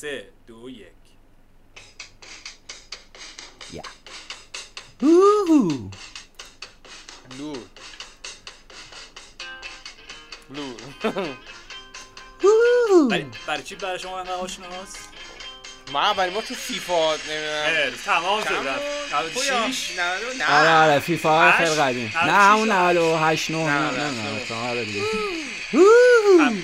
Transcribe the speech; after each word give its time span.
سه 0.00 0.28
دو 0.46 0.70
یک. 0.70 0.86
یا. 3.72 3.82
لور. 7.38 7.58
اوه. 12.42 13.08
برای, 13.10 13.26
برای 13.46 13.62
چی 13.62 13.74
برای 13.74 13.98
شما 13.98 14.18
انقدر 14.18 14.32
آشناست؟ 14.32 14.98
من 15.92 16.00
اولین 16.00 16.34
بار 16.34 16.42
تو 16.42 16.54
فیفا 16.54 17.14
نمی‌دونم. 17.14 17.96
تمام 18.04 18.44
شد؟ 18.44 18.48
پویا؟ 19.34 19.66
96 19.66 19.98
نه 19.98 20.02
آره 20.02 20.34
نه. 20.38 20.82
آره 20.82 20.98
فیفا؟ 21.00 21.52
خیلی 21.52 21.74
قدیم. 21.74 22.12
نه 22.26 22.32
همون 22.32 22.68
شیش، 22.68 22.74
98 22.74 23.50
9 23.50 23.56
نه، 23.56 23.90
نه، 23.90 24.10
نه. 26.50 26.62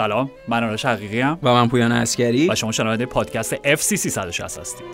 سلام 0.00 0.30
من 0.48 0.64
آرش 0.64 0.84
حقیقی‌ام 0.84 1.38
و 1.42 1.52
من 1.52 1.68
پویان 1.68 1.92
عسکری 1.92 2.48
و 2.48 2.54
شما 2.54 2.72
شنونده 2.72 3.06
پادکست 3.06 3.54
FC 3.54 3.94
360 3.94 4.58
هستید. 4.58 4.86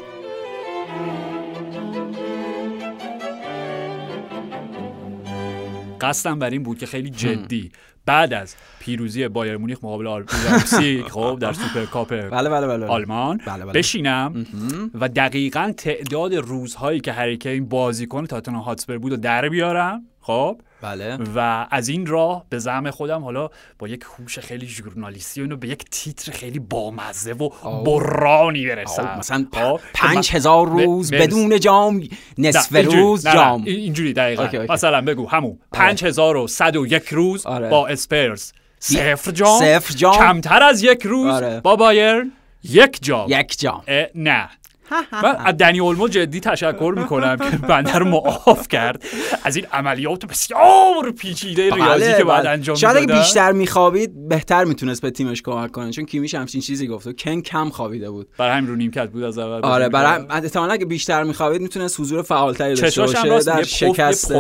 قصدم 6.01 6.39
بر 6.39 6.51
این 6.51 6.63
بود 6.63 6.79
که 6.79 6.87
خیلی 6.87 7.11
جدی 7.11 7.73
بعد 8.07 8.33
از 8.33 8.57
پیروزی 8.81 9.29
بایرن 9.29 9.57
مونیخ 9.57 9.79
مقابل 9.83 10.05
لایپزیگ 10.05 11.09
خب 11.15 11.39
در 11.41 11.53
سوپرکاپ 11.53 12.09
بله 12.09 12.49
بله 12.49 12.67
بله 12.67 12.87
آلمان 12.87 13.41
بله، 13.47 13.65
بله. 13.65 13.73
بشینم. 13.73 14.47
و 14.95 15.09
دقیقا 15.09 15.73
تعداد 15.77 16.35
روزهایی 16.35 17.01
که 17.01 17.13
هری 17.13 17.37
کین 17.37 17.69
بازیکن 17.69 18.27
تاتنهام 18.27 18.63
هاتسپر 18.63 18.99
بود 18.99 19.13
و 19.13 19.17
در 19.17 19.49
بیارم 19.49 20.03
خب. 20.21 20.61
بله 20.83 21.19
و 21.37 21.67
از 21.71 21.89
این 21.89 22.07
راه 22.07 22.45
به 22.49 22.59
زعم 22.59 22.91
خودم 22.91 23.25
حالا 23.25 23.49
با 23.79 23.89
یک 23.89 24.05
هوش 24.19 24.39
خیلی 24.39 24.67
ژورنالیستی 24.67 25.41
و 25.41 25.45
اینو 25.45 25.57
به 25.57 25.69
یک 25.69 25.85
تیتر 25.91 26.33
خیلی 26.33 26.59
بامزه 26.59 27.33
و 27.33 27.49
برانی 27.85 28.67
برسم 28.67 29.17
مثلا 29.19 29.47
پ- 29.53 29.57
خب؟ 29.59 29.81
پنج 29.95 30.29
که 30.31 30.37
هزار 30.37 30.69
روز 30.69 31.13
مرسی. 31.13 31.27
بدون 31.27 31.61
جام 31.61 31.97
نه، 31.97 32.09
نصف 32.49 32.75
اینجوری. 32.75 32.97
روز 33.01 33.27
نه، 33.27 33.33
نه، 33.33 33.39
جام 33.39 33.65
این- 33.65 33.77
اینجوری 33.81 34.13
دقیقا 34.13 34.43
اوکی، 34.43 34.57
اوکی. 34.57 34.73
مثلا 34.73 35.01
بگو 35.01 35.29
همون 35.29 35.59
5101 35.73 37.09
روز 37.09 37.47
آره. 37.47 37.69
با 37.69 37.89
اسپرز 37.89 38.53
صفر 38.79 39.31
جام 39.31 39.61
صفر 39.61 39.95
جام. 39.95 40.17
کمتر 40.17 40.63
از 40.63 40.83
یک 40.83 41.03
روز 41.07 41.31
آره. 41.35 41.61
با 41.61 41.77
بایرن 41.77 42.33
یک 42.65 42.99
جام 43.03 43.27
یک 43.31 43.59
جام 43.59 43.83
نه 44.15 44.49
من 45.23 45.37
از 45.45 45.57
دنی 45.57 45.81
اولمو 45.81 46.09
جدی 46.09 46.41
تشکر 46.41 46.95
می‌کنم 46.97 47.37
که 47.37 47.57
بنده 47.69 47.99
رو 47.99 48.09
معاف 48.09 48.69
کرد. 48.69 49.05
از 49.45 49.57
این 49.57 49.67
عملیات 49.73 50.27
بسیار 50.27 51.11
پیچیده 51.19 51.75
ریاضی 51.75 52.13
که 52.13 52.33
انجام 52.33 52.75
بله، 52.75 52.75
شاید 52.75 52.97
اگه 52.97 53.21
بیشتر 53.21 53.53
میخوابید 53.53 54.29
بهتر 54.29 54.65
می‌تونست 54.65 55.03
به 55.03 55.11
تیمش 55.11 55.43
کمک 55.43 55.71
کنه 55.71 55.91
چون 55.91 56.05
کیمیش 56.05 56.35
همچین 56.35 56.61
چیزی 56.61 56.87
گفت 56.87 57.07
و 57.07 57.13
کن 57.13 57.41
کم 57.41 57.71
خوابیده 57.71 58.11
بود. 58.11 58.29
برای 58.39 58.57
همین 58.57 58.71
رو 58.71 58.77
نیمکت 58.77 59.11
بود 59.11 59.23
از 59.23 59.39
اول. 59.39 59.61
آره 59.63 59.89
برای. 59.89 60.27
احتمالاً 60.31 60.73
اگه 60.73 60.85
بیشتر 60.85 61.23
میخوابید 61.23 61.61
می‌تونست 61.61 62.01
حضور 62.01 62.23
فعالتری 62.23 62.75
داشته 62.75 63.03
باشه 63.03 63.39
در 63.39 63.63
شکست. 63.63 64.33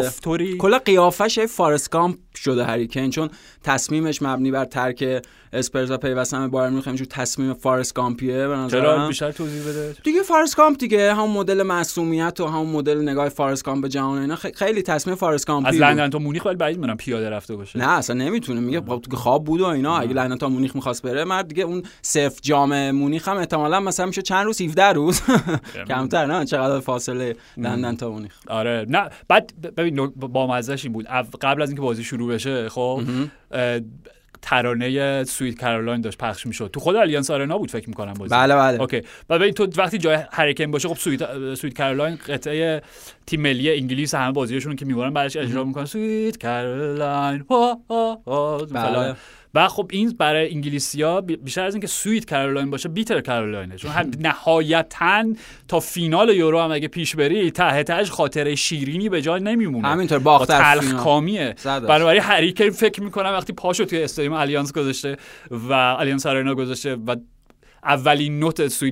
کلا 0.59 0.79
قیافش 0.79 1.39
فارست 1.39 1.91
گامپ 1.91 2.17
شده 2.37 2.65
هریکن 2.65 3.11
چون 3.11 3.31
تصمیمش 3.65 4.23
مبنی 4.23 4.51
بر 4.51 4.65
ترک 4.65 5.23
اسپرز 5.53 5.91
و 5.91 5.97
پیوستن 5.97 6.41
به 6.41 6.49
بایرن 6.49 6.71
مونیخ 6.71 6.89
تصمیم 7.11 7.55
فارست 7.55 7.95
گامپیه 7.95 8.49
به 8.49 8.55
چرا 8.55 8.65
نظرم 8.65 9.09
بیشتر 9.09 9.33
توضیح 9.33 9.63
بده؟ 9.63 9.97
دیگه 10.05 10.23
فارست 10.37 10.57
گامپ 10.57 10.79
دیگه 10.79 11.15
همون 11.15 11.31
مدل 11.31 11.63
معصومیت 11.63 12.41
و 12.41 12.47
همون 12.47 12.67
مدل 12.67 13.03
نگاه 13.03 13.29
فارست 13.29 13.65
گامپ 13.65 13.83
به 13.83 13.89
جهان 13.89 14.19
و 14.19 14.21
اینا 14.21 14.37
خیلی 14.37 14.83
تصمیم 14.83 15.17
فارست 15.17 15.47
گامپی 15.47 15.69
از. 15.69 15.75
لندن 15.77 16.11
تا 16.11 16.19
مونیخ 16.19 16.45
ولی 16.45 16.57
بعید 16.57 16.77
می‌دونم 16.77 16.97
پیاده 16.97 17.31
رفته 17.31 17.57
باشه. 17.57 17.79
نه 17.79 17.89
اصلا 17.89 18.17
نمی‌تونه. 18.17 18.61
میگه 18.61 18.81
خب 18.81 19.05
خواب 19.15 19.45
بود 19.45 19.61
و 19.61 19.65
اینا 19.65 19.99
اگه 19.99 20.15
لندن 20.15 20.37
تا 20.37 20.49
مونیخ 20.49 20.75
می‌خواست 20.75 21.03
بره 21.03 21.25
مرد 21.25 21.49
دیگه 21.49 21.63
اون 21.63 21.83
صفر 22.03 22.41
جام 22.43 22.91
مونیخ 22.91 23.29
هم 23.29 23.37
احتمالاً 23.37 23.81
مثلا 23.81 24.07
میشه 24.07 24.23
چند 24.23 24.45
روز؟ 24.45 24.61
17 24.61 24.85
روز. 24.85 25.21
کمتر 25.89 26.27
نه؟ 26.27 26.45
چقدر 26.45 26.81
فاصله 26.81 27.37
لندن 27.57 27.97
تا 27.97 28.11
مونیخ. 28.11 28.33
آره. 28.49 28.87
نه 28.89 29.09
بعد 29.29 29.53
ببین 29.77 30.07
با 30.17 30.47
مزهش 30.47 30.85
این 30.85 30.93
بود. 30.93 31.07
قبل 31.43 31.63
از 31.63 31.69
اینکه 31.69 31.83
بازی 31.83 32.05
شروع 32.05 32.35
بشه 32.35 32.69
خب 32.69 33.01
ترانه 34.43 35.25
Sweet 35.25 35.61
Caroline 35.61 36.01
داشت 36.01 36.19
پخش 36.19 36.47
می‌شد. 36.47 36.71
تو 36.73 36.81
خود 36.81 36.97
آلیانس 36.97 37.31
آرنا 37.31 37.59
بود 37.59 37.71
فکر 37.71 37.89
می‌کنم 37.89 38.13
بازی. 38.13 38.35
بله 38.35 38.55
بله. 38.55 38.81
اوکی. 38.81 39.03
و 39.31 39.39
ببین 39.39 39.55
تو 39.55 39.69
وقتی 39.77 39.99
جای 39.99 40.19
هری 40.33 40.49
کین 40.49 40.71
باشه 40.71 40.89
خب 40.89 40.97
Sweet 40.97 41.55
Sweet 41.55 41.77
Caroline 41.77 42.19
قطعه 42.29 42.83
تیم 43.27 43.41
ملی 43.41 43.71
انگلیس 43.71 44.15
همه 44.15 44.33
بازیشون 44.33 44.77
که 44.77 44.85
می‌برن 44.85 45.13
بعدش 45.13 45.37
اجرا 45.37 45.65
می‌کنن. 45.65 45.85
Sweet 45.85 46.43
Caroline. 46.43 47.45
و 49.57 49.69
خب 49.69 49.89
این 49.93 50.15
برای 50.19 50.51
انگلیسیا 50.55 51.21
بی- 51.21 51.37
بیشتر 51.37 51.65
از 51.65 51.75
اینکه 51.75 51.87
Sweet 51.87 52.31
Caroline 52.31 52.71
باشه 52.71 52.89
bitter 52.89 53.21
Caroline 53.21 53.70
ه 53.70 53.77
چون 53.77 53.91
هم 53.91 54.11
نهایتا 54.29 55.25
تا 55.69 55.81
فینال 55.81 56.29
یورو 56.37 56.61
هم 56.61 56.73
اگه 56.73 56.89
پیش 56.89 57.17
بری 57.17 57.51
ته 57.51 57.83
تهش 57.83 58.11
خاطره 58.11 58.55
شیرینی 58.55 59.09
به 59.09 59.23
جای 59.23 59.41
نمیمونه 59.41 59.89
همینطور 59.89 60.19
باخت 60.19 60.49
با 60.49 60.59
در 60.59 60.75
تلخ. 60.75 60.95
کامیه. 60.95 61.55
بنابراین 61.65 62.23
هری 62.23 62.43
کین 62.43 62.71
فکر 62.71 63.03
می‌کنم 63.03 63.31
وقتی 63.31 63.53
پاشو 63.53 63.85
توی 63.85 64.03
استادیوم 64.03 64.35
آلیانس 64.35 64.73
گذاشته 64.73 65.17
و 65.51 65.73
الیانس 65.73 66.27
آرنا 66.27 66.55
گذاشته 66.55 66.95
و 66.95 67.17
اولین 67.87 68.39
نوت 68.39 68.69
سوی 68.69 68.91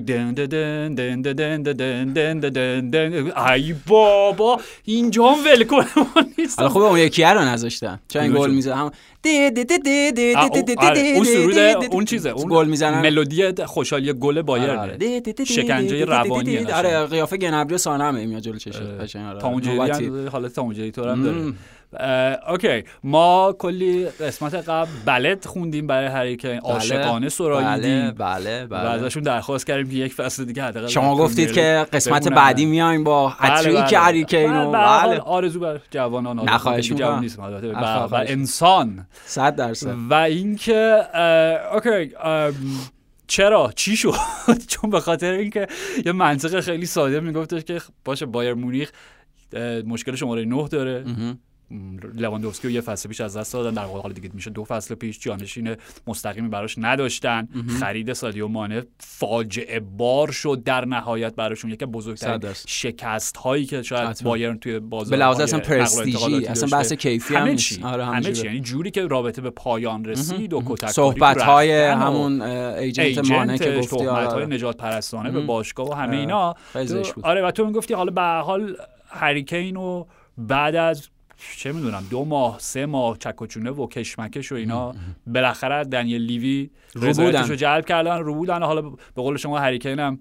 ای 3.47 3.75
بابا 3.87 4.59
اینجا 4.85 5.27
هم 5.27 5.45
ولکن 5.45 5.75
ما 5.75 6.05
نیست 6.37 6.59
حالا 6.59 6.69
خوبه 6.69 6.85
اون 6.85 6.99
یکی 6.99 7.23
رو 7.23 7.41
نذاشتن 7.41 7.99
چون 8.07 8.33
گل 8.33 8.51
میزه 8.51 8.75
هم 8.75 8.91
اون 11.15 11.23
سرود 11.23 11.57
اون 11.91 12.05
چیزه 12.05 12.29
اون 12.29 12.49
گل 12.49 12.67
می‌زنن 12.67 13.01
ملودی 13.01 13.65
خوشحالی 13.65 14.13
گل 14.13 14.41
بایر 14.41 14.97
شکنجه 15.43 16.05
روانی 16.05 16.57
آره 16.57 17.05
قیافه 17.05 17.37
گنبری 17.37 17.77
سانمه 17.77 18.25
میاد 18.25 18.41
جلو 18.41 18.57
چشه 18.57 19.07
تا 19.41 19.47
اونجوری 19.47 19.77
حالت 20.27 20.53
تا 20.53 20.61
اونجایی 20.61 20.91
تو 20.91 21.09
هم 21.09 21.23
داره 21.23 21.53
اوکی. 22.49 22.83
ما 23.03 23.55
کلی 23.59 24.05
قسمت 24.05 24.53
قبل 24.53 24.89
ballad 25.05 25.45
خوندیم 25.45 25.87
برای 25.87 26.07
هری 26.07 26.29
کین 26.29 26.59
عاشقانه 26.59 27.19
بله 27.19 27.29
سراییدیم 27.29 28.11
بله 28.11 28.63
و 28.63 28.67
بله. 28.67 28.89
ازشون 28.89 29.23
درخواست 29.23 29.67
کردیم 29.67 29.89
که 29.91 29.97
یک 29.97 30.13
فصل 30.13 30.45
دیگه 30.45 30.63
حداقل 30.63 30.87
شما 30.87 31.15
گفتید 31.15 31.51
که 31.51 31.85
قسمت. 31.93 32.27
بعدی 32.27 32.65
میایم 32.65 33.03
با 33.03 33.27
بله، 33.27 33.51
هتریک 33.51 33.77
بله. 33.77 33.99
هری 33.99 34.21
کین 34.21 34.51
بله، 34.51 34.65
و 34.65 34.71
به 34.71 34.77
هر 34.77 34.99
حال 34.99 35.09
بله. 35.09 35.19
آرزو 35.19 35.59
بر 35.59 35.79
جوانان 35.91 36.39
نه، 36.39 36.57
خواهش 36.57 36.83
دیگه 36.87 36.99
جوان. 36.99 37.19
نیستم. 37.19 37.41
البته 37.41 37.67
بر. 37.67 38.25
انسان. 38.27 39.07
100 39.25 39.55
درصد. 39.55 39.95
و 40.09 40.13
اینکه 40.13 41.01
اوکی 41.73 42.11
چرا؟ 43.27 43.71
چی 43.75 43.95
شد؟ 43.95 44.13
چون 44.67 44.89
به 44.89 44.99
خاطر 44.99 45.31
اینکه 45.31 45.67
یه 46.05 46.11
منطق 46.11 46.59
خیلی 46.59 46.85
ساده 46.85 47.19
میگفتش 47.19 47.63
که 47.63 47.81
باشه 48.05 48.25
بایرن 48.25 48.53
مونیخ 48.53 48.91
مشکل 49.87 50.15
شماره 50.15 50.45
9 50.45 50.67
داره. 50.67 51.05
لواندوفسکی 52.15 52.67
رو 52.67 52.73
یه 52.73 52.81
فصل 52.81 53.09
پیش 53.09 53.21
از 53.21 53.37
دست 53.37 53.53
دادن 53.53 53.73
در 53.73 53.85
حالا 53.85 54.13
دیگه 54.13 54.29
میشه 54.33 54.49
دو 54.49 54.63
فصل 54.63 54.95
پیش 54.95 55.19
جانشین 55.19 55.75
مستقیمی 56.07 56.49
براش 56.49 56.75
نداشتن 56.77 57.47
خرید 57.79 58.13
سادیو 58.13 58.47
مانه 58.47 58.83
فاجعه 58.99 59.79
بار 59.79 60.31
شد 60.31 60.63
در 60.65 60.85
نهایت 60.85 61.35
براشون 61.35 61.71
یکی 61.71 61.85
بزرگترین. 61.85 62.53
شکست 62.67 63.37
هایی 63.37 63.65
که 63.65 63.81
شاید 63.81 64.09
حتما. 64.09 64.29
بایرن 64.29 64.57
توی 64.57 64.79
بازار 64.79 65.11
به 65.11 65.17
لحاظ 65.17 65.39
اصلا 65.39 65.59
پرستیژی، 65.59 66.45
اصلا 66.47 66.77
بحث 66.77 66.93
کیفی 66.93 67.35
هم 67.35 67.41
همه 67.41 67.51
نیست. 67.51 67.75
چی 67.75 67.83
آره، 67.83 68.05
همه 68.05 68.31
چی. 68.33 68.45
یعنی 68.45 68.59
جوری 68.59 68.91
که 68.91 69.07
رابطه 69.07 69.41
به 69.41 69.49
پایان 69.49 70.05
رسید 70.05 70.53
و 70.53 70.63
کتک 70.65 70.87
صحبت 70.87 71.41
های 71.41 71.71
همون 71.85 72.41
ایجنت 72.41 73.31
مانه 73.31 73.57
که 73.57 73.77
گفتی 73.77 73.97
تهمت 73.97 74.09
های 74.09 74.43
آره. 74.43 74.45
نجات 74.45 74.77
پرستانه 74.77 75.31
به 75.31 75.41
باشگاه 75.41 75.89
و 75.89 75.93
همه 75.93 76.07
آره. 76.07 76.17
اینا. 76.17 76.55
آره 77.23 77.41
و 77.41 77.51
تو 77.51 77.65
می‌گفتی 77.65 77.93
حالا 77.93 78.11
به 78.11 78.21
حال 78.21 78.75
هری 79.09 79.38
کین 79.38 79.77
و 79.77 80.05
بعد 80.37 80.75
از 80.75 81.09
چه 81.37 81.71
می‌دونم 81.71 82.03
دو 82.09 82.25
ماه 82.25 82.59
سه 82.59 82.85
ماه 82.85 83.17
چک 83.17 83.41
و 83.41 83.87
کشمکش 83.87 84.51
و 84.51 84.55
اینا. 84.55 84.95
بالاخره 85.27 85.83
دنیل 85.83 86.21
لیوی 86.21 86.69
رضایتش. 86.95 87.49
رو 87.49 87.55
جلب 87.55 87.85
کردن 87.85 88.17
رو 88.17 88.35
بودن. 88.35 88.63
حالا 88.63 88.81
به 88.81 88.97
قول 89.15 89.37
شما 89.37 89.59
هری 89.59 89.76
کین 89.76 89.99
هم 89.99 90.19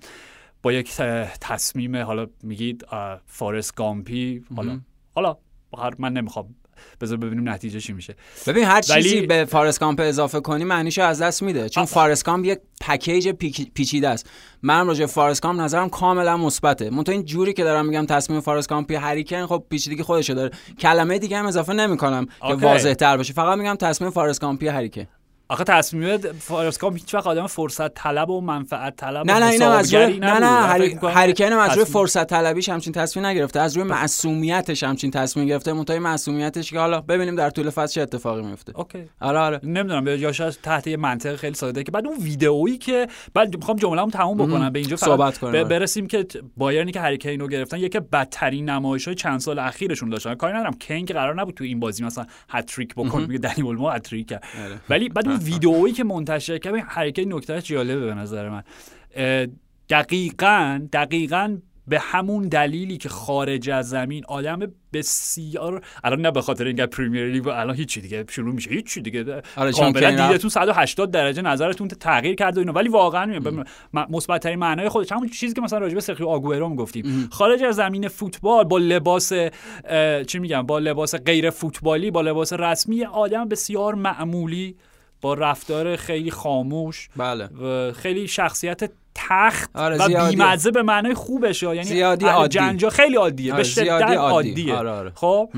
با 0.62 0.72
یک 0.72 0.96
تصمیم 1.40 1.96
حالا 1.96 2.26
میگید 2.42 2.84
اه، 2.92 3.20
فارست 3.26 3.74
گامپی 3.74 4.44
حالا 4.56 4.80
حالا 5.14 5.36
من 5.98 6.12
نمی‌خوام 6.12 6.54
بذار 7.00 7.16
ببینیم 7.18 7.48
نتیجه 7.48 7.80
چی 7.80 7.92
میشه. 7.92 8.14
ببین 8.46 8.64
هر 8.64 8.80
ولی- 8.90 9.02
چیزی 9.02 9.20
به 9.20 9.44
فارست 9.44 9.80
گامپ 9.80 10.00
اضافه 10.04 10.40
کنی 10.40 10.64
معنیشو 10.64 11.02
از 11.02 11.22
دست 11.22 11.42
میده. 11.42 11.68
چون 11.68 11.84
فارست 11.84 12.24
گامپ 12.24 12.44
یک 12.46 12.58
package 12.80 13.28
پیچیده 13.74 14.08
است. 14.08 14.30
منم 14.62 14.88
راجع 14.88 15.00
به 15.00 15.06
فارست 15.06 15.42
گامپ 15.42 15.60
نظرم 15.60 15.88
کاملا 15.88 16.36
مثبته. 16.36 16.90
من 16.90 17.04
تو 17.04 17.12
این 17.12 17.24
جوری 17.24 17.52
که 17.52 17.64
دارم 17.64 17.86
میگم 17.86 18.06
تصمیم 18.06 18.40
فارست 18.40 18.68
گامپی 18.68 18.94
هری 18.94 19.16
کین 19.16 19.46
خب 19.46 19.64
پیچیدگی 19.70 20.02
خودشو 20.02 20.34
داره. 20.34 20.50
کلمه 20.78 21.18
دیگه 21.18 21.38
هم 21.38 21.46
اضافه 21.46 21.72
نمی‌کنم 21.72 22.26
که. 22.40 22.54
واضح 22.54 22.94
تر 22.94 23.16
باشه. 23.16 23.32
فقط 23.32 23.58
میگم 23.58 23.74
تصمیم 23.74 24.10
فارست 24.10 24.40
گامپی 24.40 24.68
هری 24.68 24.84
کین 24.84 25.06
آخه 25.48 25.64
تصمیم 25.64 26.16
فارست 26.18 26.61
گامپ 26.61 26.94
هیچ 26.94 27.14
وقت 27.14 27.26
آدم 27.26 27.46
فرصت 27.46 27.94
طلب 27.94 28.30
و 28.30 28.40
منفعت 28.40 28.96
طلب 28.96 29.26
نه 29.26 29.38
نه 29.38 29.46
اینم 29.46 29.70
از 29.70 29.94
روی 29.94 30.18
نه. 30.18 30.38
نه 30.38 30.46
هری 31.08 31.27
کین 31.27 31.52
از 31.52 31.76
روی 31.76 31.84
فرصت 31.84 32.26
طلبیش 32.26 32.68
همچین 32.68 32.92
تصمیم 32.92 33.26
نگرفته 33.26 33.60
از 33.60 33.76
روی 33.76 33.84
معصومیتش 33.84 34.82
همچین 34.82 35.10
تصمیم 35.10 35.46
گرفته 35.46 35.72
منتهای 35.72 35.98
معصومیتش 35.98 36.70
که 36.70 36.78
حالا 36.78 37.00
ببینیم 37.00 37.36
در 37.36 37.50
طول 37.50 37.70
فصل 37.70 37.94
چه 37.94 38.02
اتفاقی 38.02 38.42
میفته. 38.42 38.78
اوکی. 38.78 39.08
آره 39.20 39.38
آره. 39.38 39.60
نمی‌دونم 39.62 40.06
یا 40.06 40.32
شاید 40.32 40.58
تحت 40.62 40.86
یه 40.86 40.96
منطق 40.96 41.36
خیلی 41.36 41.54
ساده 41.54 41.82
که 41.82 41.92
بعد 41.92 42.06
اون 42.06 42.16
ویدئویی 42.16 42.78
که 42.78 43.08
بعد 43.34 43.56
می‌خوام 43.56 43.76
جمله‌مو 43.76 44.10
تموم 44.10 44.36
بکنم 44.36 44.70
به 44.70 44.78
اینجا 44.78 44.96
صحبت 44.96 45.38
کنیم، 45.38 45.54
آره. 45.54 45.64
برسیم 45.64 46.06
که 46.06 46.26
بایرنی 46.56 46.92
که 46.92 47.00
هری 47.00 47.18
کین 47.18 47.40
رو 47.40 47.48
گرفتن 47.48 47.78
یکی 47.78 48.00
بدترین 48.00 48.70
نمایش‌های 48.70 49.14
چند 49.14 49.40
سال 49.40 49.58
اخیرشون 49.58 50.08
داشتن. 50.08 50.34
کاری 50.34 50.54
ندارم 50.54 50.74
کین 50.78 51.06
که 51.06 51.14
قرار 51.14 51.34
نبود 51.34 51.54
تو 51.54 51.64
این 51.64 51.80
بازی 51.80 52.04
مثلا 52.04 52.26
هتریک 52.48 52.94
بکنه 52.94 53.26
میگه 53.26 53.38
دنی 53.38 53.64
اولمو 53.64 53.90
هتریک. 53.90 54.34
ولی 54.90 55.08
بعد 55.08 55.33
اون 55.34 55.44
ویدئویی 55.44 55.92
که 55.92 56.04
منتشر 56.04 56.58
کرد 56.58 57.14
کین 57.14 57.34
نکتهش 57.34 57.64
جالبه 57.64 58.06
به 58.06 58.14
نظر 58.14 58.48
من. 58.48 58.62
دقیقاً 59.90 60.88
دقیقاً 60.92 61.56
به 61.88 61.98
همون 61.98 62.48
دلیلی 62.48 62.96
که 62.96 63.08
خارج 63.08 63.70
از 63.70 63.88
زمین 63.88 64.24
آدم 64.28 64.58
بسیار 64.92 65.84
الان 66.04 66.20
نه 66.20 66.30
به 66.30 66.42
خاطر 66.42 66.64
اینکه 66.64 66.86
پریمیر 66.86 67.26
لیگ 67.26 67.48
الان 67.48 67.76
هیچی 67.76 68.00
دیگه 68.00 68.24
شروع 68.30 68.54
میشه. 68.54 68.70
هیچی 68.70 69.00
دیگه. 69.00 69.42
آره، 69.56 69.72
کاملا. 69.72 70.28
دیدتون 70.28 70.50
180 70.50 71.10
درجه 71.10 71.42
نظرتون 71.42 71.88
تغییر 71.88 72.34
کرده 72.34 72.56
و 72.56 72.58
اینا. 72.58 72.72
ولی 72.72 72.88
واقعا 72.88 73.40
مثبت 74.10 74.42
ترین 74.42 74.58
معنای 74.58 74.88
خودش 74.88 75.12
همون 75.12 75.28
چیزی 75.28 75.54
که 75.54 75.60
مثلا 75.60 75.78
راجع 75.78 75.94
به 75.94 76.00
سرخیو 76.00 76.26
آگوئرو 76.26 76.68
می‌گفتیم 76.68 77.28
خارج 77.30 77.62
از 77.62 77.76
زمین 77.76 78.08
فوتبال 78.08 78.64
با 78.64 78.78
لباس 78.78 79.32
چی 80.26 80.38
میگم؟ 80.38 80.62
با 80.62 80.78
لباس 80.78 81.14
غیر 81.14 81.50
فوتبالی 81.50 82.10
با 82.10 82.20
لباس 82.20 82.52
رسمی 82.52 83.04
آدم 83.04 83.48
بسیار 83.48 83.94
معمولی 83.94 84.76
با 85.24 85.34
رفتار 85.34 85.96
خیلی 85.96 86.30
خاموش 86.30 87.08
بله 87.16 87.46
و 87.46 87.92
خیلی 87.92 88.28
شخصیت 88.28 88.90
تخت 89.14 89.70
آره، 89.74 89.96
و. 89.96 90.28
بیمزه 90.28 90.70
به 90.70 90.82
معنای 90.82 91.14
خوبش 91.14 91.64
ها. 91.64 91.74
یعنی 91.74 91.86
زیادی 91.88 92.26
عادی. 92.26 92.58
جنجا 92.58 92.90
خیلی 92.90 93.16
عادیه 93.16 93.52
آره، 93.52 93.62
به 93.62 93.68
شدت. 93.68 94.02
عادیه 94.02 94.74
آره، 94.74 94.90
آره. 94.90 95.12
خب 95.14 95.50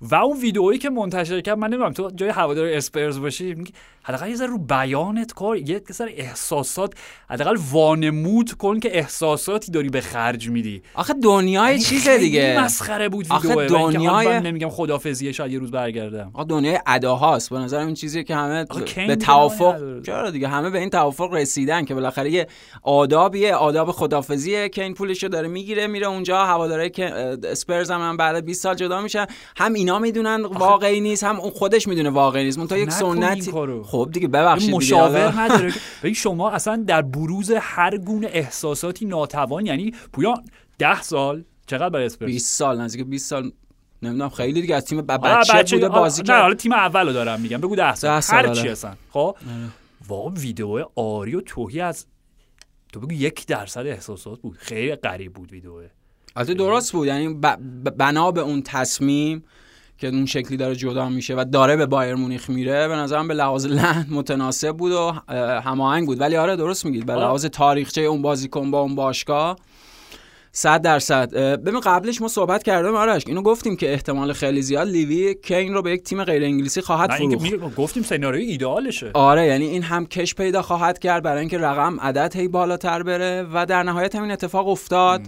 و 0.00 0.14
اون 0.14 0.40
ویدئویی 0.40 0.78
که 0.78 0.90
منتشر 0.90 1.40
کرد 1.40 1.58
من 1.58 1.68
نمی‌دونم 1.68 1.92
تو 1.92 2.10
جای 2.16 2.28
هوادار 2.28 2.66
اسپرز 2.66 3.18
باشی 3.20 3.56
حداقل 4.02 4.28
یه 4.28 4.36
ذره 4.36 4.46
رو 4.46 4.58
بیانت 4.58 5.32
کار 5.32 5.56
یه 5.56 5.82
ذره 5.92 6.12
احساسات 6.16 6.94
حداقل 7.30 7.56
وانمود 7.72 8.52
کن 8.52 8.80
که 8.80 8.98
احساساتی 8.98 9.72
داری 9.72 9.88
به 9.88 10.00
خرج 10.00 10.48
میدی. 10.48 10.82
آخه 10.94 11.14
دنیای 11.22 11.70
یعنی 11.72 11.82
چیزه 11.84 12.18
دیگه. 12.18 12.60
مسخره 12.60 13.08
بود 13.08 13.26
آخه 13.30 13.66
دنیای- 13.66 14.26
من 14.26 14.42
نمیگم 14.46 14.68
خدافظیه 14.70 15.32
شاید 15.32 15.52
یه 15.52 15.58
روز 15.58 15.70
برگردم. 15.70 16.30
آقا 16.34 16.44
دنیای 16.44 16.78
اداهاست 16.86 17.50
به 17.50 17.58
نظرم 17.58 17.86
این 17.86 17.94
چیزیه 17.94 18.24
که 18.24 18.34
همه 18.36 18.66
به 18.96 19.16
توافق. 19.16 20.02
چرا 20.02 20.30
دیگه؟ 20.30 20.48
همه 20.48 20.70
به 20.70 20.78
این 20.78 20.90
توافق 20.90 21.32
رسیدن 21.32 21.84
که 21.84 21.94
بالاخره 21.94 22.30
یه 22.30 22.46
آدابیه 22.82 23.54
آداب 23.54 23.90
خدافزیه 23.92 24.68
که 24.68 24.82
این 24.82 24.94
پولشو 24.94 25.28
داره 25.28 25.48
می‌گیره 25.48 25.86
میره 25.86 26.06
اونجا 26.06 26.44
هواداره 26.44 26.90
که 26.90 27.04
اسپرز 27.44 27.90
هم, 27.90 28.00
هم 28.00 28.16
بعد 28.16 28.44
20 28.44 28.62
سال 28.62 28.74
جدا 28.74 29.00
میشن. 29.02 29.26
هم 29.56 29.74
اینا 29.88 29.98
می‌دونن 29.98 30.42
واقعی 30.44 31.00
نیست 31.00 31.24
هم 31.24 31.40
اون 31.40 31.50
خودش 31.50 31.88
می‌دونه 31.88 32.10
واقعی 32.10 32.44
نیست. 32.44 32.58
منتها 32.58 32.78
یک 32.78 32.90
سنتی 32.90 33.50
کارو. 33.52 33.84
خب 33.84 34.08
دیگه 34.12 34.28
ببخشید 34.28 34.74
مشاور 34.74 35.40
نداره. 35.40 35.72
ببین 36.02 36.14
شما 36.14 36.50
اصلا 36.50 36.84
در 36.86 37.02
بروز 37.02 37.50
هر 37.60 37.96
گونه 37.98 38.28
احساساتی 38.32 39.06
ناتوان 39.06 39.66
یعنی 39.66 39.94
پویان 40.12 40.44
ده 40.78 41.02
سال 41.02 41.44
چقدر 41.66 41.88
برای 41.88 42.06
اسپرس؟ 42.06 42.26
20 42.26 42.58
سال 42.58 42.80
نزدیک 42.80 43.06
20 43.06 43.30
سال 43.30 43.52
نمی‌دونم 44.02 44.28
خیلی 44.28 44.60
دیگه 44.60 44.74
از 44.76 44.84
تیم 44.84 45.02
ب- 45.02 45.10
حالا 45.10 45.40
بچه, 45.54 45.76
بوده 45.76 45.88
بازی 45.88 46.22
نه 46.22 46.28
کرد. 46.28 46.42
حالا 46.42 46.54
تیم 46.54 46.72
اول 46.72 47.06
رو 47.06 47.12
دارم 47.12 47.40
میگم. 47.40 47.58
بگو 47.58 47.76
ده 47.76 47.94
سال. 47.94 48.10
ده 48.14 48.20
سال، 48.20 48.46
هر. 48.46 48.54
چی 48.54 48.68
هستن 48.68 48.96
خب؟ 49.10 49.36
واقعا 50.08 50.34
ویدیو 50.34 50.84
آری 50.96 51.34
و 51.34 51.40
توهی 51.40 51.80
از 51.80 52.06
تو 52.92 53.00
بگو 53.00 53.12
یک 53.12 53.46
درصد 53.46 53.86
احساسات 53.86 54.40
بود. 54.40 54.56
خیلی 54.58 54.94
غریب 54.94 55.32
بود 55.32 55.52
ویدیو 55.52 55.72
البته 56.36 56.54
درست 56.54 56.92
بود 56.92 57.06
یعنی 57.06 57.28
ب- 57.34 57.90
بنا 57.96 58.30
به 58.30 58.40
اون 58.40 58.62
تصمیم 58.62 59.44
که 59.98 60.06
اون 60.06 60.26
شکلی 60.26 60.56
داره 60.56 60.76
جدا 60.76 61.08
میشه 61.08 61.34
و 61.34 61.44
داره 61.52 61.76
به 61.76 61.86
بایر 61.86 62.14
مونیخ 62.14 62.50
میره 62.50 62.88
به 62.88 62.94
نظرم 62.94 63.28
به 63.28 63.34
لحاظ 63.34 63.66
لحن 63.66 64.06
متناسب 64.10 64.72
بود 64.76 64.92
و 64.92 64.96
اه، 64.96 65.62
هماهنگ 65.62 66.06
بود. 66.06 66.20
ولی 66.20 66.36
آره 66.36 66.56
درست 66.56 66.84
میگید. 66.84 67.06
به 67.06 67.12
آره. 67.12 67.22
لحاظ 67.22 67.46
تاریخچه 67.46 68.00
اون 68.00 68.22
بازیکن 68.22 68.70
با 68.70 68.80
اون 68.80 68.94
باشگاه 68.94 69.56
صد 70.52 70.82
درصد. 70.82 71.34
ببین 71.34 71.80
قبلش 71.80 72.20
ما 72.20 72.28
صحبت 72.28 72.62
کردیم 72.62 72.94
آرش 72.94 73.26
اینو 73.26 73.42
گفتیم 73.42 73.76
که 73.76 73.92
احتمال 73.92 74.32
خیلی 74.32 74.62
زیاد 74.62 74.88
لیوی 74.88 75.34
کین 75.34 75.74
رو 75.74 75.82
به 75.82 75.90
یک 75.90 76.02
تیم 76.02 76.24
غیر 76.24 76.44
انگلیسی 76.44 76.80
خواهد 76.80 77.10
فروخت. 77.12 77.76
گفتیم 77.76 78.02
سناریوی 78.02 78.44
ایدئالشه. 78.44 79.10
آره 79.14 79.46
یعنی 79.46 79.66
این 79.66 79.82
هم 79.82 80.06
کش 80.06 80.34
پیدا 80.34 80.62
خواهد 80.62 80.98
کرد 80.98 81.22
برای 81.22 81.40
اینکه 81.40 81.58
رقم 81.58 82.00
عدد 82.00 82.36
هی 82.36 82.48
بالاتر 82.48 83.02
بره 83.02 83.46
و 83.52 83.66
در 83.66 83.82
نهایت 83.82 84.14
هم 84.14 84.22
این 84.22 84.32
اتفاق 84.32 84.68
افتاد. 84.68 85.20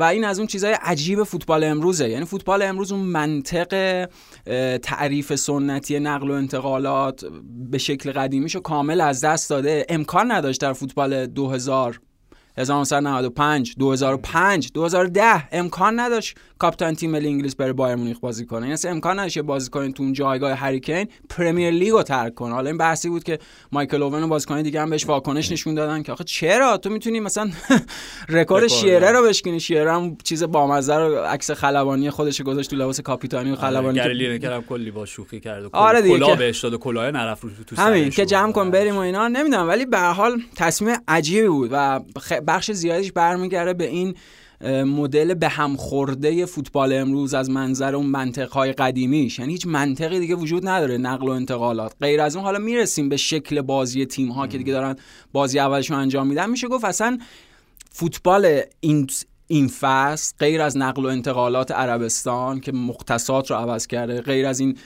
و 0.00 0.02
این 0.02 0.24
از 0.24 0.38
اون 0.38 0.46
چیزهای 0.46 0.74
عجیب 0.82 1.22
فوتبال 1.22 1.64
امروزه. 1.64 2.08
یعنی 2.08 2.24
فوتبال 2.24 2.62
امروز 2.62 2.92
اون 2.92 3.00
منطق 3.00 4.08
تعریف 4.82 5.34
سنتی 5.34 6.00
نقل 6.00 6.30
و 6.30 6.34
انتقالات 6.34 7.24
به 7.70 7.78
شکل 7.78 8.12
قدیمیشو 8.12 8.60
کامل 8.60 9.00
از 9.00 9.24
دست 9.24 9.50
داده. 9.50 9.86
امکان 9.88 10.32
نداشت 10.32 10.60
در 10.60 10.72
فوتبال 10.72 11.26
2000 11.26 12.00
1995 12.58 13.74
2005 13.78 14.72
2010 14.72 15.48
امکان 15.52 16.00
نداشت. 16.00 16.36
کاپیتان 16.60 16.94
تیم 16.94 17.10
ملی 17.10 17.28
انگلیس 17.28 17.54
بره 17.56 17.72
بایرن 17.72 17.94
مونیخ 17.94 18.18
بازی 18.18 18.46
کنه. 18.46 18.60
یعنی 18.60 18.72
اصلا 18.72 18.90
امکان 18.90 19.18
نداشت 19.18 19.36
یه 19.36 19.42
بازیکن 19.42 19.92
تو 19.92 20.02
اون 20.02 20.12
جایگاه 20.12 20.52
هری 20.52 20.76
کین 20.76 21.08
پرمیر 21.28 21.70
لیگ 21.70 21.90
رو 21.90 22.02
ترک 22.02 22.34
کنه. 22.34 22.54
حالا 22.54 22.70
این 22.70 22.78
بحثی 22.78 23.08
بود 23.08 23.24
که 23.24 23.38
مایکل 23.72 24.02
اوون 24.02 24.28
بازیکن 24.28 24.62
دیگه 24.62 24.80
هم 24.80 24.90
بهش 24.90 25.06
واکنش 25.06 25.52
نشون 25.52 25.74
دادن 25.74 26.02
که 26.02 26.12
آخه 26.12 26.24
چرا؟ 26.24 26.76
تو 26.76 26.90
می‌تونی 26.90 27.20
مثلا 27.20 27.50
رکورد. 28.28 28.66
شیرر 28.66 29.12
رو 29.12 29.22
بشکنی 29.28 29.60
شیرر 29.60 29.92
هم 29.92 30.16
چیز 30.24 30.42
بامزه 30.44 30.94
رو 30.96 31.16
عکس 31.18 31.50
خلبانی 31.50 32.10
خودش 32.10 32.42
گذاشت 32.42 32.70
تو 32.70 32.76
لباس 32.76 33.00
کاپیتانی 33.00 33.50
و 33.50 33.56
خلبانی 33.56 33.98
که 33.98 34.04
گری 34.04 34.14
لینکر 34.14 34.52
هم 34.52 34.62
کلی 34.62 34.90
با 34.90 35.06
شوخی 35.06 35.40
کرد 35.40 35.64
و 35.64 35.68
آره 35.72 36.02
دیگه 36.02 36.16
کلاه 36.16 36.30
که- 36.30 36.36
بهش 36.36 36.60
داد 36.60 36.74
کلاه 36.74 37.10
نرفت 37.10 37.44
رو 37.44 37.50
تو 37.66 37.76
همین 37.76 38.10
که 38.10 38.26
جمع 38.26 38.52
کن 38.52 38.70
بریم 38.70 38.94
و 38.96 38.98
اینا 38.98 39.28
نمی‌دونم 39.28 39.68
ولی 39.68 39.86
به 39.86 39.98
حال 39.98 40.40
تصمیم 40.56 40.96
عجیبی 41.08 41.48
بود 41.48 41.68
و 41.72 42.00
بخش 42.46 42.70
زیادیش 42.70 43.12
برمیگرده 43.12 43.72
به 43.74 43.86
این 43.86 44.14
مدل 44.68 45.34
به 45.34 45.48
هم 45.48 45.76
خورده 45.76 46.46
فوتبال 46.46 46.92
امروز 46.92 47.34
از 47.34 47.50
منظر 47.50 47.94
اون 47.94 48.06
منطقهای 48.06 48.72
قدیمیش. 48.72 49.38
یعنی 49.38 49.52
هیچ 49.52 49.66
منطقی 49.66 50.20
دیگه 50.20 50.34
وجود 50.34 50.68
نداره 50.68 50.98
نقل 50.98 51.28
و 51.28 51.30
انتقالات. 51.30 51.92
غیر 52.00 52.20
از 52.20 52.36
اون 52.36 52.44
حالا 52.44 52.58
می‌رسیم 52.58 53.08
به 53.08 53.16
شکل 53.16 53.60
بازی 53.60 54.06
تیم 54.06 54.28
ها 54.28 54.46
که 54.46 54.58
دیگه 54.58 54.72
دارن 54.72 54.96
بازی 55.32 55.58
اولشون 55.58 55.96
انجام 55.96 56.26
میدن. 56.26 56.50
میشه 56.50 56.68
گفت 56.68 56.84
اصلا 56.84 57.18
فوتبال 57.90 58.60
این 58.80 59.06
این 59.46 59.68
فصل 59.68 60.34
غیر 60.38 60.62
از 60.62 60.76
نقل 60.76 61.04
و 61.04 61.08
انتقالات 61.08 61.70
عربستان 61.72 62.60
که 62.60 62.72
مختصات 62.72 63.50
رو 63.50 63.56
عوض 63.56 63.86
کرده 63.86 64.20
غیر 64.20 64.46
از 64.46 64.60
این 64.60 64.78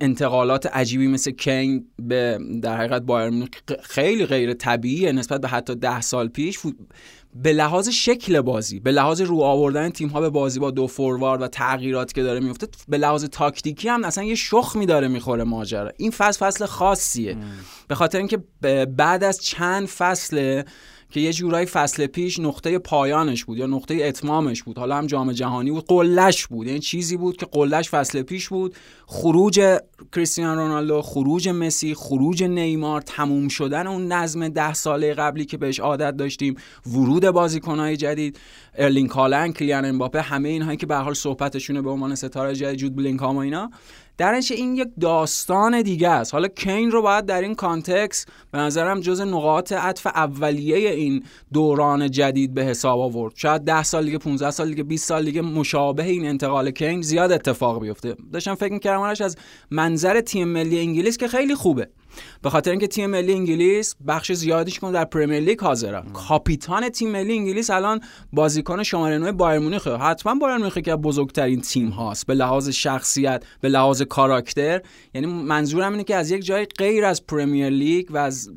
انتقالات 0.00 0.66
عجیبی 0.66 1.06
مثل 1.06 1.30
کین 1.30 1.86
به 1.98 2.38
در 2.62 2.76
حقیقت 2.76 3.02
بایر 3.02 3.48
خیلی 3.82 4.26
غیر 4.26 4.54
طبیعیه 4.54 5.12
نسبت 5.12 5.40
به 5.40 5.48
حتی 5.48 5.74
ده 5.74 6.00
سال 6.00 6.28
پیش. 6.28 6.58
به 7.34 7.52
لحاظ 7.52 7.88
شکل 7.88 8.40
بازی 8.40 8.80
به 8.80 8.92
لحاظ 8.92 9.20
رو 9.20 9.42
آوردن 9.42 9.90
تیم 9.90 10.08
ها 10.08 10.20
به 10.20 10.30
بازی 10.30 10.60
با 10.60 10.70
دو 10.70 10.86
فوروارد 10.86 11.42
و 11.42 11.48
تغییراتی 11.48 12.14
که 12.14 12.22
داره 12.22 12.40
میفته 12.40 12.68
به 12.88 12.98
لحاظ 12.98 13.24
تاکتیکی 13.24 13.88
هم 13.88 14.04
اصلا 14.04 14.24
یه 14.24 14.34
شخمی 14.34 14.86
داره 14.86 15.08
می‌خوره 15.08 15.44
ماجرا. 15.44 15.92
این 15.96 16.10
فصل 16.10 16.46
فصل 16.46 16.66
خاصیه. 16.66 17.36
به 17.88 17.94
خاطر 17.94 18.18
اینکه 18.18 18.38
بعد 18.96 19.24
از 19.24 19.40
چند 19.40 19.86
فصل 19.86 20.62
که 21.10 21.20
یه 21.20 21.32
جورایی 21.32 21.66
فصل 21.66 22.06
پیش 22.06 22.38
نقطه 22.38 22.78
پایانش 22.78 23.44
بود 23.44 23.58
یا 23.58 23.66
نقطه 23.66 23.94
اتمامش 23.94 24.62
بود. 24.62 24.78
حالا 24.78 24.96
هم 24.96 25.06
جام 25.06 25.32
جهانی 25.32 25.70
بود 25.70 25.84
قلش 25.86 26.46
بود. 26.46 26.66
یعنی 26.66 26.78
چیزی 26.78 27.16
بود 27.16 27.36
که 27.36 27.46
قلش 27.46 27.90
فصل 27.90 28.22
پیش 28.22 28.48
بود. 28.48 28.74
خروج 29.06 29.78
کریستیانو 30.12 30.60
رونالدو 30.60 31.02
خروج 31.02 31.48
مسی 31.48 31.94
خروج 31.94 32.44
نیمار 32.44 33.00
تموم 33.00 33.48
شدن 33.48 33.86
اون 33.86 34.12
نظم 34.12 34.48
ده 34.48 34.74
ساله 34.74 35.14
قبلی 35.14 35.44
که 35.44 35.56
بهش 35.56 35.80
عادت 35.80 36.16
داشتیم 36.16 36.56
ورود 36.86 37.30
بازیکنهای 37.30 37.96
جدید 37.96 38.38
ارلینگ 38.74 39.10
هالند 39.10 39.54
کیلیان 39.54 39.84
امباپه 39.84 40.20
همه 40.20 40.48
اینهایی 40.48 40.76
که 40.76 40.86
به 40.86 40.96
حال 40.96 41.14
صحبتشونه 41.14 41.82
به 41.82 41.90
عنوان 41.90 42.14
ستاره 42.14 42.54
جدید 42.54 42.76
جود 42.76 42.96
بلینکام 42.96 43.36
و 43.36 43.38
اینا. 43.38 43.70
در 44.20 44.40
این 44.50 44.76
یک 44.76 44.88
داستان 45.00 45.82
دیگه 45.82 46.08
است. 46.08 46.34
حالا 46.34 46.48
کین 46.48 46.90
رو 46.90 47.02
باید 47.02 47.26
در 47.26 47.40
این 47.40 47.54
context 47.54 48.26
به 48.50 48.58
نظرم 48.58 49.00
جز 49.00 49.20
نقاط 49.20 49.72
عطف 49.72 50.06
اولیه 50.06 50.90
این 50.90 51.24
دوران 51.52 52.10
جدید 52.10 52.54
به 52.54 52.64
حساب 52.64 53.00
آورد. 53.00 53.32
شاید 53.36 53.62
10 53.62 53.82
سال 53.82 54.04
دیگه 54.04 54.18
15 54.18 54.50
سال 54.50 54.68
دیگه 54.68 54.82
20 54.82 55.08
سال 55.08 55.24
دیگه 55.24 55.40
مشابه 55.40 56.04
این 56.04 56.26
انتقال 56.26 56.70
کین 56.70 57.02
زیاد 57.02 57.32
اتفاق 57.32 57.80
بیفته. 57.80 58.16
داشتم 58.32 58.54
فکر 58.54 58.72
می‌کردم 58.72 59.00
از 59.00 59.36
منظر 59.70 60.20
تیم 60.20 60.48
ملی 60.48 60.78
انگلیس 60.78 61.16
که 61.16 61.28
خیلی 61.28 61.54
خوبه. 61.54 61.88
به 62.42 62.50
خاطر 62.50 62.70
اینکه 62.70 62.86
تیم 62.86 63.10
ملی 63.10 63.32
انگلیس 63.32 63.94
بخش 64.06 64.32
زیادیش 64.32 64.78
کن 64.78 64.92
در 64.92 65.04
پرمیر 65.04 65.40
لیگ 65.40 65.60
حاضرن. 65.60 66.02
کاپیتان 66.12 66.88
تیم 66.88 67.10
ملی 67.10 67.32
انگلیس 67.32 67.70
الان 67.70 68.00
بازیکن 68.32 68.82
شماره 68.82 69.18
9 69.18 69.32
بایرن 69.32 69.58
مونیخ 69.58 69.86
حتما 69.86 70.34
بایرن 70.34 70.56
مونیخ 70.56 70.78
که 70.78 70.96
بزرگترین 70.96 71.60
تیم 71.60 71.88
هاست. 71.88 72.26
به 72.26 72.34
لحاظ 72.34 72.68
شخصیت 72.68 73.44
به 73.60 73.68
لحاظ 73.68 74.02
کاراکتر. 74.02 74.80
یعنی 75.14 75.26
منظورم 75.26 75.92
اینه 75.92 76.04
که 76.04 76.16
از 76.16 76.30
یک 76.30 76.44
جای 76.44 76.66
غیر 76.78 77.04
از 77.04 77.26
پرمیر 77.26 77.68
لیگ 77.68 78.06
و 78.10 78.16
از 78.16 78.50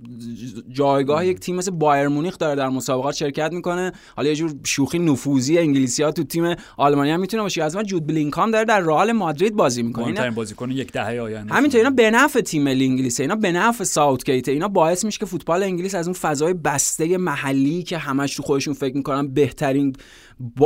جایگاه 0.72 1.27
یک 1.27 1.39
تیم 1.39 1.55
مثل 1.55 1.72
بایرن 1.72 2.08
مونیخ 2.07 2.38
داره 2.38 2.55
در 2.55 2.69
مسابقات 2.69 3.15
شرکت 3.15 3.53
می‌کنه. 3.53 3.91
حالا 4.15 4.29
یه 4.29 4.36
جور 4.36 4.55
شوخی 4.63 5.00
نفوذی 5.00 5.57
انگلیسی 5.57 6.03
ها 6.03 6.12
تو 6.12 6.24
تیم 6.24 6.55
آلمانی 6.77 7.12
هم 7.12 7.19
می‌تونه 7.19 7.43
باشه. 7.43 7.63
از 7.63 7.75
من 7.75 7.83
جود 7.83 8.07
بلینکام 8.07 8.51
داره 8.51 8.65
در 8.65 8.79
رئال 8.79 9.12
مادرید 9.12 9.55
بازی 9.55 9.83
می‌کنه. 9.83 10.31
بازیکن 10.31 10.72
یک 10.72 10.91
دهه 10.91 11.19
آینده. 11.19 11.53
همینطور 11.53 11.77
اینا 11.77 11.89
به 11.89 12.12
نفع 12.12 12.41
تیم 12.41 12.63
ملی 12.63 12.86
انگلیس 12.86 13.19
اینا 13.19 13.36
به 13.44 13.52
نفع 13.52 13.84
ساوتگیت 13.84 14.50
اینا 14.50 14.68
باعث 14.68 15.06
میشه 15.06 15.20
که 15.20 15.26
فوتبال 15.26 15.64
انگلیس 15.64 15.96
از 15.96 16.08
اون 16.08 16.14
فضای 16.14 16.54
بسته 16.54 17.18
محلی 17.18 17.84
که 17.84 17.98
همش 17.98 18.36
تو 18.36 18.44
خودشون 18.44 18.74
فکر 18.74 18.98
می‌کنن 18.98 19.28
بهترین 19.28 19.96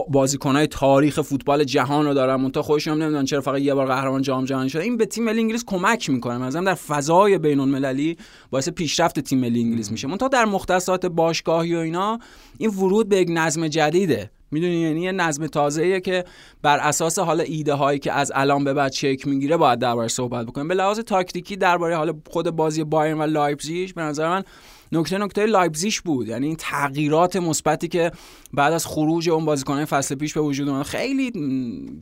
بازیکنهای 0.09 0.67
تاریخ 0.67 1.21
فوتبال 1.21 1.63
جهان 1.63 2.05
رو 2.05 2.13
دارن. 2.13 2.35
منتها 2.35 2.63
خودشون 2.63 2.93
هم 2.93 3.01
نمی‌دونن 3.01 3.25
چرا 3.25 3.41
فقط 3.41 3.61
یه 3.61 3.73
بار 3.73 3.87
قهرمان 3.87 4.21
جام 4.21 4.45
جهانی 4.45 4.69
شده. 4.69 4.83
این 4.83 4.97
به 4.97 5.05
تیم 5.05 5.23
ملی 5.23 5.39
انگلیس 5.39 5.63
کمک 5.67 6.09
می‌کنه. 6.09 6.37
مثلا 6.37 6.63
در 6.63 6.73
فضای 6.73 7.37
بین 7.37 7.59
المللی 7.59 8.17
باعث 8.51 8.69
پیشرفت 8.69 9.19
تیم 9.19 9.39
ملی 9.39 9.61
انگلیس 9.61 9.91
میشه. 9.91 10.07
منتها 10.07 10.27
در 10.27 10.45
مختصات 10.45 11.05
باشگاهی 11.05 11.75
و 11.75 11.79
اینا 11.79 12.19
این 12.57 12.69
ورود 12.69 13.09
به 13.09 13.17
یک 13.17 13.27
نظم 13.31 13.67
جدیده. 13.67 14.31
می‌دونی؟ 14.51 14.75
یعنی 14.75 15.01
یه 15.01 15.11
نظم 15.11 15.47
تازه‌ایه 15.47 15.99
که 15.99 16.23
بر 16.61 16.77
اساس 16.77 17.19
حالا 17.19 17.43
ایده 17.43 17.73
هایی 17.73 17.99
که 17.99 18.11
از 18.11 18.31
الان 18.35 18.63
به 18.63 18.73
بعد 18.73 18.91
شکل 18.91 19.29
می‌گیره 19.29 19.57
باید 19.57 19.79
درباره 19.79 20.07
صحبت 20.07 20.45
بکنیم. 20.45 20.67
به 20.67 20.73
لحاظ 20.73 20.99
تاکتیکی 20.99 21.55
درباره 21.55 21.95
حالا 21.95 22.13
خود 22.29 22.49
بازی 22.49 22.83
بایرن 22.83 23.17
و 23.17 23.23
لایپزیگ 23.23 23.93
به 23.93 24.01
نظر 24.01 24.29
من 24.29 24.43
نکته 24.91 25.17
نکته 25.17 25.45
لایپزیش 25.45 26.01
بود. 26.01 26.27
یعنی 26.27 26.47
این 26.47 26.55
تغییرات 26.55 27.35
مثبتی 27.35 27.87
که 27.87 28.11
بعد 28.53 28.73
از 28.73 28.85
خروج 28.85 29.29
اون 29.29 29.45
بازیکنان 29.45 29.85
فصل 29.85 30.15
پیش 30.15 30.33
به 30.33 30.41
وجود 30.41 30.69
اومد 30.69 30.85
خیلی 30.85 31.31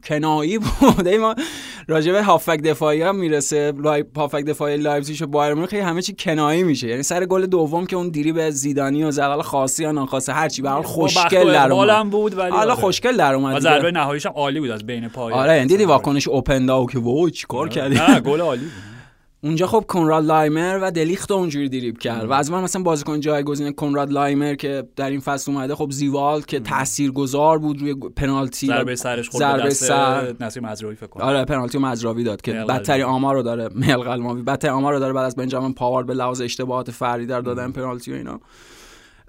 کنایی 0.03 0.57
بود. 0.57 1.07
ما 1.25 1.35
راجع 1.87 2.11
به 2.11 2.23
هافک 2.23 2.61
دفاعی 2.61 3.01
هم 3.01 3.15
می‌رسه. 3.15 3.73
لایپ 3.77 4.17
هافک 4.19 4.43
دفاعی 4.45 4.77
لایپزیگ 4.77 5.21
و 5.21 5.25
بایر 5.25 5.65
خیلی 5.65 5.81
همه 5.81 6.01
چی 6.01 6.15
کنایی 6.19 6.63
میشه. 6.63 6.87
یعنی 6.87 7.03
سر 7.03 7.25
گل 7.25 7.45
دوم 7.45 7.85
که 7.85 7.95
اون 7.95 8.09
دیری 8.09 8.31
به 8.31 8.51
زیدانی 8.51 9.03
و 9.03 9.11
زغال 9.11 9.41
خاصی 9.41 9.83
یا 9.83 9.91
ناخواسته 9.91 10.33
هر 10.33 10.49
چی 10.49 10.61
به 10.61 10.69
حال 10.69 10.81
خوشگل 10.81 11.51
در 11.51 11.71
اومد. 11.71 12.09
بود 12.09 12.37
ولی 12.37 12.51
حالا. 12.51 12.75
خوشگل 12.75 13.17
در 13.17 13.33
اومد 13.35 13.59
ضربه 13.59 13.91
نهاییش 13.91 14.25
هم 14.25 14.31
عالی 14.35 14.59
بود 14.59 14.69
از 14.69 14.85
بین 14.85 15.07
پای 15.07 15.33
آره 15.33 15.55
یعنی 15.55 15.67
دیدی 15.67 15.85
واکنش 15.85 16.27
اوپن 16.27 16.65
داو 16.65 16.87
که 16.87 16.99
وای 16.99 17.31
چیکار 17.31 17.59
آره. 17.59 17.69
کردی؟ 17.69 17.95
نه 17.95 18.19
گل 18.19 18.41
عالی 18.41 18.61
بود. 18.61 18.94
اونجا 19.45 19.67
خب 19.67 19.85
کنراد 19.87 20.25
لایمر 20.25 20.79
و 20.81 20.91
دلیخت 20.91 21.31
اونجوری 21.31 21.69
دریب 21.69 21.97
کرد 21.97 22.25
و 22.25 22.33
از 22.33 22.51
من 22.51 22.63
مثلا 22.63 22.83
بازیکن 22.83 23.19
جایگزین 23.19 23.71
کنراد 23.71 24.11
لایمر 24.11 24.55
که 24.55 24.83
در 24.95 25.09
این 25.09 25.19
فصل 25.19 25.51
اومده 25.51 25.75
خب 25.75 25.91
زیوال 25.91 26.41
که 26.41 26.59
تاثیرگذار 26.59 27.57
بود 27.57 27.81
روی 27.81 27.95
پنالتی 27.95 28.67
ضربه 28.67 28.95
سرش 28.95 29.29
خورد 29.29 29.43
ضربه 29.43 29.69
سر. 29.69 30.35
نصیر 30.39 30.63
مزراوی 30.63 30.95
فکر 30.95 31.07
کنم. 31.07 31.23
آره 31.23 31.45
پنالتی 31.45 31.77
مزراوی 31.77 32.23
داد 32.23 32.41
که 32.41 32.53
بدتری 32.53 33.03
آمار 33.03 33.35
رو 33.35 33.41
داره 33.41 33.69
مل 33.75 33.97
قلماوی 33.97 34.41
بدتری 34.41 34.71
آمار 34.71 34.93
رو 34.93 34.99
داره 34.99 35.13
بعد 35.13 35.25
از 35.25 35.35
بنجامین 35.35 35.73
پاوارد 35.73 36.07
به 36.07 36.13
لحاظ 36.13 36.41
اشتباهات 36.41 36.91
فردی 36.91 37.25
در 37.25 37.41
دادن 37.41 37.71
پنالتی 37.71 38.11
و 38.11 38.15
اینا. 38.15 38.39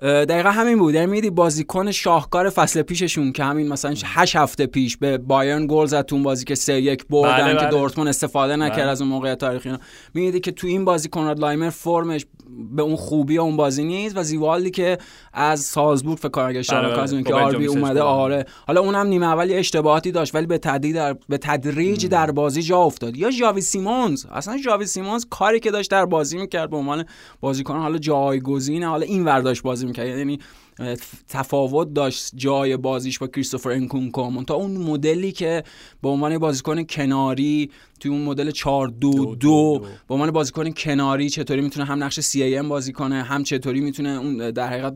دقیقا 0.03 0.51
همین 0.51 0.79
بود 0.79 0.95
یعنی 0.95 1.07
میدی 1.07 1.31
بازیکن 1.31 1.91
شاهکار 1.91 2.51
فصل 2.51 2.83
پیششون 2.83 3.33
که 3.33 3.45
همین 3.45 3.69
مثلا 3.69 3.95
8 4.05 4.37
هفته 4.37 4.67
پیش 4.67 4.97
به 4.97 5.19
بایرن 5.19 5.67
گل 5.67 5.87
زد 5.87 6.03
تو 6.03 6.23
بازی 6.23 6.45
که 6.45 6.55
3 6.55 6.73
1 6.73 7.07
بردن 7.07 7.45
بله 7.45 7.53
که 7.53 7.61
بله. 7.61 7.71
دورتموند 7.71 8.09
استفاده 8.09 8.57
نکرد 8.57 8.79
بله. 8.79 8.91
از 8.91 9.01
اون 9.01 9.11
موقع 9.11 9.35
تاریخی 9.35 9.77
می‌دیدی 10.15 10.41
که 10.41 10.53
تو 10.53 10.67
این 10.67 10.85
بازی 10.85 11.09
کنراد 11.09 11.41
لایمر 11.41 11.71
فرمش 11.71 12.27
به 12.71 12.83
اون 12.83 12.97
خوبی 12.97 13.39
اون 13.39 13.57
بازی 13.57 13.85
نیست 13.85 14.17
و 14.17 14.23
زیوالدی 14.23 14.71
که 14.71 14.99
از 15.33 15.61
سالزبورگ 15.61 16.19
فکر 16.19 16.29
کنم 16.29 16.53
اشتباه 16.57 16.83
بله، 16.83 16.91
بله. 16.91 17.03
نکنم 17.03 17.23
که 17.23 17.33
با 17.33 17.41
آربی 17.41 17.57
بنجامین 17.59 17.85
اومده. 17.85 18.03
آره. 18.03 18.47
حالا 18.67 18.81
اونم 18.81 19.07
نیمه 19.07 19.27
اول 19.27 19.51
یه 19.51 19.59
اشتباهاتی 19.59 20.13
داشت 20.13 20.35
ولی 20.35 20.47
به 20.47 20.59
تدریج 20.59 20.97
در 20.97 21.17
به 21.29 21.39
تدریج 21.39 22.07
در 22.07 22.31
بازی 22.31 22.63
جا 22.63 22.79
افتاد. 22.79 23.17
یا 23.17 23.31
ژاوی 23.31 23.61
سیمونز. 23.61 24.27
اصلا 24.27 24.59
ژاوی 24.59 24.87
سیمونز 24.87 25.25
کاری 25.31 25.61
که 25.61 25.71
داشت 25.71 25.91
در 25.91 26.07
بازی 26.07 26.39
می‌کرد 26.39 26.71
به 26.71 26.77
عنوان 26.77 27.05
بازیکن 27.41 27.77
حالا 27.77 27.99
جایگزین 27.99 28.83
حالا 28.83 29.07
این 29.07 29.25
ورداش 29.25 29.63
بازی 29.63 29.87
می‌کرد. 29.87 30.07
یعنی 30.07 30.39
تفاوت 31.29 31.95
داشت 31.95 32.31
جای 32.35 32.77
بازیش 32.77 33.19
با 33.19 33.27
کریستوفر 33.27 33.71
انکونکو 33.71 34.45
تا 34.45 34.55
اون 34.55 34.77
مدلی 34.77 35.33
که 35.33 35.65
به 36.03 36.09
عنوان 36.09 36.39
بازیکن 36.39 36.83
کناری 36.85 37.71
توی 38.01 38.11
اون 38.11 38.23
مدل 38.23 38.51
4 38.51 38.89
2 38.89 39.35
2 39.35 39.79
به 40.09 40.15
عنوان 40.15 40.31
بازیکن 40.31 40.71
کناری 40.71 41.31
چطوری 41.31 41.61
می‌تونه 41.61 41.87
هم 41.87 42.05
نقش 42.05 42.21
CAM 42.21 42.69
بازی 42.69 42.93
کنه 42.93 43.23
هم 43.23 43.43
چطوری 43.43 43.81
می‌تونه 43.81 44.09
اون 44.09 44.51
در 44.51 44.69
حقیقت. 44.69 44.95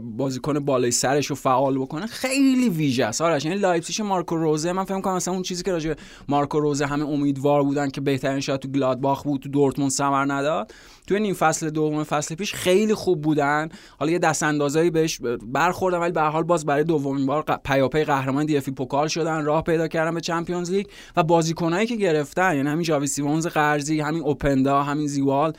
بازیکن 0.00 0.58
بالای 0.58 0.90
سرش 0.90 1.26
رو 1.26 1.36
فعال 1.36 1.78
بکنه 1.78 2.06
خیلی 2.06 2.68
ویژه 2.68 3.04
است. 3.04 3.20
آرش 3.20 3.44
یعنی 3.44 3.58
لایپزیگ 3.58 4.02
مارکو 4.02 4.36
روزه 4.36 4.72
من 4.72 4.84
فکر 4.84 5.00
کنم 5.00 5.14
مثلا 5.14 5.34
اون 5.34 5.42
چیزی 5.42 5.62
که 5.62 5.72
راجع 5.72 5.88
به 5.88 5.96
مارکو 6.28 6.60
روزه 6.60 6.86
همه 6.86 7.04
امیدوار 7.08 7.62
بودن 7.62 7.90
که 7.90 8.00
بهترین 8.00 8.40
شاید 8.40 8.60
تو 8.60 8.68
گلادباخ 8.68 9.22
بود 9.22 9.40
تو 9.40 9.48
دورتموند 9.48 9.90
ثمر 9.90 10.24
نداد. 10.32 10.72
توی 11.06 11.20
نیم 11.20 11.34
فصل 11.34 11.70
دوم 11.70 12.04
فصل 12.04 12.34
پیش 12.34 12.54
خیلی 12.54 12.94
خوب 12.94 13.22
بودن. 13.22 13.68
حالا 13.98 14.12
یه 14.12 14.18
دست 14.18 14.42
اندازایی 14.84 14.90
بهش 14.90 15.20
برخوردن 15.46 15.98
ولی 15.98 16.12
به 16.12 16.20
هر 16.20 16.30
حال 16.30 16.42
باز 16.42 16.66
برای 16.66 16.84
دومین 16.84 17.26
بار 17.26 17.44
پیاپی 17.64 18.04
قهرمان 18.04 18.46
DFB 18.46 18.68
Pokal 18.68 19.08
شدن 19.08 19.44
راه 19.44 19.62
پیدا 19.62 19.88
کردن 19.88 20.14
به 20.14 20.20
Champions 20.20 20.70
League 20.70 20.86
و 21.16 21.22
بازیکنایی 21.22 21.86
که 21.86 21.96
گرفتن 21.96 22.56
یعنی 22.56 22.68
همین 22.68 22.82
جاوی 22.82 23.06
سیمونز 23.06 23.46
قرضی 23.46 24.00
همین 24.00 24.22
اوپندا 24.22 24.82
همین 24.82 25.06
زیوالد. 25.06 25.52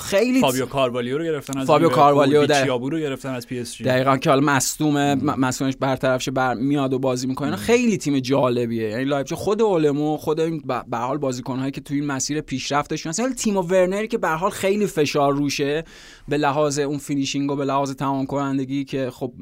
خیلی 0.00 0.40
فابیو 0.40 0.66
کاروالیو 0.66 1.18
رو 1.18 1.24
گرفتن 1.24 1.58
از 1.58 1.66
فابیو 1.66 1.88
کاروالیو 1.88 2.46
در 2.46 2.66
رو 2.66 2.98
گرفتن 2.98 3.34
از 3.34 3.46
PSG. 3.46 3.84
دقیقاً 3.84 4.16
که 4.16 4.30
حالا 4.30 4.42
مصدوم 4.42 5.14
مصدومش 5.14 5.74
برطرف 5.80 6.22
شه 6.22 6.30
بر 6.30 6.54
میاد 6.54 6.92
و 6.92 6.98
بازی 6.98 7.26
می‌کنه. 7.26 7.56
خیلی 7.56 7.96
تیم 7.96 8.18
جالبیه. 8.18 8.90
یعنی 8.90 9.04
لایپزیگ 9.04 9.38
خود 9.38 9.62
اولمو 9.62 10.16
خود 10.16 10.40
این 10.40 10.62
به 10.90 10.98
حال 10.98 11.18
بازیکن‌هایی 11.18 11.70
که 11.70 11.80
توی 11.80 11.96
این 11.96 12.06
مسیر 12.06 12.40
پیشرفتشون 12.40 13.10
مثلا 13.10 13.32
تیمو 13.32 13.56
ورنری 13.56 14.08
که 14.08 14.18
به 14.18 14.28
حال 14.28 14.50
خیلی 14.50 14.86
فشار 14.86 15.32
روشه. 15.32 15.84
به 16.28 16.36
لحاظ 16.36 16.78
اون 16.78 16.98
finishing 16.98 17.50
و 17.50 17.56
به 17.56 17.64
لحاظ 17.64 17.94
تمام 17.94 18.26
کنندگی 18.26 18.84
که 18.84 19.10
خب 19.10 19.32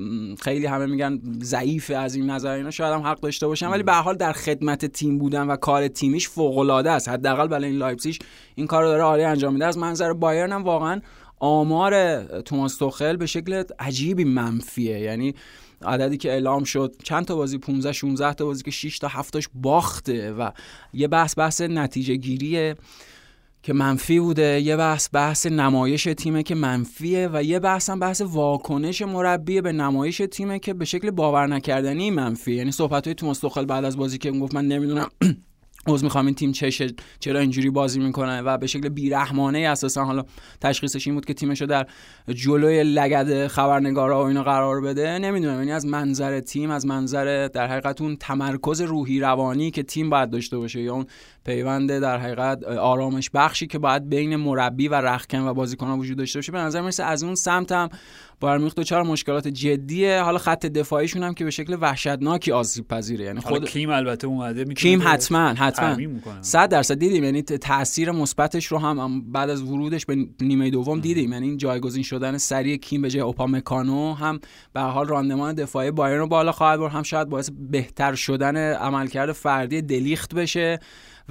خیلی 0.40 0.66
همه 0.66 0.86
میگن 0.86 1.20
ضعیف 1.42 1.90
از 1.96 2.14
این 2.14 2.30
نظر. 2.30 2.50
اینا 2.50 2.70
شاید 2.70 2.94
هم 2.94 3.00
حق 3.00 3.20
داشته 3.20 3.46
باشن. 3.46 3.66
ولی 3.66 3.82
به 3.82 3.92
حال 3.92 4.16
در 4.16 4.32
خدمت 4.32 4.86
تیم 4.86 5.18
بودن 5.18 5.46
و 5.46 5.56
کار 5.56 5.88
تیمیش 5.88 6.28
فوق 6.28 6.58
العاده 6.58 6.90
است. 6.90 7.08
حداقل 7.08 7.46
برای 7.46 7.64
این 7.64 7.78
لایپزیگ 7.78 8.16
این 8.54 8.66
کار 8.66 8.82
رو 8.82 8.88
داره 8.88 9.02
عالی 9.02 9.22
انجام 9.22 9.52
میده. 9.52 9.66
از 9.66 9.78
منظر 9.78 10.07
بایرن 10.12 10.52
هم 10.52 10.64
واقعا 10.64 11.00
آمار 11.40 12.22
توماس 12.40 12.76
توخل 12.76 13.16
به 13.16 13.26
شکل 13.26 13.62
عجیبی 13.78 14.24
منفیه. 14.24 14.98
یعنی 14.98 15.34
عددی 15.82 16.16
که 16.16 16.30
اعلام 16.30 16.64
شد 16.64 16.94
چند 17.02 17.24
تا 17.24 17.36
بازی 17.36 17.58
15 17.58 17.92
16 17.92 18.34
تا 18.34 18.44
بازی 18.44 18.62
که 18.62 18.70
6 18.70 18.98
تا 18.98 19.08
7 19.08 19.32
تاش 19.32 19.48
باخته 19.54 20.32
و 20.32 20.50
یه 20.92 21.08
بحث 21.08 21.38
بحث 21.38 21.60
نتیجه 21.60 22.14
گیریه 22.14 22.76
که 23.62 23.72
منفی 23.72 24.20
بوده 24.20 24.60
یه 24.60 24.76
بحث 24.76 25.08
بحث 25.12 25.46
نمایش 25.46 26.04
تیمه 26.04 26.42
که 26.42 26.54
منفیه 26.54 27.28
و 27.32 27.42
یه 27.42 27.58
بحث 27.58 27.90
هم 27.90 27.98
بحث 27.98 28.20
واکنش 28.20 29.02
مربی 29.02 29.60
به 29.60 29.72
نمایش 29.72 30.22
تیمه 30.30 30.58
که 30.58 30.74
به 30.74 30.84
شکل 30.84 31.10
باور 31.10 31.46
نکردنی 31.46 32.10
منفی 32.10 32.54
یعنی 32.54 32.72
صحبت 32.72 33.06
های 33.06 33.14
توماس 33.14 33.38
توخل 33.38 33.64
بعد 33.64 33.84
از 33.84 33.96
بازی 33.96 34.18
که 34.18 34.30
گفت 34.30 34.54
من 34.54 34.64
نمی‌دونم 34.64 35.08
عوض 35.86 36.04
می‌خوام 36.04 36.26
این 36.26 36.34
تیم 36.34 36.52
چشه 36.52 36.86
چرا 37.20 37.40
اینجوری 37.40 37.70
بازی 37.70 38.00
می‌کنه 38.00 38.42
و 38.42 38.58
به 38.58 38.66
شکل 38.66 38.88
بیرحمانه 38.88 39.58
اساسا 39.58 40.04
حالا 40.04 40.24
تشخیصش 40.60 41.06
این 41.06 41.14
بود 41.14 41.24
که 41.24 41.34
تیمشو 41.34 41.66
در 41.66 41.86
جلوی 42.28 42.84
لگد 42.84 43.46
خبرنگارا 43.46 44.24
و 44.24 44.26
اینا 44.26 44.42
قرار 44.42 44.80
بده. 44.80 45.18
نمی‌دونم 45.18 45.58
یعنی 45.58 45.72
از 45.72 45.86
منظر 45.86 46.40
تیم 46.40 46.70
از 46.70 46.86
منظر 46.86 47.48
در 47.48 47.66
حقیقت 47.66 48.00
اون 48.00 48.16
تمرکز 48.16 48.80
روحی 48.80 49.20
روانی 49.20 49.70
که 49.70 49.82
تیم 49.82 50.10
باید 50.10 50.30
داشته 50.30 50.58
باشه 50.58 50.80
یا 50.80 50.94
اون 50.94 51.06
پیوند 51.48 51.98
در 51.98 52.18
حقیقت 52.18 52.64
آرامش 52.64 53.30
بخشی 53.34 53.66
که 53.66 53.78
باید 53.78 54.08
بین 54.08 54.36
مربی 54.36 54.88
و 54.88 54.94
رخکن 54.94 55.40
و 55.40 55.54
بازیکن‌ها 55.54 55.96
وجود 55.96 56.18
داشته 56.18 56.38
باشه. 56.38 56.52
به 56.52 56.58
نظر 56.58 56.80
می‌رسه 56.80 57.04
از 57.04 57.22
اون 57.22 57.34
سمت 57.34 57.72
هم 57.72 57.88
بایر 58.40 58.58
میخ 58.58 58.74
دچار 58.74 59.02
مشکلات 59.02 59.48
جدیه. 59.48 60.20
حالا 60.22 60.38
خط 60.38 60.66
دفاعیشون 60.66 61.22
هم 61.22 61.34
که 61.34 61.44
به 61.44 61.50
شکل 61.50 61.76
وحشتناکی 61.80 62.52
آسیب 62.52 62.88
پذیره 62.88 63.24
یعنی 63.24 63.40
خود 63.40 63.68
کیم 63.68 63.90
البته 63.90 64.26
اومده 64.26 64.64
کیم 64.74 65.02
حتما 65.04 65.48
حتما. 65.48 65.96
100 66.40 66.68
درصد 66.68 66.98
دیدیم. 66.98 67.24
یعنی 67.24 67.42
تاثیر 67.42 68.10
مثبتش 68.10 68.66
رو 68.66 68.78
هم 68.78 69.32
بعد 69.32 69.50
از 69.50 69.62
ورودش 69.62 70.06
به 70.06 70.16
نیمه 70.40 70.70
دوم 70.70 71.00
دیدیم. 71.00 71.32
یعنی 71.32 71.48
این 71.48 71.56
جایگزین 71.56 72.02
شدن 72.02 72.38
سریع 72.38 72.76
کیم 72.76 73.02
به 73.02 73.10
جای 73.10 73.22
اوپامکانو 73.22 74.14
هم 74.14 74.40
به 74.72 74.80
حال 74.80 75.08
راندمان 75.08 75.54
دفاعی 75.54 75.90
بایرن 75.90 76.18
رو 76.18 76.26
بالا 76.26 76.52
خواهد 76.52 76.80
برد. 76.80 76.92
هم 76.92 77.02
شاید 77.02 77.28
باعث 77.28 77.50
بهتر 77.70 78.14
شدن 78.14 78.56
عملکرد 78.74 79.32
فردی 79.32 79.82
دلیخت 79.82 80.34
بشه. 80.34 80.80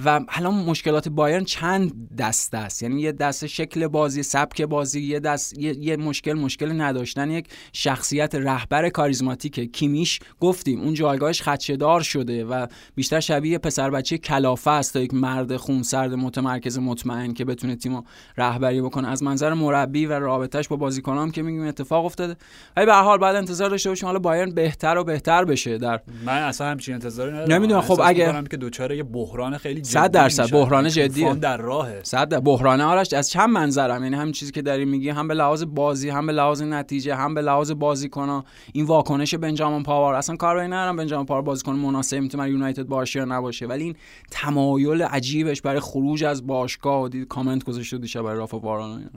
و 0.04 0.20
الان 0.28 0.54
مشکلات 0.54 1.08
بایرن 1.08 1.44
چند 1.44 2.16
دست 2.18 2.54
است؟ 2.54 2.82
یعنی 2.82 3.00
یه 3.00 3.12
دست 3.12 3.46
شکل 3.46 3.86
بازی 3.86 4.22
سبک 4.22 4.62
بازی 4.62 5.00
یه 5.00 5.20
دست 5.20 5.58
یه, 5.58 5.78
یه 5.78 5.96
مشکل 5.96 6.32
مشکل 6.32 6.80
نداشتن 6.80 7.30
یک 7.30 7.48
شخصیت 7.72 8.34
رهبر 8.34 8.88
کاریزماتیکه. 8.88 9.66
کیمیش 9.66 10.20
گفتیم 10.40 10.80
اون 10.80 10.94
جایگاهش 10.94 11.42
خدشه‌دار 11.42 12.00
شده 12.00 12.44
و 12.44 12.66
بیشتر 12.94 13.20
شبیه 13.20 13.58
پسر 13.58 13.90
بچه 13.90 14.18
کلافه 14.18 14.70
است 14.70 14.92
تا 14.92 15.00
یک 15.00 15.14
مرد 15.14 15.56
خونسرد 15.56 16.14
متمرکز 16.14 16.78
مطمئن 16.78 17.34
که 17.34 17.44
بتونه 17.44 17.76
تیم 17.76 18.02
رهبری 18.36 18.80
بکنه. 18.82 19.08
از 19.08 19.22
منظر 19.22 19.54
مربی 19.54 20.06
و 20.06 20.12
رابطهش 20.12 20.68
با 20.68 20.76
بازیکنام 20.76 21.30
که 21.30 21.42
میگیم 21.42 21.62
اتفاق 21.62 22.04
افتاده. 22.04 22.36
ولی 22.76 22.86
به 22.86 22.94
حال 22.94 23.18
بعد 23.18 23.36
انتظار 23.36 23.70
داشته 23.70 23.88
باشیم 23.88 24.06
حالا 24.06 24.18
بایرن 24.18 24.50
بهتر 24.50 24.98
و 24.98 25.04
بهتر 25.04 25.44
بشه 25.44 25.78
در 25.78 26.00
من 26.24 26.42
اصلا 26.42 26.66
همچین 26.66 26.94
انتظاری 26.94 27.32
ندارم. 27.32 27.52
نمی‌دونم. 27.52 27.80
خب 27.80 28.00
اگه- 28.04 28.44
که 28.50 28.56
دوچاره 28.56 28.96
یه 28.96 29.02
بحران 29.02 29.58
خیلی 29.58 29.80
100 29.88 30.10
درصد. 30.10 30.50
بحران 30.50 30.84
طوفان 30.84 30.88
جدیه. 30.88 31.34
در 31.34 31.56
راهه. 31.56 32.00
صد 32.02 32.28
در- 32.28 32.40
بحران 32.40 32.80
آرش 32.80 33.12
از 33.12 33.30
چند 33.30 33.48
منظرم؟ 33.50 34.02
یعنی 34.02 34.16
همین 34.16 34.32
چیزی 34.32 34.52
که 34.52 34.62
داری 34.62 34.84
میگی 34.84 35.08
هم 35.10 35.28
به 35.28 35.34
لحاظ 35.34 35.64
بازی 35.64 36.08
هم 36.08 36.26
به 36.26 36.32
لحاظ 36.32 36.62
نتیجه 36.62 37.14
هم 37.14 37.34
به 37.34 37.42
لحاظ 37.42 37.70
بازیکن‌ها 37.72 38.44
این 38.72 38.84
واکنش 38.84 39.34
بنجامین 39.34 39.82
پاور 39.82 40.14
اصلا 40.14 40.36
کار 40.36 40.54
به 40.56 40.62
این 40.62 40.72
ندارم 40.72 40.96
بنجامین 40.96 41.26
پاور 41.26 41.42
بازیکن 41.42 41.72
مناسب 41.72 42.16
می‌تونه 42.16 42.50
یونایتد 42.50 42.82
باشه 42.82 43.18
یا 43.18 43.24
نباشه. 43.24 43.66
ولی 43.66 43.84
این 43.84 43.94
تمایل 44.30 45.02
عجیبش 45.02 45.62
برای 45.62 45.80
خروج 45.80 46.24
از 46.24 46.46
باشگاه 46.46 47.02
و 47.02 47.08
دید 47.08 47.28
کامنت 47.28 47.64
گذاشته 47.64 47.98
دیشه 47.98 48.22
برای 48.22 48.38
رافا 48.38 48.58
واران 48.58 49.10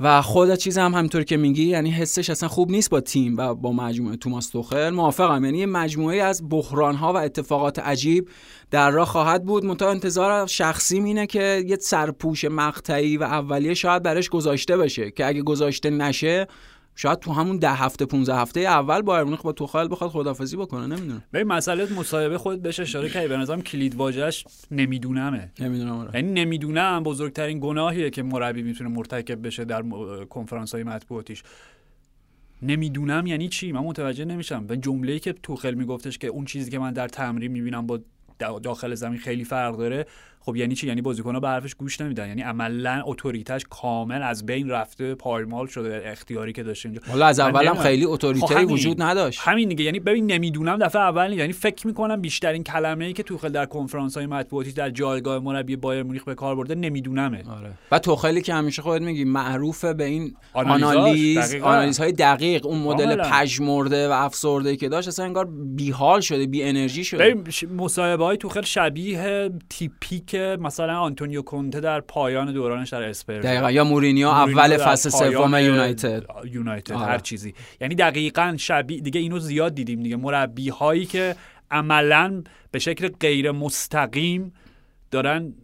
و 0.00 0.22
خود 0.22 0.54
چیز 0.54 0.78
هم 0.78 0.94
همینطور 0.94 1.24
که 1.24 1.36
میگی 1.36 1.64
یعنی 1.64 1.90
حسش 1.90 2.30
اصلا 2.30 2.48
خوب 2.48 2.70
نیست 2.70 2.90
با 2.90 3.00
تیم 3.00 3.36
و 3.36 3.54
با 3.54 3.72
مجموعه 3.72 4.16
توماس 4.16 4.48
توخل. 4.48 4.90
موافقم. 4.90 5.44
یعنی 5.44 5.66
مجموعه 5.66 6.22
از 6.22 6.48
بحران 6.48 6.94
ها 6.94 7.12
و 7.12 7.16
اتفاقات 7.16 7.78
عجیب 7.78 8.28
در 8.70 8.90
راه 8.90 9.06
خواهد 9.06 9.44
بود. 9.44 9.64
منتها 9.64 9.90
انتظار 9.90 10.46
شخصی 10.46 10.98
اینه 10.98 11.26
که 11.26 11.64
یه 11.66 11.76
سرپوش 11.76 12.44
مقطعی 12.44 13.16
و 13.16 13.22
اولیه 13.22 13.74
شاید 13.74 14.02
برش 14.02 14.28
گذاشته 14.28 14.76
بشه 14.76 15.10
که 15.10 15.26
اگه 15.26 15.42
گذاشته 15.42 15.90
نشه 15.90 16.46
شاید 16.98 17.18
تو 17.18 17.32
همون 17.32 17.56
ده 17.56 17.70
هفته 17.70 18.06
15 18.06 18.34
هفته 18.34 18.60
اول 18.60 19.02
بایر 19.02 19.24
مونیخ 19.24 19.42
با 19.42 19.52
توخل 19.52 19.88
بخواد 19.90 20.10
خدافظی 20.10 20.56
بکنه 20.56 20.86
نمی‌دونم. 20.86 21.22
ببین 21.32 21.46
مسئله 21.46 21.92
مصاحبه 21.92 22.38
خود 22.38 22.62
بهش 22.62 22.80
اشاره 22.80 23.08
کردی 23.08 23.28
به 23.28 23.36
نظرم 23.36 23.62
کلید 23.62 23.94
واژه‌اش 23.94 24.44
نمیدونمه. 24.70 25.52
نمی‌دونم 25.60 25.96
آره. 25.98 26.10
یعنی 26.14 26.32
نمی‌دونم 26.32 27.02
بزرگترین 27.02 27.60
گناهیه 27.60 28.10
که 28.10 28.22
مربی 28.22 28.62
می‌تونه 28.62 28.90
مرتکب 28.90 29.46
بشه 29.46 29.64
در 29.64 29.82
کنفرانس 30.30 30.74
های 30.74 30.84
مطبوعاتیش. 30.84 31.42
نمی‌دونم 32.62 33.26
یعنی 33.26 33.48
چی؟ 33.48 33.72
من 33.72 33.80
متوجه 33.80 34.24
نمیشم. 34.24 34.66
و 34.68 34.76
جمله‌ای 34.76 35.18
که 35.18 35.32
توخل 35.32 35.74
میگفتش 35.74 36.18
که 36.18 36.26
اون 36.26 36.44
چیزی 36.44 36.70
که 36.70 36.78
من 36.78 36.92
در 36.92 37.08
تمرین 37.08 37.52
می‌بینم 37.52 37.86
با 37.86 37.98
دا- 38.42 38.60
داخل 38.62 38.94
زمین 38.94 39.18
خیلی 39.18 39.44
فرق 39.44 39.76
داره 39.76 40.06
خب 40.46 40.56
یعنی 40.56 40.74
چی 40.74 40.86
یعنی 40.86 41.02
بازیکن‌ها 41.02 41.40
به 41.40 41.48
حرفش 41.48 41.74
گوش 41.74 42.00
نمیدن 42.00 42.28
یعنی 42.28 42.42
عملا 42.42 43.02
اتوریتش 43.04 43.64
کامل 43.70 44.22
از 44.22 44.46
بین 44.46 44.70
رفته 44.70 45.14
پایمال 45.14 45.66
شده 45.66 46.02
اختیاری 46.04 46.52
که 46.52 46.62
داشته 46.62 46.88
اینجا 46.88 47.02
حالا 47.08 47.26
از 47.26 47.40
اولم. 47.40 47.74
خیلی 47.74 48.06
خب 48.06 48.10
اتوریته. 48.10 48.64
وجود 48.64 49.02
نداشت 49.02 49.40
همین 49.42 49.68
دیگه 49.68 49.84
یعنی 49.84 50.00
ببین 50.00 50.26
نمی‌دونم 50.26 50.78
دفعه 50.78 51.02
اول. 51.02 51.32
یعنی 51.32 51.52
فکر 51.52 51.86
می‌کنم 51.86 52.20
بیشترین 52.20 52.64
کلمه 52.64 53.04
ای 53.04 53.12
که 53.12 53.22
توخل 53.22 53.48
در 53.48 53.66
کنفرانس 53.66 54.16
های 54.16 54.26
مطبوعاتی 54.26 54.72
در 54.72 54.90
جایگاه 54.90 55.38
مربی 55.38 55.76
بایر 55.76 56.02
مونیخ 56.02 56.24
به 56.24 56.34
کار 56.34 56.56
برده 56.56 56.74
نمیدونمه 56.74 57.44
آره 57.50 57.70
و 57.90 57.98
توخلی 57.98 58.42
که 58.42 58.54
همیشه 58.54 58.82
خودت 58.82 59.02
میگی 59.02 59.24
معروفه 59.24 59.94
به 59.94 60.04
این 60.04 60.34
آنالیز 60.52 61.38
دقیقاً. 61.38 61.68
آنالیزهای 61.68 62.12
دقیق 62.12 62.66
اون 62.66 62.78
مدل. 62.78 63.22
پژمرده 63.22 64.08
و 64.08 64.12
افسرده 64.12 64.76
که 64.76 64.88
داشت 64.88 65.08
اصلا 65.08 65.24
انگار 65.24 65.48
بیحال 65.76 66.20
شده 66.20 66.46
بی 66.46 66.62
انرژی 66.62 67.04
شده 67.04 67.42
مصاحبه 67.76 68.24
های 68.24 68.36
توخل 68.36 68.62
شبیه 68.62 69.50
تیپیک 69.70 70.35
مثلا 70.38 70.98
آنتونیو 70.98 71.42
کونته 71.42 71.80
در 71.80 72.00
پایان 72.00 72.52
دورانش 72.52 72.88
در 72.88 73.02
اسپرز 73.02 73.44
دقیقا 73.44 73.70
یا 73.70 73.84
مورینیو 73.84 74.32
مورینیو 74.32 74.58
اول 74.58 74.76
فصل 74.76 75.08
سوم 75.08 75.54
یونایتد. 75.54 76.22
یونایتد 76.44 76.92
آره. 76.92 77.06
هر 77.06 77.18
چیزی. 77.18 77.54
یعنی 77.80 77.94
دقیقا 77.94 78.54
شبیه 78.58 79.00
دیگه 79.00 79.20
اینو 79.20 79.38
زیاد 79.38 79.74
دیدیم 79.74 80.02
دیگه. 80.02 80.16
مربی 80.16 80.68
هایی 80.68 81.06
که 81.06 81.36
عملا 81.70 82.42
به 82.70 82.78
شکل 82.78 83.08
غیر 83.20 83.50
مستقیم 83.50 84.52
دارن 85.10 85.54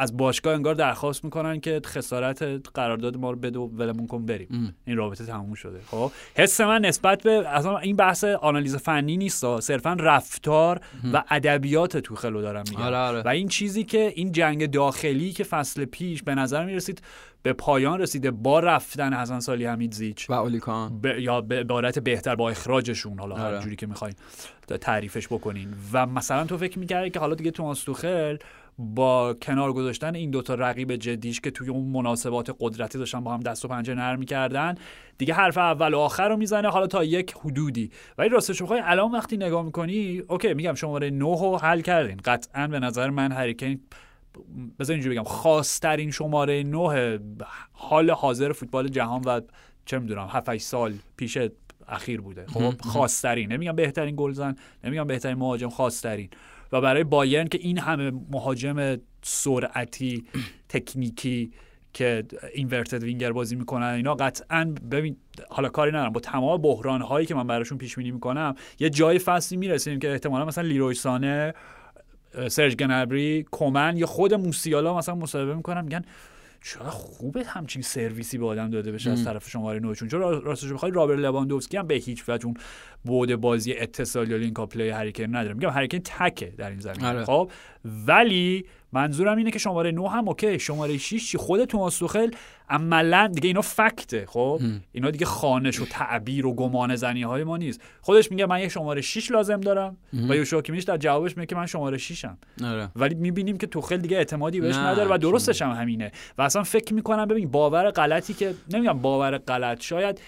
از 0.00 0.16
باشگاه 0.16 0.54
انگار 0.54 0.74
درخواست 0.74 1.24
می‌کنن 1.24 1.60
که 1.60 1.80
خسارت 1.86 2.42
قرارداد 2.74 3.16
ما 3.16 3.30
رو 3.30 3.36
بده 3.36 3.58
و 3.58 3.66
ولمون 3.66 4.06
کن 4.06 4.26
بریم. 4.26 4.48
ام. 4.50 4.74
این 4.84 4.96
رابطه 4.96 5.24
تموم 5.24 5.54
شده. 5.54 5.80
خب 5.86 6.12
حس 6.34 6.60
من 6.60 6.84
نسبت 6.84 7.22
به 7.22 7.48
اصلا 7.48 7.78
این 7.78 7.96
بحث 7.96 8.24
آنالیز 8.24 8.76
فنی 8.76 9.16
نیست 9.16 9.60
صرفا 9.60 9.92
رفتار 9.92 10.80
و 11.12 11.24
ادبیات 11.30 11.96
توخلو 11.96 12.42
دارم 12.42 12.64
میگم. 12.70 12.82
آره، 12.82 12.96
آره. 12.96 13.22
و 13.22 13.28
این 13.28 13.48
چیزی 13.48 13.84
که 13.84 14.12
این 14.16 14.32
جنگ 14.32 14.70
داخلی 14.70 15.32
که 15.32 15.44
فصل 15.44 15.84
پیش 15.84 16.22
به 16.22 16.34
نظر 16.34 16.64
می‌رسید 16.64 17.02
به 17.42 17.52
پایان 17.52 18.00
رسیده 18.00 18.30
با 18.30 18.60
رفتن 18.60 19.12
حسن 19.12 19.40
سالی 19.40 19.64
حمید 19.64 19.94
زیچ 19.94 20.30
و 20.30 20.32
اولیکان 20.32 21.00
ب... 21.00 21.06
یا 21.06 21.40
به 21.40 21.60
عبارت 21.60 21.98
بهتر 21.98 22.34
با 22.34 22.50
اخراجشون 22.50 23.18
حالا 23.18 23.36
هر 23.36 23.46
آره. 23.46 23.60
جوری 23.60 23.76
که 23.76 23.86
می‌خواین 23.86 24.14
تعریفش 24.80 25.26
بکنین. 25.26 25.74
و 25.92 26.06
مثلا 26.06 26.44
تو 26.44 26.58
فکر 26.58 26.78
می‌کردی 26.78 27.10
که 27.10 27.20
حالا 27.20 27.34
دیگه 27.34 27.50
توماس 27.50 27.82
توخل 27.84 28.36
با 28.80 29.34
کنار 29.34 29.72
گذاشتن 29.72 30.14
این 30.14 30.30
دوتا 30.30 30.54
رقیب 30.54 30.96
جدیش 30.96 31.40
که 31.40 31.50
توی 31.50 31.68
اون 31.68 31.84
مناسبات 31.84 32.56
قدرتی 32.60 32.98
داشتن 32.98 33.24
با 33.24 33.34
هم 33.34 33.40
دست 33.40 33.64
و 33.64 33.68
پنجه 33.68 33.94
نرم 33.94 34.18
می‌کردن 34.18 34.74
دیگه 35.18 35.34
حرف 35.34 35.58
اول 35.58 35.94
و 35.94 35.98
آخر 35.98 36.28
رو 36.28 36.36
می‌زنه 36.36 36.68
حالا 36.68 36.86
تا 36.86 37.04
یک 37.04 37.34
حدودی. 37.44 37.90
ولی 38.18 38.28
راستش 38.28 38.62
بخوای 38.62 38.80
الان 38.84 39.12
وقتی 39.12 39.36
نگاه 39.36 39.64
می‌کنی 39.64 40.22
اوکی 40.28 40.54
میگم 40.54 40.74
شماره 40.74 41.10
9 41.10 41.24
رو 41.24 41.58
حل 41.62 41.80
کردین. 41.80 42.16
قطعا 42.16 42.66
به 42.66 42.80
نظر 42.80 43.10
من 43.10 43.32
هریکین 43.32 43.80
بذار 44.78 44.94
اینجوری 44.94 45.14
بگم 45.14 45.24
خاصترین 45.24 46.10
شماره 46.10 46.62
9 46.62 47.18
حال 47.72 48.10
حاضر 48.10 48.52
فوتبال 48.52 48.88
جهان 48.88 49.22
و 49.26 49.40
چه 49.84 49.98
می‌دونم 49.98 50.26
7 50.30 50.56
سال 50.56 50.94
پیش 51.16 51.38
اخیر 51.88 52.20
بوده. 52.20 52.46
خب 52.46 52.80
خاصترین 52.80 53.52
نمیگم 53.52 53.76
بهترین 53.76 54.14
گلزن 54.18 54.54
نمیگم 54.84 55.06
بهترین 55.06 55.36
مهاجم 55.36 55.68
خاصترین. 55.68 56.28
و 56.72 56.80
برای 56.80 57.04
بایرن 57.04 57.48
که 57.48 57.58
این 57.58 57.78
همه 57.78 58.12
مهاجم 58.30 58.96
سرعتی 59.22 60.24
تکنیکی 60.68 61.52
که 61.92 62.24
اینورتد 62.54 63.02
وینگر 63.02 63.32
بازی 63.32 63.56
می‌کنن 63.56 63.86
اینا 63.86 64.14
قطعا 64.14 64.74
ببین 64.90 65.16
حالا 65.50 65.68
کاری 65.68 65.90
ندارم. 65.90 66.12
با 66.12 66.20
تمام 66.20 66.62
بحران 66.62 67.02
هایی 67.02 67.26
که 67.26 67.34
من 67.34 67.46
براشون 67.46 67.78
پیش 67.78 67.96
بینی 67.96 68.10
می‌کنم 68.10 68.54
یه 68.78 68.90
جای 68.90 69.18
فصلی 69.18 69.58
می‌رسیم 69.58 69.98
که 69.98 70.12
احتمالا 70.12 70.44
مثلا 70.44 70.64
لیروی 70.64 70.94
سانه 70.94 71.54
سرج 72.48 72.76
گنبری 72.76 73.42
کومن 73.42 73.96
یا 73.96 74.06
خود 74.06 74.34
موسیالا 74.34 74.96
مثلا 74.96 75.14
مصاحبه 75.14 75.54
می‌کنن 75.54 75.80
میگن 75.84 76.02
چرا 76.62 76.90
خوبه 76.90 77.44
همچین 77.44 77.82
سرویسی 77.82 78.38
به 78.38 78.46
آدم 78.46 78.70
داده 78.70 78.92
بشه 78.92 79.10
از 79.10 79.24
طرف 79.24 79.48
شماره 79.48 79.78
نه‌شون. 79.78 80.08
چرا 80.08 80.38
راستش 80.38 80.72
بخوای 80.72 80.92
رابرت 80.92 81.16
لواندوفسکی 81.16 81.76
هم 81.76 81.86
به 81.86 81.94
هیچ 81.94 82.24
وجه 82.28 82.46
اون 82.46 82.54
بود 83.04 83.34
بازی 83.34 83.72
اتصالی 83.72 84.30
یا 84.30 84.36
link-up 84.36 84.60
play 84.60 84.72
هری 84.72 84.88
کین 84.88 85.36
نداره 85.36 85.54
میگم 85.54 85.70
هری 85.70 85.82
کین 85.82 85.98
تکه 85.98 86.46
در 86.58 86.70
این 86.70 86.80
زمینه. 86.80 87.08
آره. 87.08 87.24
خب 87.24 87.50
ولی 88.06 88.64
منظورم 88.92 89.36
اینه 89.36 89.50
که 89.50 89.58
شماره 89.58 89.92
9 89.92 90.10
هم 90.10 90.28
اوکی. 90.28 90.58
شماره 90.58 90.98
6 90.98 91.30
چی؟ 91.30 91.38
خود 91.38 91.64
توماس 91.64 91.98
توخل 91.98 92.30
عملا 92.68 93.26
دیگه 93.34 93.46
اینا 93.46 93.60
فکته. 93.60 94.26
خب 94.26 94.60
اینا 94.92 95.10
دیگه 95.10 95.26
خانش 95.26 95.80
و 95.80 95.84
تعبیر 95.84 96.46
و 96.46 96.54
گمان 96.54 96.96
زنی 96.96 97.22
های 97.22 97.44
ما 97.44 97.56
نیست. 97.56 97.80
خودش 98.00 98.30
میگه 98.30 98.46
من 98.46 98.60
یه 98.60 98.68
شماره 98.68 99.00
6 99.00 99.30
لازم 99.30 99.60
دارم 99.60 99.96
و 100.28 100.36
یوشوا 100.36 100.62
کیمیش 100.62 100.84
در 100.84 100.96
جوابش 100.96 101.36
میگه 101.36 101.46
که 101.46 101.56
من 101.56 101.66
شماره 101.66 101.98
6 101.98 102.24
ام 102.24 102.38
آره. 102.64 102.88
ولی 102.96 103.14
می‌بینیم 103.14 103.58
که 103.58 103.66
توخل 103.66 103.96
دیگه 103.96 104.16
اعتمادی 104.16 104.60
بهش 104.60 104.76
نداره 104.76 105.14
و 105.14 105.18
درستش 105.18 105.62
هم 105.62 105.70
همینه. 105.70 106.12
و 106.38 106.42
اصلا 106.42 106.62
فکر 106.62 106.94
می‌کنم 106.94 107.24
ببین 107.24 107.50
باور 107.50 107.90
غلطی 107.90 108.34
که 108.34 108.54
نمیگم 108.72 108.98
باور 108.98 109.38
غلط 109.38 109.82
شاید 109.82 110.20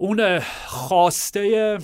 اون 0.00 0.38
خواسته 0.66 1.78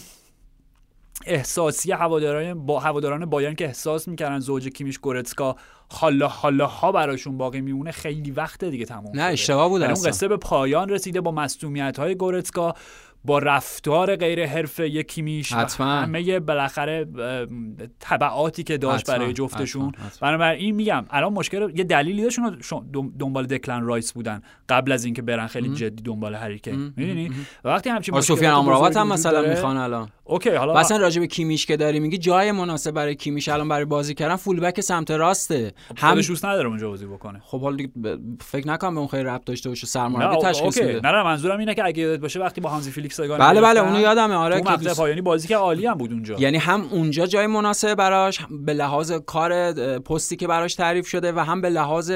احساسی 1.26 1.92
هواداران 1.92 2.66
با 2.66 2.80
هواداران 2.80 3.24
بایرن 3.24 3.54
که 3.54 3.64
احساس 3.64 4.08
می‌کردن 4.08 4.38
زوج 4.38 4.68
کیمیش 4.68 4.98
گورتسکا 4.98 5.56
حالا 5.92 6.28
حالا 6.28 6.66
ها 6.66 6.92
براشون 6.92 7.38
باقی 7.38 7.60
میمونه 7.60 7.90
خیلی 7.90 8.30
وقت 8.30 8.64
دیگه 8.64 8.84
تموم 8.84 9.10
نه. 9.14 9.22
اشتباه 9.22 9.68
بود 9.68 9.80
یعنی 9.80 9.92
اون. 9.92 10.02
قصه 10.02 10.28
به 10.28 10.36
پایان 10.36 10.88
رسیده 10.88 11.20
با 11.20 11.30
مصدومیت 11.30 11.98
های 11.98 12.14
گورتسکا 12.14 12.74
با 13.26 13.38
رفتار 13.38 14.16
غیر 14.16 14.46
حرفه 14.46 15.02
و 15.52 15.56
حتما. 15.56 15.86
همه 15.86 16.40
بالاخره 16.40 17.06
تبعاتی 18.00 18.62
که 18.62 18.78
داشت 18.78 19.10
حتما، 19.10 19.18
برای 19.18 19.32
جفتشون. 19.32 19.92
بنابراین 20.20 20.74
میگم 20.74 21.04
الان 21.10 21.32
مشکل 21.32 21.72
یه 21.74 21.84
دلیلی 21.84 22.22
داشت 22.22 22.38
اونا 22.38 22.56
شو- 22.62 22.84
دم- 22.92 23.12
دنبال 23.18 23.46
دکلن 23.46 23.82
رایس 23.82 24.12
بودن 24.12 24.42
قبل 24.68 24.92
از 24.92 25.04
اینکه 25.04 25.22
برن 25.22 25.46
خیلی 25.46 25.74
جدی 25.74 26.02
دنبال 26.02 26.34
هری 26.34 26.59
کین 26.59 26.92
می‌دونی؟ 26.96 27.30
وقتی 27.64 27.90
همچین 27.90 28.14
آره، 28.14 28.22
سفیان 28.22 28.54
امراوات 28.54 28.96
هم 28.96 29.08
مثلا 29.08 29.48
می‌خوان 29.48 29.76
الان. 29.76 30.08
اوکی 30.24 30.50
حالا 30.50 30.74
اصلا 30.78 30.96
راجع 30.96 31.20
به 31.20 31.26
کیمیش 31.26 31.66
که 31.66 31.76
داری 31.76 32.00
میگی 32.00 32.18
جای 32.18 32.52
مناسب 32.52 32.90
برای 32.90 33.14
کیمیش 33.14 33.48
الان 33.48 33.68
برای 33.68 33.84
بازی 33.84 34.14
کردن 34.14 34.36
فول 34.36 34.60
بک 34.60 34.80
سمت 34.80 35.10
راسته. 35.10 35.72
هم 35.96 36.10
خودش 36.10 36.28
دوست 36.28 36.44
نداره 36.44 36.68
اونجا 36.68 36.88
بازی 36.88 37.06
بکنه. 37.06 37.40
خب 37.44 37.60
حالا 37.60 37.76
فکر 38.40 38.68
نکنم 38.68 38.94
به 38.94 38.98
اون 39.00 39.08
خیلی 39.08 39.22
ربط 39.22 39.44
داشته 39.44 39.68
باشه 39.68 39.86
سرمربی 39.86 40.36
تشخیص 40.42 40.78
میده. 40.78 41.00
نه 41.04 41.12
نه 41.12 41.22
منظورم 41.22 41.58
اینه 41.58 41.74
که 41.74 41.84
اگه 41.84 42.02
یادت 42.02 42.20
باشه 42.20 42.40
وقتی 42.40 42.60
با 42.60 42.70
هانزی 42.70 42.90
فیلیکس 42.90 43.15
سگانه 43.16 43.44
بله 43.44 43.60
بله. 43.60 43.80
اونو 43.80 44.00
یادمه. 44.00 44.34
آره 44.34 44.60
که 44.60 44.76
دوست- 44.76 44.96
پایانی 44.96 45.20
بازی 45.20 45.48
که 45.48 45.56
عالی 45.56 45.86
هم 45.86 45.94
بود 45.94 46.12
اونجا. 46.12 46.36
یعنی 46.38 46.56
هم 46.58 46.88
اونجا 46.90 47.26
جای 47.26 47.46
مناسب 47.46 47.94
براش 47.94 48.40
به 48.50 48.74
لحاظ 48.74 49.12
کار 49.12 49.72
پستی 49.98 50.36
که 50.36 50.46
براش 50.46 50.74
تعریف 50.74 51.06
شده 51.06 51.32
و 51.32 51.38
هم 51.38 51.60
به 51.60 51.70
لحاظ 51.70 52.12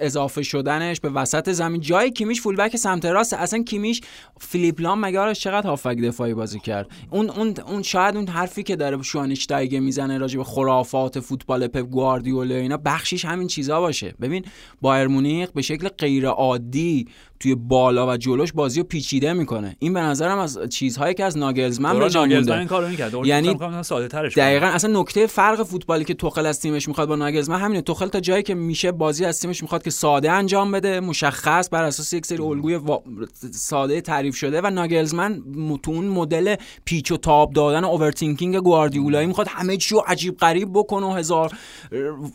اضافه 0.00 0.42
شدنش 0.42 1.00
به 1.00 1.10
وسط 1.10 1.50
زمین. 1.52 1.80
جای 1.80 2.10
کیمیش 2.10 2.40
فولبک 2.40 2.76
سمت 2.76 3.04
راست. 3.04 3.34
اصلا 3.34 3.62
کیمیش 3.62 4.00
فیلیپ 4.40 4.80
لام 4.80 5.00
مگه 5.00 5.20
آرش 5.20 5.40
چقدر 5.40 5.66
هافک 5.66 5.96
دفاعی 5.96 6.34
بازی 6.34 6.60
کرد؟ 6.60 6.86
اون 7.10 7.30
اون 7.30 7.54
اون 7.66 7.82
شاید 7.82 8.16
اون 8.16 8.28
حرفی 8.28 8.62
که 8.62 8.76
داره 8.76 9.02
شوانشتایگه 9.02 9.80
می‌زنه 9.80 10.18
راجع 10.18 10.38
به 10.38 10.44
خرافات 10.44 11.20
فوتبال 11.20 11.66
پپ 11.66 11.80
گواردیولا 11.82 12.54
اینا 12.54 12.76
بخشیش 12.76 13.24
همین 13.24 13.48
چیزا 13.48 13.80
باشه. 13.80 14.14
ببین 14.20 14.44
بایر 14.80 15.06
مونیخ 15.06 15.50
به 15.50 15.62
شکل 15.62 15.88
غیر 15.88 16.26
عادی 16.26 17.08
توی 17.40 17.54
بالا 17.54 18.12
و 18.12 18.16
جلوش 18.16 18.52
بازی 18.52 18.80
رو 18.80 18.86
پیچیده 18.86 19.32
می‌کنه. 19.32 19.76
این 19.78 19.94
به 19.94 20.00
نظرم 20.32 20.62
از 20.64 20.70
چیزهایی 20.70 21.14
که 21.14 21.24
از 21.24 21.38
ناگلزمن 21.38 21.88
به 21.88 21.94
دوران 21.94 22.10
جا 22.10 22.20
ناگلزمن 22.20 22.38
مونده. 22.38 22.58
این 22.58 22.68
کارو 22.68 22.88
می‌کرد. 22.88 23.26
یعنی 23.26 23.58
ساده 23.82 24.08
ترش. 24.08 24.38
دقیقا 24.38 24.66
اصلا 24.66 25.00
نکته 25.00 25.26
فرق 25.26 25.62
فوتبالی 25.62 26.04
که 26.04 26.14
توخل 26.14 26.46
از 26.46 26.60
تیمش 26.60 26.88
می‌خواد 26.88 27.08
با 27.08 27.16
ناگلزمن 27.16 27.60
همینه. 27.60 27.80
توخل 27.80 28.08
تا 28.08 28.20
جایی 28.20 28.42
که 28.42 28.54
میشه 28.54 28.92
بازی 28.92 29.24
از 29.24 29.40
تیمش 29.40 29.62
می‌خواد 29.62 29.82
که 29.82 29.90
ساده 29.90 30.30
انجام 30.30 30.72
بده 30.72 31.00
مشخص 31.00 31.68
بر 31.72 31.82
اساس 31.84 32.12
یک 32.12 32.26
سری 32.26 32.42
الگوی 32.42 32.76
وا- 32.78 33.02
ساده 33.50 34.00
تعریف 34.00 34.36
شده 34.36 34.60
و 34.60 34.70
ناگلزمن 34.70 35.42
م- 35.54 35.76
تو 35.76 35.90
اون 35.90 36.04
مدل 36.04 36.54
پیچ 36.84 37.12
و 37.12 37.16
تاب 37.16 37.52
دادن 37.52 37.84
overthinking 37.84 38.56
گواردیولایی 38.56 39.26
می‌خواد 39.26 39.46
همه 39.50 39.76
چی 39.76 39.94
رو 39.94 40.04
عجیب 40.06 40.36
غریب 40.36 40.68
بکنه 40.74 41.06
و 41.06 41.10
هزار 41.10 41.52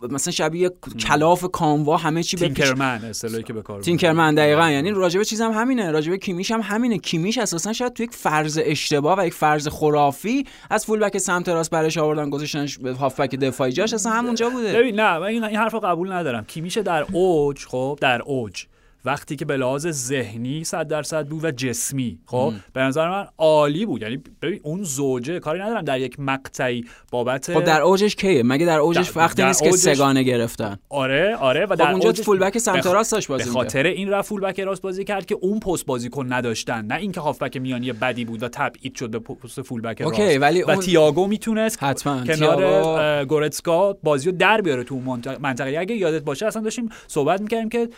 مثلا 0.09 0.31
شبیه 0.31 0.71
کلاف 1.07 1.45
کاموا 1.51 1.97
همه 1.97 2.23
چی 2.23 2.37
Tinkerman 2.37 3.05
اصطلاحی 3.05 3.43
که 3.43 3.53
به 3.53 3.61
کار 3.61 3.81
Tinkerman 3.81 4.35
دقیقا. 4.35 4.69
یعنی 4.69 4.91
راجبه 4.91 5.25
چیزم 5.25 5.51
همینه. 5.51 5.91
راجبه 5.91 6.17
کیمیش 6.17 6.51
هم 6.51 6.61
همینه. 6.63 6.97
کیمیش 6.97 7.37
اساسا 7.37 7.73
شاید 7.77 7.93
تو 7.93 8.03
یک 8.03 8.11
فرض 8.11 8.59
اشتباه 8.63 9.19
و 9.19 9.27
یک 9.27 9.33
فرض 9.33 9.67
خرافی 9.67 10.45
از 10.69 10.85
فولبک 10.85 11.17
سمت 11.17 11.49
راست 11.49 11.71
برش 11.71 11.97
آوردن 11.97 12.29
گذاشتنش 12.29 12.77
به 12.77 12.93
هافبک 12.93 13.35
دفاعی 13.35 13.71
جاش 13.71 13.93
اصلا 13.93 14.11
همونجا 14.11 14.49
بوده. 14.49 14.73
ببین 14.73 14.95
نه 14.99 15.17
من 15.17 15.25
این 15.25 15.43
حرفو 15.43 15.79
قبول 15.79 16.11
ندارم. 16.11 16.45
کیمیشه 16.45 16.81
در 16.81 17.05
اوج 17.11 17.65
خب 17.65 17.97
در 18.01 18.21
اوج. 18.21 18.65
وقتی 19.07 19.35
که 19.35 19.45
به 19.45 19.57
لحاظ 19.57 19.87
ذهنی 19.87 20.63
100 20.63 20.87
درصد 20.87 21.27
بود 21.27 21.43
و 21.45 21.51
جسمی. 21.51 22.19
خب 22.25 22.53
به 22.73 22.81
نظر 22.81 23.09
من 23.09 23.27
عالی 23.37 23.85
بود. 23.85 24.01
یعنی 24.01 24.23
ببین 24.41 24.59
اون 24.63 24.83
زوجه 24.83 25.39
کاری 25.39 25.59
ندارم 25.59 25.81
در 25.81 25.99
یک 25.99 26.19
مقطعی 26.19 26.85
بابت 27.11 27.53
خب 27.53 27.63
در 27.63 27.81
اوجش 27.81 28.15
کیه؟ 28.15 28.43
مگه 28.43 28.65
در 28.65 28.79
اوجش 28.79 29.09
در- 29.09 29.19
وقتی 29.21 29.41
در 29.41 29.47
نیست 29.47 29.63
که 29.63 29.71
سگانه 29.71 30.23
گرفتن؟ 30.23 30.77
آره 30.89 31.35
آره 31.35 31.65
و 31.65 31.67
خب 31.69 31.75
در 31.75 31.91
اونجا 31.91 32.07
اوجش 32.09 32.21
فولبک 32.21 32.57
سمت 32.57 32.83
به 32.83 32.89
خ- 32.89 32.93
راست 32.93 33.11
داشت 33.11 33.27
به 33.27 33.33
بازی 33.33 33.49
می‌کرد. 33.49 33.63
خاطر 33.63 33.83
این 33.83 34.09
رفت 34.09 34.29
فولبک 34.29 34.59
راست 34.59 34.81
بازی 34.81 35.03
کرد 35.03 35.25
که 35.25 35.35
اون 35.41 35.59
پست 35.59 35.85
بازیکن 35.85 36.33
نداشتن. 36.33 36.85
نه 36.85 36.95
اینکه 36.95 37.21
هافبک 37.21 37.57
میانی 37.57 37.91
بدی 37.91 38.25
بود 38.25 38.43
و 38.43 38.47
تبعید 38.49 38.95
شد 38.95 39.09
به 39.09 39.19
پست 39.19 39.61
فولبک 39.61 40.01
راست 40.01 40.19
اوکی، 40.19 40.37
ولی 40.37 40.61
و 40.63 40.69
اون- 40.71 40.79
تییاگو 40.79 41.27
می‌تونست 41.27 41.83
حتما. 41.83 42.23
کنار 42.25 42.63
اه، 42.63 43.25
گورتسکا 43.25 43.93
بازی 43.93 44.31
رو 44.31 44.37
در 44.37 44.61
بیاره 44.61 44.83
تو 44.83 44.95
اون 44.95 45.03
منطقه 45.03 45.37
منطقه. 45.41 45.77
اگه 45.79 45.95
یادت 45.95 46.23
باشه 46.23 46.45
اصلا 46.45 46.61
داشتیم 46.61 46.89
صحبت 47.07 47.41
می‌کردیم 47.41 47.69
که 47.69 47.89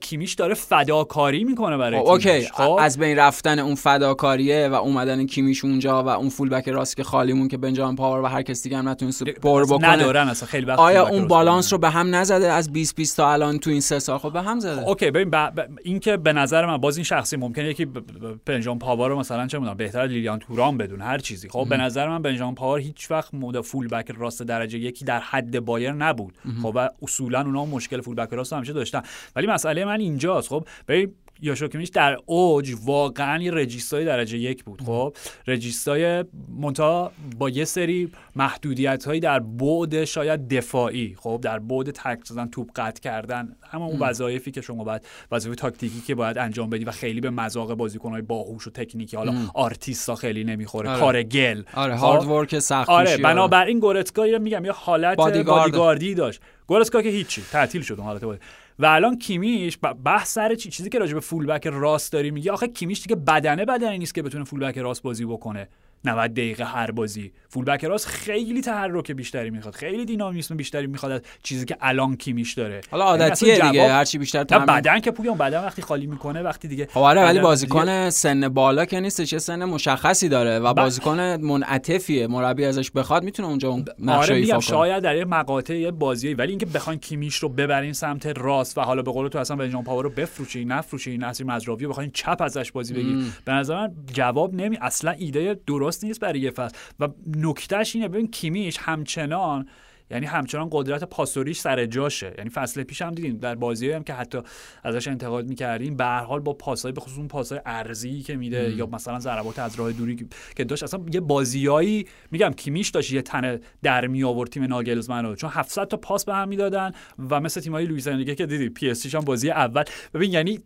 کیمیش 0.00 0.34
داره 0.34 0.54
فداکاری 0.54 1.44
می‌کنه 1.44 1.76
برای 1.76 2.00
خب، 2.00 2.06
اوکی. 2.06 2.40
خب. 2.40 2.78
از 2.80 2.98
بین 2.98 3.18
رفتن 3.18 3.58
اون 3.58 3.74
فداکاریه 3.74 4.68
و 4.68 4.74
اومدن 4.74 5.26
کیمیش 5.26 5.64
اونجا 5.64 6.02
و 6.02 6.08
اون 6.08 6.28
فولبک 6.28 6.68
راست 6.68 6.96
که 6.96 7.04
خالیمون 7.04 7.48
که 7.48 7.56
بنجامین 7.56 7.96
پاور 7.96 8.20
و 8.20 8.26
هر 8.26 8.42
کس 8.42 8.62
دیگه 8.62 8.78
هم 8.78 8.88
نتونست 8.88 9.24
پر 9.24 9.64
بکنه. 9.64 9.88
ندارن 9.88 10.28
اصلا 10.28 10.48
خیلی 10.48 10.66
وقت 10.66 10.78
آیا 10.78 11.04
فولبک 11.04 11.20
اون 11.20 11.28
بالانس. 11.28 11.72
رو 11.72 11.78
به 11.78 11.90
هم 11.90 12.14
نزده 12.14 12.52
از 12.52 12.72
20 12.72 12.96
20 12.96 13.16
تا 13.16 13.32
الان 13.32 13.58
تو 13.58 13.70
این 13.70 13.80
سه 13.80 13.98
سال؟ 13.98 14.18
خب 14.18 14.32
به 14.32 14.42
هم 14.42 14.60
زده. 14.60 14.88
اوکی 14.88 15.10
ببین 15.10 15.30
ب... 15.30 15.36
ب... 15.36 15.68
این 15.82 16.00
که 16.00 16.16
به 16.16 16.32
نظر 16.32 16.66
من 16.66 16.76
باز 16.76 16.96
این 16.96 17.04
شخصی 17.04 17.36
ممکنه 17.36 17.68
یکی 17.68 17.84
ب... 17.84 17.98
ب... 17.98 18.02
بنجام 18.46 18.78
پاور 18.78 19.08
رو 19.08 19.18
مثلا 19.18 19.46
چه 19.46 19.58
می‌دونم 19.58 19.76
بهتر 19.76 20.06
لیلیان 20.06 20.38
توران 20.38 20.78
بدون 20.78 21.00
هر 21.00 21.18
چیزی. 21.18 21.48
خب 21.48 21.66
به 21.68 21.76
نظر 21.76 22.08
من 22.08 22.22
بنجام 22.22 22.54
پاور 22.54 22.78
هیچ 22.78 23.10
وقت 23.10 23.34
مود 23.34 23.60
فول 23.60 23.88
بک 23.88 24.10
راست 24.18 24.42
درجه 24.42 24.78
یکی 24.78 25.04
در 25.04 25.20
حد 25.20 25.60
بایر 25.60 25.92
نبود. 25.92 26.34
خب 26.62 26.72
و 26.74 26.88
اصولا 27.02 27.40
اونا 27.40 27.64
مشکل 27.64 28.00
فول 28.00 28.14
بک 28.14 28.28
راست 28.32 28.52
همیشه 28.52 28.72
داشتن. 28.72 29.02
ولی 29.36 29.46
مسئله 29.60 29.84
من 29.84 30.00
اینجاست 30.00 30.48
خب 30.48 30.64
ببین 30.88 31.14
یاشو 31.42 31.68
کیمیش 31.68 31.88
در 31.88 32.18
اوج 32.26 32.74
واقعا 32.84 33.42
یه 33.42 33.50
رجیستای 33.50 34.04
درجه 34.04 34.38
یک 34.38 34.64
بود 34.64 34.82
خب 34.82 35.16
رجیستای 35.46 36.24
مونتا 36.48 37.12
با 37.38 37.50
یه 37.50 37.64
سری 37.64 38.12
محدودیت 38.36 39.04
هایی 39.04 39.20
در 39.20 39.38
بعد 39.40 40.04
شاید 40.04 40.48
دفاعی 40.48 41.16
خب 41.18 41.40
در 41.42 41.58
بعد 41.58 41.90
تک 41.90 42.24
زدن 42.24 42.48
توپ 42.48 42.70
قطع 42.76 43.00
کردن 43.00 43.56
همه 43.70 43.82
اون 43.82 43.98
وظایفی 43.98 44.50
که 44.50 44.60
شما 44.60 44.84
باید 44.84 45.06
وظایف 45.32 45.56
تاکتیکی 45.56 46.00
که 46.00 46.14
باید 46.14 46.38
انجام 46.38 46.70
بدی 46.70 46.84
و 46.84 46.90
خیلی 46.90 47.20
به 47.20 47.30
مذاق 47.30 47.74
بازیکن‌های 47.74 48.22
باهوش 48.22 48.66
و 48.66 48.70
تکنیکی 48.70 49.16
حالا 49.16 49.34
آرتیستا 49.54 50.14
خیلی 50.14 50.44
نمی‌خوره 50.44 50.90
آره. 50.90 51.00
کار 51.00 51.22
گل 51.22 51.62
آره 51.74 51.96
خب؟ 51.96 52.02
هارد 52.02 52.24
ورک 52.24 52.58
سخت 52.58 52.90
آره 52.90 53.16
بنابراین 53.16 53.78
گورتسکا 53.78 54.26
یه 54.26 54.38
میگم 54.38 54.64
یه 54.64 54.72
حالت 54.72 55.16
بادیگارد. 55.16 55.60
بادیگاردی 55.60 56.14
داشت 56.14 56.40
گورتسکا 56.66 57.02
که 57.02 57.08
هیچی 57.08 57.42
تعطیل 57.52 57.82
شد 57.82 57.94
اون 57.94 58.04
حالت 58.04 58.24
بادی. 58.24 58.40
و 58.80 58.86
الان 58.86 59.18
کیمیش 59.18 59.78
بحث 60.04 60.32
سر 60.32 60.54
چی 60.54 60.70
چیزی 60.70 60.88
که 60.88 60.98
راجع 60.98 61.14
به 61.14 61.20
فولبک 61.20 61.66
راست 61.66 62.12
داری 62.12 62.30
میگه 62.30 62.52
آخه 62.52 62.68
کیمیش 62.68 63.02
دیگه 63.02 63.16
بدنه 63.16 63.64
بدنی 63.64 63.98
نیست 63.98 64.14
که 64.14 64.22
بتونه 64.22 64.44
فولبک 64.44 64.78
راست 64.78 65.02
بازی 65.02 65.24
بکنه. 65.24 65.68
90 66.04 66.32
دقیقه 66.32 66.64
هر 66.64 66.90
بازی. 66.90 67.32
فولبک 67.52 67.84
راست 67.84 68.06
خیلی 68.06 68.60
تحرک 68.60 69.12
بیشتری 69.12 69.50
می‌خواد 69.50 69.74
خیلی 69.74 70.04
دینامیسم 70.04 70.56
بیشتری 70.56 70.86
می‌خواد 70.86 71.12
از 71.12 71.20
چیزی 71.42 71.64
که 71.64 71.76
الان 71.80 72.16
کیمیش 72.16 72.54
داره. 72.54 72.80
حالا 72.90 73.04
یعنی 73.04 73.22
عادتیه 73.22 73.52
اصلا 73.52 73.70
دیگه 73.70 73.80
جواب- 73.80 73.90
هرچی 73.90 74.18
بیشتر 74.18 74.44
تمرین 74.44 74.66
بدن 74.66 75.00
که 75.00 75.10
پویان 75.10 75.38
بدن 75.38 75.64
وقتی 75.64 75.82
خالی 75.82 76.06
می‌کنه 76.06 76.42
وقتی 76.42 76.68
دیگه 76.68 76.88
خب 76.92 77.00
آره 77.00 77.24
ولی 77.24 77.40
بازیکن 77.40 78.10
سن 78.10 78.48
بالا 78.48 78.84
که 78.84 79.00
نیستش 79.00 79.32
یه 79.32 79.38
سن 79.38 79.64
مشخصی 79.64 80.28
داره 80.28 80.58
و 80.58 80.74
بازیکن 80.74 81.20
منعطفیه 81.20 82.26
مربی 82.26 82.64
ازش 82.64 82.90
بخواد 82.90 83.24
می‌تونه 83.24 83.48
اونجا 83.48 83.68
اون 83.68 83.84
نقش 83.98 84.30
آره 84.30 84.60
شاید 84.60 85.02
در 85.02 85.16
یه 85.16 85.24
مقاطع 85.24 85.78
یه 85.78 85.90
بازی 85.90 86.34
ولی 86.34 86.50
اینکه 86.50 86.66
بخواین 86.66 87.00
کیمیش 87.00 87.36
رو 87.36 87.48
ببرین 87.48 87.92
سمت 87.92 88.26
راست 88.26 88.78
و 88.78 88.80
حالا 88.80 89.02
به 89.02 89.10
قول 89.12 89.28
تو 89.28 89.38
اصلا 89.38 89.56
بنجام 89.56 89.84
پاور 89.84 90.04
رو 90.04 90.10
بفروشی 90.10 90.64
نفروشی 90.64 91.18
نصیر 91.18 91.46
مزراوی 91.46 91.86
بخواین 91.86 92.10
چپ 92.14 92.36
ازش 92.40 92.72
بازی 92.72 92.94
بگیر 92.94 93.16
به 93.44 93.52
نظر 93.52 93.74
من 93.76 93.92
جواب 94.12 94.54
نمی 94.54 94.78
اصلا 94.80 95.10
ایده 95.10 95.60
درست 95.66 96.04
نیست 96.04 96.20
برای 96.20 96.40
یه 96.40 96.50
فصل. 96.50 96.76
و 97.00 97.08
نکتهش 97.44 97.94
اینه 97.96 98.08
ببین 98.08 98.26
کیمیش 98.30 98.76
همچنان 98.78 99.68
یعنی 100.10 100.26
همچنان 100.26 100.68
قدرت 100.72 101.04
پاسوریش 101.04 101.60
سر 101.60 101.86
جاشه. 101.86 102.34
یعنی 102.38 102.50
فصل 102.50 102.82
پیش 102.82 103.02
هم 103.02 103.10
دیدیم 103.10 103.36
در 103.36 103.54
بازی 103.54 103.90
هم 103.90 104.04
که 104.04 104.14
حتی 104.14 104.38
ازش 104.84 105.08
انتقاد 105.08 105.48
می‌کردیم 105.48 105.96
به 105.96 106.04
هر 106.04 106.20
حال 106.24 106.40
با 106.40 106.52
پاسای 106.52 106.92
به 106.92 107.00
خصوص 107.00 107.18
اون 107.18 107.28
پاسای 107.28 107.60
ارزی 107.66 108.22
که 108.22 108.36
میده 108.36 108.74
یا 108.76 108.86
مثلا 108.86 109.18
ضربات 109.18 109.58
از 109.58 109.74
راه 109.76 109.92
دوری 109.92 110.26
که- 110.56 110.64
داشت 110.64 110.82
اصلا 110.82 111.00
یه 111.12 111.20
بازیایی 111.20 112.06
میگم 112.30 112.50
کیمیش 112.50 112.88
داشت 112.88 113.12
یه 113.12 113.22
تنه 113.22 113.60
در 113.82 114.06
می 114.06 114.24
آورد 114.24 114.50
تیم 114.50 114.64
ناگلزمن 114.64 115.24
رو. 115.24 115.34
چون 115.34 115.50
700 115.52 115.84
تا 115.88 115.96
پاس 115.96 116.24
به 116.24 116.34
هم 116.34 116.48
می‌دادن 116.48 116.92
و 117.30 117.40
مثل 117.40 117.60
تیمای 117.60 117.86
لوئیس 117.86 118.08
که 118.08 118.46
دیدی 118.46 118.68
پی 118.68 118.90
اس 118.90 119.14
هم 119.14 119.20
بازی 119.20 119.50
اول. 119.50 119.84
ببین 120.14 120.32
یعنی 120.32 120.58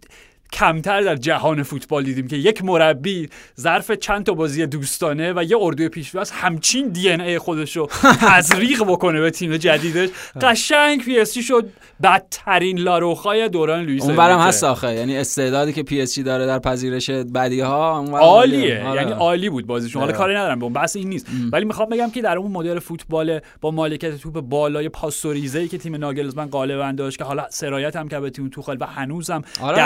کمتر 0.53 1.01
در 1.01 1.17
جهان 1.17 1.63
فوتبال 1.63 2.03
دیدیم 2.03 2.29
که 2.29 2.37
یک 2.37 2.65
مربی 2.65 3.29
ظرف 3.61 3.91
چند 3.91 4.27
تا 4.27 4.33
بازی 4.33 4.67
دوستانه 4.67 5.33
و 5.33 5.45
یه 5.45 5.57
اردوی 5.61 5.89
پیشواز 5.89 6.31
همچین 6.31 6.89
DNA 6.89 7.39
خودش 7.39 7.77
رو 7.77 7.89
تزریق 8.21 8.83
بکنه 8.83 9.21
به 9.21 9.31
تیم 9.31 9.57
جدیدش. 9.57 10.09
قشنگ 10.41 11.05
پی 11.05 11.19
اس 11.19 11.39
شد. 11.39 11.69
بدترین 12.03 12.79
لاروخای 12.79 13.49
دوران 13.49 13.85
لوئیس 13.85 14.03
اونورم 14.03 14.21
انریقه. 14.21 14.43
هست 14.43 14.65
آخه. 14.65 14.95
یعنی 14.95 15.17
استعدادی 15.17 15.73
که 15.73 15.83
PSG 15.83 16.23
داره 16.23 16.47
در 16.47 16.59
پذیرش 16.59 17.11
بدی 17.11 17.61
ها 17.61 18.05
عالیه. 18.13 18.85
آره. 18.85 19.01
یعنی 19.01 19.13
عالی 19.13 19.49
بود 19.51 19.67
بازیشون. 19.67 20.01
حالا 20.01 20.13
آره. 20.13 20.19
کاری 20.19 20.35
ندارم 20.35 20.59
به 20.59 20.65
اون 20.65 20.73
بحث 20.73 20.97
این 20.97 21.09
نیست. 21.09 21.27
ولی 21.53 21.65
می‌خوام 21.65 21.89
بگم 21.89 22.11
که 22.11 22.23
در 22.23 22.39
اون 22.39 22.51
مدل 22.51 22.79
فوتبال 22.79 23.41
با 23.61 23.71
مالکیت 23.71 24.17
توپ 24.17 24.41
بالای 24.41 24.89
پاسوریزه 24.89 25.69
که 25.69 25.79
تیم 25.79 25.97
ناگلزمن 25.97 26.47
غالبا 26.47 26.93
داشت 26.93 27.19
که 27.19 27.25
حالا 27.25 27.47
سرایت 27.51 27.97
هم 27.97 28.09
که 28.09 28.21
به 28.21 28.31
تیم 28.31 28.49
توخل 28.49 28.77
و 28.81 28.87
هنوزم 28.87 29.43
آره، 29.61 29.77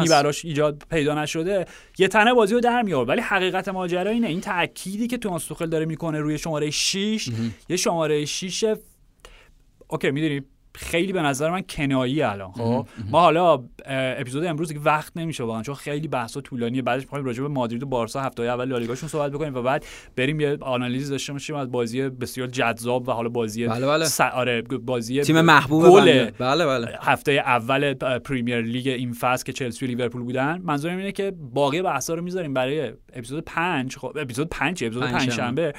هست. 0.00 0.10
براش 0.10 0.44
ایجاد 0.44 0.82
پیدا 0.90 1.22
نشده 1.22 1.66
یه 1.98 2.08
تنه 2.08 2.34
بازی 2.34 2.54
رو 2.54 2.60
در 2.60 2.82
میاره 2.82 3.08
ولی 3.08 3.20
حقیقت 3.20 3.68
ماجرا 3.68 4.10
اینه. 4.10 4.26
این 4.26 4.40
تأکیدی 4.40 5.06
که 5.06 5.18
توخل 5.18 5.66
داره 5.66 5.84
می‌کنه 5.84 6.20
روی 6.20 6.38
شماره 6.38 6.70
6 6.70 7.28
یه 7.68 7.76
شماره 7.76 8.24
6 8.24 8.74
اوکی 9.88 10.10
می‌دونی 10.10 10.42
خیلی 10.74 11.12
به 11.12 11.22
نظر 11.22 11.50
من 11.50 11.62
کنایی 11.68 12.22
الان 12.22 12.52
خب؟ 12.52 12.86
ما 13.10 13.20
حالا 13.20 13.64
اپیزود 13.86 14.44
امروز 14.44 14.68
دیگه 14.68 14.80
وقت 14.80 15.16
نمیشه 15.16 15.44
واقعا 15.44 15.62
چون 15.62 15.74
خیلی 15.74 16.08
بحث 16.08 16.36
طولانیه. 16.36 16.82
بعدش 16.82 17.02
می‌خوایم 17.02 17.24
راجع 17.24 17.42
به 17.42 17.48
مادرید 17.48 17.82
و 17.82 17.86
بارسا 17.86 18.20
هفته 18.20 18.42
اول 18.42 18.68
لالیگاشون 18.68 19.08
صحبت 19.08 19.32
بکنیم 19.32 19.54
و 19.54 19.62
بعد 19.62 19.84
بریم 20.16 20.40
یه 20.40 20.58
آنالیز 20.60 21.10
داشته 21.10 21.32
باشیم 21.32 21.56
از 21.56 21.70
بازی 21.70 22.08
بسیار 22.08 22.46
جذاب 22.46 23.08
و 23.08 23.12
حالا 23.12 23.28
بازی 23.28 23.66
بله، 23.66 23.86
بله. 23.86 24.04
س- 24.04 24.20
آره 24.20 24.62
بازی 24.62 25.20
تیم 25.20 25.40
محبوب. 25.40 26.00
بله 26.38 26.66
بله. 26.66 26.98
هفته 27.00 27.32
اول 27.32 27.94
پریمیر 28.18 28.60
لیگ 28.60 28.88
این 28.88 29.12
فصل 29.12 29.44
که 29.44 29.52
چلسی 29.52 29.84
و 29.84 29.88
لیورپول 29.88 30.22
بودن. 30.22 30.60
منظورم 30.64 30.96
اینه 30.96 31.12
که 31.12 31.32
باقی 31.54 31.82
بحثا 31.82 32.14
رو 32.14 32.22
می‌ذاریم 32.22 32.54
برای 32.54 32.92
اپیزود 33.12 33.44
5 33.44 33.96
خب 33.96 34.12
اپیزود 34.16 34.48
5 34.48 34.84
اپیزود 34.84 35.02
پنجشنبه. 35.02 35.22
5 35.26 35.32
شنبه 35.32 35.72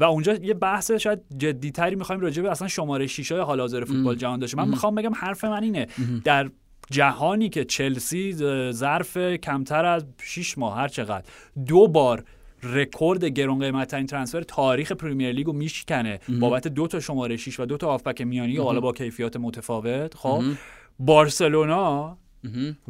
و 0.00 0.04
اونجا 0.04 0.34
یه 0.34 0.54
بحث 0.54 0.90
شاید 0.90 1.20
جدیتری 1.38 1.96
می‌خوایم 1.96 2.20
راجع 2.20 2.42
به 2.42 2.50
اصلا 2.50 2.68
شماره 2.68 3.06
6 3.06 3.32
های 3.32 3.40
حال 3.40 3.60
حاضر 3.60 3.84
فوتبال 3.84 4.16
جهان 4.16 4.38
داشته. 4.38 4.56
من 4.56 4.68
می‌خوام 4.68 4.94
بگم 4.94 5.14
حرف 5.14 5.44
من 5.44 5.62
اینه. 5.62 5.86
در 6.24 6.50
جهانی 6.90 7.48
که 7.48 7.64
چلسی 7.64 8.32
ظرف 8.72 9.16
کمتر 9.18 9.84
از 9.84 10.04
6 10.22 10.58
ماه 10.58 10.76
هر 10.76 10.88
چقدر 10.88 11.24
دو 11.66 11.88
بار 11.88 12.24
رکورد 12.62 13.24
گرون 13.24 13.58
قیمت 13.58 14.06
transfer 14.06 14.42
تاریخ 14.42 14.92
پریمیر 14.92 15.32
لیگو 15.32 15.52
میشکنه. 15.52 16.20
بابت 16.40 16.68
دو 16.68 16.86
تا 16.86 17.00
شماره 17.00 17.36
6 17.36 17.60
و 17.60 17.64
دو 17.64 17.76
تا 17.76 17.86
هافبک 17.86 18.20
میانی 18.20 18.56
حالا 18.56 18.80
با 18.80 18.92
کیفیات 18.92 19.36
متفاوت 19.36 20.14
خب؟ 20.14 20.42
بارسلونا 20.98 22.18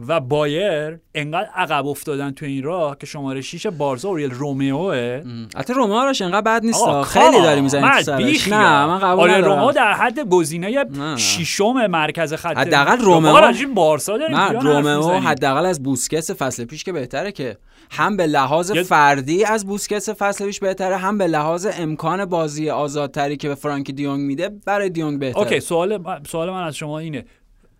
و 0.08 0.20
بایر 0.20 0.98
انقدر 1.14 1.48
عقب 1.54 1.86
افتادن 1.86 2.30
تو 2.30 2.46
این 2.46 2.62
راه 2.62 2.96
که 2.98 3.06
شماره 3.06 3.40
6 3.40 3.66
بارسا 3.66 4.08
اوریل 4.08 4.30
رومئوه 4.30 5.22
البته 5.54 5.74
رومئو 5.74 6.04
راش 6.04 6.22
انقدر 6.22 6.40
بد 6.40 6.64
نیست 6.64 6.82
آقا، 6.82 7.02
خیلی. 7.02 7.42
داری 7.42 7.60
می‌زنی 7.60 7.88
تو 7.90 8.02
سرش. 8.02 8.48
نه 8.48 8.86
من 8.86 8.98
قبول 8.98 9.20
آره 9.20 9.32
ندارم. 9.38 9.52
رومئو 9.58 9.72
در 9.72 9.92
حد 9.92 10.20
گزینه 10.20 10.84
نه. 10.84 11.16
ششم 11.16 11.86
مرکز 11.86 12.34
خط 12.34 12.56
حداقل 12.58 12.98
رومئو- 12.98 13.74
بارسا 13.74 14.18
داریم 14.18 14.36
نه 14.36 14.50
رومئو. 14.52 15.02
حداقل 15.10 15.66
از 15.66 15.82
بوسکس 15.82 16.30
فصل 16.30 16.64
پیش 16.64 16.84
که 16.84 16.92
بهتره 16.92 17.32
که 17.32 17.56
هم 17.90 18.16
به 18.16 18.26
لحاظ 18.26 18.72
فردی 18.72 19.44
از 19.44 19.66
بوسکس 19.66 20.08
فصل 20.08 20.46
پیش 20.46 20.60
بهتره 20.60 20.96
هم 20.96 21.18
به 21.18 21.26
لحاظ 21.26 21.66
امکان 21.78 22.24
بازی 22.24 22.70
آزادتری 22.70 23.36
که 23.36 23.48
به 23.48 23.54
فرانکی 23.54 23.92
دیونگ 23.92 24.20
میده 24.20 24.50
برای 24.66 24.90
دیونگ 24.90 25.18
بهتره. 25.18 25.42
okay 25.42 25.60
سوال 25.60 26.02
سوال 26.28 26.50
من 26.50 26.62
از 26.62 26.76
شما 26.76 26.98
اینه. 26.98 27.24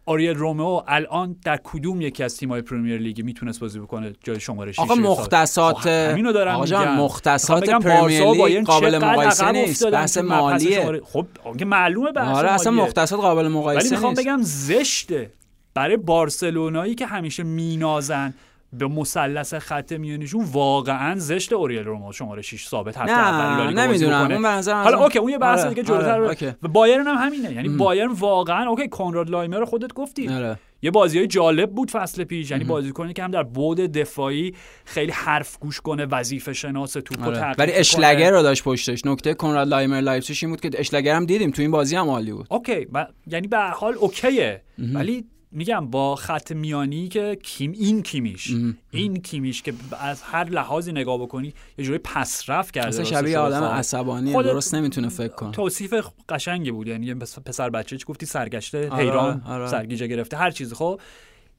اوریل 0.06 0.34
رومئو 0.36 0.80
الان 0.88 1.36
در 1.44 1.60
کدوم 1.64 2.00
یکی 2.00 2.22
از 2.22 2.36
تیم‌های 2.36 2.62
پرمیر 2.62 2.98
لیگ 2.98 3.24
می‌تونست 3.24 3.60
بازی 3.60 3.78
بکنه 3.78 4.12
جای 4.24 4.40
شماره 4.40 4.72
6 4.72 4.78
آقا 4.78 4.94
مختصات 4.94 5.76
خب 5.76 5.88
همینو 5.88 6.32
دارم 6.32 6.54
آقا. 6.54 6.84
مختصات 6.84 7.62
می‌خوام 7.62 7.82
پرمیر 7.82 8.30
لیگ 8.30 8.64
قابل 8.64 8.98
مقایسه 8.98 9.52
نیست. 9.52 9.86
بحث 9.86 10.18
مالیه. 10.18 11.00
خب 11.04 11.26
که 11.58 11.64
معلومه 11.64 12.12
بحث 12.12 12.36
آره 12.36 12.50
اصلا. 12.50 12.72
مختصات 12.72 13.20
قابل 13.20 13.44
ولی 13.44 13.54
مقایسه 13.54 13.90
می‌خوام 13.90 14.10
نیست 14.10 14.22
بگم 14.22 14.38
زشته 14.42 15.32
برای 15.74 15.96
بارسلونایی 15.96 16.94
که 16.94 17.06
همیشه 17.06 17.42
مینازن 17.42 18.34
به 18.72 18.86
مثلث 18.86 19.54
خط 19.54 19.92
میانیشون 19.92 20.44
واقعا 20.44 21.18
زشت 21.18 21.52
اوریل 21.52 21.84
رومئو 21.84 22.12
شماره 22.12 22.42
6 22.42 22.66
ثابت 22.66 22.96
هفته 22.96 23.12
اول 23.12 23.74
نمی‌دونم. 23.80 24.20
اون 24.20 24.42
به 24.42 24.48
نظرم 24.48 24.82
حالا 24.82 25.04
okay 25.04 25.18
اون 25.18 25.30
یه 25.30 25.38
بحث 25.38 25.60
آره، 25.60 25.68
دیگه 25.68 25.82
جلوتر 25.82 26.22
آره،. 26.22 26.56
و 26.62 26.68
بایرن 26.68 27.06
هم 27.06 27.16
همینه. 27.26 27.52
یعنی 27.52 27.68
بایرن 27.68 28.12
واقعا 28.12 28.68
okay 28.68 28.88
کنراد 28.88 29.30
لایمر 29.30 29.58
رو 29.58 29.66
خودت 29.66 29.92
گفتی. 29.92 30.28
آره. 30.28 30.58
یه 30.82 30.90
بازی 30.90 31.18
های 31.18 31.26
جالب 31.26 31.70
بود 31.70 31.90
فصل 31.90 32.24
پیش. 32.24 32.50
یعنی 32.50 32.64
بازیکنی 32.64 33.12
که 33.12 33.24
هم 33.24 33.30
در 33.30 33.42
بعد 33.42 33.80
دفاعی 33.80 34.54
خیلی 34.84 35.12
حرف 35.12 35.58
گوش 35.58 35.80
کنه 35.80 36.06
وظیفه 36.06 36.52
شناس 36.52 36.92
توپو 36.92 37.24
آره. 37.24 37.54
ولی. 37.58 37.72
شلاگر 37.72 38.30
رو 38.30 38.42
داشت 38.42 38.64
پشتش. 38.64 39.06
نکته 39.06 39.34
کنراد 39.34 39.68
لایمر 39.68 40.00
لایپزیگ 40.00 40.36
این 40.42 40.50
بود 40.50 40.60
که 40.60 40.70
شلاگر 40.74 41.14
هم 41.16 41.26
دیدیم. 41.26 41.50
تو 41.50 41.62
این 41.62 41.70
بازی 41.70 41.96
هم 41.96 42.08
عالی 42.08 42.32
بود. 42.32 42.46
okay 42.50 42.84
ب- 42.84 43.08
یعنی 43.26 43.46
به 43.48 43.58
حال 43.58 43.94
okay 43.94 44.40
ه. 44.40 44.62
ولی 44.78 45.24
میگم 45.52 45.90
با 45.90 46.16
خط 46.16 46.52
میانی 46.52 47.08
که 47.08 47.38
کیم 47.42 47.72
این 47.72 48.02
کیمیش 48.02 48.52
این 48.90 49.16
کیمیش 49.22 49.62
که 49.62 49.74
از 50.00 50.22
هر 50.22 50.44
لحاظی 50.44 50.92
نگاه 50.92 51.18
بکنی 51.18 51.54
یه 51.78 51.84
جوری 51.84 51.98
پسرفت 51.98 52.74
کرده 52.74 52.88
اصلا 52.88 53.04
شبیه 53.04 53.38
آدم. 53.38 53.64
عصبانی 53.64 54.32
درست 54.32 54.74
نمی‌تونه 54.74 55.08
فکر 55.08 55.28
کنه. 55.34 55.52
توصیف 55.52 55.94
قشنگی 56.28 56.70
بود 56.70 56.86
یعنی 56.86 57.14
پسر 57.14 57.70
بچه 57.70 57.96
چی 57.96 58.04
گفتی؟ 58.04 58.26
سرگشته 58.26 58.90
آره، 58.90 59.02
حیران 59.04 59.42
آره. 59.46 59.66
سرگیجه 59.66 60.06
گرفته 60.06 60.36
هر 60.36 60.50
چیزی. 60.50 60.74
خب 60.74 61.00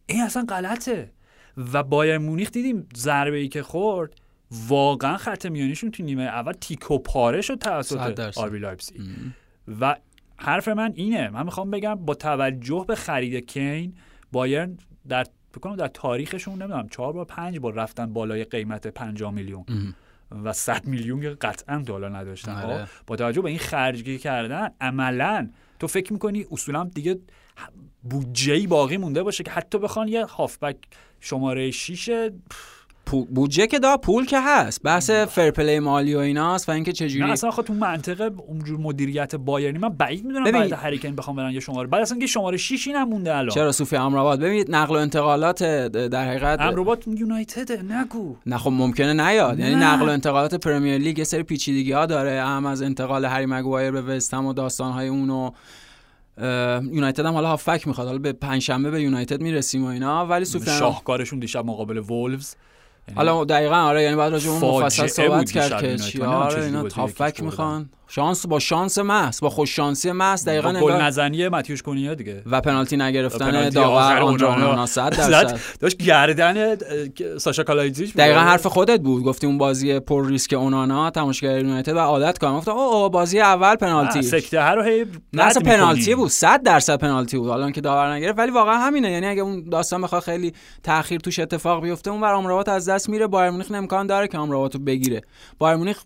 این 0.05 0.21
اصلا 0.21 0.45
غلطه. 0.49 1.11
و 1.73 1.83
بایر 1.83 2.17
مونیخ 2.17 2.51
دیدیم 2.51 2.87
ضربه 2.95 3.37
ای 3.37 3.47
که 3.47 3.63
خورد 3.63 4.13
واقعا 4.67 5.17
خط 5.17 5.45
میانیشون 5.45 5.91
تو 5.91 6.03
نیمه 6.03 6.23
اول 6.23 6.51
تیکو 6.51 6.97
پاره 6.97 7.41
شد 7.41 7.55
توسط. 7.55 8.19
آربی 8.37 8.59
لایپزیگ. 8.59 9.01
و 9.81 9.95
حرف 10.41 10.67
من 10.67 10.91
اینه. 10.95 11.29
من 11.29 11.43
می‌خوام 11.45 11.71
بگم 11.71 11.95
با 11.95 12.13
توجه 12.13 12.85
به 12.87 12.95
خرید 12.95 13.45
کین 13.45 13.93
بایرن 14.31 14.77
در 15.07 15.23
فکر 15.51 15.59
کنم 15.59 15.75
در 15.75 15.87
تاریخشون 15.87 16.61
نمی‌دونم 16.61 16.89
چهار 16.89 17.13
بار 17.13 17.25
پنج 17.25 17.59
بار 17.59 17.73
رفتن 17.73 18.13
بالای 18.13 18.43
قیمت 18.43 18.87
50 18.87 19.31
میلیون. 19.31 19.65
و 20.43 20.53
100 20.53 20.85
میلیون 20.85 21.21
که 21.21 21.29
قطعا 21.29 21.77
دلار 21.85 22.17
نداشتن. 22.17 22.51
آره. 22.51 22.87
با 23.07 23.15
توجه 23.15 23.41
به 23.41 23.49
این 23.49 23.59
خرجی 23.59 24.17
کردن 24.17 24.69
عملا 24.81 25.49
تو 25.79 25.87
فکر 25.87 26.13
می‌کنی 26.13 26.45
اصولا 26.51 26.83
دیگه 26.95 27.19
بودجه 28.03 28.67
باقی 28.67 28.97
مونده 28.97 29.23
باشه 29.23 29.43
که 29.43 29.51
حتی 29.51 29.77
بخوان 29.79 30.07
یه 30.07 30.25
هافبک 30.25 30.77
شماره 31.19 31.71
6 31.71 32.09
پو- 32.49 32.80
بودجه 33.15 33.67
که 33.67 33.79
دا 33.79 33.97
پول 33.97 34.25
که 34.25 34.39
هست. 34.41 34.83
بحث 34.83 35.09
فرپلی 35.09 35.79
مالی 35.79 36.15
و 36.15 36.19
ایناست 36.19 36.69
و 36.69 36.71
اینکه 36.71 36.91
نه 36.91 36.95
چجوری 36.95 37.31
اصلا 37.31 37.51
خب 37.51 37.63
تو 37.63 37.73
منطقه 37.73 38.31
اونجور 38.47 38.79
مدیریت 38.79 39.35
بایرنی 39.35 39.77
من 39.77 39.89
بعید 39.89 40.25
می‌دونم 40.25 40.43
ببین. 40.43 40.61
بعد 40.61 40.73
هریکن 40.73 41.15
بخوام 41.15 41.35
برن 41.35 41.51
یه 41.51 41.59
شماره. 41.59 41.87
بعد 41.87 42.01
اصلا 42.01 42.19
که 42.19 42.27
شماره 42.27 42.57
6 42.57 42.87
این 42.87 42.95
هم 42.95 43.09
مونده 43.09 43.35
الان. 43.35 43.49
چرا 43.49 43.71
صوفی 43.71 43.95
امرآباد 43.95 44.39
ببینید 44.39 44.75
نقل 44.75 44.95
و 44.95 44.99
انتقالات 44.99 45.63
در 45.63 46.27
حقیقت 46.29 46.61
امروبات 46.61 47.07
یونایتد 47.07 47.91
نگو. 47.91 48.35
نه 48.45 48.57
خب 48.57 48.71
ممکنه 48.71 49.13
نیاد. 49.13 49.59
یعنی 49.59 49.75
نه. 49.75 49.93
نقل 49.93 50.05
و 50.05 50.09
انتقالات 50.09 50.55
پرمیر 50.55 50.97
لیگ 50.97 51.17
یه 51.17 51.23
سری 51.23 51.43
پیچیدگی 51.43 51.91
ها 51.91 52.05
داره. 52.05 52.41
هم 52.43 52.65
از 52.65 52.81
انتقال 52.81 53.25
هری 53.25 53.45
مگوایر 53.45 53.91
به 53.91 54.01
وستهم 54.01 54.45
و 54.45 54.53
داستان 54.53 54.91
های 54.91 55.07
اون 55.07 55.29
و 55.29 55.51
اه، 56.37 56.83
یونایتد 56.85 57.25
هم 57.25 57.33
حالا 57.33 57.47
هافک 57.47 57.87
می‌خواد. 57.87 58.07
حالا 58.07 58.19
به 58.19 58.33
پنجشنبه 58.33 58.91
به 58.91 59.01
یونایتد 59.01 59.41
می‌رسیم 59.41 59.85
و 59.85 59.87
اینا. 59.87 60.25
ولی 60.25 60.45
صوفی 60.45 60.71
شاهکارشون 60.71 61.39
دیشب 61.39 61.65
مقابل 61.65 61.97
وولفز. 61.97 62.55
حالا 63.15 63.43
دقیقا 63.43 63.75
آره 63.75 64.03
یعنی 64.03 64.15
بعد 64.15 64.31
راجع 64.31 64.49
اون 64.49 64.59
مفصل 64.59 65.07
صحبت 65.07 65.51
کرد 65.51 65.81
که. 65.81 65.97
چی 65.97 66.21
آره 66.21 66.63
اینا 66.63 66.85
یکیش 66.87 67.39
می‌خوان 67.39 67.89
شانس 68.13 68.47
با 68.47 68.59
شانس 68.59 68.97
محض 68.97 69.39
با 69.39 69.49
خوش 69.49 69.75
شانسی 69.75 70.11
محض 70.11 70.45
دقیقا 70.45 70.73
گل 70.73 70.91
نزنی 70.91 71.47
ماتئوس 71.47 71.81
کونیا 71.81 72.13
دیگه. 72.13 72.41
و 72.45 72.61
پنالتی 72.61 72.97
نگرفتن 72.97 73.69
داور. 73.69 74.21
اونانا 74.21 74.85
100 74.85 75.13
زد. 75.13 75.31
درصد 75.31 75.59
داشت 75.79 75.97
گردن 75.97 76.77
ساشا 77.37 77.63
کالایزیچ. 77.63 78.13
دقیقا 78.13 78.39
حرف 78.39 78.67
خودت 78.67 78.99
بود. 78.99 79.23
گفتی 79.23 79.47
اون 79.47 79.57
بازی 79.57 79.99
پر 79.99 80.27
ریسک 80.27 80.53
اونانا 80.53 81.09
تماشاگر 81.09 81.57
یونایتد 81.57 81.95
و 81.95 81.99
عادت 81.99 82.37
کنم 82.37 82.57
گفتم 82.57 82.71
اوه 82.71 82.95
اوه، 82.95 83.09
بازی 83.09 83.39
اول 83.39 83.75
پنالتی. 83.75 84.21
سکته 84.21 84.61
رو 84.61 84.83
هی 84.83 85.05
نه. 85.33 85.53
پنالتی 85.53 86.15
بود. 86.15 86.29
100 86.29 86.63
درصد 86.63 86.99
پنالتی 86.99 87.37
بود. 87.37 87.49
حالا 87.49 87.71
که 87.71 87.81
داور 87.81 88.13
نگرفت 88.13 88.39
ولی 88.39 88.51
واقعا 88.51 88.77
همینه. 88.77 89.11
یعنی 89.11 89.27
اگه 89.27 89.41
اون 89.41 89.69
داستان 89.69 90.01
بخواد 90.01 90.21
خیلی 90.21 90.53
تاخیر 90.83 91.19
توش 91.19 91.39
اتفاق 91.39 91.83
بیفته 91.83 92.11
اون 92.11 92.21
بر 92.21 92.33
امرابات 92.33 92.69
از 92.69 92.89
دست 92.89 93.09
میره. 93.09 93.27
بایر 93.27 93.49
مونیخ 93.49 93.71
امکان 93.73 94.07
داره 94.07 94.27
که 94.27 94.39
امرابات 94.39 94.75
رو 94.75 94.81
بگیره. 94.81 95.21
بایر 95.59 95.77
مونیخ 95.77 96.03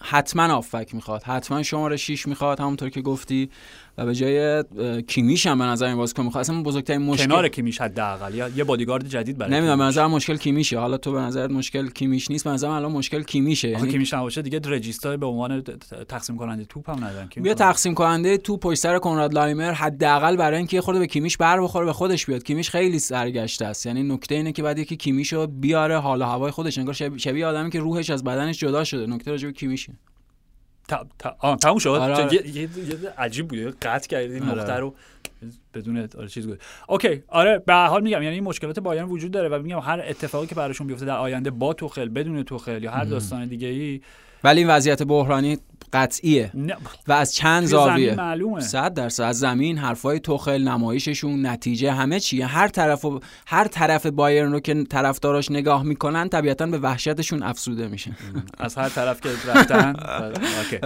حتما 0.00 0.54
آفک 0.54 0.94
می‌خواد 0.94 1.22
حتما 1.22 1.62
شماره 1.62 1.96
6 1.96 2.26
می‌خواد 2.28 2.60
همونطور 2.60 2.90
که 2.90 3.00
گفتی. 3.00 3.50
و 3.98 4.06
به 4.06 4.14
جای 4.14 4.64
کیمیش 5.02 5.46
هم 5.46 5.58
به 5.58 5.64
نظر 5.64 5.86
این 5.86 5.96
بازیکن 5.96 6.22
می‌خواد. 6.22 6.40
اصلا 6.40 6.62
بزرگترین 6.62 7.02
مشکل 7.02 7.24
کنار 7.24 7.48
کیمیش 7.48 7.80
حداقل. 7.80 8.34
یا 8.34 8.48
یه 8.48 8.64
بادیگارد 8.64 9.08
جدید 9.08 9.38
برای 9.38 9.52
نمی‌دونم 9.52 9.78
به. 9.78 9.84
نظر 9.84 10.06
مشکل 10.06 10.36
کیمیشه. 10.36 10.78
حالا 10.78 10.96
تو 10.96 11.12
به 11.12 11.20
نظرت 11.20 11.50
مشکل 11.50 11.88
کیمیش 11.88 12.30
نیست 12.30 12.44
به 12.44 12.50
نظر 12.50 12.68
الان 12.68 12.92
مشکل 12.92 13.22
کیمیشه. 13.22 13.68
یعنی 13.68 13.90
کیمیش 13.90 14.14
نباشه 14.14 14.42
دیگه 14.42 14.60
رجیستر 14.64 15.16
به 15.16 15.26
عنوان 15.26 15.62
تقسیم 16.08 16.36
کننده 16.36 16.64
توپ 16.64 16.90
هم 16.90 17.04
ندارن. 17.04 17.28
بیا 17.36 17.54
تقسیم 17.54 17.94
کننده 17.94 18.36
تو 18.36 18.56
پشت 18.56 18.78
سر 18.80 18.98
کنراد 18.98 19.34
لایمر 19.34 19.72
حداقل 19.72 20.36
برای 20.36 20.58
اینکه 20.58 20.80
خورده 20.80 21.00
به 21.00 21.06
کیمیش 21.06 21.36
بر 21.36 21.60
بخوره 21.60 21.86
به 21.86 21.92
خودش 21.92 22.26
بیاد. 22.26 22.42
کیمیش 22.42 22.70
خیلی 22.70 22.98
سرگشته 22.98 23.64
است. 23.66 23.86
یعنی 23.86 24.02
نکته 24.02 24.34
اینه 24.34 24.52
که 24.52 24.62
بعد 24.62 24.78
یکی 24.78 24.96
کیمیشو 24.96 25.46
بیاره 25.46 25.98
حال 25.98 26.22
و 26.22 26.24
هوای 26.24 26.50
خودش. 26.50 26.78
انگار 26.78 26.94
شبیه, 26.94 27.46
آدمی 27.46 27.70
که 27.70 27.80
روحش 27.80 28.10
از 28.10 28.24
بدنش 28.24 28.58
جدا 28.58 28.84
شده. 28.84 29.06
نکته 29.06 29.30
راجع 29.30 29.46
به 29.46 29.52
کیمیشه. 29.52 29.92
تموم 31.60 31.78
شد 31.78 31.88
آره، 31.88 32.14
آره. 32.14 32.34
یه, 32.34 32.56
یه, 32.56 32.62
یه 32.62 32.68
عجیب 33.18 33.48
بود 33.48 33.78
قطع 33.80 34.08
کردید 34.08 34.32
این 34.32 34.42
آره. 34.42 34.60
نقطه 34.60 34.72
رو 34.72 34.94
بدون 35.74 36.08
آره 36.18 36.28
چیز 36.28 36.46
بود 36.46 36.60
اوکی 36.88 37.22
آره 37.28 37.58
به 37.58 37.74
حال 37.74 38.02
میگم 38.02 38.22
یعنی 38.22 38.34
این 38.34 38.44
مشکلات 38.44 38.80
بایرن 38.80 39.04
وجود 39.04 39.30
داره 39.30 39.48
و 39.48 39.62
میگم 39.62 39.78
هر 39.78 40.00
اتفاقی 40.08 40.46
که 40.46 40.54
براشون 40.54 40.86
بیفته 40.86 41.06
در 41.06 41.16
آینده 41.16 41.50
با 41.50 41.72
توخل 41.72 42.08
بدون 42.08 42.42
توخل 42.42 42.82
یا 42.82 42.90
هر 42.90 43.04
داستان 43.04 43.46
دیگه 43.46 43.68
ای 43.68 44.00
ولی 44.44 44.60
این 44.60 44.70
وضعیت 44.70 45.02
بحرانی 45.02 45.58
قطعیه. 45.92 46.50
نه 46.54 46.76
و 47.08 47.12
از 47.12 47.34
چند 47.34 47.64
زاویه. 47.66 48.14
معلومه. 48.14 48.60
صد 48.60 48.94
درصد. 48.94 49.22
از 49.22 49.38
زمین 49.38 49.78
حرفای 49.78 50.20
توخل 50.20 50.62
نمایششون 50.62 51.46
نتیجه 51.46 51.92
همه 51.92 52.20
چیه. 52.20 52.46
هر 52.46 52.68
طرف 52.68 53.04
و 53.04 53.20
هر 53.46 53.68
طرف 53.68 54.06
بایرن 54.06 54.52
رو 54.52 54.60
که 54.60 54.84
طرفداراش 54.84 55.50
نگاه 55.50 55.82
می‌کنن 55.82 56.28
طبیعتا 56.28 56.66
به 56.66 56.78
وحشتشون 56.78 57.42
افسوده 57.42 57.88
میشن 57.88 58.16
از 58.58 58.74
هر 58.74 58.88
طرف 58.88 59.20
که 59.20 59.28
رفتن. 59.46 59.94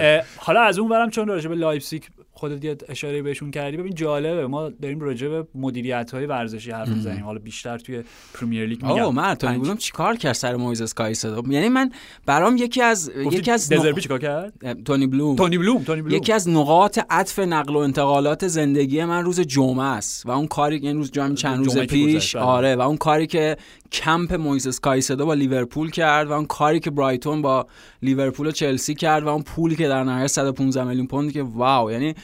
اه، 0.00 0.20
حالا 0.36 0.62
از 0.62 0.78
اون 0.78 0.88
برم 0.88 1.10
چون 1.10 1.28
راجع 1.28 1.48
به 1.48 1.54
لایپزیگ 1.54 2.02
خودت 2.32 2.64
یه 2.64 2.76
اشاره 2.88 3.22
بهشون 3.22 3.50
کردی 3.50 3.76
ببین 3.76 3.94
جالبه. 3.94 4.46
ما 4.46 4.68
داریم 4.68 5.00
راجع 5.00 5.28
به 5.28 5.46
مدیریت 5.54 6.10
های 6.14 6.26
ورزشی 6.26 6.70
حرف 6.70 6.88
می‌زنیم. 6.88 7.24
حالا 7.24 7.38
بیشتر 7.38 7.78
توی 7.78 8.02
پرمیر 8.34 8.66
لیگ 8.66 8.82
میگم. 8.86 9.02
اوه 9.02 9.14
من 9.14 9.34
پنج- 9.34 9.58
بودم 9.58 9.76
چیکار 9.76 10.16
کرد 10.16 10.32
سر 10.32 10.56
مویسس 10.56 10.94
کایسدو؟ 10.94 11.42
یعنی 11.48 11.68
من 11.68 11.90
برام 12.26 12.56
یکی 12.56 12.82
از 12.82 13.12
یکی 13.32 13.50
از 13.50 13.68
دزربی 13.68 14.00
چیکار 14.00 14.18
کرد؟ 14.18 14.31
اه، 14.62 14.74
تونی 14.74 15.06
بلوم. 15.06 15.36
تونی 15.36 15.58
بلوم 15.58 15.82
تونی 15.82 16.02
بلوم. 16.02 16.16
یکی 16.16 16.32
از 16.32 16.48
نقاط 16.48 16.98
عطف 17.10 17.38
نقل 17.38 17.74
و 17.74 17.78
انتقالات 17.78 18.48
زندگی 18.48 19.04
من 19.04 19.24
روز 19.24 19.40
جمعه 19.40 19.84
است 19.84 20.26
و 20.26 20.30
اون 20.30 20.46
کاری 20.46 20.80
که 20.80 20.86
این 20.86 20.96
روز 20.96 21.10
جمعه 21.10 21.34
چند 21.34 21.64
روز 21.64 21.78
پیش 21.78 22.36
بله. 22.36 22.44
آره 22.44 22.76
و 22.76 22.80
اون 22.80 22.96
کاری 22.96 23.26
که 23.26 23.56
کمپ 23.92 24.34
مویسس 24.34 24.80
کایسدو 24.80 25.26
با 25.26 25.34
لیورپول 25.34 25.90
کرد 25.90 26.28
و 26.28 26.32
اون 26.32 26.46
کاری 26.46 26.80
که 26.80 26.90
برایتون 26.90 27.42
با 27.42 27.66
لیورپول 28.02 28.46
و 28.46 28.50
چلسی 28.50 28.94
کرد 28.94 29.24
و 29.24 29.28
اون 29.28 29.42
پولی 29.42 29.76
که 29.76 29.88
در 29.88 30.04
نهایت 30.04 30.26
115 30.26 30.84
میلیون 30.84 31.06
پوند 31.06 31.32
که 31.32 31.42
واو 31.42 31.92
یعنی 31.92 32.14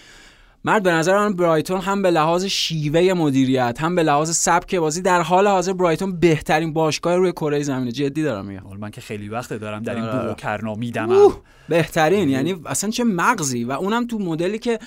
مرد 0.69 0.83
به 0.83 0.93
نظر 0.93 1.19
من 1.19 1.33
برایتون 1.33 1.81
هم 1.81 2.03
به 2.03 2.11
لحاظ 2.11 2.45
شیوه 2.45 3.13
مدیریت 3.13 3.77
هم 3.81 3.95
به 3.95 4.03
لحاظ 4.03 4.37
سبک 4.37 4.75
بازی 4.75 5.03
در 5.03 5.23
حال 5.23 5.47
حاضر 5.47 5.73
برایتون 5.73 6.21
بهترین 6.21 6.73
باشگاه 6.73 7.17
روی 7.17 7.33
کره 7.33 7.63
زمینه. 7.63 7.93
جدی 7.93 8.23
دارم 8.23 8.47
میگم. 8.47 8.77
من 8.81 8.91
که 8.91 9.01
خیلی 9.01 9.29
وقت 9.29 9.53
دارم 9.53 9.83
در 9.83 9.95
این 9.95 10.05
آره. 10.05 10.27
بو 10.27 10.31
و 10.31 10.35
کرنا 10.35 10.75
میدمم 10.75 11.31
بهترین 11.69 12.29
یعنی 12.29 12.57
اصلا 12.67 12.91
چه 12.91 13.05
مغزی؟ 13.05 13.65
و 13.65 13.73
اونم 13.73 14.07
تو 14.07 14.19
مدلی 14.19 14.59
که 14.59 14.79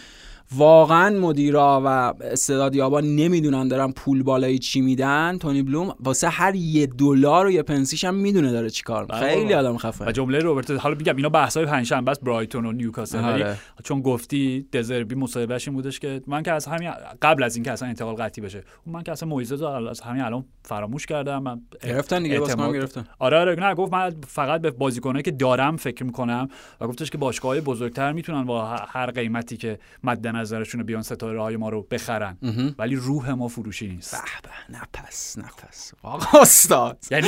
واقعا 0.55 1.19
مدیرا 1.19 1.81
و 1.85 1.87
استعدادیابا 2.21 2.99
نمی‌دونن 2.99 3.67
دارن 3.67 3.91
پول 3.91 4.23
بالایی 4.23 4.59
چی 4.59 4.81
میدن. 4.81 5.37
تونی 5.37 5.61
بلوم 5.61 5.95
واسه 5.99 6.29
هر 6.29 6.55
یه 6.55 6.87
دلار 6.87 7.45
و 7.45 7.51
یه 7.51 7.63
پنسیش 7.63 8.03
هم 8.03 8.15
می‌دونه 8.15 8.51
داره 8.51 8.69
چی 8.69 8.83
کار 8.83 9.05
بله 9.05 9.19
خیلی. 9.19 9.53
آدم 9.53 9.75
و 9.75 9.77
خفه 9.77 10.11
جمله 10.11 10.39
روبرتو 10.39 10.77
حالا 10.77 10.95
میگم 10.95 11.15
اینا 11.15 11.29
بحث‌های 11.29 11.65
پنجشنبه 11.65 12.11
است 12.11 12.21
برایتون 12.21 12.65
و 12.65 12.71
نیوکاسل. 12.71 13.23
آره. 13.23 13.57
چون 13.83 14.01
گفتی 14.01 14.67
دزربی 14.73 15.15
مصاحبهش 15.15 15.67
این 15.67 15.75
بودش 15.75 15.99
که 15.99 16.21
من 16.27 16.43
که 16.43 16.51
از 16.51 16.65
همین 16.65 16.91
قبل 17.21 17.43
از 17.43 17.55
اینکه 17.55 17.71
اصلا 17.71 17.87
انتقال 17.87 18.15
قطعی 18.15 18.43
بشه 18.43 18.63
من 18.85 19.03
که 19.03 19.11
اصلا 19.11 19.29
مویزه 19.29 19.55
رو 19.55 19.67
از 19.67 20.01
همین 20.01 20.21
الان 20.21 20.45
فراموش 20.63 21.05
کردم. 21.05 21.43
من 21.43 21.61
گرفتن 21.83 22.23
دیگه 22.23 22.39
بازیکن 22.39 22.73
گرفتن. 22.73 23.05
آره 23.19 23.37
آره. 23.37 23.55
نه 23.55 23.75
گفت 23.75 23.93
من 23.93 24.15
فقط 24.27 24.61
به 24.61 24.71
بازیکنایی 24.71 25.23
که 25.23 25.31
دارم 25.31 25.77
فکر 25.77 26.03
می‌کنم 26.03 26.47
و 26.81 26.87
گفتش 26.87 27.09
که 27.09 27.17
باشگاه‌های 27.17 27.61
بزرگتر 27.61 28.11
می‌تونن 28.11 28.45
با 28.45 28.65
هر 28.65 29.11
قیمتی 29.11 29.57
که 29.57 29.79
مد 30.03 30.21
نظرشون 30.41 30.83
بیان 30.83 31.01
ستاره 31.01 31.41
های 31.41 31.57
ما 31.57 31.69
رو 31.69 31.87
بخرن. 31.91 32.37
ولی 32.79 32.95
روح 32.95 33.31
ما 33.31 33.47
فروشی 33.47 33.87
نیست. 33.87 34.11
به 34.11 34.17
به 34.43 34.77
نپس 34.77 35.37
نپس 35.37 35.91
آقا 36.03 36.39
استاد. 36.39 36.97
یعنی؟ 37.11 37.27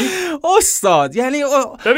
استاد 0.58 1.16
یعنی. 1.16 1.42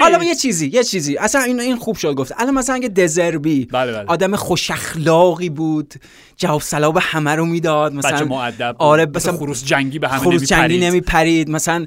حالا 0.01 0.23
یه 0.23 0.35
چیزی 0.35 0.67
یه 0.67 0.83
چیزی. 0.83 1.17
اصلا 1.17 1.41
این 1.41 1.59
این 1.59 1.75
خوب 1.75 1.95
شد 1.95 2.13
گفت. 2.13 2.33
الان 2.37 2.53
مثلا 2.53 2.75
اگه 2.75 2.87
دزربی 2.87 3.65
بله 3.65 3.91
بله. 3.91 4.05
آدم 4.07 4.35
خوش 4.35 4.71
اخلاقی 4.71 5.49
بود 5.49 5.93
جواب 6.37 6.61
سلام 6.61 6.97
همه 7.01 7.35
رو 7.35 7.45
می‌داد 7.45 7.93
مثلا 7.93 8.25
مؤدب. 8.25 8.75
آره، 8.79 9.05
مثل 9.05 9.15
مثلا 9.15 9.37
خروس 9.37 9.65
جنگی 9.65 9.99
به 9.99 10.09
همه 10.09 10.19
خروس 10.19 10.43
جنگی 10.43 10.77
نمی‌پرید. 10.77 11.49
مثلا 11.49 11.85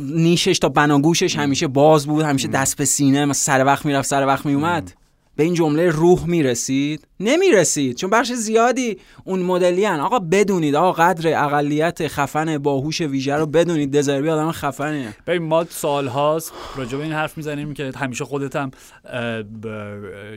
نیشش 0.00 0.58
تا 0.58 0.68
بناگوشش 0.68 1.36
همیشه 1.36 1.66
باز 1.66 2.06
بود 2.06 2.24
همیشه 2.24 2.48
دست 2.48 2.76
به 2.76 2.84
سینه 2.84 3.24
مثلا 3.24 3.32
سر 3.32 3.64
وقت 3.64 3.86
می‌رفت 3.86 4.08
سر 4.08 4.26
وقت 4.26 4.46
میومد 4.46 4.92
به 5.36 5.44
این 5.44 5.54
جمله 5.54 5.90
روح 5.90 6.26
می‌رسید؟ 6.26 7.08
نمی‌رسید 7.20 7.96
چون 7.96 8.10
بخش 8.10 8.32
زیادی 8.32 8.98
اون 9.24 9.40
مدلی 9.40 9.86
آقا 9.86 10.18
بدونید 10.18 10.74
آقا 10.74 10.92
قدر 10.92 11.44
اقلیت 11.44 12.08
خفن 12.08 12.58
باهوش 12.58 13.00
ویژه 13.00 13.34
رو 13.34 13.46
بدونید. 13.46 13.96
دزربی 13.96 14.28
آدم 14.28 14.52
خفنیه 14.52 15.16
ببین 15.26 15.42
ما 15.42 15.64
سال 15.64 16.06
هاست. 16.06 16.52
راجع 16.76 16.98
به 16.98 17.04
این 17.04 17.12
حرف 17.12 17.36
می‌زنیم 17.36 17.74
که 17.74 17.92
همیشه 17.96 18.24
خودت 18.24 18.56
هم 18.56 18.70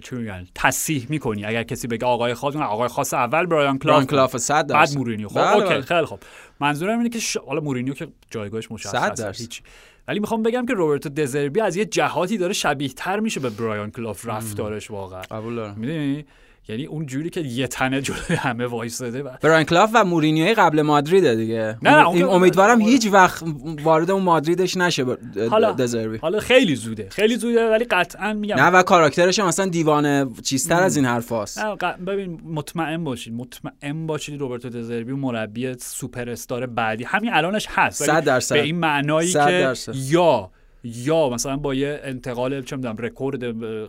چی 0.04 0.16
میگن؟ 0.16 0.48
تصحیح 0.56 1.06
می‌کنی. 1.10 1.46
اگر 1.46 1.64
کسی 1.64 1.88
بگه 1.88 2.06
آقای 2.06 2.34
خاص 2.34 2.56
آقای 2.56 2.88
خاص 2.88 3.14
اول 3.14 3.46
برایان 3.46 3.78
کلاف. 3.78 3.96
برایان 3.96 4.06
کلاف 4.06 4.38
100 4.38 4.68
بعد 4.68 4.98
مورینیو. 4.98 5.30
خب 5.30 5.36
بله، 5.36 5.56
okay 5.56 5.70
بله. 5.70 5.82
خیلی 5.82 6.06
خب 6.06 6.20
منظورم 6.60 6.98
اینه 6.98 7.10
که 7.10 7.20
ش... 7.20 7.38
حالا 7.38 7.62
مورینیو 7.62 7.94
که 7.94 8.08
جایگاهش 8.32 8.72
مشخصه. 8.72 9.32
هیچ. 9.38 9.62
ولی 10.10 10.20
می‌خوام 10.20 10.44
بگم 10.44 10.66
که 10.66 10.74
روبرتو 10.74 11.10
دزربی 11.10 11.62
از 11.62 11.76
یه 11.76 11.86
جهاتی 11.86 12.38
داره 12.38 12.54
شبیه 12.54 12.90
تر 12.90 13.20
میشه 13.20 13.40
به 13.40 13.50
برایان 13.50 13.92
کلاف 13.92 14.28
رفتارش 14.28 14.92
واقعا. 14.92 15.22
قبول 15.22 15.56
دارم. 15.56 15.76
می‌دونی؟ 15.78 16.26
یعنی 16.70 16.86
اون 16.86 17.06
جوری 17.06 17.30
که 17.30 17.42
یه 17.42 17.68
تنه 17.68 18.02
جلوی 18.02 18.36
همه 18.36 18.66
وایساده 18.66 19.24
و 19.24 19.30
برایان 19.42 19.64
کلاف 19.64 19.90
و 19.94 20.06
مورینیوی 20.06 20.54
قبل 20.54 20.82
مادریده 20.82 21.36
دیگه. 21.36 21.78
نه، 21.82 21.92
نه، 21.92 22.10
این 22.10 22.24
امیدوارم 22.24 22.76
آره. 22.82 22.86
هیچ 22.92 23.08
وقت 23.12 23.44
وارد 23.84 24.12
اون 24.12 24.24
مادریدش 24.24 24.78
نشه 24.78 25.06
حالا- 25.50 25.72
دزربی. 25.72 26.18
حالا 26.18 26.40
خیلی 26.40 26.76
زوده. 26.76 27.08
خیلی 27.12 27.36
زوده 27.36 27.70
ولی 27.70 27.86
قطعا 27.86 28.34
میگم 28.34 28.56
نه 28.56 28.68
و 28.68 28.84
کاراکترش 28.84 29.40
هم 29.40 29.48
مثلا 29.48 29.66
دیوانه 29.66 30.28
چیزتر 30.44 30.84
از 30.84 30.96
این 30.96 31.06
حرفاست. 31.06 31.60
نه 31.60 31.76
ق- 31.76 32.00
ببین 32.08 32.42
مطمئن 32.46 33.04
باشید 33.04 33.34
مطمئن 33.34 34.08
باشید 34.08 34.40
روبرتو 34.40 34.70
دزربی 34.70 35.12
مربی 35.12 35.74
سوپر 35.80 36.30
استار 36.30 36.66
بعدی. 36.66 37.04
همین 37.04 37.34
الانش 37.34 37.68
هست 37.70 38.02
ولی 38.02 38.12
صد 38.12 38.24
درصد. 38.24 38.56
به 38.56 38.62
این 38.64 38.76
معنایی 38.76 39.32
که. 39.34 39.74
یا 39.96 40.52
یا 40.84 41.30
مثلا 41.30 41.58
با 41.58 41.74
یه 41.74 42.00
انتقال 42.04 42.62
چه 42.62 42.76
می‌دونم 42.76 42.98
رکورد 42.98 43.44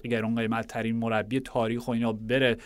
گران 0.07 0.35
قیمت 0.35 0.67
ترین 0.67 0.97
مربی 0.97 1.41
تاریخ 1.41 1.89
و 1.89 1.91
اینا 1.91 2.13
بره 2.13 2.57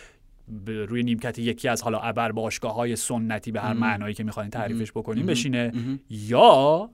روی 0.67 1.03
نیمکت 1.03 1.39
یکی 1.39 1.69
از 1.69 1.83
حالا 1.83 1.99
ابر 1.99 2.33
باشگاه 2.33 2.75
های 2.75 2.97
سنتی 2.97 3.53
به 3.53 3.61
هر 3.61 3.73
معنایی 3.73 4.15
که 4.15 4.25
می‌خواین 4.25 4.51
تعریفش 4.51 4.93
بکنیم 4.93 5.27
بشینه 5.27 5.73
یا. 6.11 6.91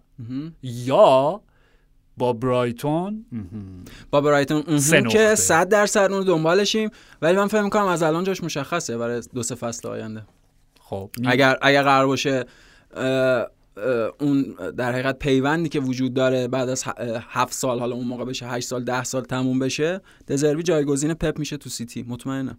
یا 0.62 1.40
با 2.16 2.32
برایتون. 2.32 3.24
با 4.10 4.20
برایتون 4.20 4.62
که 4.62 4.96
نقطه. 4.96 5.34
100 5.34 5.68
درصد 5.68 6.12
اون 6.12 6.24
دنبالشیم 6.24 6.90
ولی 7.22 7.36
من 7.36 7.46
فکر 7.46 7.62
می‌کنم 7.62 7.86
از 7.86 8.02
الان 8.02 8.24
جاش 8.24 8.44
مشخصه 8.44 8.98
برای 8.98 9.22
دو 9.34 9.42
سه 9.42 9.54
فصل 9.54 9.88
آینده 9.88 10.22
خب 10.80 11.10
اگر 11.26 11.58
اگر 11.62 11.82
قرار 11.82 12.06
باشه 12.06 12.44
اون 14.20 14.42
در 14.76 14.92
حقیقت 14.92 15.18
پیوندی 15.18 15.68
که 15.68 15.80
وجود 15.80 16.14
داره 16.14 16.48
بعد 16.48 16.68
از 16.68 16.84
هفت 17.28 17.52
سال 17.52 17.78
حالا 17.78 17.96
اون 17.96 18.06
موقع 18.06 18.24
بشه 18.24 18.46
هشت 18.46 18.68
سال 18.68 18.84
ده 18.84 19.04
سال 19.04 19.22
تموم 19.22 19.58
بشه 19.58 20.00
دزربی 20.28 20.62
جایگزین 20.62 21.14
پپ 21.14 21.38
میشه 21.38 21.56
تو 21.56 21.70
سیتی. 21.70 22.02
مطمئنم. 22.08 22.58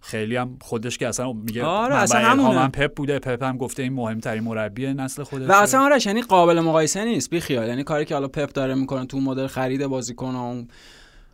خیلی 0.00 0.36
هم 0.36 0.58
خودش 0.60 0.98
که 0.98 1.08
اصلا 1.08 1.32
میگه 1.32 1.64
آره، 1.64 1.94
اصلا 1.94 2.20
همونه. 2.20 2.60
هم 2.60 2.70
پپ 2.70 2.94
بوده 2.94 3.18
پپ 3.18 3.42
هم 3.42 3.56
گفته 3.56 3.82
این 3.82 3.92
مهمترین 3.92 4.42
مربی 4.42 4.94
نسل 4.94 5.22
خودش 5.22 5.48
و 5.48 5.52
اصلا 5.52 5.80
آرش 5.80 6.06
یعنی 6.06 6.22
قابل 6.22 6.60
مقایسه 6.60 7.04
نیست 7.04 7.30
بی 7.30 7.40
خیال 7.40 7.68
یعنی 7.68 7.84
کاری 7.84 8.04
که 8.04 8.14
حالا 8.14 8.28
پپ 8.28 8.52
داره 8.52 8.74
می‌کنه 8.74 9.06
تو 9.06 9.20
مدل 9.20 9.46
خرید 9.46 9.86
بازیکن 9.86 10.34
اون 10.34 10.68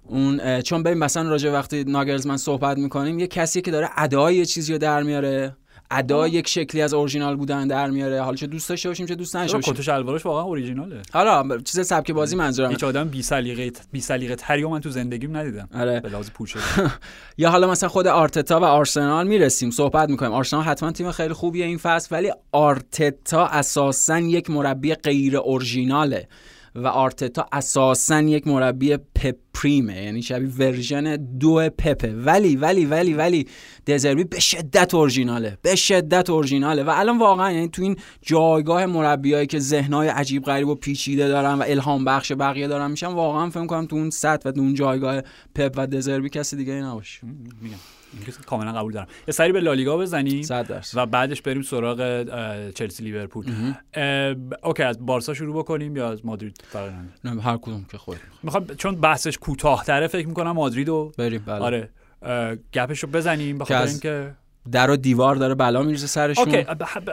اون 0.04 0.60
چون 0.60 0.82
ببین 0.82 0.98
مثلا 0.98 1.28
راجع 1.28 1.50
وقتی 1.50 1.84
ناگلزمن 1.84 2.36
صحبت 2.36 2.78
می‌کنیم 2.78 3.18
یه 3.18 3.26
کسی 3.26 3.60
که 3.60 3.70
داره 3.70 3.88
ادای 3.96 4.36
یه 4.36 4.44
چیزی 4.44 4.72
رو 4.72 4.78
در 4.78 5.02
میاره. 5.02 5.56
ادا 5.90 6.28
یک 6.28 6.48
شکلی 6.48 6.82
از 6.82 6.94
اورجینال 6.94 7.36
بودن 7.36 7.68
در 7.68 7.90
میاره. 7.90 8.22
حالا 8.22 8.36
چه 8.36 8.46
دوست 8.46 8.68
داشته 8.68 8.88
باشیم 8.88 9.06
چه 9.06 9.14
دوست 9.14 9.36
نداشته 9.36 9.56
باشیم 9.56 9.74
کت 9.74 9.80
و 9.80 9.82
شلوارش 9.82 10.26
واقعا 10.26 10.42
اوریجیناله 10.42 11.02
حالا 11.12 11.58
چیز 11.58 11.86
سبک 11.86 12.10
بازی 12.10 12.36
منظورم. 12.36 12.70
هیچ 12.70 12.84
آدم 12.84 13.08
بی 13.08 13.22
سلیقه 13.22 13.72
بی 13.92 14.00
سلیقه 14.00 14.34
تری 14.36 14.64
من 14.64 14.80
تو 14.80 14.90
زندگیم 14.90 15.36
ندیدم. 15.36 15.68
آره. 15.74 16.00
به 16.00 16.08
لحاظ 16.08 16.30
پوشش 16.30 16.60
یا 17.38 17.50
حالا 17.50 17.70
مثلا 17.70 17.88
خود 17.88 18.06
آرتتا 18.06 18.60
و 18.60 18.64
آرسنال 18.64 19.26
می‌رسیم 19.26 19.70
صحبت 19.70 20.10
می‌کنیم. 20.10 20.32
آرسنال 20.32 20.62
حتما 20.62 20.92
تیم 20.92 21.10
خیلی 21.10 21.32
خوبیه 21.34 21.64
این 21.64 21.78
فصل 21.78 22.08
ولی 22.16 22.32
آرتتا 22.52 23.46
اساسا 23.46 24.18
یک 24.18 24.50
مربی 24.50 24.94
غیر 24.94 25.36
اورژیناله 25.36 26.28
و 26.74 26.86
آرتتا 26.86 27.48
اساسا 27.52 28.20
یک 28.20 28.46
مربی 28.46 28.96
پپ 28.96 29.36
پریمه 29.54 30.02
یعنی 30.02 30.22
شبیه 30.22 30.48
version 30.48 31.16
دو 31.16 31.70
پپه. 31.78 32.14
ولی 32.14 32.56
ولی 32.56 32.86
ولی 32.86 33.14
ولی 33.14 33.46
دزربی 33.86 34.24
به 34.24 34.40
شدت 34.40 34.94
اورژیناله 34.94 35.58
به 35.62 35.76
شدت 35.76 36.30
اورژیناله 36.30 36.82
و 36.82 36.92
الان 36.94 37.18
واقعا 37.18 37.52
یعنی 37.52 37.68
تو 37.68 37.82
این 37.82 37.96
جایگاه 38.22 38.86
مربیایی 38.86 39.46
که 39.46 39.58
ذهنهای 39.58 40.08
عجیب 40.08 40.44
غریب 40.44 40.68
و 40.68 40.74
پیچیده 40.74 41.28
دارن 41.28 41.54
و 41.54 41.64
الهام 41.66 42.04
بخش 42.04 42.32
بقیه 42.32 42.68
دارن 42.68 42.90
میشن 42.90 43.06
واقعا 43.06 43.50
فکر 43.50 43.66
کنم 43.66 43.86
تو 43.86 43.96
اون 43.96 44.10
سطح 44.10 44.48
و 44.48 44.52
تو 44.52 44.60
اون 44.60 44.74
جایگاه 44.74 45.22
پپ 45.54 45.74
و 45.76 45.86
دزربی 45.86 46.28
کسی 46.28 46.56
دیگه 46.56 46.72
نباشه. 46.72 47.20
میگم. 47.62 47.76
کاملا 48.46 48.72
قبول 48.72 48.92
دارم. 48.92 49.06
یه 49.28 49.34
سری 49.34 49.52
به 49.52 49.60
لالیگا 49.60 49.96
بزنیم 49.96 50.46
و 50.94 51.06
بعدش 51.06 51.42
بریم 51.42 51.62
سراغ 51.62 52.22
چلسی 52.70 53.04
لیورپول. 53.04 53.44
اوکی 54.62 54.82
از 54.82 55.06
بارسا 55.06 55.34
شروع 55.34 55.58
بکنیم 55.58 55.96
یا 55.96 56.10
از 56.10 56.26
مادرید؟ 56.26 56.64
نه 57.24 57.42
هر 57.42 57.56
کدوم 57.56 57.86
که 57.90 57.98
خود 57.98 58.16
می‌خوام 58.42 58.66
چون 58.66 58.94
بحثش 58.94 59.38
کوتاه‌تره 59.38 60.06
فکر 60.06 60.28
می‌کنم 60.28 60.50
مادرید 60.50 60.88
رو 60.88 61.12
بریم 61.18 61.42
بله. 61.46 61.64
آره. 61.64 61.90
گپش 62.74 63.02
رو 63.02 63.08
بزنیم 63.08 63.58
به 63.58 63.64
که 63.64 63.74
خاطر 63.74 63.82
از 63.82 63.90
اینکه 63.90 64.34
در 64.72 64.90
و 64.90 64.96
دیوار 64.96 65.36
داره 65.36 65.54
بلا 65.54 65.82
می‌رسه 65.82 66.06
سرشون. 66.06 66.54
okay 66.54 66.66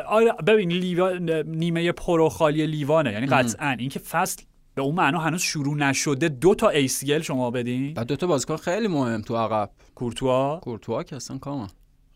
آره 0.07 0.31
ببین 0.47 0.71
لیوان 0.71 1.29
نیمه 1.31 1.91
پر 1.91 2.19
و 2.19 2.29
خالی 2.29 2.67
لیوانه 2.67 3.11
یعنی 3.11 3.27
قطعا. 3.27 3.75
اینکه 3.79 3.99
فصل 3.99 4.43
به 4.75 4.81
اون 4.81 4.95
معنا 4.95 5.19
هنوز 5.19 5.41
شروع 5.41 5.75
نشده. 5.75 6.29
دو 6.29 6.55
تا 6.55 6.71
ACL 6.73 7.21
شما 7.21 7.51
بدین. 7.51 7.93
و 7.97 8.03
دو 8.03 8.15
تا 8.15 8.27
بازیکن 8.27 8.57
خیلی 8.57 8.88
مهم 8.88 9.21
تو 9.21 9.38
عقب. 9.38 9.69
کورتوا. 9.95 10.60
کورتوا 10.60 11.03
که 11.03 11.15
اصلا 11.15 11.38
کاملا 11.38 11.69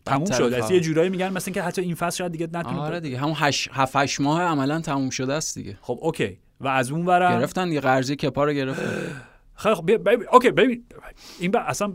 تموم 0.04 0.30
شد. 0.30 0.42
از. 0.42 0.70
یه 0.70 0.80
جورایی 0.80 1.10
میگن 1.10 1.32
مثلا 1.32 1.54
که 1.54 1.62
حتی 1.62 1.82
این 1.82 1.94
فصل 1.94 2.16
شاید 2.16 2.32
دیگه 2.32 2.48
نتونه 2.52 2.80
آره 2.80 3.00
دیگه. 3.00 3.18
همون 3.18 3.34
7 3.34 3.96
8 3.96 4.20
ماه 4.20 4.42
عملا 4.42 4.80
تموم 4.80 5.10
شده 5.10 5.32
است 5.32 5.58
دیگه. 5.58 5.78
خب 5.80 5.98
okay. 6.02 6.38
و 6.60 6.68
از 6.68 6.90
اون 6.90 7.06
ورم 7.06 7.38
گرفتن 7.38 7.68
دیگه. 7.68 7.80
قرضی 7.80 8.16
کپا 8.16 8.44
رو 8.44 8.52
گرفتن. 8.52 8.82
خب 9.56 9.84
ببین 9.86 10.26
okay 10.32 10.50
ببین. 10.50 10.84
این 11.40 11.50
ب- 11.50 11.56
اصلا 11.56 11.92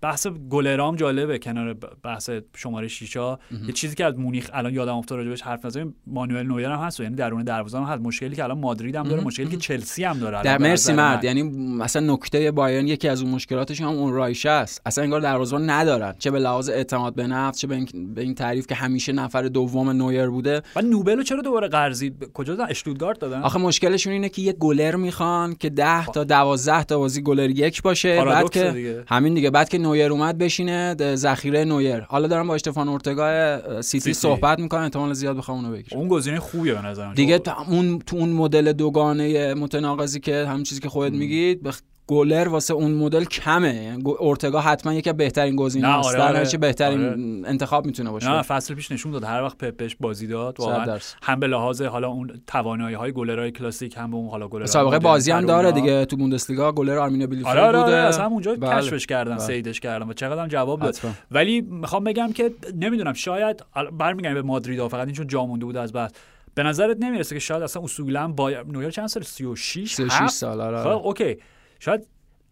بحث 0.00 0.26
گلرا 0.26 0.68
هم 0.68 0.96
جالبه 0.96 1.38
کنار 1.38 1.74
بحث 2.02 2.30
شماره 2.56 2.88
شیشا 2.88 3.38
یه 3.66 3.72
چیزی 3.72 3.94
که 3.94 4.04
از 4.04 4.18
مونیخ 4.18 4.50
الان 4.52 4.74
یادم 4.74 4.94
افتاد 4.96 5.18
راجبش 5.18 5.42
حرف 5.42 5.64
نزدیم 5.64 5.94
مانوئل 6.06 6.46
نویر 6.46 6.66
هم 6.66 6.78
هست 6.86 7.00
و 7.00 7.02
یعنی 7.02 7.14
درون 7.16 7.42
دروازه 7.44 7.78
هم 7.78 7.84
هست. 7.84 8.02
مشکلی 8.02 8.36
که 8.36 8.44
الان 8.44 8.58
مادرید 8.58 8.96
هم 8.96 9.02
داره 9.02 9.22
مشکلی 9.24 9.46
که 9.46 9.56
چلسی 9.56 10.04
هم 10.04 10.18
داره 10.18 10.42
در 10.42 10.58
مرسی. 10.58 10.92
مرد. 10.92 11.24
یعنی 11.24 11.42
مثلا 11.78 12.14
نکته 12.14 12.50
بایرن 12.50 12.86
یکی 12.88 13.08
از 13.08 13.22
اون 13.22 13.30
مشکلاتش 13.30 13.80
هم 13.80 13.88
اون 13.88 14.12
رایشه 14.12 14.50
است. 14.50 14.82
اصلا 14.86 15.04
انگار 15.04 15.20
دروازه‌بان 15.20 15.70
ندارن. 15.70 16.14
چه 16.18 16.30
به 16.30 16.38
لحاظ 16.38 16.68
اعتماد 16.68 17.14
به 17.14 17.26
نفس 17.26 17.58
چه 17.58 17.66
به 17.66 17.74
این, 17.74 18.14
به 18.14 18.20
این 18.22 18.34
تعریف 18.34 18.66
که 18.66 18.74
همیشه 18.74 19.12
نفر 19.12 19.42
دوم 19.42 19.90
نویر 19.90 20.26
بوده. 20.26 20.62
و 20.76 20.82
نوبل 20.82 21.09
رو 21.09 21.22
چرا 21.22 21.42
دوباره 21.42 21.68
قرضی 21.68 22.14
کجا 22.34 22.54
دادن؟ 22.54 22.70
اشتوتگارت 22.70 23.18
دادن؟ 23.18 23.42
آخه 23.42 23.58
مشکلشون 23.58 24.12
اینه 24.12 24.28
که 24.28 24.42
یه 24.42 24.52
گلر 24.52 24.96
می‌خوان 24.96 25.54
که 25.54 25.70
10 25.70 26.06
تا 26.06 26.24
12 26.24 26.84
تا 26.84 27.01
بازی 27.02 27.22
گلر 27.22 27.50
یک 27.50 27.82
باشه 27.82 28.24
بعد 28.24 28.50
که 28.50 28.70
دیگه. 28.70 29.04
همین 29.06 29.34
دیگه. 29.34 29.50
بعد 29.50 29.68
که 29.68 29.78
نویر 29.78 30.12
اومد 30.12 30.38
بشینه 30.38 30.94
ذخیره 31.14 31.64
نویر. 31.64 32.00
حالا 32.00 32.28
دارم 32.28 32.48
با 32.48 32.54
اشتفان 32.54 32.88
اورتگا 32.88 33.82
سیتی, 33.82 34.00
سیتی. 34.00 34.14
صحبت 34.14 34.58
می‌کنم 34.58 34.82
احتمال 34.82 35.12
زیاد 35.12 35.36
بخوام 35.36 35.58
اونو 35.58 35.76
بگیرم 35.76 36.00
اون 36.00 36.08
گزینه 36.08 36.40
خوبیه 36.40 36.74
به 36.74 36.82
نظرم 36.82 37.14
دیگه 37.14 37.40
اون 37.68 37.98
تو 37.98 38.16
اون 38.16 38.28
مدل 38.28 38.72
دوگانه 38.72 39.54
متناقضی 39.54 40.20
که 40.20 40.46
همین 40.46 40.62
چیزی 40.62 40.80
که 40.80 40.88
خودت 40.88 41.12
میگید 41.12 41.62
بخ... 41.62 41.80
گلر 42.06 42.48
واسه 42.48 42.74
اون 42.74 42.92
مدل 42.92 43.24
کمه 43.24 43.74
یعنی 43.74 44.02
اورتگا 44.04 44.60
حتما 44.60 44.94
یکی 44.94 45.12
بهترین 45.12 45.56
گزینه 45.56 45.88
نه، 45.88 45.98
است 45.98 46.08
آره، 46.08 46.18
در 46.18 46.36
آره. 46.36 46.58
بهترین 46.58 47.04
آره. 47.04 47.48
انتخاب 47.48 47.86
می‌تونه 47.86 48.10
باشه 48.10 48.30
نه 48.30 48.42
فصل 48.42 48.74
پیش 48.74 48.92
نشون 48.92 49.12
داد 49.12 49.24
هر 49.24 49.42
وقت 49.42 49.58
پپ 49.58 49.76
بهش 49.76 49.96
بازی 50.00 50.26
داد 50.26 50.60
واقعا. 50.60 50.98
هم 51.22 51.40
به 51.40 51.46
لحاظ 51.46 51.82
حالا 51.82 52.08
اون 52.08 52.40
توانایی 52.46 52.94
های 52.94 53.12
گلرهای 53.12 53.50
کلاسیک 53.50 53.96
هم 53.96 54.10
به 54.10 54.16
اون 54.16 54.28
حالا 54.28 54.48
گلرهای 54.48 54.66
سابقه 54.72 54.98
بازی 54.98 55.30
هم 55.30 55.46
داره 55.46 55.68
اونا. 55.68 55.80
دیگه 55.80 56.04
تو 56.04 56.16
بوندسلیگا 56.16 56.72
گلر 56.72 56.98
آرمینیا 56.98 57.26
بیلیفلد 57.26 57.58
آره 57.58 57.78
آره, 57.78 57.78
بوده 57.78 58.02
آره 58.02 58.26
اونجا 58.26 58.54
بله. 58.54 58.80
کشفش 58.80 59.06
کردن 59.06 59.36
بله. 59.36 59.46
سیدش 59.46 59.80
کردن 59.80 60.08
و 60.08 60.12
چقدر 60.12 60.42
هم 60.42 60.48
جواب 60.48 60.80
داد. 60.80 60.96
ولی 61.30 61.60
می‌خوام 61.60 62.04
بگم 62.04 62.32
که 62.32 62.54
نمی‌دونم 62.74 63.12
شاید 63.12 63.62
برمیگردیم 63.98 64.34
به 64.34 64.42
مادرید 64.42 64.88
فقط 64.88 65.06
اینچون 65.06 65.26
جا 65.26 65.46
مونده 65.46 65.64
بود 65.64 65.76
از 65.76 65.92
بعد 65.92 66.16
به 66.54 66.62
نظرت 66.62 66.96
نمی‌رسه 67.00 67.34
که 67.34 67.40
شاید 67.40 67.62
اصلا 67.62 67.82
اصولا 67.82 68.28
با 68.28 68.50
نویر 68.50 68.90
چند 68.90 69.06
سال 69.06 69.22
36 69.22 69.94
36 69.94 70.12
هفت؟ 70.12 70.32
سال 70.32 70.60
آره 70.60 70.78
خب 70.78 70.86
آره. 70.86 70.96
اوکی 70.96 71.36
شاید 71.84 72.06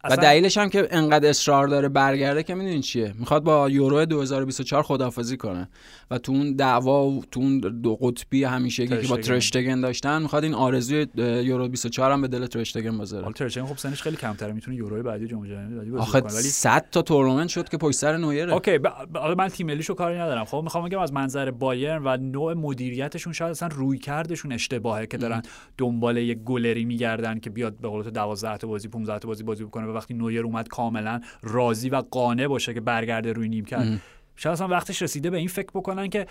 و 0.05 0.17
دلیلش 0.17 0.59
هم 0.59 0.69
که 0.69 0.89
انقدر 0.91 1.29
اصرار 1.29 1.69
داره 1.69 1.89
برگرده 1.89 2.43
که 2.43 2.55
می‌دونین 2.55 2.81
چیه؟ 2.81 3.15
می‌خواد 3.19 3.43
با 3.43 3.71
یورو 3.71 4.05
2024 4.05 4.83
خدافزی 4.83 5.37
کنه. 5.37 5.69
و 6.11 6.19
تو 6.19 6.33
اون 6.33 6.53
دعوا 6.57 7.07
و 7.07 7.23
تو 7.31 7.41
اون 7.41 7.59
دو 7.59 7.97
قطبی 7.97 8.45
همیشگی 8.45 8.87
که 8.89 8.95
با 8.95 9.01
ترشتگن. 9.03 9.23
ترشتگن 9.23 9.81
داشتن 9.81 10.23
می‌خواد 10.23 10.45
این 10.45 10.55
آرزوی 10.55 11.07
یورو 11.17 11.69
24 11.69 12.13
هم 12.13 12.21
به 12.21 12.29
دل 12.29 12.47
ترشتگن 12.47 12.99
بذاره. 12.99 13.23
حالا 13.23 13.33
ترچن 13.33 13.65
خب 13.67 13.77
سنش 13.77 14.03
خیلی 14.03 14.17
کمتره 14.17 14.53
می‌تونه 14.53 14.77
یوروی 14.77 15.03
بعدی 15.03 15.27
جام 15.27 15.47
جهانی 15.47 15.75
بعدی 15.75 15.91
بازی 15.91 16.11
کنه 16.13 16.23
ولی 16.23 16.31
100 16.43 16.85
تا 16.93 17.03
تورنمنت 17.03 17.49
شد 17.49 17.69
که 17.69 17.77
پشت 17.77 17.97
سر 17.97 18.17
نویره. 18.17 18.53
اوکی 18.53 18.79
ب- 18.79 18.89
حالا 19.15 19.35
من 19.35 19.49
تیم 19.49 19.67
ملیشو 19.67 19.95
کاری 19.95 20.19
ندارم. 20.19 20.45
خب 20.45 20.61
می‌خوام 20.65 20.85
بگم 20.85 20.99
از 20.99 21.13
منظر 21.13 21.51
بایرن 21.51 22.03
و 22.05 22.17
نوع 22.17 22.55
مدیریتشون 22.55 23.33
شاید 23.33 23.51
اصلا 23.51 23.69
رویکردشون 23.73 24.53
اشتباهه 24.53 25.07
که 25.07 25.17
دارن 25.17 25.43
دنبال 25.79 26.17
یک 26.17 26.39
گلری 26.39 26.85
میگردن 26.85 27.39
که 27.39 27.51
بیاد 27.51 27.77
به 27.81 27.89
قول 27.89 28.03
تو 28.03 28.11
12 28.11 28.57
تا 28.57 28.67
بازی 28.67 28.89
15 28.89 29.19
تا 29.19 29.29
بازی 29.29 29.43
بازی 29.45 29.65
بکنه 29.65 29.90
و 29.91 29.95
وقتی 29.95 30.15
نویر 30.15 30.45
اومد 30.45 30.69
کاملا 30.69 31.21
راضی 31.43 31.91
و 31.91 31.97
قانع 31.97 32.47
باشه 32.47 32.75
که 32.75 32.81
برگرده 32.81 33.33
روی 33.33 33.49
نیمکت 33.49 34.01
شاید 34.37 34.53
اصلا 34.53 34.69
وقتش 34.69 35.03
رسیده 35.03 35.31
به 35.31 35.37
این 35.37 35.49
فکر 35.49 35.71
بکنن 35.75 36.09
که 36.09 36.27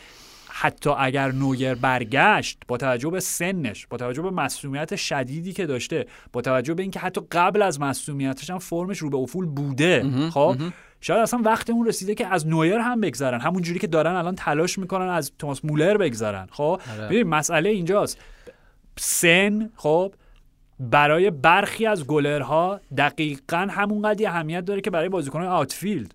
حتی 0.49 0.89
اگر 0.89 1.31
نویر 1.31 1.75
برگشت 1.75 2.59
با 2.67 2.77
توجه 2.77 3.09
به 3.09 3.19
سنش 3.19 3.87
با 3.87 3.97
توجه 3.97 4.21
به 4.21 4.29
مسئولیت 4.29 4.95
شدیدی 4.95 5.53
که 5.53 5.65
داشته 5.65 6.05
با 6.33 6.41
توجه 6.41 6.73
به 6.73 6.81
اینکه 6.81 6.99
حتی 6.99 7.21
قبل 7.31 7.61
از 7.61 7.81
مصدومیتش 7.81 8.49
هم 8.49 8.59
فرمش 8.59 8.97
رو 8.97 9.09
به 9.09 9.17
افول 9.17 9.45
بوده 9.45 10.29
خب؟ 10.29 10.55
شاید 11.01 11.19
اصلا 11.21 11.41
وقت 11.45 11.69
اون 11.69 11.87
رسیده 11.87 12.15
که 12.15 12.27
از 12.27 12.47
نویر 12.47 12.77
هم 12.77 13.01
بگذرن. 13.01 13.39
همون 13.39 13.61
جوری 13.61 13.79
که 13.79 13.87
دارن 13.87 14.15
الان 14.15 14.35
تلاش 14.35 14.77
می‌کنن 14.77 15.09
از 15.09 15.31
توماس 15.39 15.65
مولر 15.65 15.97
بگذرن 15.97 16.47
خب؟ 16.51 16.81
آره. 16.97 17.07
ببین 17.07 17.27
مسئله 17.27 17.69
اینجاست. 17.69 18.17
سن 18.97 19.69
خب؟ 19.75 20.13
برای 20.79 21.31
برخی 21.31 21.85
از 21.85 22.07
گلرها 22.07 22.79
دقیقا 22.97 23.67
همونقدر 23.69 24.27
اهمیت 24.27 24.65
داره 24.65 24.81
که 24.81 24.89
برای 24.89 25.09
بازیکنان 25.09 25.47
outfield. 25.47 26.13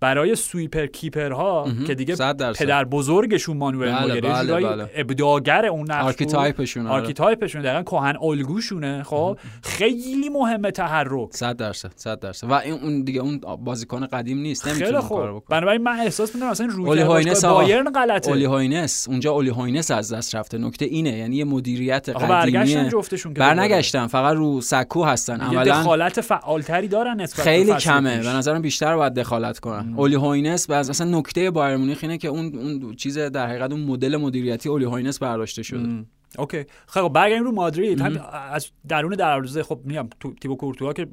برای 0.00 0.34
sweeper 0.34 0.86
keeper 0.86 1.56
ها 1.56 1.68
که 1.86 1.94
دیگه. 1.94 2.16
پدر 2.58 2.84
بزرگشون 2.84 3.56
مانوئل 3.56 3.92
بله، 3.92 4.14
یه 4.14 4.20
بله، 4.20 4.60
بله. 4.60 4.90
ابداع‌گر 4.94 5.66
اون 5.66 5.90
نقش. 5.90 6.04
archetype 6.04 6.61
شون 6.61 6.86
آره. 6.86 7.00
archetype 7.00 7.43
شون 7.43 7.62
دقیقا 7.62 7.82
کهن 7.82 8.16
الگوشونه 8.22 9.02
خب 9.02 9.38
خیلی 9.62 10.28
مهمه 10.28 10.70
تحرک 10.70 11.28
100 11.32 11.56
درصد 11.56 11.92
100 11.96 12.20
درصد 12.20 12.50
و 12.50 12.52
این 12.52 12.74
اون 12.74 13.02
دیگه 13.02 13.20
اون 13.20 13.40
بازیکن 13.64 14.06
قدیم 14.06 14.38
نیست 14.38 14.68
نمی‌تونه 14.68 15.00
کارو 15.08 15.40
بکنه 15.40 15.58
بنابراین 15.58 15.82
من 15.82 15.98
احساس 16.00 16.34
می‌کنم 16.34 16.50
اصلا 16.50 16.66
روی. 16.66 17.04
بایرن 17.42 17.92
غلطه 17.92 18.30
اولی 18.30 18.44
هاینس 18.44 19.08
اونجا 19.08 19.32
اولی 19.32 19.50
هاینس 19.50 19.90
از 19.90 20.12
دست 20.12 20.34
رفته 20.34 20.58
نکته 20.58 20.84
اینه 20.84 21.10
یعنی 21.10 21.36
یه 21.36 21.44
مدیریت 21.44 22.08
قدیمی 22.08 22.88
جفتشون 22.88 23.34
که 23.34 23.40
برنگشتن 23.40 24.06
فقط 24.06 24.36
رو 24.36 24.60
سکو 24.60 25.04
هستن. 25.04 25.40
عملا 25.40 25.64
دخالت 25.64 26.20
فعالتری 26.20 26.88
دارن 26.88 27.20
نسبت 27.20 27.44
خیلی 27.44 27.74
کمه. 27.74 28.18
به 28.18 28.28
نظرم 28.28 28.62
بیشتر 28.62 28.96
باید 28.96 29.14
دخالت 29.14 29.58
کنن 29.58 29.89
اولی 29.96 30.14
هاینس 30.14 30.70
و 30.70 30.72
اصلا 30.72 31.18
نکته 31.18 31.50
بایرن 31.50 31.76
مونیخ 31.76 31.98
اینه 32.02 32.18
که 32.18 32.28
اون 32.28 32.58
اون 32.58 32.94
چیز 32.94 33.18
در 33.18 33.46
حقیقت 33.46 33.72
اون 33.72 33.80
مدل 33.80 34.16
مدیریتی 34.16 34.68
اولی 34.68 34.84
هاینس 34.84 35.18
برداشته 35.18 35.62
شده. 35.62 35.88
م. 35.88 36.06
اوکی. 36.38 36.64
خب 36.86 37.08
برگردیم 37.08 37.44
رو 37.44 37.52
مادرید. 37.52 38.00
هم 38.00 38.20
از 38.52 38.70
درون 38.88 39.14
دروازه 39.14 39.62
خب 39.62 39.80
میگم 39.84 40.08
تیبو 40.40 40.56
کورتوا 40.56 40.92
که 40.92 41.06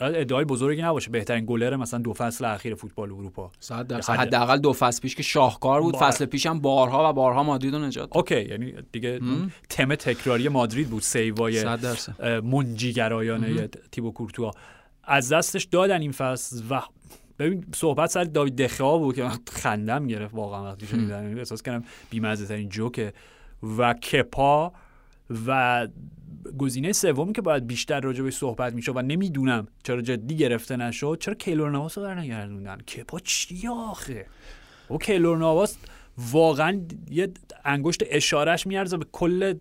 ادعای 0.00 0.44
بزرگی 0.44 0.82
نباشه. 0.82 1.10
بهترین 1.10 1.44
گلر 1.46 1.76
مثلا 1.76 2.00
دو 2.00 2.12
فصل 2.12 2.44
اخیر 2.44 2.74
فوتبال 2.74 3.12
اروپا. 3.12 3.50
حداقل 4.08 4.58
دو 4.58 4.72
فصل 4.72 5.00
پیش 5.00 5.14
که 5.14 5.22
شاهکار 5.22 5.82
بود. 5.82 5.94
بار. 5.94 6.10
فصل 6.10 6.24
پیش 6.24 6.46
هم 6.46 6.60
بارها 6.60 7.10
و 7.10 7.12
بارها 7.12 7.42
مادرید 7.42 7.74
رو 7.74 7.80
نجات 7.80 8.16
اوکی. 8.16 8.40
یعنی 8.40 8.74
دیگه 8.92 9.20
تم 9.68 9.94
تکراری 9.94 10.48
مادرید 10.48 10.88
بود. 10.88 11.02
save 11.02 11.52
ای 11.52 11.64
منجیگرایانه 12.44 13.68
تیبو 13.68 14.12
کورتوا. 14.12 14.50
از 15.04 15.32
دستش 15.32 15.64
دادن 15.64 16.00
این 16.00 16.12
فصل 16.12 16.62
و 16.70 16.82
ببین 17.38 17.64
صحبت 17.74 18.10
سر 18.10 18.24
داوید 18.24 18.56
دخیا 18.56 18.98
بود 18.98 19.14
که 19.14 19.22
من 19.22 19.38
خندم 19.52 20.06
گرفت 20.06 20.34
واقعا 20.34 20.64
وقتی 20.64 20.86
شنیدم. 20.86 21.38
احساس 21.38 21.62
کردم 21.62 21.84
بیمزه 22.10 22.46
ترین 22.46 22.68
جوکه 22.68 23.12
و 23.78 23.94
کپا 23.94 24.72
و 25.46 25.88
گزینه 26.58 26.92
سومی 26.92 27.32
که 27.32 27.42
باید 27.42 27.66
بیشتر 27.66 28.00
راجع 28.00 28.22
بهش 28.22 28.34
صحبت 28.34 28.72
میشه 28.72 28.92
و 28.92 29.02
نمی‌دونم 29.02 29.68
چرا 29.82 30.02
جدی 30.02 30.36
گرفته 30.36 30.76
نشد 30.76 31.18
چرا 31.20 31.34
کیلور 31.34 31.70
نواس 31.70 31.98
رو 31.98 32.04
برنگردوندن؟ 32.04 32.76
کپا 32.76 33.18
چی 33.18 33.68
آخه؟ 33.68 34.26
او 34.88 34.98
کیلور 34.98 35.38
نواس 35.38 35.76
واقعا 36.32 36.80
یه 37.10 37.28
انگشت 37.64 38.02
اشارش 38.06 38.66
میارزه 38.66 38.96
به 38.96 39.06
کل 39.12 39.54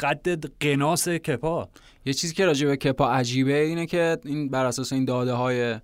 قد 0.00 0.44
قناس 0.60 1.08
کپا. 1.08 1.68
یه 2.04 2.12
چیزی 2.12 2.34
که 2.34 2.46
راجع 2.46 2.66
به 2.66 2.76
کپا 2.76 3.10
عجیبه 3.10 3.60
اینه 3.60 3.86
که 3.86 4.18
این 4.24 4.48
بر 4.48 4.64
اساس 4.64 4.92
این 4.92 5.04
داده 5.04 5.32
های 5.32 5.76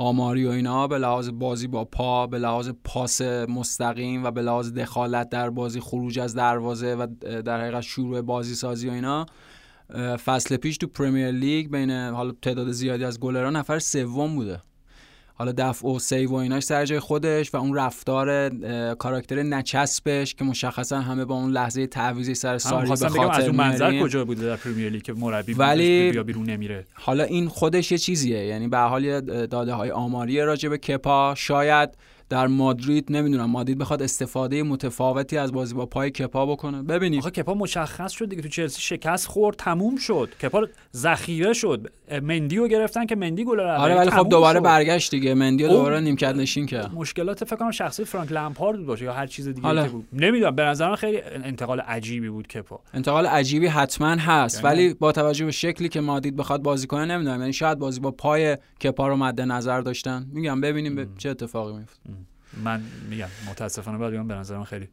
آماری 0.00 0.46
و 0.46 0.50
اینا 0.50 0.86
به 0.86 0.98
لحاظ 0.98 1.30
بازی 1.30 1.66
با 1.66 1.84
پا 1.84 2.26
به 2.26 2.38
لحاظ 2.38 2.70
پاس 2.84 3.20
مستقیم 3.22 4.24
و 4.24 4.30
به 4.30 4.42
لحاظ 4.42 4.72
دخالت 4.72 5.28
در 5.28 5.50
بازی 5.50 5.80
خروج 5.80 6.18
از 6.18 6.34
دروازه 6.34 6.94
و 6.94 7.06
در 7.42 7.60
حقیقت 7.60 7.80
شروع 7.80 8.20
بازی 8.20 8.54
سازی 8.54 8.88
و 8.88 8.92
اینا 8.92 9.26
فصل 10.24 10.56
پیش 10.56 10.78
تو 10.78 10.86
پریمیر 10.86 11.30
لیگ 11.30 11.70
بین 11.70 11.90
حالا 11.90 12.32
تعداد 12.42 12.70
زیادی 12.70 13.04
از 13.04 13.20
گلرها 13.20 13.50
نفر 13.50 13.78
سوم 13.78 14.34
بوده. 14.34 14.62
حالا 15.40 15.52
دفع 15.58 15.88
و 15.88 15.98
save 15.98 16.30
و 16.30 16.34
ایناش 16.34 16.62
سر 16.62 16.84
جای 16.84 17.00
خودش 17.00 17.54
و 17.54 17.56
اون 17.56 17.74
رفتار 17.74 18.48
کاراکتر 18.94 19.42
نچسبش 19.42 20.34
که 20.34 20.44
مشخصا 20.44 21.00
همه 21.00 21.24
با 21.24 21.34
اون 21.34 21.50
لحظه 21.50 21.86
تعویضی 21.86 22.34
سر 22.34 22.58
ساری 22.58 22.90
به 22.90 22.96
خاطر 22.96 23.40
از 23.40 23.46
اون 23.46 23.56
منظر. 23.56 24.02
کجا 24.02 24.24
بوده 24.24 24.46
در 24.46 24.56
پریمیر 24.56 24.88
لیگ 24.92 25.02
که 25.02 25.12
مربی 25.12 25.52
ولی- 25.54 26.10
بیا 26.10 26.22
بیرون 26.22 26.50
نمیره 26.50 26.84
حالا 26.94 27.24
این 27.24 27.48
خودش 27.48 27.92
یه 27.92 27.98
چیزیه 27.98 28.46
یعنی 28.46 28.68
به 28.68 28.78
حال 28.78 29.20
داده 29.46 29.72
های 29.74 29.90
آماری 29.90 30.40
راجع 30.40 30.68
به 30.68 30.78
کپا 30.78 31.34
شاید 31.36 31.90
در 32.30 32.46
مادرید 32.46 33.12
نمی‌دونم 33.12 33.50
مادرید 33.50 33.78
بخواد 33.78 34.02
استفاده 34.02 34.62
متفاوتی 34.62 35.38
از 35.38 35.52
بازی 35.52 35.74
با 35.74 35.86
پای 35.86 36.10
کپا 36.10 36.46
بکنه. 36.46 36.82
ببینید 36.82 37.20
آخه 37.20 37.30
کپا 37.30 37.54
مشخص 37.54 38.12
شد 38.12 38.28
دیگه 38.28 38.42
تو 38.42 38.48
چلسی 38.48 38.80
شکست 38.82 39.26
خورد 39.26 39.56
تموم 39.56 39.96
شد. 39.96 40.28
کپا 40.42 40.66
ذخیره 40.96 41.52
شد. 41.52 41.92
مندی 42.22 42.56
رو 42.56 42.68
گرفتن 42.68 43.06
که 43.06 43.16
مندی 43.16 43.44
گل 43.44 43.60
رو 43.60 43.68
آره 43.80 43.94
ولی 43.96 44.10
خب 44.10 44.28
دوباره 44.28 44.60
برگشت 44.60 45.10
دیگه. 45.10 45.34
مندی 45.34 45.68
دوباره 45.68 46.00
نیمکت 46.00 46.34
نشین 46.34 46.66
کرد. 46.66 46.94
مشکلات 46.94 47.44
فکر 47.44 47.56
کنم 47.56 47.70
شخصی 47.70 48.04
فرانک 48.04 48.32
لمپارد 48.32 48.84
باشه 48.86 49.04
یا 49.04 49.12
هر 49.12 49.26
چیز 49.26 49.48
دیگه. 49.48 49.82
که 49.82 49.88
بود. 49.88 50.06
نمی‌دونم 50.12 50.56
به 50.56 50.62
نظر 50.62 50.88
من 50.88 50.96
خیلی 50.96 51.20
انتقال 51.44 51.80
عجیبی 51.80 52.28
بود 52.28 52.46
کپا. 52.48 52.80
انتقال 52.94 53.26
عجیبی 53.26 53.66
حتما 53.66 54.08
هست. 54.08 54.64
یعنی- 54.64 54.66
ولی 54.66 54.94
با 54.94 55.12
توجه 55.12 55.44
به 55.44 55.50
شکلی 55.50 55.88
که 55.88 56.00
مادرید 56.00 56.36
بخواد 56.36 56.62
بازی 56.62 56.86
کنه 56.86 57.04
نمی‌دونم. 57.04 57.40
یعنی 57.40 57.52
شاید 57.52 57.78
بازی 57.78 58.00
با 58.00 58.10
پای 58.10 58.56
کپا 58.84 59.08
رو 59.08 59.16
مد 59.16 59.40
نظر 59.40 59.80
داشتن. 59.80 60.26
میگم 60.32 60.60
ببینیم 60.60 61.14
چه 61.18 61.30
اتفاقی 61.30 61.72
میفته 61.72 62.00
من 62.64 62.82
میگم 63.10 63.28
متاسفانه 63.50 63.98
باید 63.98 64.26
به 64.26 64.34
نظر 64.34 64.56
من 64.58 64.64
خیلی 64.64 64.88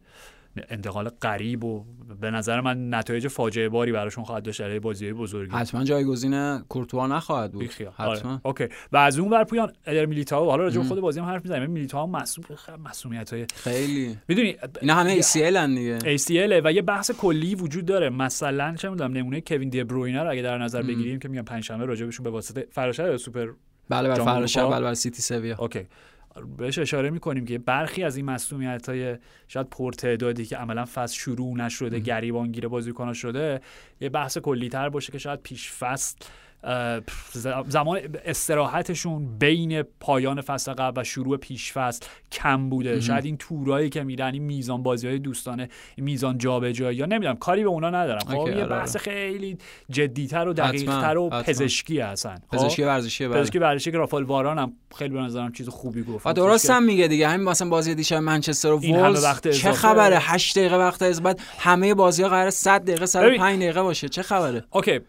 انتقال 0.70 1.10
غریب 1.10 1.64
و 1.64 1.86
به 2.22 2.32
نظر 2.32 2.62
من 2.62 2.94
نتایج 2.94 3.28
فاجعه 3.28 3.70
باری 3.70 3.92
براشون 3.92 4.24
خواهد 4.24 4.44
داشت 4.44 4.62
در 4.62 4.80
بازی 4.80 5.14
بزرگی. 5.14 5.56
حتما 5.56 5.84
جایگزین 5.84 6.60
کورتوا 6.60 7.08
نخواهد 7.08 7.52
بود. 7.52 7.62
بیخیال. 7.62 7.92
حتما. 7.92 8.32
آره. 8.32 8.42
اوکی. 8.44 8.68
و 8.92 8.98
از 8.98 9.20
اون 9.20 9.30
ور 9.30 9.44
پویان 9.44 9.74
ادر 9.86 10.06
میلیتائو 10.06 10.50
حالا 10.50 10.64
راجع 10.64 10.82
به 10.82 10.88
خود 10.88 11.00
بازی 11.00 11.20
هم 11.20 11.26
حرف 11.26 11.42
می‌زنیم. 11.42 11.70
میلیتائو 11.70 12.08
مصدوم 12.08 12.46
مصدومیت 12.86 13.34
های 13.34 13.46
خیلی. 13.56 14.18
می‌دونی 14.28 14.56
اینا 14.82 14.96
همه 14.96 15.22
ACL 15.22 15.38
ان 15.38 15.76
دیگه. 15.76 16.18
ACL 16.18 16.62
و 16.66 16.72
یه 16.72 16.82
بحث 16.82 17.12
کلی 17.12 17.56
وجود 17.56 17.86
داره. 17.86 18.10
مثلا 18.10 18.76
چه 18.76 18.90
می‌دونم 18.90 19.12
نمونه 19.18 19.42
کوین 19.42 19.70
دی 19.70 19.84
بروینه 19.84 20.24
رو 20.24 20.32
اگه 20.32 20.42
در 20.42 20.58
نظر 20.58 20.82
بگیریم 20.82 21.20
که 21.20 21.28
میگم 21.30 21.44
پنجشنبه 21.44 21.86
راجع 21.86 22.06
بهشون 22.06 22.24
به 22.24 22.30
واسطه 22.30 22.68
فرداشبای 22.72 23.18
سوپر 23.18 23.48
بله 23.90 24.10
بله 24.10 24.22
اروپا. 24.22 24.46
شب 24.46 24.70
بله 24.70 24.94
سیتی 24.94 25.22
سویا. 25.22 25.56
اوکی. 25.60 25.88
بهش 26.58 26.80
اشاره 26.80 27.10
می‌کنیم 27.10 27.46
که 27.46 27.58
برخی 27.58 28.04
از 28.04 28.18
این 28.18 28.26
مسئولیت 28.26 28.90
های 28.90 29.18
شاید 29.48 29.68
پرتعدادی 29.70 30.46
که 30.46 30.58
عملا 30.58 30.86
فصل 30.86 31.16
شروع 31.16 31.58
نشده 31.58 32.00
گریبانگیر 32.00 32.68
بازیکن 32.68 33.14
شده 33.14 33.62
یه 34.02 34.10
بحث 34.10 34.38
کلی 34.38 34.70
تر 34.70 34.90
باشه 34.90 35.12
که 35.12 35.18
شاید 35.18 35.42
پیش 35.42 35.72
فصل 35.72 36.16
زمان 37.68 38.00
استراحتشون 38.26 39.38
بین 39.38 39.82
پایان 39.82 40.42
فصل 40.42 40.74
قبل 40.74 41.02
و 41.02 41.04
شروع 41.04 41.38
پیش 41.38 41.74
فصل 41.74 42.06
کم 42.32 42.70
بوده. 42.70 43.02
شاید 43.02 43.26
این 43.26 43.38
تورایی 43.38 43.90
که 43.90 44.04
میرن 44.04 44.34
این 44.34 44.44
میزان 44.44 44.84
بازی 44.84 45.08
های 45.08 45.20
دوستانه 45.20 45.70
میزان 45.98 46.38
جابجایی 46.38 46.98
یا 46.98 47.06
نمی‌دونم 47.06 47.36
کاری 47.36 47.64
به 47.64 47.70
اونا 47.70 47.90
ندارم. 47.90 48.20
خب 48.20 48.32
یه 48.32 48.40
آره، 48.40 48.66
بحث 48.66 48.98
خیلی 48.98 49.58
جدیتر 49.90 50.48
و 50.48 50.54
دقیقتر 50.54 51.18
و. 51.18 51.30
پزشکی 51.30 52.00
هستن. 52.00 52.36
خب؟ 52.52 52.58
پزشکی 52.58 52.84
ورزشی 52.84 53.28
بله. 53.28 53.42
پزشکی 53.42 53.60
ورزشی 53.60 53.92
که 53.92 53.98
رافال 53.98 54.24
واران 54.24 54.58
هم 54.58 54.74
خیلی 54.96 55.14
به 55.14 55.20
نظرم 55.20 55.52
چیز 55.52 55.70
خوبی 55.70 56.04
گفت. 56.04 56.28
و 56.28 56.34
درست 56.34 56.70
هم 56.70 56.84
میگه 56.84 57.08
دیگه. 57.08 57.28
همین 57.28 57.50
مثلا 57.50 57.70
بازی 57.70 57.96
دیشب 57.96 58.16
منچستر 58.16 58.72
و 58.72 58.80
وولز 58.80 59.42
چه. 59.42 59.72
خبره؟ 59.72 60.18
8 60.20 60.58
دقیقه 60.58 60.76
وقت 60.76 61.02
از 61.02 61.24
بعد 61.24 61.40
همه 61.60 61.94
بازی 61.94 62.24
ها 62.24 62.30
قرار 62.30 62.50
100 62.50 62.82
دقیقه 62.82 63.06
105 63.06 63.60
دقیقه 63.60 63.82
باشه. 63.82 64.10
چه 64.10 64.22
خبره؟ 64.22 64.64
اوکی 64.72 65.00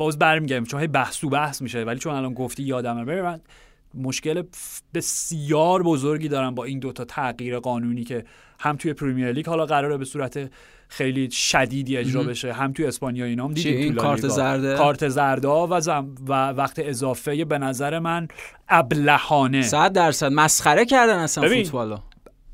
باز 0.00 0.18
برمیگردیم 0.18 0.64
چون 0.64 0.80
هی 0.80 0.86
بحث 0.86 1.18
تو 1.20 1.28
بحث 1.28 1.62
میشه 1.62 1.84
ولی 1.84 1.98
چون 1.98 2.14
الان 2.14 2.34
گفتی 2.34 2.62
یادمه 2.62 3.04
ببین 3.04 3.22
من 3.22 3.40
مشکل 3.94 4.42
بسیار 4.94 5.82
بزرگی 5.82 6.28
دارم 6.28 6.54
با 6.54 6.64
این 6.64 6.78
دوتا 6.78 7.04
تغییر 7.04 7.58
قانونی 7.58 8.04
که 8.04 8.24
هم 8.60 8.76
توی 8.76 8.92
پریمیر 8.92 9.32
لیگ 9.32 9.46
حالا 9.46 9.66
قراره 9.66 9.96
به 9.96 10.04
صورت 10.04 10.50
خیلی 10.88 11.30
شدیدی 11.30 11.96
اجرا 11.96 12.22
بشه 12.22 12.52
هم 12.52 12.72
توی 12.72 12.86
اسپانیا 12.86 13.24
اینا 13.24 13.44
هم 13.44 13.54
دیدیم 13.54 13.76
این 13.76 13.94
کارت. 13.94 14.28
زرده؟ 14.28 14.76
کارت 14.76 15.08
زردا 15.08 15.66
و, 15.70 15.80
زم- 15.80 16.14
و 16.28 16.48
وقت 16.50 16.78
اضافه 16.78 17.44
به 17.44 17.58
نظر 17.58 17.98
من 17.98 18.28
ابلهانه 18.68 19.62
100 19.62 19.92
درصد 19.92 20.32
مسخره 20.32 20.84
کردن 20.84 21.18
اصلا. 21.18 21.44
فوتبالو 21.64 21.96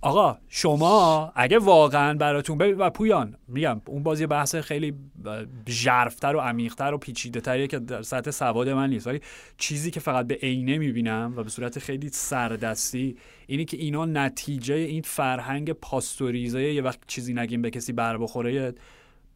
آقا 0.07 0.38
شما 0.48 1.32
اگه 1.34 1.59
واقعا 1.59 2.14
براتون 2.14 2.59
ببین 2.59 2.76
و 2.76 2.90
پویان 2.90 3.36
میگم 3.48 3.80
اون 3.86 4.02
بازی 4.02 4.26
بحث 4.26 4.54
خیلی 4.57 4.94
ژرفتر 5.68 6.36
و 6.36 6.40
عمیقتر 6.40 6.94
و 6.94 6.98
پیچیده 6.98 7.40
تریه 7.40 7.66
که 7.66 7.78
در 7.78 8.02
سطح 8.02 8.30
سواد 8.30 8.68
من 8.68 8.90
نیست. 8.90 9.07
ولی 9.07 9.20
چیزی 9.59 9.90
که 9.90 10.00
فقط 10.00 10.26
به 10.26 10.34
عینه 10.34 10.78
می‌بینم 10.78 11.34
و 11.36 11.42
به 11.42 11.50
صورت 11.50 11.78
خیلی 11.78 12.09
سردستی 12.09 13.16
اینی 13.46 13.64
که 13.64 13.76
اینا 13.76 14.04
نتیجه 14.04 14.74
این 14.74 15.02
فرهنگ 15.02 15.72
پاستوریزه 15.72 16.62
یه 16.62 16.82
وقت 16.82 16.98
چیزی 17.07 17.34
نگیم 17.34 17.62
به 17.62 17.70
کسی 17.70 17.92
بر 17.92 18.18
بخوره 18.18 18.74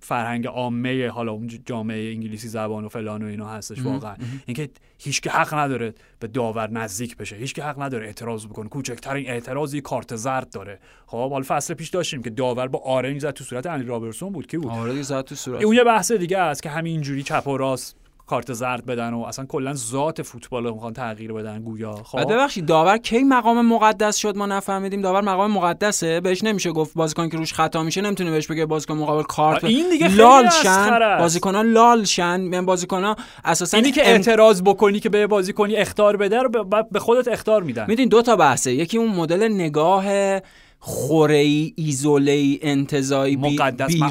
فرهنگ 0.00 0.46
عامه 0.46 1.08
حالا 1.08 1.32
اون 1.32 1.50
جامعه 1.66 2.12
انگلیسی 2.12 2.48
زبان 2.48 2.84
و 2.84 2.88
فلان 2.88 3.22
و 3.22 3.26
اینا 3.26 3.48
هستش 3.48 3.82
واقعا. 3.82 4.16
اینکه 4.46 4.68
هیچ 4.98 5.20
که 5.20 5.30
حق 5.30 5.54
نداره 5.54 5.94
به 6.18 6.26
داور 6.26 6.70
نزدیک 6.70 7.16
بشه. 7.16 7.36
هیچ 7.36 7.54
که 7.54 7.62
حق 7.64 7.82
نداره 7.82 8.06
اعتراض 8.06 8.46
بکنه. 8.46 8.68
کوچکترین 8.68 9.30
اعتراضی 9.30 9.80
کارت 9.80 10.16
زرد 10.16 10.50
داره. 10.50 10.78
خب 11.06 11.30
حالا 11.30 11.44
فصل 11.48 11.74
پیش 11.74 11.88
داشتیم 11.88 12.22
که 12.22 12.30
داور 12.30 12.68
با 12.68 12.78
آرنج 12.78 13.20
زد 13.20 13.30
تو 13.30 13.44
صورت 13.44 13.66
اندی 13.66 13.86
رابرسون 13.86 14.32
بود. 14.32 14.46
کی 14.46 14.56
بود؟ 14.56 14.70
آره 14.70 15.02
زد 15.02 15.20
تو 15.20 15.34
صورت. 15.34 15.62
اون 15.62 15.76
یه 15.76 15.84
بحث 15.84 16.12
دیگه 16.12 16.38
است 16.38 16.62
که 16.62 16.70
همینجوری 16.70 17.22
چپ 17.22 17.48
و 17.48 17.56
راست 17.56 17.99
کارت 18.30 18.52
زرد 18.52 18.86
بدن 18.86 19.14
و 19.14 19.20
اصلا 19.22 19.46
کلا 19.46 19.74
ذات 19.74 20.22
فوتبال 20.22 20.64
رو 20.66 20.74
می‌خوان 20.74 20.92
تغییر 20.92 21.32
بدن 21.32 21.62
گویا. 21.62 21.94
خب؟ 22.04 22.32
ببخشید 22.32 22.66
داور 22.66 22.98
کی 22.98 23.18
مقام 23.18 23.66
مقدس 23.66 24.16
شد؟ 24.16 24.36
ما 24.36 24.46
نفهمیدیم 24.46 25.02
داور 25.02 25.20
مقام 25.20 25.50
مقدسه. 25.50 26.20
بهش 26.20 26.44
نمیشه 26.44 26.70
گفت 26.72 26.94
بازیکن 26.94 27.28
که 27.28 27.36
روش 27.36 27.54
خطا 27.54 27.82
میشه 27.82 28.00
نمی‌تونه 28.00 28.30
بهش 28.30 28.46
بگه 28.46 28.66
بازیکن 28.66 28.94
مقابل 28.94 29.22
کارت 29.22 29.64
این 29.64 29.90
دیگه 29.90 30.08
لال 30.08 30.48
شن. 30.62 30.68
است. 30.68 31.20
بازیکنان 31.20 31.66
لال 31.72 32.04
شن. 32.04 32.40
یعنی 32.52 32.66
بازیکنان 32.66 33.16
اساسا 33.44 33.76
اینی 33.76 33.92
که 33.92 34.08
اعتراض 34.08 34.62
بکنی 34.62 35.00
که 35.00 35.08
به 35.08 35.26
بازی 35.26 35.52
کنی 35.52 35.76
اختار 35.76 36.16
بده 36.16 36.38
رو 36.42 36.64
به- 36.92 36.98
خودت 36.98 37.28
اختار 37.28 37.62
میدن. 37.62 37.84
می‌دونی 37.88 38.08
دو 38.08 38.22
تا 38.22 38.36
بحثه. 38.36 38.72
یکی 38.72 38.98
اون 38.98 39.08
مدل 39.10 39.48
نگاه 39.48 40.04
خوره‌ای 40.82 41.72
ایزوله 41.76 42.58
انتزاعی 42.62 43.36
بی, 43.36 43.54
مقدس 43.54 43.86
بی 43.86 44.02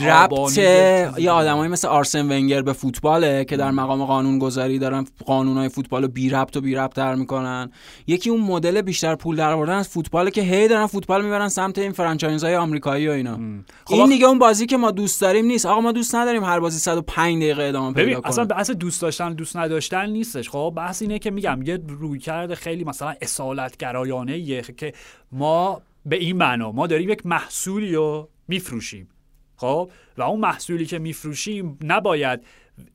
چیزی 0.48 1.22
یا 1.22 1.34
آدمایی 1.34 1.72
مثل 1.72 1.88
آرسن 1.88 2.32
ونگر 2.32 2.62
به 2.62 2.74
فوتباله 2.74 3.46
که 3.46 3.58
در 3.58 3.72
مقام 3.72 4.06
قانون 4.06 4.40
گذاری 4.40 4.80
دارن 4.80 5.06
قانونهای 5.26 5.70
فوتبال 5.70 6.02
رو 6.02 6.08
بی 6.08 6.30
ربط 6.30 6.58
و 6.58 6.62
بی 6.62 6.76
ربط 6.76 6.94
تر 6.94 7.16
می‌کنن. 7.16 7.72
یکی 8.08 8.30
اون 8.30 8.42
مدل 8.42 8.82
بیشتر 8.82 9.16
پول 9.16 9.36
در 9.36 9.52
آوردن 9.52 9.74
از 9.74 9.88
فوتباله 9.88 10.32
که 10.32 10.42
هی 10.42 10.68
دارن 10.68 10.86
فوتبال 10.86 11.24
می‌برن 11.24 11.50
سمت 11.50 11.78
این 11.78 11.92
فرانچایزهای 11.92 12.56
آمریکایی 12.56 13.08
و 13.08 13.12
اینا. 13.12 13.40
خب 13.86 13.94
این 13.94 14.10
دیگه 14.10 14.26
اون 14.26 14.40
بازی 14.40 14.66
که 14.66 14.78
ما 14.78 14.92
دوست 14.92 15.22
داریم 15.22 15.46
نیست. 15.46 15.66
آقا 15.66 15.82
ما 15.82 15.92
دوست 15.92 16.16
نداریم 16.16 16.44
هر 16.44 16.60
بازی 16.60 16.80
105 16.80 17.44
دقیقه 17.44 17.64
ادامه 17.64 17.94
پیدا 17.94 18.22
اصلا 18.24 18.46
کنه. 18.46 18.56
بحث 18.56 18.72
دوست 18.72 19.02
داشتن 19.02 19.34
دوست 19.34 19.58
نداشتن 19.58 20.10
نیستش. 20.10 20.50
خب 20.50 20.74
بحث 20.76 21.02
اینه 21.02 21.20
که 21.20 21.32
میگم 21.32 21.62
یه 21.66 21.80
رویکرد 21.88 22.54
خیلی 22.54 22.84
مثلا 22.84 23.16
اصالت 23.22 23.78
گرایانه 23.78 24.62
که 24.62 24.94
ما 25.32 25.82
به 26.06 26.16
این 26.16 26.38
معنا. 26.38 26.72
ما 26.72 26.88
داریم 26.88 27.10
یک 27.10 27.26
محصولی 27.26 27.96
رو 27.96 28.30
میفروشیم. 28.48 29.10
خب؟ 29.56 29.92
و 30.18 30.22
اون 30.22 30.40
محصولی 30.40 30.86
که 30.86 31.00
میفروشیم 31.00 31.80
نباید 31.84 32.42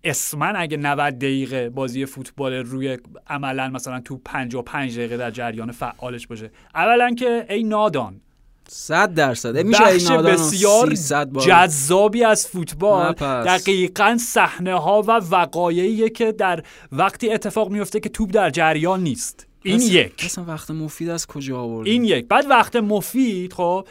اسما 0.05 0.47
اگه 0.47 0.77
90 0.77 1.19
دقیقه 1.19 1.71
بازی 1.71 2.07
فوتبال 2.07 2.53
روی 2.53 2.99
عملا 3.27 3.69
مثلا 3.69 4.01
تو 4.01 4.21
55 4.25 4.99
دقیقه 4.99 5.17
در 5.17 5.31
جریان 5.31 5.73
فعالش 5.73 6.27
باشه. 6.27 6.51
اولا 6.75 7.15
که 7.15 7.47
ای 7.49 7.65
نادان. 7.65 8.21
100 8.69 9.15
درصد. 9.15 9.57
میشه 9.59 9.83
بخش 9.83 9.93
این 9.93 10.13
نادان 10.13 10.33
بسیار 10.33 10.95
300 10.95 11.31
بار 11.31 11.45
جذابی 11.45 12.25
از 12.25 12.47
فوتبال. 12.47 13.13
دقیقا 13.13 14.17
صحنه 14.21 14.75
ها 14.75 15.03
و 15.03 15.11
وقایعیه 15.31 16.11
که 16.11 16.33
در 16.33 16.63
وقتی 16.93 17.33
اتفاق 17.33 17.71
میفته 17.71 18.01
که 18.01 18.09
توپ 18.09 18.31
در 18.31 18.51
جریان 18.51 19.03
نیست. 19.03 19.47
این 19.65 19.77
اصلا- 19.77 20.01
یک. 20.01 20.23
اصلا 20.25 20.45
وقت 20.45 20.71
مفید 20.71 21.09
از 21.09 21.27
کجا 21.27 21.59
آوردی 21.61 21.91
این 21.91 22.05
یک. 22.05 22.29
بعد 22.29 22.47
وقت 22.51 22.77
مفید 22.77 23.53
خب 23.53 23.87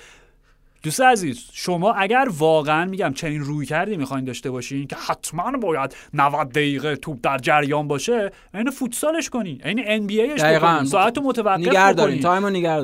دوست 0.84 1.01
عزیز 1.01 1.39
شما 1.53 1.93
اگر 1.93 2.28
واقعا 2.38 2.86
میگم 2.86 3.13
چنین 3.13 3.41
رویکردی 3.41 3.97
می‌خواین 3.97 4.26
داشته 4.26 4.51
باشین 4.51 4.88
که 4.88 4.95
حتما 4.95 5.51
باید 5.57 5.95
90 6.13 6.49
دقیقه 6.49 6.95
توپ 6.95 7.17
در 7.24 7.38
جریان 7.38 7.88
باشه 7.88 8.32
این 8.53 8.69
فوتسالش 8.69 9.30
کنین 9.30 9.61
این 9.65 9.82
NBA 9.86 10.21
ش 10.21 10.41
دقیقاً. 10.41 10.67
بکنین 10.74 10.86
ساعت 10.86 11.17
متوقف 11.17 11.67
بکنین 11.67 11.71
تایم 11.74 11.95
دارین 11.95 12.21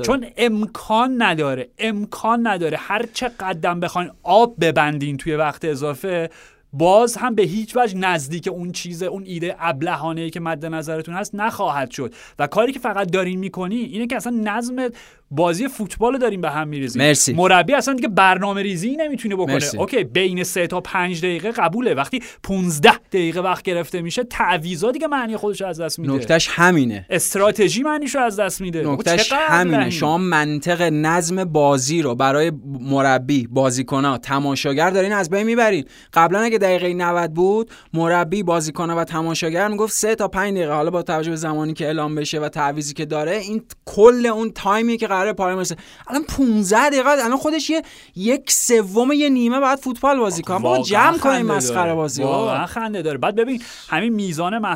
چون 0.01 0.25
امکان 0.37 1.21
نداره 1.21 1.69
امکان 1.79 2.47
نداره 2.47 2.77
هر 2.77 3.05
چه 3.13 3.27
قدم 3.39 3.79
بخواین 3.79 4.11
آب 4.23 4.55
ببندین 4.61 5.17
توی 5.17 5.35
وقت 5.35 5.65
اضافه 5.65 6.29
باز 6.73 7.17
هم 7.17 7.35
به 7.35 7.43
هیچ 7.43 7.77
وجه 7.77 7.97
نزدیک 7.97 8.47
اون 8.47 8.71
چیز 8.71 9.03
اون 9.03 9.23
ایده 9.25 9.55
ابلهانه 9.59 10.29
که 10.29 10.39
مد 10.39 10.65
نظرتون 10.65 11.15
هست 11.15 11.35
نخواهد 11.35 11.91
شد. 11.91 12.13
و 12.39 12.47
کاری 12.47 12.71
که 12.71 12.79
فقط 12.79 13.11
دارین 13.11 13.39
می‌کنی 13.39 13.75
اینه 13.75 14.07
که 14.07 14.15
اصلا 14.15 14.33
نظم 14.43 14.89
بازی 15.31 15.67
فوتبال 15.67 16.13
رو 16.13 16.19
دارین 16.19 16.41
به 16.41 16.49
هم 16.49 16.67
میریزین 16.67 17.01
مرسی. 17.01 17.33
مربی 17.33 17.73
اصلا 17.73 17.93
دیگه 17.93 18.07
برنامه 18.07 18.61
ریزی 18.61 18.95
نمی‌تونه 18.95 19.35
بکنه. 19.35 19.53
مرسی. 19.53 19.77
اوکی 19.77 20.03
بین 20.03 20.43
سه 20.43 20.67
تا 20.67 20.81
پنج 20.81 21.19
دقیقه 21.19 21.51
قبوله. 21.51 21.93
وقتی 21.93 22.23
15 22.43 22.91
دقیقه 23.11 23.39
وقت 23.39 23.63
گرفته 23.63 24.01
میشه 24.01 24.23
تعویضا 24.23 24.91
دیگه 24.91 25.07
معنی 25.07 25.37
خودش 25.37 25.61
از 25.61 25.81
دست 25.81 25.99
میده. 25.99 26.13
نکتهش 26.13 26.47
همینه. 26.51 27.05
استراتژی 27.09 27.83
معنیش 27.83 28.15
رو 28.15 28.21
از 28.21 28.39
دست 28.39 28.61
میده. 28.61 28.83
نکتهش 28.87 29.29
چقدر 29.29 29.47
همینه؟ 29.47 29.89
شما 29.89 30.17
منطق 30.17 30.81
نظم 30.81 31.43
بازی 31.43 32.01
رو 32.01 32.15
برای 32.15 32.51
مربی 32.79 33.47
بازیکنها 33.47 34.17
تماشاگر 34.17 34.89
دارین 34.89 35.13
از 35.13 35.29
بین 35.29 35.43
می‌برین. 35.43 35.85
قبلا 36.13 36.39
اگه 36.39 36.57
دقیقه 36.57 36.93
90 36.93 37.33
بود 37.33 37.71
مربی 37.93 38.43
بازیکنها 38.43 38.97
و 38.97 39.03
تماشاگر 39.03 39.67
می‌گفت 39.67 39.93
3 39.93 40.15
تا 40.15 40.27
5 40.27 40.53
دقیقه. 40.53 40.73
حالا 40.73 40.89
با 40.89 41.01
توجه 41.01 41.29
به 41.29 41.35
زمانی 41.35 41.73
که 41.73 41.85
اعلام 41.85 42.15
بشه 42.15 42.39
و 42.39 42.49
تعویضی 42.49 42.93
که 42.93 43.05
داره 43.05 43.37
این 43.37 43.63
کل 43.85 44.25
اون 44.25 44.51
تایمی 44.51 44.97
که 44.97 45.07
قراره 45.19 45.33
پایان 45.33 45.57
برسه. 45.57 45.75
الان 46.07 46.23
15 46.23 46.89
دقیقه 46.89 47.09
الان 47.09 47.37
خودش 47.37 47.69
یه 47.69 47.81
یک 48.15 48.51
سوم 48.51 49.11
یه 49.11 49.29
نیمه 49.29 49.59
بعد 49.59 49.79
فوتبال 49.79 50.19
بازی 50.19 50.41
کنه. 50.41 50.57
بابا 50.57 50.69
واقعا 50.69 50.83
جمع 50.83 51.17
خنده 51.17 51.43
مسخره. 51.43 51.93
بازی. 51.93 52.23
واقعا 52.23 52.65
خنده 52.65 53.01
داره. 53.01 53.17
بعد 53.17 53.35
ببین 53.35 53.61
همین 53.89 54.13
میزان 54.13 54.53
ها 54.53 54.75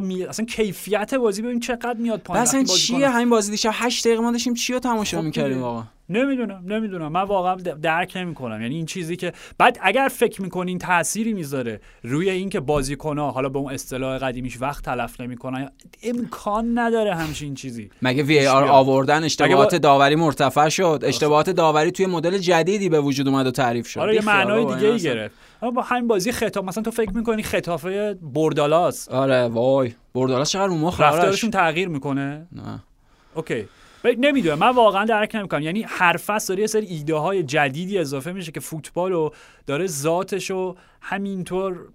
می... 0.00 0.24
اصلا 0.24 0.46
کیفیت 0.46 1.14
بازی 1.14 1.42
ببین 1.42 1.60
چقدر 1.60 1.94
میاد 1.98 2.20
پایین 2.20 2.42
اصلا 2.42 2.64
چیه 2.64 3.08
همین 3.08 3.30
بازی؟ 3.30 3.50
دیشب 3.50 3.70
8 3.74 4.06
دقیقه 4.06 4.22
ما 4.22 4.32
داشتیم 4.32 4.54
چی 4.54 4.72
رو 4.72 4.78
تماشا 4.78 5.18
خب 5.18 5.24
می‌کردیم. 5.24 5.62
واقعا؟ 5.62 5.82
نمی‌دونم 6.16 6.62
نمی‌دونم. 6.66 7.12
من 7.12 7.22
واقعا 7.22 7.54
درک 7.54 8.12
نمی 8.16 8.34
کنم 8.34 8.62
یعنی 8.62 8.74
این 8.74 8.86
چیزی 8.86 9.16
که 9.16 9.32
بعد 9.58 9.78
اگر 9.82 10.08
فکر 10.12 10.42
می‌کنین 10.42 10.78
تأثیری 10.78 11.32
می‌ذاره 11.32 11.80
روی 12.02 12.30
اینکه 12.30 12.60
بازیکن‌ها 12.60 13.30
حالا 13.30 13.48
به 13.48 13.58
اون 13.58 13.72
اصطلاح 13.72 14.18
قدیمیش 14.18 14.60
وقت 14.60 14.84
تلف 14.84 15.20
نمی‌کنن 15.20 15.70
امکان 16.02 16.78
نداره 16.78 17.14
همچین 17.14 17.54
چیزی. 17.54 17.90
مگه 18.02 18.22
وی 18.22 18.46
آر. 18.46 18.64
آوردن 18.64 19.24
اشتباهات 19.24 19.72
با- 19.72 19.78
داوری 19.78 20.16
مرتفع 20.16 20.68
شد؟ 20.68 21.00
اشتباهات 21.02 21.50
داوری 21.50 21.90
توی 21.90 22.06
مدل 22.06 22.38
جدیدی 22.38 22.88
به 22.88 23.00
وجود 23.00 23.28
اومد 23.28 23.46
و 23.46 23.50
تعریف 23.50 23.86
شد. 23.86 24.00
آره 24.00 24.14
یه 24.14 24.24
معنای 24.24 24.64
دیگه 24.64 24.88
ای. 24.88 24.98
گرفت. 24.98 25.34
با 25.74 25.82
همین 25.82 26.08
بازی 26.08 26.32
خطاب 26.32 26.64
مثلا 26.64 26.82
تو 26.82 26.90
فکر 26.90 27.10
می‌کنی 27.10 27.42
خطافه 27.42 28.14
بردالاس. 28.22 29.08
آره 29.08 29.48
وای. 29.48 29.92
بردالاس 30.14 30.50
چقدر 30.50 30.66
رو 30.66 30.74
مخ. 30.76 31.00
رفتارشون 31.00 31.50
تغییر 31.50 31.88
می‌کنه؟ 31.88 32.46
نه. 32.52 32.82
اوکی. 33.34 33.64
نمی‌دونم 34.04 34.58
من 34.58 34.70
واقعا 34.70 35.04
درک 35.04 35.34
نمی‌کنم. 35.34 35.62
یعنی 35.62 35.82
هر 35.88 36.16
فصل 36.16 36.48
داره 36.48 36.60
یه 36.60 36.66
سری 36.66 36.86
ایده 36.86 37.14
های 37.14 37.42
جدیدی 37.42 37.98
اضافه 37.98 38.32
میشه 38.32 38.52
که 38.52 38.60
فوتبال 38.60 39.12
رو 39.12 39.34
داره 39.66 39.86
ذاتش 39.86 40.50
رو 40.50 40.76
همینطور 41.00 41.88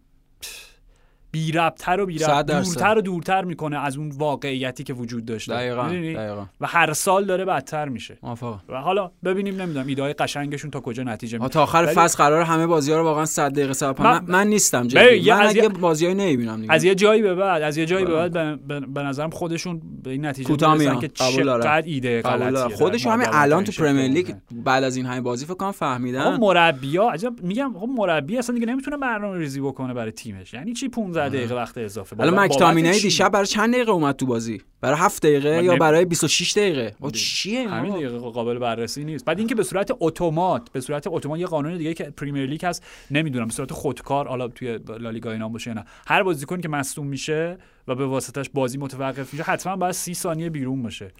بی 1.32 1.52
ربطتر 1.52 2.00
و 2.02 2.06
بی 2.06 2.18
صد 2.18 2.30
ربط 2.32 2.46
درصد. 2.46 2.74
دورتر 2.74 2.98
و 2.98 3.02
دورتر 3.02 3.44
می‌کنه 3.46 3.78
از 3.80 3.98
اون 3.98 4.10
واقعیتی 4.18 4.84
که 4.84 4.94
وجود 4.94 5.26
داشته 5.26 5.54
دقیقاً؟ 5.54 5.88
دقیقاً 5.88 6.46
و 6.62 6.68
هر 6.68 6.94
سال 6.94 7.26
داره 7.26 7.46
بدتر 7.46 7.90
میشه 7.90 8.18
موافقم 8.24 8.60
و 8.70 8.76
حالا 8.82 9.12
ببینیم 9.24 9.62
نمی‌دونم 9.62 9.88
ایده 9.88 10.02
های 10.02 10.14
قشنگشون 10.14 10.72
تا 10.72 10.80
کجا 10.80 11.04
نتیجه 11.04 11.38
میده 11.38 11.50
تا 11.50 11.64
آخر 11.64 11.84
ولی- 11.84 11.96
فصل 11.96 12.18
قرار 12.18 12.42
همه 12.42 12.68
بازی 12.68 12.92
ها 12.92 12.98
رو 12.98 13.04
واقعا 13.04 13.26
100 13.26 13.52
دقیقه 13.52 13.74
صبر 13.74 14.04
من- 14.04 14.24
من, 14.28 14.48
نیستم 14.48 14.88
جدی 14.88 15.32
من 15.32 15.42
از 15.42 15.56
یه- 15.56 15.70
بازیای 15.70 16.14
نمی‌بینم 16.14 16.62
دیگه 16.62 16.74
از 16.74 16.84
یه 16.84 16.96
جایی 16.96 17.22
به 17.22 17.36
بعد 17.36 17.62
از 17.62 17.78
یه 17.78 17.86
جایی 17.86 18.06
به 18.06 18.14
بله. 18.14 18.30
بعد 18.30 18.68
به, 18.68 18.80
به- 18.80 19.04
نظرم 19.04 19.30
خودشون 19.30 19.82
به 20.04 20.12
این 20.12 20.26
نتیجه 20.26 20.50
می‌رسن. 20.50 21.00
که. 21.00 21.08
چقدر 21.08 21.84
ایده. 21.86 22.22
غلطیه 22.22 22.76
خودشون 22.78 23.12
همین 23.14 23.28
الان 23.32 23.64
تو 23.64 23.72
پرمیر 23.84 24.12
لیگ. 24.12 24.34
بعد 24.52 24.84
از 24.84 24.96
این 24.96 25.06
همه 25.06 25.22
بازی 25.22 25.46
فکر 25.46 25.54
کنم 25.54 25.72
فهمیدن 25.72 26.38
مربیا 26.38 27.10
عجب 27.10 27.34
میگم 27.44 27.76
آقا 27.76 27.86
مربی 27.86 28.38
اصلا 28.38 28.56
دیگه 28.56 28.68
نمی‌تونه 28.68 28.98
برنامه 28.98 29.38
ریزی 29.38 29.62
بکنه 29.62 29.94
برای 29.94 30.12
تیمش 30.12 30.54
یعنی 30.54 30.74
چی 30.74 30.90
15 30.90 31.17
دقیقه 31.20 31.56
وقت 31.56 31.78
اضافه. 31.78 32.16
حالا 32.16 32.48
چی؟ 32.48 33.02
دیشب 33.02 33.32
برای 33.32 33.46
چند 33.46 33.74
دقیقه 33.74 33.92
اومد 33.92 34.16
تو 34.16 34.26
بازی؟ 34.26 34.62
برای 34.82 34.98
7 35.00 35.24
دقیقه 35.24 35.64
یا 35.64 35.76
برای 35.76 36.06
26 36.06 36.52
دقیقه؟ 36.52 36.96
او 37.00 37.12
چیه 37.12 37.70
همین 37.70 37.92
آقا؟ 37.92 38.00
دیگه 38.00 38.10
قابل 38.10 38.58
بررسی 38.58 39.04
نیست. 39.04 39.26
بعد 39.26 39.40
اینکه 39.40 39.56
به 39.56 39.64
صورت 39.64 39.92
اتومات 40.00 40.70
به 40.72 40.82
صورت 40.82 41.08
اتومات 41.08 41.40
یه 41.40 41.46
قانون 41.46 41.78
دیگه 41.78 41.94
که 41.94 42.04
پریمیر 42.04 42.46
لیگ 42.46 42.66
هست 42.66 42.84
نمی‌دونم 43.12 43.48
به 43.48 43.54
صورت 43.54 43.72
خودکار 43.72 44.28
حالا 44.28 44.48
توی 44.48 44.80
لالیگا 45.00 45.32
اینا 45.32 45.50
باشه 45.50 45.74
نه. 45.74 45.86
هر 46.08 46.24
بازیکن 46.24 46.62
که 46.62 46.70
مصدوم 46.70 47.08
میشه 47.08 47.58
و 47.88 47.96
به 47.96 48.06
واسطش 48.06 48.50
بازی 48.54 48.78
متوقف 48.78 49.34
میشه 49.34 49.44
حتما 49.44 49.76
باید 49.76 49.94
30 49.94 50.14
ثانیه 50.14 50.50
بیرون 50.50 50.84
باشه. 50.84 51.12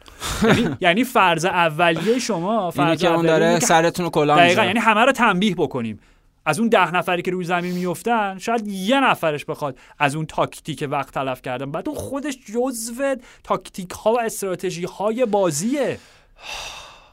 یعنی 0.44 0.78
یعنی 0.98 1.04
فرض 1.04 1.46
اولیه 1.46 2.20
شما 2.20 2.60
اینه 2.60 2.72
فرض 2.72 3.02
که 3.02 3.14
اون 3.14 3.26
داره 3.26 3.60
سرتون 3.60 4.06
رو 4.06 4.12
کلا 4.12 4.36
دقیقا 4.36 4.66
یعنی 4.66 4.80
همه 4.80 5.02
رو 5.02 5.12
تنبیه 5.12 5.56
بکنیم. 5.56 6.00
از 6.48 6.60
اون 6.60 6.70
ده 6.70 6.92
نفری 6.92 7.22
که 7.22 7.32
روی 7.32 7.46
زمین 7.46 7.74
میفتن 7.74 8.38
شاید 8.38 8.68
یه 8.68 9.00
نفرش 9.00 9.46
بخواد 9.46 9.80
از 10.00 10.16
اون 10.16 10.26
تاکتیک 10.26 10.88
وقت 10.92 11.14
تلف 11.14 11.42
کردن. 11.42 11.72
بعد 11.72 11.90
اون 11.90 11.98
خودش 11.98 12.38
جزو 12.46 13.16
تاکتیک 13.44 13.92
ها 13.92 14.14
و 14.14 14.22
استراتژی 14.22 14.86
های 14.86 15.26
بازیه. 15.26 16.00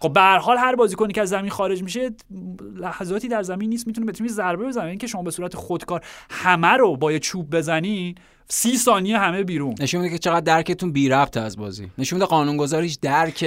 خب 0.01 0.13
به 0.13 0.21
هر 0.21 0.39
حال 0.39 0.57
هر 0.57 0.75
بازیکنی 0.75 1.13
که 1.13 1.21
از 1.21 1.29
زمین 1.29 1.51
خارج 1.51 1.83
میشه 1.83 2.11
لحظاتی 2.75 3.29
در 3.29 3.43
زمین 3.43 3.71
نیست 3.71 3.87
می‌تونه 3.87 4.07
به 4.07 4.13
تیمی 4.13 4.29
ضربه 4.29 4.67
بزنه. 4.67 4.89
اینکه 4.89 5.07
شما 5.07 5.23
به 5.23 5.31
صورت 5.31 5.57
خودکار 5.57 6.05
همه 6.31 6.69
رو 6.69 6.97
با 6.97 7.13
یه 7.13 7.19
چوب 7.19 7.57
بزنین 7.57 8.15
سی 8.49 8.77
ثانیه 8.77 9.19
همه 9.19 9.43
بیرون. 9.43 9.75
نشون 9.81 10.01
میده 10.01 10.13
که 10.13 10.19
چقدر 10.19 10.41
درکتون 10.41 10.93
بی 10.93 11.09
ربط 11.09 11.37
از 11.37 11.57
بازی. 11.57 11.91
نشون 11.99 12.17
میده 12.17 12.27
قانونگذار 12.27 12.83
هیچ 12.83 13.01
درک 13.01 13.45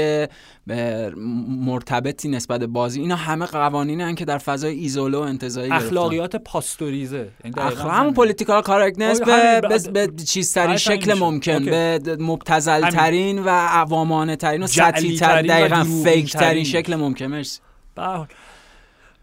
مرتبطی 1.47 2.29
نسبت 2.29 2.59
به 2.59 2.67
بازی. 2.67 3.01
اینا 3.01 3.15
همه 3.15 3.45
قوانینن 3.45 4.15
که 4.15 4.25
در 4.25 4.37
فضای 4.37 4.75
ایزوله 4.75 5.17
و 5.17 5.21
انتزاعی 5.21 5.69
گرفتن. 5.69 5.85
اخلاقیات 5.85 6.35
پاستوریزه. 6.35 7.17
یعنی 7.17 7.55
اخلاق. 7.57 7.93
همون 7.93 8.13
political 8.13 8.63
آره، 8.67 8.83
همین 8.83 9.13
به, 9.25 9.61
به, 9.91 10.07
به 10.07 10.23
چیزترین 10.23 10.67
بعد 10.67 10.77
شکل 10.77 11.13
ممکن. 11.13 11.51
اوکی. 11.51 11.69
به 11.69 12.17
مبتذل 12.19 12.89
ترین 12.89 13.43
و 13.43 13.49
عوامانه 13.49 14.35
ترین 14.35 14.63
و 14.63 14.67
سطحی 14.67 15.17
تر 15.17 15.27
ترین 15.27 15.47
دقیقا 15.47 15.83
فیک 16.03 16.33
ترین. 16.33 16.63
شکل 16.63 16.95
ممکن. 16.95 17.25
مرسی. 17.27 17.59
حال. 17.97 18.27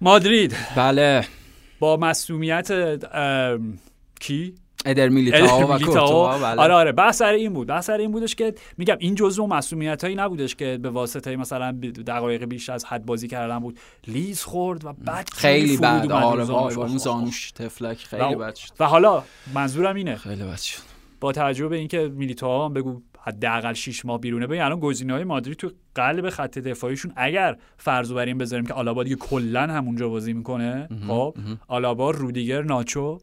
مادرید. 0.00 0.56
بله. 0.76 1.24
با 1.78 1.96
مسئولیت 1.96 2.72
کی؟ 4.20 4.54
ادر 4.84 5.08
میلیتائو 5.08 5.72
و. 5.72 5.78
کورتوا 5.78 6.38
بله. 6.38 6.60
آره 6.60 6.74
آره. 6.74 6.92
بحث 6.92 7.16
سر 7.16 7.32
این 7.32 7.52
بود. 7.52 7.68
بحث 7.68 7.86
سر 7.86 7.98
این 7.98 8.10
بودش 8.10 8.34
که 8.34 8.54
میگم 8.78 8.96
این 8.98 9.14
جزء 9.14 9.46
مسئولیت 9.46 10.04
هایی 10.04 10.16
نبودش 10.16 10.54
که 10.54 10.78
به 10.82 10.90
واسطه 10.90 11.36
مثلا 11.36 11.72
دقایق 12.06 12.44
بیش 12.44 12.68
از 12.68 12.84
حد 12.84 13.06
بازی 13.06 13.28
کردن 13.28 13.58
بود. 13.58 13.78
لیز 14.06 14.42
خورد 14.42 14.84
و 14.84 14.92
بعد 14.92 15.30
خیلی 15.32 15.76
بد. 15.76 16.12
آره 16.12 16.50
اون 16.50 16.98
زانوش 16.98 17.50
تفلک 17.50 17.98
خیلی 17.98 18.34
بد 18.34 18.54
شد. 18.54 18.70
و 18.80 18.86
حالا 18.86 19.22
منظورم 19.54 19.96
اینه. 19.96 20.16
خیلی 20.16 20.42
بد 20.42 20.58
شد. 20.58 20.82
با 21.20 21.32
توجه 21.32 21.68
به 21.68 21.76
اینکه 21.76 22.12
میلیتائو 22.14 22.64
هم 22.64 22.72
بگو 22.72 23.00
حداقل 23.20 23.72
6 23.72 24.04
ماه 24.04 24.20
بیرونه 24.20 24.46
ببین 24.46 24.60
الان 24.60 24.80
گزینه‌های 24.80 25.24
مادرید 25.24 25.56
تو 25.56 25.70
قلب 25.94 26.30
خط 26.30 26.58
دفاعیشون 26.58 27.12
اگر 27.16 27.56
فرض 27.76 28.12
بر 28.12 28.26
این 28.26 28.38
بذاریم 28.38 28.66
که 28.66 28.74
آلابا 28.74 29.04
دیگه 29.04 29.16
کلا 29.16 29.60
همونجا 29.60 30.08
بازی 30.08 30.32
می‌کنه 30.32 30.88
خب 31.08 31.36
آلابا 31.68 32.10
رودیگر 32.10 32.62
ناچو 32.62 33.18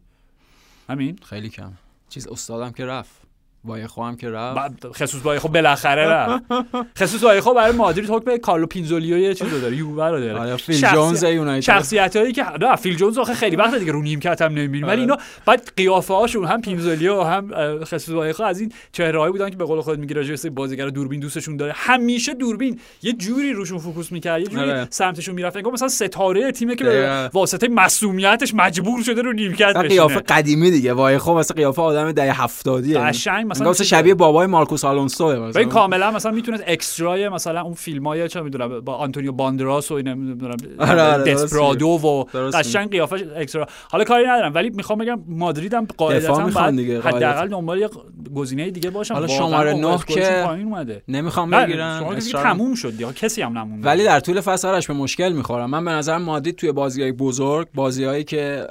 همین؟ 0.92 1.20
خیلی 1.24 1.50
کم. 1.50 1.74
چیز 2.10 2.28
استادم 2.28 2.72
که 2.72 2.86
رفت. 2.86 3.21
وایخو 3.66 4.04
هم 4.04 4.16
که 4.16 4.30
رفت. 4.30 4.88
خسوس 4.88 5.22
وایخو 5.22 5.50
بالاخره 5.50 6.06
رفت. 6.08 6.44
خسوس 7.00 7.24
وایخو 7.24 7.54
برای 7.56 7.72
مادرید 7.72 8.10
حکم 8.10 8.38
کارلو 8.38 8.66
پینزولیو 8.66 9.18
یه 9.18 9.34
چیز 9.34 9.48
رو 9.48 9.60
داره. 9.60 9.76
یووه 9.76 10.08
رو 10.08 10.20
داره. 10.20 10.40
آره 10.40 10.56
فیل 10.56 10.76
شخصی- 10.76 10.96
جونز 10.96 11.24
یونایتد. 11.24 11.66
شخصیت 11.66 12.16
هایی 12.16 12.34
که 12.34 12.46
نه 12.62 12.76
فیل 12.76 12.96
جونز 12.96 13.18
آخه 13.18 13.34
خیلی 13.34 13.56
وقت 13.56 13.76
دیگه 13.76 13.92
رو 13.92 14.02
نیمکت 14.02 14.42
هم 14.42 14.52
نمی‌بینیم. 14.52 14.88
ولی 14.88 15.02
اینا 15.02 15.18
بعد 15.46 15.72
قیافه 15.78 16.14
هاشون 16.14 16.46
هم 16.46 16.62
پینزولیو 16.62 17.22
هم 17.22 17.52
خسوس 17.84 18.10
وایخو 18.10 18.44
از 18.44 18.60
این 18.60 18.72
چهره‌هایی 18.92 19.32
بودن 19.32 19.50
که 19.50 19.56
به 19.56 19.66
قول 19.66 19.82
خود 19.82 20.00
میگی 20.00 20.14
راجع 20.14 20.36
به 20.44 20.50
بازیگر 20.50 20.88
دوربین 20.88 21.20
دوستشون 21.20 21.58
داره. 21.58 21.74
همیشه 21.76 22.34
دوربین. 22.34 22.80
یه 23.04 23.14
جوری 23.14 23.54
روشون 23.54 23.78
فوکوس 23.78 24.12
می‌کرد. 24.12 24.42
یه 24.42 24.48
جوری 24.48 24.72
آره. 24.72 24.88
سمتشون 24.90 25.36
می‌رفت. 25.36 25.56
انگار 25.58 25.74
مثلا 25.74 25.88
ستاره 25.88 26.52
تیمه 26.52 26.76
که 26.76 26.84
به. 26.84 27.30
واسطه 27.34 27.68
مصدومیتش 27.68 28.54
مجبور 28.54 29.04
شده 29.04 29.22
رو 29.22 29.34
نیمکت 29.34 29.72
و 29.76 29.80
قیافه 29.80 30.20
قدیمی 30.20 30.72
دیگه. 30.72 30.94
وایخو 30.94 31.34
مثلا 31.34 31.56
قیافه 31.56 31.82
آدم 31.82 32.12
دهه 32.12 32.42
70 32.44 32.94
قشنگ 32.94 33.51
مثلا 33.52 33.70
مثلا 33.70 33.74
چیزه. 33.74 33.84
شبیه 33.84 34.14
بابای 34.14 34.48
مارکوس 34.48 34.86
آلونسو 34.86 35.24
این 35.24 35.70
کاملا 35.70 36.12
مثلا 36.12 36.32
می‌تونست 36.32 36.64
extra 36.68 37.19
ی 37.19 37.30
مثلا 37.30 37.62
اون 37.62 37.74
فیلم 37.74 38.08
های 38.08 38.30
چه 38.30 38.42
می‌دونم 38.42 38.80
با 38.80 38.96
آنتونیو 38.96 39.32
باندراس 39.32 39.92
و 39.92 39.94
این 39.94 40.08
نمی‌دونم 40.08 40.58
آره، 40.80 41.02
آره، 41.02 41.34
دسپرادو 41.34 41.88
و 41.88 42.24
قشنگ 42.54 42.92
قیافش 42.92 43.24
extra. 43.36 43.68
حالا 43.90 44.04
کاری 44.04 44.24
ندارم 44.28 44.54
ولی 44.54 44.70
می‌خوام 44.70 45.00
بگم 45.00 45.20
مادرید 45.28 45.74
هم 45.74 45.88
قاعدتا 45.98 46.72
دیگه، 46.72 47.02
حداقل. 47.02 47.48
دنبال 47.48 47.80
یه 47.80 47.90
گزینه 48.36 48.70
دیگه 48.70 48.90
باشن 48.90 49.14
حالا 49.14 49.28
شماره 49.28 49.72
اوضاع 49.72 49.90
نه 49.90 49.96
squad 49.96 50.14
شون 50.14 50.30
که 50.30 50.44
پایین 50.46 50.68
اومده. 50.68 51.04
نمی‌خوام 51.08 51.66
دیگه 51.66 51.84
اصرار- 51.84 52.44
تموم 52.44 52.76
شد 52.76 52.92
دیگه 52.92 53.14
کسی 53.14 53.42
هم 53.42 53.58
نمونده. 53.58 53.88
ولی 53.88 54.04
در 54.04 54.20
طول 54.20 54.42
فصل 54.42 54.68
آرش 54.68 54.88
به 54.88 54.94
مشکل 54.94 55.32
می‌خورم. 55.32 55.70
من 55.70 55.86
به 55.86 55.92
نظر 55.92 56.18
مادرید 56.18 56.56
توی 56.56 56.72
بازی 56.72 57.02
های 57.02 57.12
بزرگ 57.12 57.68
بازی 57.76 58.04
هایی 58.04 58.24
که 58.24 58.68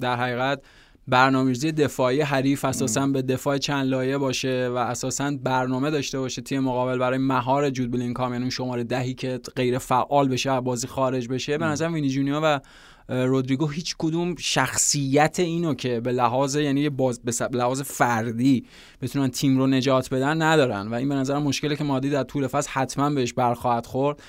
در 0.00 0.16
حقیقت 0.16 0.60
برنامه‌ریزی 1.08 1.72
دفاعی 1.72 2.20
حریف 2.20 2.64
اساسا 2.64 3.06
به 3.06 3.22
دفاع 3.22 3.58
چند 3.58 3.86
لایه 3.86 4.18
باشه 4.18 4.68
و 4.68 4.76
اساسا 4.76 5.32
برنامه 5.42 5.90
داشته 5.90 6.18
باشه 6.18 6.42
تیم 6.42 6.60
مقابل 6.60 6.98
برای 6.98 7.18
مهار 7.18 7.70
جود 7.70 7.90
بلینکام 7.90 8.32
یعنی 8.32 8.42
اون 8.42 8.50
شماره 8.50 8.84
دهی 8.84 9.14
که 9.14 9.40
غیر 9.56 9.78
فعال 9.78 10.28
بشه 10.28 10.50
از 10.50 10.64
بازی 10.64 10.86
خارج 10.86 11.28
بشه. 11.28 11.58
به 11.58 11.64
نظر 11.64 11.88
وینی 11.88 12.08
جونیور 12.08 12.42
و 12.42 12.60
رودریگو 13.08 13.68
هیچ 13.68 13.94
کدوم 13.98 14.34
شخصیت 14.38 15.40
اینو 15.40 15.74
که 15.74 16.00
به 16.00 16.12
لحاظ 16.12 16.56
یعنی 16.56 16.88
باز 16.88 17.20
به 17.22 17.32
لحاظ 17.52 17.82
فردی 17.82 18.64
بتونن 19.02 19.28
تیم 19.28 19.58
رو 19.58 19.66
نجات 19.66 20.14
بدن 20.14 20.42
ندارن. 20.42 20.88
و 20.88 20.94
این 20.94 21.08
به 21.08 21.14
نظر 21.14 21.38
مشکلی 21.38 21.76
که 21.76 21.84
مادرید 21.84 22.12
در 22.12 22.22
طول 22.22 22.46
فصل 22.46 22.70
حتما 22.70 23.10
بهش 23.10 23.32
برخواهد 23.32 23.86
خورد. 23.86 24.22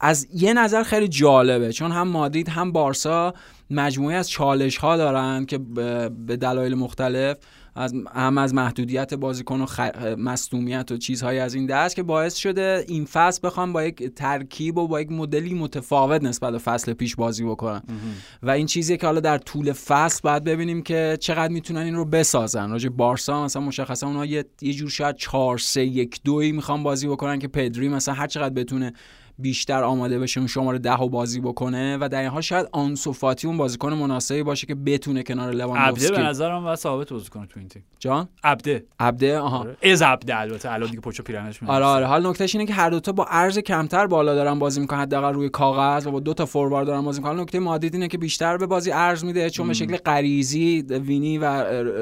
از 0.00 0.28
یه 0.34 0.52
نظر 0.52 0.82
خیلی 0.82 1.08
جالبه 1.08 1.72
چون 1.72 1.92
هم 1.92 2.08
مادرید 2.08 2.48
هم 2.48 2.72
بارسا 2.72 3.34
مجموعه 3.70 4.16
از 4.16 4.30
چالش 4.30 4.76
ها 4.76 4.96
دارن 4.96 5.46
که 5.46 5.58
به 6.26 6.36
دلایل 6.36 6.74
مختلف 6.74 7.36
از 7.74 7.94
هم 8.14 8.38
از 8.38 8.54
محدودیت 8.54 9.14
بازیکن 9.14 9.60
و 9.60 9.66
خ... 9.66 9.80
مصدومیت 10.18 10.92
و 10.92 10.96
چیزهایی 10.96 11.38
از 11.38 11.54
این 11.54 11.66
دست 11.66 11.96
که 11.96 12.02
باعث 12.02 12.34
شده 12.36 12.84
این 12.88 13.04
فصل 13.04 13.40
بخوام 13.44 13.72
با 13.72 13.84
یک 13.84 14.14
ترکیب 14.14 14.78
و 14.78 14.88
با 14.88 15.00
یک 15.00 15.12
مدلی 15.12 15.54
متفاوت 15.54 16.22
نسبت 16.22 16.52
به 16.52 16.58
فصل 16.58 16.92
پیش 16.92 17.16
بازی 17.16 17.44
بکنن. 17.44 17.82
و 18.42 18.50
این 18.50 18.66
چیزی 18.66 18.96
که 18.96 19.06
حالا 19.06 19.20
در 19.20 19.38
طول 19.38 19.72
فصل 19.72 20.20
باید 20.22 20.44
ببینیم 20.44 20.82
که 20.82 21.16
چقدر 21.20 21.52
می‌تونن 21.52 21.80
این 21.80 21.94
رو 21.94 22.04
بسازن. 22.04 22.70
راجع 22.70 22.88
بارسا 22.88 23.44
مثلا 23.44 23.62
مشخصا 23.62 24.06
اونها 24.06 24.26
یه, 24.26 24.44
یه 24.62 24.72
جور 24.72 24.90
شاید 24.90 25.16
4 25.16 25.58
3 25.58 25.84
1 25.84 26.20
2 26.24 26.38
می‌خوان 26.38 26.82
بازی 26.82 27.08
بکنن 27.08 27.38
که 27.38 27.48
پدری 27.48 27.88
مثلا 27.88 28.14
هر 28.14 28.26
چقدر 28.26 28.54
بتونه 28.54 28.92
بیشتر 29.38 29.82
آماده 29.82 30.18
بشه 30.18 30.40
اون 30.40 30.46
شماره 30.46 30.78
ده 30.78 30.96
و 30.96 31.08
بازی 31.08 31.40
بکنه 31.40 31.98
و 32.00 32.08
در 32.08 32.20
این 32.20 32.28
حال 32.28 32.40
شاید 32.40 32.68
آنسوفاتی 32.72 33.46
اون 33.46 33.56
بازیکن 33.56 33.92
مناسبی 33.92 34.42
باشه 34.42 34.66
که 34.66 34.74
بتونه 34.74 35.22
کنار 35.22 35.48
عبده 35.48 35.56
به 35.56 35.64
لواندوفسکی 35.64 36.22
نظرم 36.22 36.64
باید 36.64 36.78
ثابت 36.78 37.12
بازی 37.12 37.28
کنه 37.28 37.46
تو 37.46 37.60
این 37.60 37.68
تیم. 37.68 37.84
جان؟ 37.98 38.28
عبده. 38.44 38.84
عبده؟ 39.00 39.38
آها. 39.38 39.58
آره. 39.58 39.76
از 39.82 40.02
عبده 40.02 40.40
البته. 40.40 40.72
الان 40.72 40.90
دیگه 40.90 41.00
پچو 41.00 41.22
پیرنش 41.22 41.62
میاد 41.62 41.74
آره 41.74 41.84
آره. 41.84 42.06
حال 42.06 42.26
نکتهش 42.26 42.54
اینه 42.54 42.66
که 42.66 42.72
هر 42.72 42.90
دوتا 42.90 43.12
با 43.12 43.26
ارز 43.30 43.58
کمتر 43.58 44.06
بالا 44.06 44.34
دارن 44.34 44.58
بازی 44.58 44.80
می‌کنن. 44.80 45.00
حداقل 45.00 45.34
روی 45.34 45.48
کاغذ 45.48 46.06
و 46.06 46.10
با 46.10 46.20
دو 46.20 46.34
تا 46.34 46.46
فوروارد 46.46 46.86
دارن 46.86 47.02
بازی 47.02 47.20
می‌کنن. 47.20 47.40
نکته 47.40 47.58
مادید 47.58 47.94
اینه 47.94 48.08
که 48.08 48.18
بیشتر 48.18 48.56
به 48.56 48.66
بازی 48.66 48.90
ارز 48.92 49.24
میده 49.24 49.50
چون 49.50 49.68
به 49.68 49.74
شکل 49.74 49.96
غریزی 49.96 50.82
وینی 50.82 51.38
و 51.38 51.44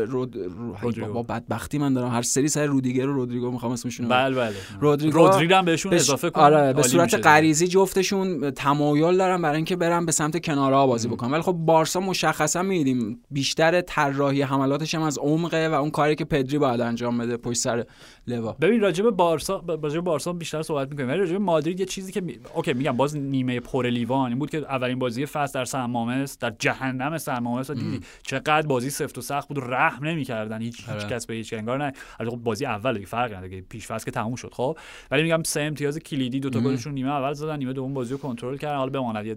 رود 0.04 0.36
رودریگو. 0.80 1.12
با 1.12 1.22
بدبختی 1.22 1.78
من 1.78 1.94
دارم. 1.94 2.10
هر 2.10 2.22
سری 2.22 2.48
سر 2.48 2.66
رودیگر 2.66 3.08
و 3.08 3.12
رودریگو 3.12 3.50
می‌خوام 3.50 3.72
اسمشون 3.72 4.06
رو 4.06 4.12
بله 4.12 4.36
بله. 4.36 4.54
رودریگو 4.80 5.18
رودریگو 5.18 5.54
هم 5.54 5.64
بهشون 5.64 5.94
اضافه 5.94 6.30
کن 6.30 6.40
آره 6.40 6.72
به 6.72 6.82
صورت 6.82 7.25
غریزی 7.26 7.68
جفتشون 7.68 8.50
تمایل 8.50 9.16
دارن 9.16 9.42
برای 9.42 9.56
اینکه 9.56 9.76
برن 9.76 10.06
به 10.06 10.12
سمت 10.12 10.44
کنارها 10.44 10.86
بازی 10.86 11.08
بکنن. 11.08 11.30
ولی 11.30 11.42
خب 11.42 11.52
بارسا 11.52 12.00
مشخصا 12.00 12.62
میدیم 12.62 13.22
بیشتر 13.30 13.80
طراحی 13.80 14.42
حملاتش 14.42 14.94
هم 14.94 15.02
از 15.02 15.18
عمقه 15.18 15.68
و 15.68 15.74
اون 15.74 15.90
کاری 15.90 16.14
که 16.14 16.24
پدری 16.24 16.58
باید 16.58 16.80
انجام 16.80 17.18
بده 17.18 17.36
پشت 17.36 17.58
سر 17.58 17.84
لوا. 18.26 18.52
ببین 18.52 18.80
راجب 18.80 19.10
بارسا 19.10 19.64
راجب 19.82 20.00
بارسا 20.00 20.32
بیشتر 20.32 20.62
صحبت 20.62 20.88
می‌کنیم. 20.90 21.08
ولی 21.08 21.18
راجب 21.18 21.40
مادرید 21.40 21.80
یه 21.80 21.86
چیزی 21.86 22.12
که 22.12 22.20
می... 22.20 22.38
اوکی 22.54 22.72
میگم 22.72 22.96
باز 22.96 23.16
نیمه 23.16 23.60
پر 23.60 23.86
لیوان. 23.86 24.28
این 24.28 24.38
بود 24.38 24.50
که 24.50 24.58
اولین 24.58 24.98
بازی 24.98 25.26
فصل 25.26 25.58
در 25.58 25.64
سمامس 25.64 26.38
در 26.38 26.52
جهنم 26.58 27.18
سمامس 27.18 27.70
دیدی 27.70 28.00
چقدر 28.22 28.66
بازی 28.66 28.90
سفت 28.90 29.18
و 29.18 29.20
سخت 29.20 29.48
بود 29.48 29.58
رحم 29.60 30.06
نمی‌کردن. 30.06 30.62
هیچ 30.62 30.80
هیچ 30.80 30.88
آره. 30.88 31.08
کس 31.08 31.26
به 31.26 31.34
هیچ 31.34 31.52
انگار 31.52 31.78
نه. 31.78 31.92
البته 32.20 32.36
خب 32.36 32.42
بازی 32.42 32.66
اول 32.66 32.94
دیگه 32.94 33.06
فرق 33.06 33.34
نداره 33.34 33.60
پیش 33.60 33.86
فصل 33.86 34.04
که 34.04 34.10
تموم 34.10 34.34
شد 34.34 34.50
خب. 34.52 34.78
ولی 35.10 35.22
میگم 35.22 35.42
سه 35.42 35.60
امتیاز 35.60 35.98
کلیدی 35.98 36.40
دو 36.40 36.50
تا 36.50 36.60
گلشون 36.60 36.94
نیمه 36.94 37.10
اول 37.16 37.32
زدن 37.32 37.58
نیمه 37.58 37.72
دوم 37.72 37.94
بازی 37.94 38.12
رو 38.12 38.18
کنترل 38.18 38.56
کردن. 38.56 38.76
حالا 38.76 38.90
بماند 38.90 39.26
یه 39.26 39.36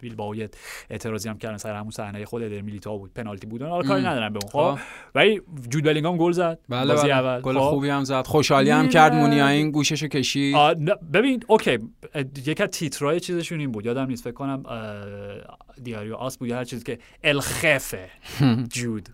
بیلبائو 0.00 0.34
یه 0.34 0.50
اعتراضی 0.90 1.28
هم 1.28 1.38
کردن 1.38 1.56
سر 1.56 1.74
همون 1.74 1.90
صحنه 1.90 2.24
خود 2.24 2.42
ادر 2.42 2.60
میلیتا 2.60 2.96
بود. 2.96 3.14
پنالتی 3.14 3.46
بود. 3.46 3.62
حالا 3.62 3.88
کاری 3.88 4.02
ندارم 4.02 4.32
به 4.32 4.38
اون. 4.42 4.50
خب. 4.52 4.80
خب. 4.80 4.86
ولی 5.14 5.40
جود 5.68 5.84
بلینگام 5.84 6.16
گل 6.16 6.32
زد. 6.32 6.58
بله 6.68 6.94
بازی 6.94 7.06
بله. 7.06 7.16
اول. 7.16 7.40
گل 7.40 7.54
خب. 7.54 7.60
خوبی 7.60 7.88
هم 7.88 8.04
زد. 8.04 8.26
خوشحالی 8.26 8.70
هم. 8.70 8.88
کرد 8.88 9.12
مونیاین 9.12 9.70
گوششو 9.70 10.06
کشید. 10.06 10.54
آه، 10.54 10.74
نه، 10.78 10.94
ببین 11.12 11.42
اوکی. 11.46 11.78
یک 12.46 12.60
از 12.60 12.68
تیترای 12.68 13.20
چیزشون 13.20 13.60
این 13.60 13.72
بود. 13.72 13.86
یادم 13.86 14.06
نیست 14.06 14.24
فکر 14.24 14.32
کنم 14.32 14.62
دیاریو 15.82 16.14
آس 16.14 16.38
بود 16.38 16.48
یا 16.48 16.56
هر 16.56 16.64
چیزی 16.64 16.84
که 16.84 16.98
الخفه. 17.24 18.10
جود. 18.72 19.08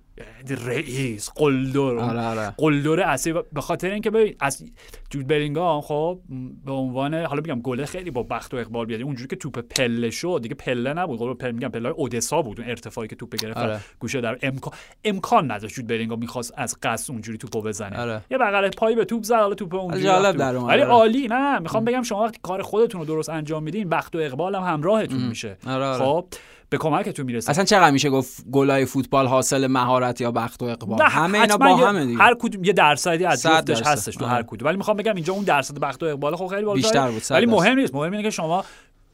رئیس 0.66 1.30
قلدر 1.30 1.80
آره 1.80 2.20
آره 2.20 2.54
قلدر 2.56 3.00
اصلی 3.00 3.34
به 3.52 3.60
خاطر 3.60 3.90
اینکه 3.90 4.10
ببین 4.10 4.34
از 4.40 4.64
جود 5.10 5.26
بلینگام 5.26 5.80
خب 5.80 6.20
به 6.64 6.72
عنوان 6.72 7.14
حالا 7.14 7.40
میگم 7.40 7.60
گله 7.60 7.86
خیلی 7.86 8.10
با 8.10 8.22
بخت 8.22 8.54
و 8.54 8.56
اقبال 8.56 8.86
بیاد 8.86 9.02
اونجوری 9.02 9.28
که 9.28 9.36
توپ 9.36 9.58
پله 9.58 10.10
شد 10.10 10.40
دیگه 10.42 10.54
پله 10.54 10.92
نبود 10.92 11.18
قول 11.18 11.34
پله 11.34 11.52
میگم 11.52 11.68
پله 11.68 11.88
اودسا 11.88 12.42
بود 12.42 12.60
اون 12.60 12.70
ارتفاعی 12.70 13.08
که 13.08 13.16
توپ 13.16 13.36
گرفت 13.36 13.56
آره. 13.56 13.80
گوشه 13.98 14.20
در 14.20 14.38
امکان 14.42 14.72
امکان 15.04 15.50
نداشت 15.50 15.74
جود 15.74 15.86
بلینگام 15.86 16.18
می‌خواست 16.18 16.54
از 16.56 16.76
قصد 16.82 17.12
اونجوری 17.12 17.38
توپو 17.38 17.62
بزنه 17.62 18.00
آره. 18.00 18.20
یه 18.30 18.38
بغل 18.38 18.70
پای 18.70 18.94
به 18.94 19.04
توپ 19.04 19.22
زد 19.22 19.34
حالا 19.34 19.54
توپ 19.54 19.74
اونجوری 19.74 20.04
جالب. 20.04 20.36
در 20.36 20.56
اومد، 20.56 20.68
ولی. 20.68 20.82
عالی 20.82 21.26
نه 21.30 21.58
می‌خوام 21.58 21.84
بگم 21.84 22.02
شما 22.02 22.22
وقتی 22.22 22.38
کار 22.42 22.62
خودتون 22.62 23.00
رو 23.00 23.06
درست 23.06 23.28
انجام 23.28 23.62
میدین 23.62 23.88
بخت 23.88 24.16
و 24.16 24.18
اقبال 24.18 24.54
هم 24.54 24.62
همراهتون 24.62 25.28
میشه. 25.28 25.56
خب 25.98 26.26
به 26.72 26.78
کمکتون 26.78 27.26
می‌رسه 27.26 27.50
اصلا 27.50 27.64
چقدر 27.64 27.90
میشه 27.90 28.10
گفت 28.10 28.44
گلای 28.52 28.84
فوتبال 28.84 29.26
حاصل 29.26 29.66
مهارت 29.66 30.20
یا 30.20 30.32
بخت 30.32 30.62
و 30.62 30.64
اقبال 30.64 31.02
همه 31.02 31.40
اینا 31.40 31.56
با 31.56 31.76
همه 31.76 32.06
دیگه 32.06 32.18
هر 32.18 32.34
کدوم 32.34 32.64
یه 32.64 32.72
درصدی 32.72 33.24
از 33.24 33.42
جفتش. 33.42 33.82
هستش 33.82 34.14
تو 34.14 34.24
آره. 34.24 34.34
هر 34.34 34.42
کدوم 34.42 34.68
ولی 34.68 34.76
می‌خوام 34.76 34.96
بگم 34.96 35.14
اینجا 35.14 35.32
اون 35.32 35.44
درصد 35.44 35.78
بخت 35.78 36.02
و 36.02 36.06
اقبال 36.06 36.36
خب 36.36 36.46
خیلی. 36.46 36.72
بیشتر 36.74 37.10
بود، 37.10 37.22
ولی. 37.30 37.46
مهم 37.46 37.78
نیست 37.78 37.94
مهم 37.94 38.12
اینه 38.12 38.22
که 38.22 38.30
شما 38.30 38.64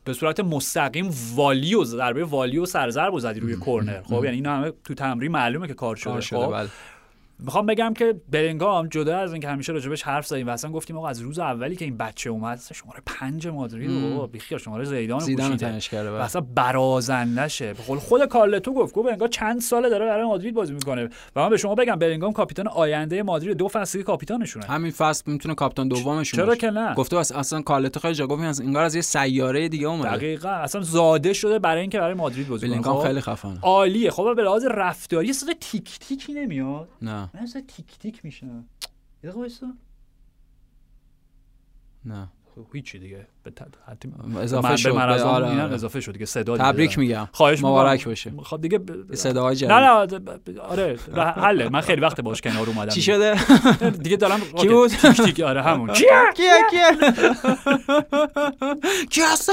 به 0.05 0.13
صورت 0.13 0.41
مستقیم 0.41 1.11
والی 1.35 1.75
و 1.75 1.85
ضربه 1.85 2.25
والی 2.25 2.59
و 2.59 2.67
سرزرب 2.67 3.15
و 3.15 3.21
زدی 3.21 3.41
روی 3.41 3.57
کرنر 3.67 4.03
خب 4.03 4.25
یعنی 4.25 4.37
اینا 4.37 4.57
همه 4.57 4.73
تو 4.85 4.95
تمرین 4.95 5.33
معلومه 5.33 5.69
که 5.69 5.75
کار 5.75 5.97
شده, 5.97 6.21
شده 6.21 6.39
خب 6.39 6.53
بله. 6.53 6.69
می‌خوام 7.45 7.67
بگم 7.67 7.95
که 7.95 8.21
بلینگام 8.31 8.89
جدا 8.89 9.19
از 9.19 9.33
اینکه 9.33 9.49
همیشه 9.49 9.73
راجبش 9.73 10.03
حرف 10.03 10.27
زدیم 10.27 10.47
و 10.47 10.51
اصلا 10.51 10.71
گفتیم 10.73 10.97
آقا 10.97 11.09
از 11.09 11.21
روز 11.21 11.39
اولی 11.39 11.77
که 11.77 11.85
این 11.85 11.97
بچه 11.97 12.31
اومد 12.31 12.59
اصلا 12.59 12.77
شماره 12.77 13.03
پنج 13.07 13.47
مادرید 13.47 13.91
و 13.91 14.27
بیخیال 14.27 14.61
شماره 14.61 14.85
زیدان 14.85 15.21
زیدان. 15.21 15.57
تنش 15.57 15.89
کرده 15.89 16.11
و 16.11 16.15
بله. 16.15 16.23
اصلا 16.23 16.41
برازندشه 16.41 17.73
به 17.73 17.83
قول 17.83 17.99
خود 17.99 18.25
کارلتو 18.25 18.75
گفت 18.75 18.95
گفت 18.95 19.09
انگار 19.09 19.29
چند 19.29 19.61
ساله 19.61 19.89
داره 19.89 20.07
برای 20.07 20.27
مادرید 20.27 20.55
بازی 20.55 20.73
می‌کنه. 20.73 21.09
و 21.37 21.41
من 21.41 21.51
به 21.51 21.57
شما 21.57 21.75
بگم 21.75 21.97
بلینگام 21.97 22.33
کاپیتان 22.33 22.69
آینده 22.69 23.23
مادرید 23.23 23.57
دو 23.57 23.69
فصلی 23.69 24.03
کاپیتانشونه. 24.03 24.67
همین 24.67 24.91
فصل 24.93 25.33
می‌تونه 25.33 25.55
کاپیتان 25.55 25.89
دومشون 25.89 26.45
چرا. 26.45 26.57
که 26.57 26.71
نه؟ 26.71 26.95
گفته 26.95 27.23
اص- 27.23 27.33
اصلا 27.33 27.63
کارلتو 27.63 28.01
خیلی 28.01 28.15
جا 28.15 28.27
گفت 28.27 28.61
انگار 28.61 28.85
از 28.85 28.95
یه 28.95 29.01
سیاره 29.01 29.69
دیگه 29.69 29.87
اومده. 29.87 30.17
دقیقا. 30.17 30.49
اصلا 30.49 30.81
زاده 30.81 31.33
شده 31.33 31.59
برای 31.59 31.81
اینکه 31.81 31.99
برای 31.99 32.15
مادرید 32.15 32.49
بازی 32.49 32.61
کنه. 32.67 32.71
بلینگام 32.71 32.97
خب؟ 33.01 33.07
خیلی 33.07 33.21
خفنه. 33.21 33.59
عالیه. 33.63 34.11
خب 34.11 34.35
به 34.37 34.43
لحاظ 34.43 34.65
رفتاری 34.71 35.27
یه 35.27 35.33
صدا 35.33 35.53
تیک 35.61 35.99
تیکی 35.99 36.33
نمیاد؟ 36.33 36.89
نه. 37.03 37.28
من 37.35 37.41
اصلا 37.41 37.63
تیک 37.69 37.99
تیک 37.99 38.25
میشه 38.25 38.47
یه 38.47 38.53
دقیقه 39.23 39.39
وایسا. 39.39 39.67
نه. 42.05 42.29
خب 42.55 42.67
هیچی 42.77 42.99
دیگه. 42.99 43.27
به 43.45 43.53
اضافه 44.41 44.77
شد. 44.77 44.89
آره، 44.89 45.23
آره. 45.23 45.75
اضافه 45.75 46.01
شد 46.01 46.13
دیگه 46.13 46.25
صدا 46.27 46.57
دیگه 46.57 46.69
تبریک 46.69 46.91
دارم. 46.91 47.01
میگم. 47.01 47.29
خواهش 47.33 47.59
مبارک. 47.59 48.05
باشه. 48.07 48.33
خب 48.43 48.61
دیگه 48.61 48.79
ب- 48.79 49.15
صداهای 49.15 49.57
جدید. 49.57 49.73
نه 49.73 50.07
نه 50.07 50.19
ب- 50.19 50.59
آره 50.59 50.99
حله. 51.37 51.69
من 51.69 51.81
خیلی 51.81 52.01
وقت 52.01 52.21
باش 52.21 52.41
کنار 52.41 52.67
اومدم. 52.69 52.91
چی 52.91 53.03
شده؟ 53.03 53.35
دیگه 53.91 54.17
دارم 54.17 54.41
کی 54.61 54.69
بود؟ 54.69 54.91
تیک 54.91 55.21
تیک 55.23 55.41
آره 55.41 55.63
همون. 55.63 55.93
کیه؟ 55.99 56.09
کیه؟ 56.37 56.53
کیه؟ 56.71 57.13
کی 59.13 59.21
هست؟ 59.21 59.51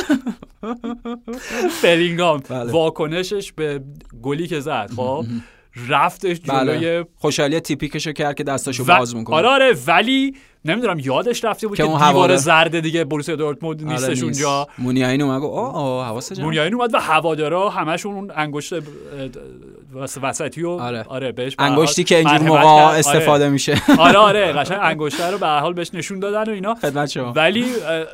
بلینگام. 1.83 2.39
بله. 2.49 2.71
واکنشش 2.71 3.51
به 3.53 3.83
گلی 4.21 4.47
که 4.47 4.59
زد 4.59 4.91
خب؟ 4.95 5.25
رفتش 5.89 6.39
بله. 6.39 6.77
جلوی 6.79 7.05
خوشحالی 7.15 7.59
تیپیکشو 7.59 8.11
کرد 8.11 8.35
که 8.35 8.43
دستاشو 8.43 8.83
و- 8.83 8.97
باز 8.97 9.15
می‌کنه 9.15 9.35
آره 9.35 9.47
آره 9.47 9.77
ولی 9.87 10.35
نمی‌دونم 10.65 10.99
یادش 10.99 11.43
رفته 11.43 11.67
بود 11.67 11.77
که 11.77 11.83
که, 11.83 11.89
اون 11.89 12.07
دیوار 12.07 12.35
زرد 12.35 12.79
دیگه 12.79 13.03
بروسیا 13.03 13.35
دورتموند 13.35 13.81
آره، 13.83 13.91
نیستش 13.91 14.09
نیست. 14.09 14.23
اونجا. 14.23 14.67
مونیاین 14.77 15.21
اومد 15.21 15.41
گفت 15.41 15.53
اوه 15.53 15.77
اوه 15.77 16.05
حواست 16.05 16.33
جمع. 16.33 16.45
مونیاین 16.45 16.73
اومد 16.73 16.93
و 16.93 16.97
هوادارا 16.99 17.69
همشون 17.69 18.15
اون 18.15 18.31
انگشت 18.35 18.73
وسطی 20.21 20.63
و 20.63 20.69
آره. 20.69 21.03
آره, 21.03 21.31
بهش 21.31 21.55
انگشتی 21.59 22.03
که 22.03 22.17
اینجور 22.17 22.39
موقع. 22.39 22.97
استفاده 22.97 23.49
میشه. 23.49 23.81
آره 23.97 23.99
آره, 23.99 24.17
آره 24.17 24.53
قشنگ 24.53 24.79
انگشتر 24.81 25.31
رو 25.31 25.37
به 25.37 25.45
هر 25.45 25.59
حال 25.59 25.73
بهش 25.73 25.89
نشون 25.93 26.19
دادن 26.19 26.51
و 26.51 26.53
اینا. 26.53 26.75
خدمت 26.75 27.09
شما. 27.09 27.31
ولی 27.31 27.65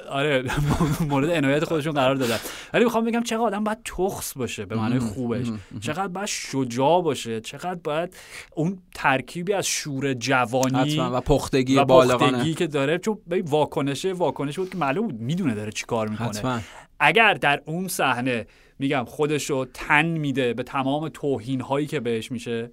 آره 0.09 0.43
مورد 1.09 1.29
عنایت 1.29 1.63
خودشون 1.63 1.93
قرار 1.93 2.15
دادن. 2.15 2.37
ولی 2.73 2.83
می‌خوام 2.83 3.05
بگم 3.05 3.23
چقدر 3.23 3.41
آدم 3.41 3.63
باید 3.63 3.77
تخص 3.85 4.33
باشه 4.37 4.65
به 4.65 4.75
معنای 4.75 4.99
خوبش. 4.99 5.47
چقدر 5.81 6.07
باید 6.07 6.27
شجاع 6.27 7.01
باشه. 7.01 7.41
چقدر 7.41 7.79
باید 7.83 8.13
اون 8.55 8.77
ترکیبی 8.95 9.53
از 9.53 9.67
شور 9.67 10.13
جوانی 10.13 10.99
و 10.99 11.21
پختگی 11.21 11.77
و 11.77 11.85
بالغانه. 11.85 12.40
پختگی 12.41 12.53
که 12.53 12.67
داره 12.67 12.97
چون 12.97 13.17
واکنشه 13.45 14.13
واکنش 14.13 14.59
بود 14.59 14.69
که 14.69 14.77
معلوم 14.77 15.07
بود 15.07 15.19
می‌دونه 15.19 15.53
داره 15.53 15.71
چی 15.71 15.85
کار 15.85 16.07
می‌کنه 16.07 16.27
حتما 16.27 16.59
اگر 16.99 17.33
در 17.33 17.61
اون 17.65 17.87
صحنه 17.87 18.45
میگم 18.79 19.05
خودشو 19.07 19.65
تن 19.73 20.05
میده 20.05 20.53
به 20.53 20.63
تمام 20.63 21.09
توهین 21.09 21.61
هایی 21.61 21.87
که 21.87 21.99
بهش 21.99 22.31
میشه 22.31 22.71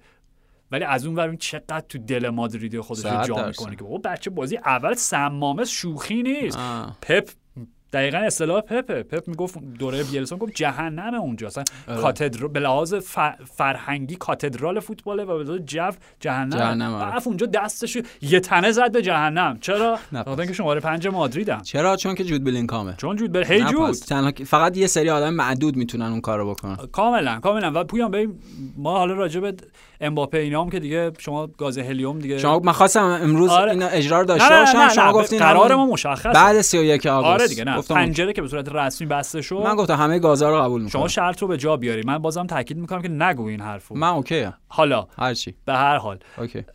ولی 0.71 0.83
از 0.83 1.05
اون 1.05 1.15
ور 1.15 1.35
چقدر 1.35 1.83
تو 1.89 1.97
دل 1.97 2.29
مادریدی 2.29 2.79
خودش 2.79 3.05
رو 3.05 3.23
جا. 3.23 3.47
می‌کنه 3.47 3.75
که 3.75 3.83
بابا 3.83 3.97
بچه 3.97 4.29
بازی 4.29 4.57
اول 4.57 4.93
سمامس 4.93 5.69
شوخی 5.69 6.23
نیست 6.23 6.57
آه. 6.57 6.97
پپ 7.01 7.29
دقیقا 7.93 8.17
اصطلاح 8.17 8.61
پپه. 8.61 9.03
پپ 9.03 9.27
می‌گفت 9.27 9.59
دوره 9.79 10.03
بیلسون 10.03 10.37
گفت 10.37 10.55
جهنم 10.55 11.13
اونجا. 11.13 11.47
اصلا 11.47 11.63
آره. 11.87 12.01
کاتدر 12.01 12.47
به 12.47 12.59
لحاظ 12.59 12.95
فرهنگی 13.55 14.15
کاتدرال 14.15 14.79
فوتباله 14.79 15.23
و 15.23 15.37
به 15.37 15.43
لحاظ 15.43 15.59
جو 15.59 15.89
جهنم. 16.19 16.49
جهنم، 16.49 16.93
آره. 16.93 17.27
اونجا 17.27 17.45
دستش 17.45 17.97
یه 18.21 18.39
تنه 18.39 18.71
زد 18.71 18.91
به 18.91 19.01
جهنم. 19.01 19.57
چرا؟ 19.61 19.99
خاطر 20.25 20.41
اینکه 20.41 20.53
شماره 20.53 20.79
پنج 20.79 21.07
مادریدم 21.07 21.61
چرا؟ 21.61 21.95
چون 21.95 22.15
که 22.15 22.23
جود 22.23 22.43
بلینکامه 22.43 22.93
چون 22.97 23.15
جود 23.15 23.31
بر 23.31 23.43
هی 23.43 23.63
جود. 23.63 23.93
تنها 23.93 24.31
فقط 24.45 24.77
یه 24.77 24.87
سری 24.87 25.09
آدم 25.09 25.33
معدود 25.33 25.75
می‌تونن 25.75 26.05
اون 26.05 26.21
کارو 26.21 26.49
بکنن. 26.49 26.75
کاملا 26.75 27.39
کاملا. 27.39 27.71
و 27.75 27.83
پویان 27.83 28.11
ببین 28.11 28.39
ما 28.77 28.97
حالا 28.97 29.13
راجع 29.13 29.39
به 29.39 29.53
امباپه 30.01 30.37
اینام 30.37 30.69
که 30.69 30.79
دیگه 30.79 31.11
شما 31.17 31.47
گاز 31.47 31.77
هلیوم 31.77 32.19
دیگه 32.19 32.37
شما 32.37 32.59
من 32.59 32.71
خواستم 32.71 33.03
امروز 33.03 33.49
آره. 33.49 33.71
اینا 33.71 33.87
اجرا 33.87 34.23
داشته 34.23 34.59
باشم 34.59 34.89
شما 34.89 35.13
گفتین 35.13 35.39
قرار 35.39 35.75
ما 35.75 35.85
مشخص 35.85 36.35
بعد 36.35 36.61
31 36.61 37.05
آگوست. 37.05 37.29
آره 37.29 37.47
دیگه 37.47 37.63
نه. 37.63 37.77
گفتم 37.77 37.95
پنجره 37.95 38.33
که 38.33 38.41
به 38.41 38.47
صورت 38.47 38.69
رسمی 38.75 39.07
بسته 39.07 39.41
شد. 39.41 39.61
من 39.65 39.75
گفتم 39.75 39.95
همه 39.95 40.19
گازا 40.19 40.49
رو 40.49 40.61
قبول 40.61 40.79
شما 40.79 40.87
می‌کنم. 40.87 41.07
شرط 41.07 41.41
رو 41.41 41.47
به 41.47 41.57
جا 41.57 41.77
بیاری 41.77 42.01
من 42.05 42.17
بازم 42.17 42.47
تاکید 42.47 42.77
می‌کنم 42.77 43.01
که 43.01 43.09
نگو 43.09 43.45
این 43.45 43.61
حرفو. 43.61 43.95
من 43.95 44.07
okay 44.07 44.47
حالا 44.67 45.07
هر 45.17 45.33
چی. 45.33 45.55
به 45.65 45.73
هر 45.73 45.97
حال. 45.97 46.19
okay. 46.37 46.65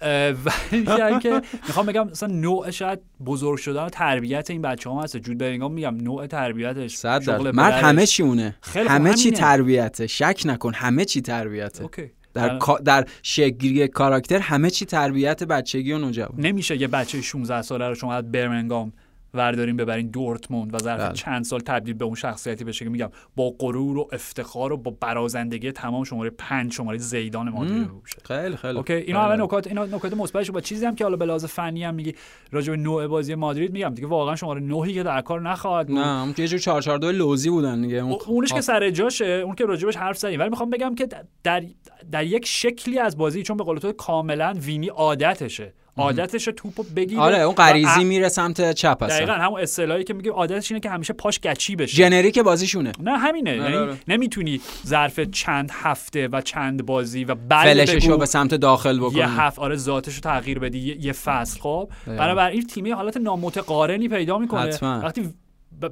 ولی 0.87 1.03
اینکه 1.03 1.43
می‌خوام 1.68 1.87
بگم 1.87 2.09
مثلا 2.09 2.29
نوع 2.29 2.70
شاید 2.70 2.99
بزرگ 3.27 3.59
شدن 3.59 3.85
و 3.85 3.89
تربیت 3.89 4.51
این 4.51 4.62
بچه 4.62 4.91
ها 4.91 5.03
هست. 5.03 5.16
جود 5.16 5.39
بلینگام 5.39 5.72
میگم 5.72 5.97
نوع 5.97 6.27
تربیتش 6.27 6.95
صد 6.95 7.22
شغل 7.22 7.51
مرد. 7.55 7.72
همه 7.72 8.07
چی 8.07 8.22
اونه. 8.22 8.57
همه 8.75 9.14
چی. 9.14 9.31
تربیته. 9.31 10.07
شک 10.07 10.43
نکن. 10.45 10.75
همه 10.75 11.05
چی 11.05 11.20
تربیته. 11.20 11.83
okay. 11.82 12.11
در 12.35 12.49
در- 12.49 12.59
کا- 12.59 12.80
در 12.85 13.05
شکلگیری 13.22 13.89
کاراکتر 13.89 14.39
همه 14.39 14.70
چی 14.70 14.85
تربیت 14.85 15.43
بچگی 15.43 15.93
و 15.93 15.99
نوجوانی 15.99 16.49
نمیشه 16.49 16.80
یه 16.80 16.89
بچه 16.89 17.20
16 17.22 17.62
ساله 17.62 17.89
رو 17.89 17.95
شما 17.95 18.14
از 18.14 18.32
برمنگام 18.32 18.93
ورداریم 19.35 19.76
ببرین 19.76 20.07
دورتموند 20.07 20.74
و 20.74 20.78
ظرف 20.78 21.01
بله. 21.01 21.12
چند 21.12 21.45
سال 21.45 21.61
تبدیل 21.61 21.95
به 21.95 22.05
اون 22.05 22.14
شخصیتی 22.14 22.64
بشه 22.64 22.85
که 22.85 22.91
میگم 22.91 23.11
با 23.37 23.55
غرور 23.59 23.99
و 23.99 24.09
افتخار 24.12 24.72
و 24.72 24.76
با 24.76 24.97
برازندگی 25.01 25.72
تمام 25.72 26.05
شماره 26.05 26.30
پنج 26.30 26.72
شماره 26.72 26.99
زیدان 26.99 27.49
مادرید 27.49 27.89
رو 27.89 28.01
بشه. 28.01 28.16
خیلی 28.24 28.57
خیلی. 28.57 28.78
okay؟ 28.78 28.92
اینا 28.93 29.22
همه 29.22 29.43
نکات 29.43 29.66
اینا 29.66 29.87
نکات 29.87 30.14
مثبتش 30.14 30.51
با 30.51 30.61
چیزی 30.61 30.87
هم 30.87 30.95
که 30.95 31.05
حالا 31.05 31.16
به 31.16 31.24
لحاظ 31.24 31.45
فنی 31.45 31.85
هم 31.85 31.95
میگی 31.95 32.14
راجع 32.51 32.70
به 32.70 32.76
نوع 32.76 33.07
بازی 33.07 33.35
مادرید 33.35 33.72
میگم 33.72 33.95
دیگه 33.95 34.09
واقعا 34.09 34.37
شماره 34.37 34.61
نهی 34.61 34.95
که 34.95 35.03
در 35.03 35.20
کار 35.20 35.41
نخواهد 35.41 35.87
بود. 35.87 35.99
نه 35.99 36.22
اون 36.22 36.35
یه 36.39 36.49
جور 36.49 36.59
442 36.59 37.12
لوزی 37.12 37.51
بودن 37.51 37.80
دیگه 37.80 37.97
اون 37.97 38.18
اونش 38.26 38.53
که 38.53 38.61
سر 38.61 38.91
جاشه 38.91 39.24
اون 39.26 39.55
که 39.55 39.64
راجبش 39.64 39.97
حرف 39.97 40.18
زدیم. 40.18 40.41
ولی 40.41 40.51
می‌خوام 40.51 40.70
بگم 40.70 40.95
که 40.95 41.09
در 41.43 41.64
در 42.11 42.24
یک 42.24 42.47
شکلی 42.47 42.99
از 42.99 43.16
بازی 43.16 43.43
چون 43.43 43.57
به 43.57 43.64
قول 43.64 43.78
تو 43.78 43.93
کاملا 43.93 44.55
وینی 44.59 44.89
عادتشه. 44.89 45.74
عادتش 45.97 46.49
توپو 46.57 46.82
بگیره 46.97 47.20
آره 47.20 47.38
اون 47.38 47.55
غریزی 47.55 48.01
ا- 48.01 48.05
میره 48.05 48.28
سمت 48.28 48.72
چپ 48.72 49.05
دقیقا 49.05 49.32
هستن 49.32 49.45
همون 49.45 49.61
اصطلاحی 49.61 50.05
که 50.05 50.14
میگه 50.14 50.30
عادتش 50.30 50.70
اینه 50.70 50.80
که 50.80 50.90
همیشه 50.90 51.12
پاش 51.12 51.40
گچی 51.40 51.76
بشه. 51.76 51.97
جنریک 51.97 52.38
بازیشونه. 52.38 52.92
نه 53.01 53.18
همینه. 53.18 53.57
یعنی. 53.57 53.92
نمی‌تونی 54.09 54.61
ظرف 54.86 55.20
چند 55.20 55.70
هفته 55.72 56.28
و 56.28 56.40
چند 56.40 56.86
بازی 56.86 57.24
و 57.24 57.34
فلشش 57.51 58.07
رو 58.09 58.18
به 58.18 58.26
سمت 58.26 58.55
داخل 58.55 58.95
یه 58.95 59.01
بکنه 59.01 59.28
هفت 59.28 59.59
آره 59.59 59.76
ذاتش 59.76 60.14
رو 60.14 60.20
تغییر 60.20 60.59
بدی. 60.59 60.78
یه, 60.78 61.05
یه 61.05 61.12
فصل 61.12 61.61
خب. 61.61 61.88
دقیقا. 62.07 62.24
بنابراین 62.24 62.66
تیمی 62.66 62.90
حالت 62.90 63.16
نامتقارنی 63.16 64.09
پیدا 64.09 64.38
می‌کنه. 64.38 64.61
حتما. 64.61 65.01
وقتی 65.01 65.34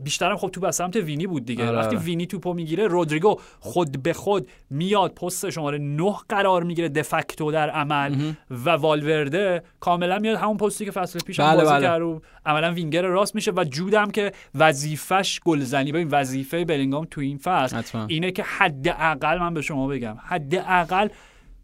بیشترم 0.05 0.37
خب 0.37 0.49
تو 0.49 0.67
از 0.67 0.77
سمت 0.77 0.97
وینی 0.97 1.27
بود 1.27 1.45
دیگه 1.45 1.69
آره، 1.69 1.79
وقتی 1.79 1.97
آره. 1.97 2.05
وینی 2.05 2.27
توپو 2.27 2.55
می‌گیره 2.55 2.87
رودریگو 2.87 3.41
خود 3.61 4.03
به 4.03 4.13
خود 4.13 4.49
میاد 4.71 5.15
پست 5.15 5.51
شماره 5.51 5.79
9 5.79 6.15
قرار 6.29 6.63
می‌گیره 6.63 6.89
دفکتو 6.89 7.53
در 7.53 7.71
عمل 7.71 8.33
و 8.51 8.71
والورده 8.71 9.63
کاملا 9.81 10.19
میاد 10.19 10.37
همون 10.37 10.57
پستی 10.57 10.85
که 10.85 10.91
فصل 10.91 11.19
پیش 11.19 11.41
بله، 11.41 11.57
بازی 11.57 11.71
بله. 11.71 11.83
کرد 11.83 12.03
و 12.03 12.23
عملا 12.47 12.73
وینگر 12.73 13.03
راست 13.03 13.35
میشه 13.35 13.53
و 13.57 13.65
جودم 13.65 14.11
که 14.11 14.33
وظیفش 14.55 15.41
گلزنی 15.45 15.93
ببین 15.93 16.09
وظیفه 16.09 16.65
بلینگام 16.65 17.07
تو 17.11 17.21
این 17.21 17.39
فصل. 17.39 17.99
اینه 18.09 18.31
که 18.31 18.43
حداقل 18.43 19.39
من 19.39 19.55
به 19.55 19.63
شما 19.63 19.87
بگم 19.89 20.17
حداقل 20.25 21.09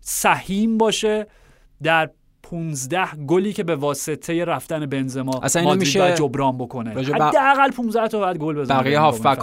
سهیم 0.00 0.78
باشه 0.78 1.26
در 1.82 2.10
15 2.50 3.06
گلی 3.26 3.52
که 3.52 3.62
به 3.64 3.76
واسطه 3.76 4.44
رفتن 4.44 4.86
بنزما 4.86 5.40
اصلا 5.42 5.60
اینو 5.62 5.70
مادرید 5.74 5.80
میشه 5.80 6.14
جبران 6.14 6.58
بکنه 6.58 6.90
حداقل 6.90 7.70
15 7.76 8.08
تا 8.08 8.18
باید 8.18 8.36
گل 8.36 8.54
بزنه 8.54 8.78
بقیه. 8.78 9.00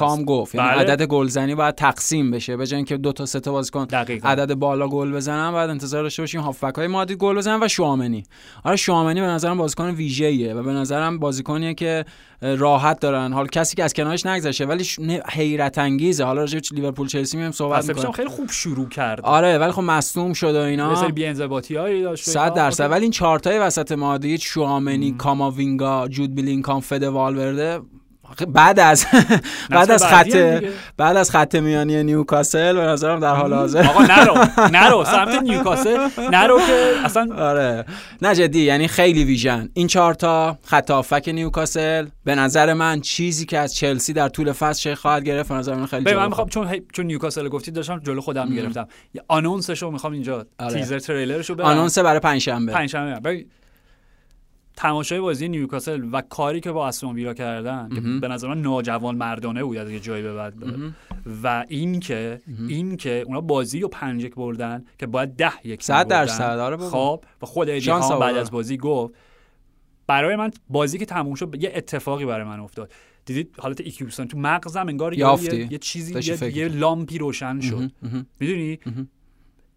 هم 0.09 0.23
گفت 0.23 0.55
یعنی 0.55 0.67
بله. 0.67 0.79
عدد 0.79 1.03
گلزنی 1.03 1.55
باید 1.55 1.75
تقسیم 1.75 2.31
بشه 2.31 2.57
به 2.57 2.67
جای 2.67 2.75
اینکه 2.77 2.97
دو 2.97 3.11
تا 3.13 3.25
سه 3.25 3.39
تا 3.39 3.51
بازیکن. 3.51 3.87
عدد 4.23 4.53
بالا 4.53 4.87
گل 4.87 5.11
بزنن 5.11 5.51
بعد 5.51 5.69
انتظار 5.69 6.03
داشته 6.03 6.21
باشیم 6.21 6.41
هافبک 6.41 6.75
های 6.75 6.87
مادرید 6.87 7.17
گل 7.17 7.35
بزنن 7.35 7.63
و 7.63 7.67
شوامنی 7.67 8.23
آره 8.63 8.75
شوامنی 8.75 9.21
به 9.21 9.27
نظرم 9.27 9.57
بازیکن 9.57 9.89
ویژه‌ایه 9.89 10.53
و 10.53 10.63
به 10.63 10.71
نظرم 10.71 11.19
بازیکنیه 11.19 11.73
که 11.73 12.05
راحت 12.41 12.99
دارن 12.99 13.33
حال 13.33 13.47
کسی 13.47 13.75
که 13.75 13.83
از 13.83 13.93
کنارش 13.93 14.25
نگذشه 14.25 14.65
ولی 14.65 14.83
ش- 14.83 14.99
حیرت 15.29 15.77
انگیزه 15.77 16.23
حالا 16.23 16.41
راجع 16.41 16.59
به 16.59 16.65
لیورپول 16.75 17.07
چلسی 17.07 17.37
میام 17.37 17.51
صحبت 17.51 17.87
می‌کنم 17.87 18.11
خیلی 18.11 18.29
خوب 18.29 18.51
شروع 18.51 18.89
کرد 18.89 19.21
آره 19.21 19.57
ولی 19.57 19.71
خب 19.71 19.81
مصدوم 19.81 20.33
شد 20.33 20.55
و 20.55 20.59
اینا 20.59 20.95
سری 20.95 21.11
بی‌انضباطی‌هایی 21.11 22.01
داشت 22.03 22.27
و 22.27 22.31
100 22.31 22.39
اینا. 22.39 22.55
درصد. 22.55 22.83
ولی 22.95 23.03
این 23.03 23.11
چهارتای 23.11 23.59
وسط 23.59 23.91
مادرید 23.91 24.39
شوامنی 24.39 25.11
کاماوینگا 25.11 26.07
جود 26.07 26.35
بیلینکام 26.35 26.79
فد 26.79 27.03
والورده 27.03 27.79
بعد 28.47 28.79
از 28.79 29.05
بعد 29.69 29.91
از 29.91 30.05
خط. 30.05 30.63
بعد 30.97 31.17
از 31.17 31.31
خط 31.31 31.55
میانی 31.55 32.03
نیوکاسل 32.03 32.73
به 32.73 32.81
نظرم 32.81 33.19
در 33.19 33.35
حال 33.35 33.53
حاضر. 33.53 33.87
آقا 33.87 34.01
نرو. 34.03 34.37
نرو. 34.77 35.05
سمت 35.05 35.41
نیوکاسل. 35.43 36.07
نرو 36.31 36.59
که 36.59 36.93
اصلا 37.03 37.35
آره. 37.37 37.85
نه 38.21 38.35
جدی. 38.35 38.59
یعنی 38.59 38.87
خیلی 38.87 39.23
ویژه‌ن. 39.23 39.69
این 39.73 39.87
چهارتا 39.87 40.57
خط 40.63 40.91
هافک 40.91 41.29
نیوکاسل 41.33 42.05
به 42.23 42.35
نظر 42.35 42.73
من 42.73 43.01
چیزی 43.01 43.45
که 43.45 43.57
از 43.57 43.75
چلسی 43.75 44.13
در 44.13 44.29
طول 44.29 44.51
فصل 44.51 44.81
شکل 44.81 44.93
خواهد 44.95 45.23
گرفت 45.23 45.49
به 45.49 45.55
نظر 45.55 45.75
من 45.75 45.85
خیلی 45.85 46.13
من 46.13 46.27
می‌خوام 46.27 46.49
چون 46.49 46.81
چون 46.93 47.05
نیوکاسل 47.05 47.49
گفتی 47.49 47.71
داشتم 47.71 47.99
جلو 47.99 48.21
خودم 48.21 48.47
می‌گرفتم. 48.47 48.87
یه 49.13 49.21
آنونسشو 49.27 49.91
می‌خوام 49.91 50.13
اینجا 50.13 50.45
آره. 50.59 50.73
تیزر 50.73 50.99
تریلرشو 50.99 51.55
برم 51.55 51.65
آنونس 51.67 51.97
برای 51.97 52.19
پنجشنبه. 52.19 52.71
پنجشنبه. 52.71 53.45
تماشای 54.77 55.19
بازی 55.19 55.47
نیوکاسل 55.47 56.09
و 56.11 56.21
کاری 56.21 56.59
که 56.59 56.71
با 56.71 56.87
استون 56.87 57.15
ویلا 57.15 57.33
کردن 57.33 57.89
که 57.95 58.01
به 58.01 58.27
نظر 58.27 58.47
من 58.47 58.61
ناجوان 58.61 59.15
مردانه 59.15 59.63
بود 59.63 59.77
از 59.77 59.91
یه 59.91 59.99
جایی 59.99 60.23
به 60.23 60.33
بعد 60.33 60.53
و 61.43 61.65
این 61.67 61.99
که 61.99 62.41
این 62.67 62.97
که 62.97 63.23
اونا 63.27 63.41
بازی 63.41 63.79
رو 63.79 63.87
پنج 63.87 64.23
یک 64.23 64.35
بردن 64.35 64.85
که 64.97 65.07
باید 65.07 65.29
ده 65.29 65.67
یک 65.67 65.83
صد 65.83 65.93
می‌بردن. 65.93 66.25
درصد، 66.25 66.59
آره. 66.59 66.77
خب 66.77 67.23
و 67.41 67.45
خود 67.45 67.69
ادی 67.69 67.89
بعد. 68.19 68.37
از 68.37 68.51
بازی 68.51 68.77
گفت. 68.77 69.13
برای 70.07 70.35
من 70.35 70.51
بازی 70.69 70.97
که 70.97 71.05
تموم 71.05 71.35
شد 71.35 71.55
یه 71.59 71.71
اتفاقی 71.75 72.25
برای 72.25 72.45
من 72.45 72.59
افتاد. 72.59 72.91
دیدید 73.25 73.55
حالت 73.59 73.81
ایکیوسن 73.81 74.25
تو 74.25 74.37
مغزم 74.37 74.87
انگار 74.87 75.13
یه-. 75.13 75.67
یه, 75.71 75.77
چیزی 75.77 76.33
یه, 76.33 76.57
یه 76.57 76.67
لامپی 76.67 77.17
روشن 77.17 77.59
شد. 77.59 77.91
می‌دونی؟ 78.39 78.79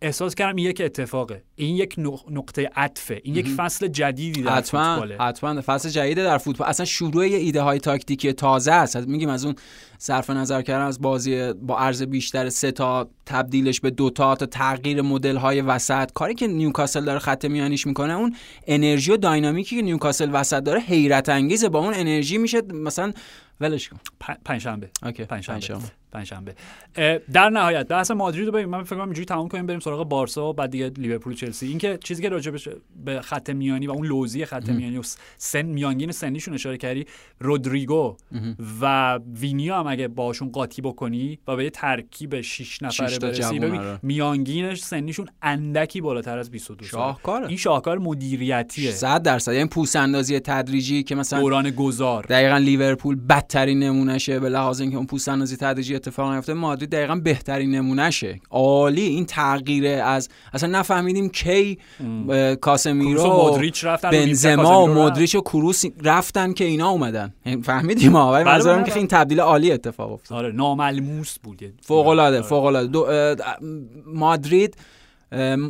احساس 0.02 0.34
کردم 0.34 0.56
این 0.56 0.66
یک 0.66 0.82
اتفاقه. 0.84 1.42
این 1.56 1.76
یک 1.76 1.94
نق- 1.94 2.30
نقطه 2.30 2.70
عطفه. 2.76 3.20
این 3.24 3.34
یک 3.34 3.48
فصل 3.48 3.88
جدیدی 3.88 4.42
در 4.42 4.50
حتما 4.50 4.94
فوتباله. 4.94 5.16
حتما. 5.20 5.60
فصل 5.60 5.88
جدیده 5.88 6.24
در 6.24 6.38
فوتبال. 6.38 6.68
اصلا 6.68 6.86
شروع 6.86 7.28
یه 7.28 7.38
ایده 7.38 7.62
های 7.62 7.78
تاکتیکی 7.78 8.32
تازه 8.32 8.72
است. 8.72 8.96
میگیم 8.96 9.28
از 9.28 9.44
اون 9.44 9.54
صرف 9.98 10.30
نظر 10.30 10.62
کردن 10.62 10.84
از 10.84 11.00
بازی 11.00 11.52
با 11.52 11.78
عرض 11.78 12.02
بیشتر 12.02 12.48
سه 12.48 12.72
تا 12.72 13.08
تبدیلش 13.26 13.80
به 13.80 13.90
دو 13.90 14.10
تا 14.10 14.34
تا 14.34 14.46
تغییر 14.46 15.02
مدل 15.02 15.36
های 15.36 15.60
وسط. 15.60 16.12
کاری 16.12 16.34
که 16.34 16.46
نیوکاسل 16.46 17.04
داره 17.04 17.18
خط 17.18 17.44
میانیش 17.44 17.86
می‌کنه 17.86 18.12
اون 18.12 18.34
انرژی 18.66 19.12
و 19.12 19.16
dynamic 19.16 19.69
ی 19.69 19.76
که 19.76 19.82
نیوکاسل 19.82 20.30
وسط 20.32 20.62
داره 20.62 20.80
حیرت 20.80 21.28
انگیزه 21.28 21.68
با 21.68 21.78
اون 21.78 21.94
انرژی 21.94 22.38
میشه 22.38 22.62
مثلا 22.62 23.12
ولش 23.60 23.88
کن. 23.88 23.96
پ- 24.24 24.36
پنجشنبه. 24.44 24.90
okay. 25.02 25.24
پنجشنبه. 25.24 25.58
پنجشنبه. 25.60 25.84
پنجشنبه. 26.12 26.54
اه، 26.96 27.18
در 27.32 27.50
نهایت 27.50 27.88
بحث 27.88 28.10
مادرید 28.10 28.46
رو 28.46 28.52
ببین. 28.52 28.66
من 28.66 28.82
فکر 28.84 28.96
کنم 28.96 29.04
اینجوری 29.04 29.24
تموم 29.24 29.48
کنیم 29.48 29.66
بریم 29.66 29.80
سراغ 29.80 30.08
بارسا 30.08 30.48
و 30.48 30.52
بعد 30.52 30.70
دیگه 30.70 30.88
لیورپول 30.88 31.34
چلسی. 31.34 31.66
این 31.66 31.78
که 31.78 31.98
چیزی 32.04 32.22
که 32.22 32.28
راجع 32.28 32.52
به 33.04 33.20
خط 33.20 33.50
میانی 33.50 33.86
و 33.86 33.90
اون 33.90 34.06
لوزی 34.06 34.44
خط 34.44 34.68
میانی 34.68 34.98
و 34.98 35.02
سن 35.36 35.62
میانگین 35.62 36.12
سنیشون 36.12 36.54
اشاره 36.54 36.76
کردی 36.76 37.06
رودریگو 37.40 38.16
و 38.80 39.18
وینیو 39.34 39.74
هم 39.74 39.86
اگه 39.86 40.08
باشون 40.08 40.50
قاطی 40.50 40.82
بکنی 40.82 41.38
و 41.48 41.56
به 41.56 41.64
یه 41.64 41.70
ترکیب 41.70 42.40
6 42.40 42.82
نفره 42.82 43.18
برسی 43.18 43.58
ببین 43.58 43.80
آره. 43.80 43.98
میانگینش 44.02 44.80
سنیشون 44.80 45.26
اندکی 45.42 46.00
بالاتر 46.00 46.38
از 46.38 46.50
22 46.50 46.84
سال 46.84 47.00
شاهکاره. 47.00 47.48
این 47.48 47.56
شاهکار 47.56 47.98
مدیریتیه. 47.98 48.90
100 48.90 49.22
درصد. 49.22 49.52
یعنی 49.52 49.68
پوست 49.68 49.96
اندازی 49.96 50.40
تدریجی 50.40 51.02
که 51.02 51.14
مثلا 51.14 51.40
دوران 51.40 51.70
گذار. 51.70 52.22
دقیقا 52.22 52.56
لیورپول 52.58 53.16
بدترین 53.48 53.78
نمونهشه 53.78 54.40
به 54.40 54.48
لحاظ 54.48 54.80
اینکه 54.80 54.96
اون 54.96 55.06
پوست 55.06 55.28
اندازی 55.28 55.56
تدریجی 55.56 55.94
اتفاق 55.94 56.32
نیفته 56.32 56.54
مادرید 56.54 56.90
دقیقا 56.90 57.14
بهترین 57.14 57.70
نمونهشه 57.70 58.40
عالی 58.50 59.02
این 59.02 59.26
تغییر 59.26 59.86
از 59.86 60.28
اصلا 60.52 60.78
نفهمیدیم 60.78 61.28
کی 61.28 61.78
کاسمیرو 62.60 63.22
و 63.22 63.50
مودریچ 63.50 63.84
رفتن 63.84 64.10
بنزما 64.10 64.84
و. 64.84 64.88
مودریچ 64.88 65.34
و 65.34 65.40
کروس 65.40 65.84
رفتن 66.04 66.52
که 66.52 66.64
اینا 66.64 66.88
اومدن 66.88 67.34
یعنی 67.46 67.62
فهمیدیم 67.62 68.12
ها 68.12 68.32
ولی 68.32 68.44
منظورم 68.44 68.84
که. 68.84 68.96
این 68.96 69.06
تبدیل 69.06 69.40
عالی 69.40 69.72
اتفاق 69.72 70.12
افتاد 70.12 70.38
آره 70.38 70.52
ناملموس 70.52 71.38
بود 71.38 71.74
فوق 71.82 72.06
العاده 72.06 72.36
آره. 72.36 72.46
فوق 72.46 72.64
العاده 72.64 73.42
مادرید 74.06 74.76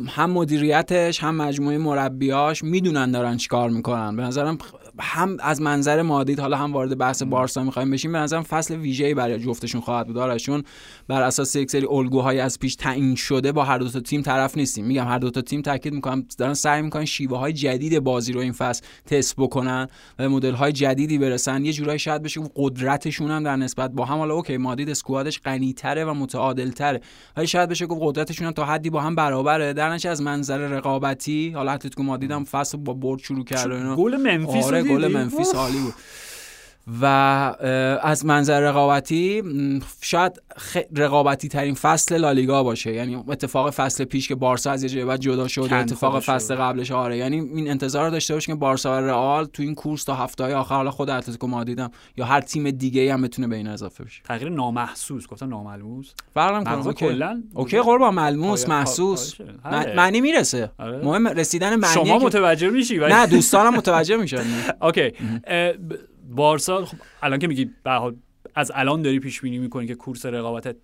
هم 0.07 0.31
مدیریتش 0.31 1.23
هم 1.23 1.35
مجموعه 1.35 1.77
مربیاش 1.77 2.63
می‌دونن 2.63 3.11
دارن 3.11 3.37
چیکار 3.37 3.69
می‌کنن 3.69 4.15
به 4.15 4.23
نظرم 4.23 4.57
هم 5.01 5.37
از 5.39 5.61
منظر 5.61 6.01
مادرید 6.01 6.39
حالا 6.39 6.57
هم 6.57 6.73
وارد 6.73 6.97
بحث 6.97 7.23
بارسا 7.23 7.63
می‌خوایم 7.63 7.91
بشیم 7.91 8.11
به 8.11 8.17
نظرم 8.17 8.43
فصل 8.43 8.75
ویژه‌ای 8.75 9.13
برای 9.13 9.39
جفتشون 9.39 9.81
خواهد 9.81 10.07
بود. 10.07 10.37
چون 10.37 10.63
بر 11.07 11.21
اساس 11.21 11.55
یک 11.55 11.71
سری 11.71 11.87
الگوهای 11.89 12.39
از 12.39 12.59
پیش 12.59 12.75
تعیین 12.75 13.15
شده 13.15 13.51
با 13.51 13.63
هر 13.63 13.77
دو 13.77 13.89
تا 13.89 13.99
تیم 13.99 14.21
طرف 14.21 14.57
نیستیم. 14.57 14.85
میگم 14.85 15.07
هر 15.07 15.19
دو 15.19 15.29
تا 15.29 15.41
تیم 15.41 15.61
تاکید 15.61 15.93
می‌کنم 15.93 16.25
دارن 16.37 16.53
سعی 16.53 16.81
می‌کنن 16.81 17.05
شیوه 17.05 17.37
های 17.37 17.53
جدید 17.53 17.99
بازی 17.99 18.33
رو 18.33 18.39
این 18.39 18.51
فصل 18.51 18.83
تست 19.05 19.35
بکنن 19.37 19.87
و 20.19 20.29
مدل 20.29 20.53
های 20.53 20.71
جدیدی 20.71 21.17
برسن. 21.17 21.65
یه 21.65 21.73
جورایی 21.73 21.99
شاید 21.99 22.23
بشه 22.23 22.41
قدرتشون 22.55 23.31
هم 23.31 23.43
در 23.43 23.55
نسبت 23.55 23.91
با 23.91 24.05
هم 24.05 24.17
حالا 24.17 24.33
اوکی 24.33 24.57
مادرید 24.57 24.89
اسکوادش 24.89 25.41
غنی‌تره 25.41 26.05
و 26.05 26.13
متعادل‌تره 26.13 27.01
ولی 27.37 27.47
شاید 27.47 27.69
بشه 27.69 27.85
گفت 27.85 28.01
قدرتشون 28.03 28.47
هم 28.47 28.53
تا 28.53 28.65
حدی 28.65 28.89
با 28.89 29.01
هم 29.01 29.15
برابره. 29.15 29.73
در 29.73 29.99
از 30.09 30.21
منظر 30.21 30.57
رقابتی 30.57 31.51
حالا 31.51 31.71
اتلتیکو 31.71 32.03
مادرید 32.03 32.31
هم 32.31 32.43
فصل 32.43 32.77
با 32.77 32.93
برد 32.93 33.19
شروع 33.19 33.45
کرد 33.45 33.95
گل 33.95 34.17
منفیس 34.17 34.65
آره 34.65 34.83
بقولها 34.89 35.09
ما 35.09 35.29
فيش 35.29 35.55
عليه 35.55 35.91
و 37.01 37.05
از 38.01 38.25
منظر 38.25 38.59
رقابتی 38.61 39.43
شاید 40.01 40.41
رقابتی 40.95 41.47
ترین 41.47 41.75
فصل 41.75 42.17
لالیگا 42.17 42.63
باشه. 42.63 42.93
یعنی 42.93 43.23
اتفاق 43.27 43.69
فصل 43.69 44.03
پیش 44.03 44.27
که 44.27 44.35
بارسا 44.35 44.71
از 44.71 44.93
یه 44.93 45.05
بعد 45.05 45.19
جدا 45.19 45.47
شد 45.47 45.67
اتفاق. 45.71 46.19
فصل 46.19 46.55
قبلش 46.55 46.91
آره. 46.91 47.17
یعنی 47.17 47.39
این 47.39 47.69
انتظار 47.69 48.05
رو 48.05 48.11
داشته 48.11 48.33
باشیم 48.33 48.55
که 48.55 48.59
بارسا 48.59 48.91
و 48.91 48.95
رئال 49.05 49.45
تو 49.45 49.63
این 49.63 49.75
کورس 49.75 50.03
تا 50.03 50.15
هفته 50.15 50.43
های 50.43 50.53
آخر 50.53 50.75
حالا 50.75 50.91
خود 50.91 51.09
اتلتیکو 51.09 51.47
مادریدم 51.47 51.91
یا 52.17 52.25
هر 52.25 52.41
تیم 52.41 52.71
دیگه 52.71 53.13
هم 53.13 53.21
بتونه 53.21 53.47
به 53.47 53.55
این 53.55 53.67
اضافه 53.67 54.03
بشه. 54.03 54.21
تغییر 54.23 54.49
نامحسوس 54.49 55.27
گفتم 55.27 55.49
ناملموس. 55.49 56.11
فرق 56.33 56.87
اوکی. 56.87 57.05
کلا 57.05 57.43
اوکی 57.53 57.79
قربان 57.79 58.13
ملموس 58.15 58.69
محسوس. 58.69 59.41
من- 59.41 59.73
آره. 59.73 59.95
معنی 59.95 60.21
می‌رسه. 60.21 60.71
آره. 60.77 61.05
مهم 61.05 61.27
رسیدن 61.27 61.75
معنی 61.75 61.93
شما 61.93 62.19
متوجه 62.19 62.69
میشی 62.69 62.97
نه 62.97 63.25
دوستانم 63.25 63.75
متوجه 63.77 64.17
میشن. 64.17 64.43
okay. 64.81 65.11
بارسا 66.29 66.85
خب 66.85 66.97
الان 67.23 67.39
که 67.39 67.47
میگی 67.47 67.69
به 67.83 68.13
از 68.55 68.71
الان 68.75 69.01
داری 69.01 69.19
پیش 69.19 69.41
بینی 69.41 69.57
می‌کنی 69.57 69.87
که 69.87 69.95
کورس 69.95 70.25
رقابت 70.25 70.75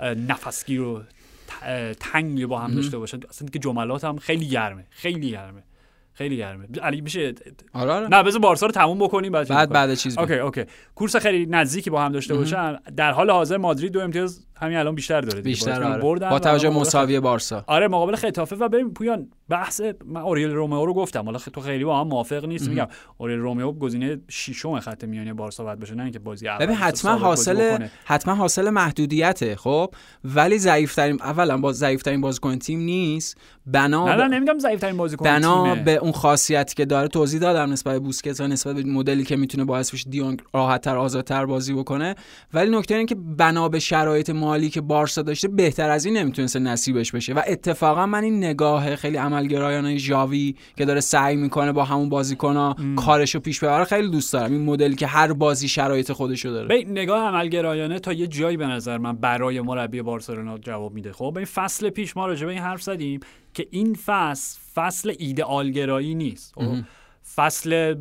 نفسگیر 0.00 0.80
و 0.80 0.98
ت- 1.46 1.62
اه، 1.62 1.94
تنگ 1.94 2.46
با 2.46 2.58
هم 2.58 2.74
داشته 2.74 2.98
باشن 2.98 3.20
اصلا 3.28 3.48
که 3.48 3.58
جملات 3.58 4.04
هم 4.04 4.16
خیلی 4.16 4.48
گرمه 4.48 4.86
خیلی 4.90 5.30
گرمه 5.30 5.62
خیلی 6.14 6.36
گرمه. 6.36 6.66
علی 6.82 7.00
میشه 7.00 7.34
آره 7.72 7.92
آره. 7.92 8.08
نه 8.08 8.22
بذار 8.22 8.40
بارسا 8.40 8.66
رو 8.66 8.72
تموم 8.72 8.98
بکنیم 8.98 9.32
بعد 9.32 9.48
بعد. 9.48 9.68
بعد 9.70 9.94
چیز 9.94 10.18
okay 10.18 10.34
okay. 10.34 10.64
کورس 10.94 11.16
خیلی 11.16 11.46
نزدیکی 11.46 11.90
با 11.90 12.02
هم 12.02 12.12
داشته 12.12 12.34
باشن. 12.34 12.76
در 12.96 13.12
حال 13.12 13.30
حاضر 13.30 13.56
مادرید 13.56 13.92
دو 13.92 14.00
امتیاز 14.00 14.46
همین 14.62 14.76
الان 14.76 14.94
بیشتر 14.94 15.20
داره. 15.20 15.40
بیشتر 15.40 15.84
آره. 15.84 16.02
بردن 16.02 16.30
با 16.30 16.38
توجه 16.38 16.70
مساوی 16.70 17.20
بارسا 17.20 17.64
آره 17.66 17.88
مقابل 17.88 18.16
ختافه 18.16 18.56
و 18.56 18.68
ببین 18.68 18.94
پویان 18.94 19.28
بحث 19.48 19.80
من 20.04 20.20
اوریل 20.20 20.50
رومئو 20.50 20.86
رو 20.86 20.94
گفتم 20.94 21.24
حالا 21.24 21.38
تو 21.38 21.60
خیلی 21.60 21.84
با 21.84 22.00
هم 22.00 22.08
موافق 22.08 22.44
نیست 22.44 22.68
میگم 22.68 22.86
اوریل 23.18 23.38
رومئو 23.38 23.72
گزینه 23.72 24.20
ششم 24.30 24.80
خط 24.80 25.04
میانی 25.04 25.32
بارسا 25.32 25.64
باید 25.64 25.78
بشه 25.78 25.94
نه 25.94 26.02
اینکه 26.02 26.18
بازی 26.18 26.48
اول 26.48 26.66
ببین 26.66 26.76
حتما 26.76 27.14
حاصل. 27.14 27.78
حتما 28.04 28.34
حاصل 28.34 28.70
محدودیته 28.70 29.56
خب 29.56 29.94
ولی 30.24 30.58
ضعیف 30.58 30.94
ترین 30.94 31.22
اولا 31.22 31.58
با 31.58 31.72
ضعیف 31.72 32.02
ترین 32.02 32.20
بازیکن 32.20 32.58
تیم 32.58 32.80
نیست 32.80 33.38
بنا 33.66 34.08
نه 34.08 34.16
نه 34.16 34.28
نمیگم 34.28 34.58
ضعیف 34.58 34.80
ترین 34.80 34.96
بازیکن 34.96 35.24
بنا. 35.24 35.74
به 35.74 35.96
اون 35.96 36.12
خاصیتی 36.12 36.74
که 36.74 36.84
داره 36.84 37.08
توضیح 37.08 37.40
دادم 37.40 37.72
نسبت 37.72 37.92
به 37.92 37.98
بوسکت 37.98 38.40
و 38.40 38.48
نسبت 38.48 38.76
به 38.76 38.82
مدلی 38.82 39.24
که 39.24 39.36
می‌تونه 39.36 39.64
باعث 39.64 39.94
بشه 39.94 40.10
دیونگ 40.10 40.42
راحتتر 40.54 40.96
آزادتر 40.96 41.46
بازی 41.46 41.74
بکنه 41.74 42.14
ولی 42.54 42.78
نکته 42.78 42.94
اینه 42.94 43.06
که 43.06 43.14
بنا 43.14 43.68
به 43.68 43.78
شرایط 43.78 44.30
مالی 44.52 44.70
که 44.70 44.80
بارسا 44.80 45.22
داشته 45.22 45.48
بهتر 45.48 45.90
از 45.90 46.04
این 46.04 46.16
نمی‌تونسته 46.16 46.58
نصیبش 46.58 47.12
بشه. 47.12 47.34
و 47.34 47.42
اتفاقا 47.46 48.06
من 48.06 48.24
این 48.24 48.36
نگاه 48.44 48.96
خیلی 48.96 49.16
عملگرایانه 49.16 49.96
ژاوی 49.96 50.54
که 50.76 50.84
داره 50.84 51.00
سعی 51.00 51.36
می‌کنه 51.36 51.72
با 51.72 51.84
همون 51.84 52.08
بازیکن‌ها 52.08 52.76
کارشو 52.96 53.40
پیش 53.40 53.60
ببره 53.60 53.84
خیلی 53.84 54.08
دوست 54.08 54.32
دارم. 54.32 54.52
این 54.52 54.64
مدلی 54.64 54.94
که 54.94 55.06
هر 55.06 55.32
بازی 55.32 55.68
شرایط 55.68 56.12
خودشو 56.12 56.48
داره. 56.48 56.68
به 56.68 56.84
نگاه 56.90 57.22
عملگرایانه 57.22 57.98
تا 57.98 58.12
یه 58.12 58.26
جایی 58.26 58.56
به 58.56 58.66
نظر 58.66 58.98
من 58.98 59.16
برای 59.16 59.60
مربی 59.60 60.02
بارسلونا 60.02 60.58
جواب 60.58 60.94
میده. 60.94 61.12
خب 61.12 61.34
این 61.36 61.46
فصل 61.46 61.90
پیش 61.90 62.16
ما 62.16 62.26
راجع 62.26 62.46
به 62.46 62.52
این 62.52 62.62
حرف 62.62 62.82
زدیم 62.82 63.20
که 63.54 63.66
این 63.70 63.94
فصل 63.94 64.60
فصل 64.74 65.14
ایدئالگرایی 65.18 66.14
نیست. 66.14 66.54
خب؟ 66.54 66.74
فصل 67.36 67.94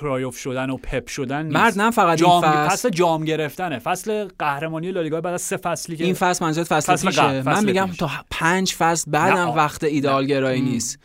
کرایوف 0.00 0.36
شدن 0.38 0.70
و 0.70 0.76
پپ 0.76 1.08
شدن 1.08 1.42
نیست. 1.42 1.56
مرد 1.56 1.80
نه 1.80 1.90
فقط 1.90 2.08
این 2.08 2.16
جام 2.16 2.42
فصل. 2.42 2.68
فصل 2.68 2.88
جام 2.88 3.24
گرفتنه. 3.24 3.78
فصل 3.78 4.28
قهرمانی 4.38 4.92
لالیگا 4.92 5.20
بعد 5.20 5.34
از 5.34 5.42
سه 5.42 5.56
فصلی 5.56 5.96
که 5.96 6.04
این 6.04 6.14
فصل 6.14 6.44
منظورت 6.44 6.66
فصل, 6.66 6.92
فصل 6.92 7.08
پیشه. 7.08 7.22
قبل، 7.22 7.42
فصل 7.42 7.50
من 7.50 7.64
میگم 7.64 7.86
پیش. 7.86 7.96
تا 7.96 8.10
پنج 8.30 8.74
فصل 8.74 9.10
بعدم 9.10 9.48
وقت 9.48 9.84
ایدال 9.84 10.26
گرایی 10.26 10.60
نیست. 10.60 10.98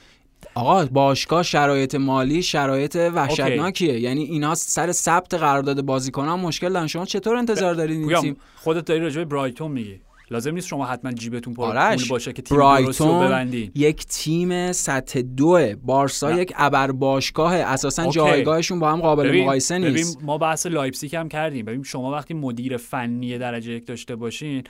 آقا 0.56 0.86
باشگاه 0.86 1.44
شرایط 1.44 1.96
مالی 1.96 2.44
شرایط 2.44 2.96
وحشتناکیه. 2.96 4.00
یعنی 4.00 4.24
اینا 4.24 4.56
سر 4.56 4.92
ثبت 4.92 5.34
قرارداد 5.34 5.82
بازیکنان 5.82 6.40
مشکل 6.40 6.74
دارن. 6.74 6.88
شما 6.88 7.06
چطور 7.06 7.36
انتظار 7.36 7.74
دارید 7.74 8.10
این 8.10 8.22
تیم؟ 8.22 8.38
خودت 8.56 8.86
داری 8.86 9.00
راجع 9.00 9.18
به 9.18 9.26
برایتون 9.26 9.72
میگی. 9.72 10.00
لازم 10.32 10.54
نیست 10.54 10.68
شما 10.68 10.86
حتما 10.86 11.12
جیبتون 11.12 11.54
پر 11.54 11.68
پول 11.68 11.78
آرش 11.78 12.10
باشه 12.12 12.34
که 12.34 12.42
تیم 12.42 12.58
برایتون 12.58 13.26
ببندین 13.26 13.72
یک 13.76 14.06
تیم 14.06 14.72
سطح 14.72 15.22
دوه 15.22 15.76
بارسا 15.76 16.30
نه. 16.32 16.42
یک 16.42 16.54
ابر 16.56 16.92
باشگاه 16.92 17.56
اساسا. 17.56 18.08
جایگاهشون 18.12 18.80
با 18.80 18.92
هم 18.92 19.02
قابل 19.02 19.28
ببین- 19.30 19.44
مقایسه 19.44 19.78
نیست 19.78 20.16
ببین 20.18 20.26
ما 20.28 20.38
بحث 20.38 20.66
لایپزیگ 20.66 21.16
هم 21.16 21.30
کردیم 21.30 21.66
ببین 21.66 21.84
شما 21.84 22.12
وقتی 22.12 22.34
مدیر 22.34 22.78
فنی 22.78 23.38
درجه 23.38 23.72
یک 23.74 23.86
داشته 23.88 24.16
باشین 24.16 24.64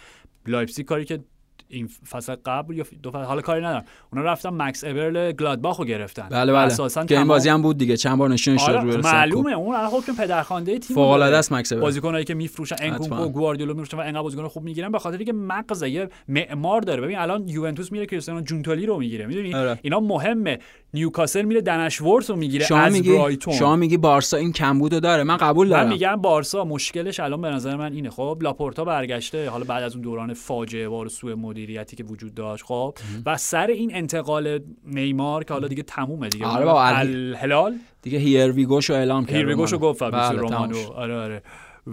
لایپزیگ 0.48 0.86
کاری 0.86 1.06
که 1.06 1.20
این 1.68 1.88
فصل 1.88 2.36
قبل 2.46 2.76
یا 2.76 2.86
دو 3.04 3.12
فصل 3.12 3.24
حالا 3.24 3.42
کاری 3.42 3.62
ندارم. 3.62 3.86
اونا 4.14 4.26
رفتن 4.26 4.50
مکس 4.50 4.84
ابرل 4.84 5.32
گلادباخ 5.32 5.80
رو 5.80 5.86
گرفتن. 5.86 6.30
بله 6.30 6.54
بله. 6.54 6.62
اساسا 6.62 7.06
که 7.06 7.18
این 7.18 7.28
بازی 7.28 7.50
هم 7.50 7.62
بود 7.62 7.78
دیگه. 7.78 7.98
چند 7.98 8.18
بار 8.18 8.30
نشونش 8.30 8.62
داد 8.68 8.76
آره 8.76 8.84
روی 8.84 8.98
معلومه. 8.98 9.52
اون 9.52 9.76
الان 9.76 9.92
حکم 9.92 10.16
پدرخوانده 10.16 10.80
تیم 10.80 10.96
فوق 10.96 11.10
العاده. 11.10 11.38
است 11.38 11.54
مکس 11.54 11.72
ابرل. 11.72 11.82
بازیکنایی 11.82 12.26
که 12.26 12.34
میفروشن 12.34 12.76
انکونکو 12.80 13.30
گواردیولا 13.30 13.74
میفروشن 13.74 13.98
و 13.98 14.00
انقدر 14.00 14.22
بازیکن 14.22 14.48
خوب 14.48 14.64
می‌گیرن. 14.64 14.92
به 14.92 15.00
خاطر 15.00 15.18
اینکه 15.18 15.34
مغز 15.34 15.84
یه 15.84 16.10
معمار 16.28 16.82
داره. 16.82 17.02
ببین 17.02 17.18
الان 17.18 17.48
یوونتوس 17.48 17.92
میره 17.92 18.06
کریستیانو 18.06 18.42
جونتالی 18.42 18.86
رو 18.86 18.98
می‌گیره. 18.98 19.26
می‌دونی؟ 19.26 19.54
آره. 19.54 19.80
اینا 19.82 20.00
مهمه. 20.00 20.60
نیوکاسل 20.96 21.42
میره 21.42 21.62
دنشورت 21.62 22.30
رو 22.30 22.36
می‌گیره 22.36 22.66
شما 22.66 22.78
از 22.78 22.94
میگی 22.94 23.18
برایتون. 23.18 23.54
شما 23.54 23.76
میگی 23.76 23.98
بارسا 23.98 24.38
این 24.38 24.52
کمبودو 24.54 25.00
داره؟ 25.00 25.24
من 25.24 25.38
قبول 25.38 25.68
من 25.68 25.74
دارم. 25.74 25.90
میگم 25.90 26.16
بارسا 26.16 26.64
مشکلش 26.64 27.20
الان 27.20 27.42
به 27.42 27.50
نظر 27.50 27.76
من 27.76 27.94
اینه. 27.94 28.10
خب 28.10 28.38
لاپورتا 28.42 28.84
برگشته. 28.84 29.50
حالا 29.50 29.64
بعد 29.64 29.84
از 29.84 29.94
اون 29.94 30.02
دوران 30.02 30.34
فاجعه 30.34 30.88
وار 30.88 31.06
و 31.06 31.10
سوء 31.10 31.36
مدیریتی 31.36 31.96
که 31.96 32.04
وجود 32.04 32.34
داشت 32.34 32.64
خب. 32.64 32.96
و 33.26 33.38
سر 33.38 33.68
این 33.68 33.96
انتقال 33.96 34.60
نیمار 34.86 35.44
که 35.44 35.54
حالا 35.54 35.68
دیگه 35.68 35.84
تمومه 35.84 36.30
دیگه. 36.30 36.46
آره 36.46 36.74
الهلال. 36.74 37.76
دیگه 38.02 38.18
here 38.18 38.45
we 38.45 38.59
go 38.59 38.73
شو 38.73 38.94
اعلام 38.94 39.26
کرد 39.26 39.36
here 39.36 39.50
we 39.50 39.58
go 39.58 39.65
شو 39.65 39.76
رومانو. 39.76 39.92
گفت 39.92 40.00
فابریزیو 40.00 40.30
بله، 40.30 40.40
رومانو. 40.40 40.92
آره 40.96 41.16
آره. 41.16 41.42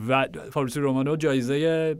و 0.09 0.27
فابریزیو 0.51 0.83
رومانو 0.83 1.17
جایزه 1.17 1.97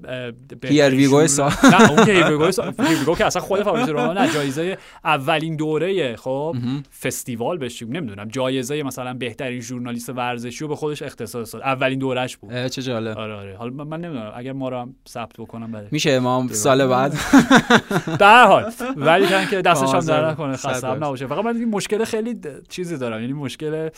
here 0.65 0.88
we 0.88 0.99
go 0.99 1.11
شور- 1.11 1.27
سال. 1.27 1.51
نه 1.73 1.91
اون 1.91 2.05
که 2.05 2.13
here 2.13 2.32
we 2.32 2.41
go 2.41 2.51
سال- 2.53 2.75
here 2.79 2.97
we 2.97 3.06
go 3.06 3.15
که 3.15 3.25
اصلا 3.27 3.43
خود 3.43 3.63
فابریزیو 3.63 3.93
رومانو 3.95 4.21
نه 4.21 4.33
جایزه 4.33 4.79
اولین 5.05 5.57
دوره 5.57 6.17
خب 6.17 6.57
فستیوال 7.03 7.59
بهش 7.59 7.83
نمی‌دونم 7.83 8.29
جایزه 8.29 8.83
مثلا 8.83 9.15
بهترین 9.15 9.61
ژورنالیست 9.61 10.09
ورزشی 10.11 10.59
رو 10.65 10.69
به 10.69 10.77
خودش 10.77 11.03
اختصاص 11.03 11.55
داد. 11.55 11.63
اولین 11.63 11.99
دورش 11.99 12.37
بود. 12.37 12.67
چه 12.67 12.83
جالب. 12.83 13.19
آره 13.19 13.35
آره. 13.35 13.57
حالا 13.57 13.85
من- 13.85 14.01
نمی‌دونم 14.01 14.33
اگر 14.37 14.53
ما 14.53 14.69
رو 14.69 14.79
هم 14.81 14.95
ثبت 15.09 15.33
بکنم 15.39 15.73
بله. 15.73 15.89
میشه 15.91 16.19
ما 16.19 16.47
سال 16.51 16.87
بعد؟ 16.87 17.13
به 18.19 18.27
هر 18.27 18.47
حال. 18.47 18.73
ولی 18.97 19.27
که 19.51 19.63
دستش 19.63 19.95
هم. 19.95 20.01
در 20.01 20.31
نکنه 20.31 20.57
خسته. 20.57 20.95
نباشه. 20.95 21.27
فقط 21.27 21.45
من 21.45 21.57
این 21.57 21.69
مشکل 21.71 22.05
خیلی 22.05 22.41
چیزی 22.69 22.97
دارم. 22.97 23.21
یعنی 23.21 23.33
مشکل 23.33 23.89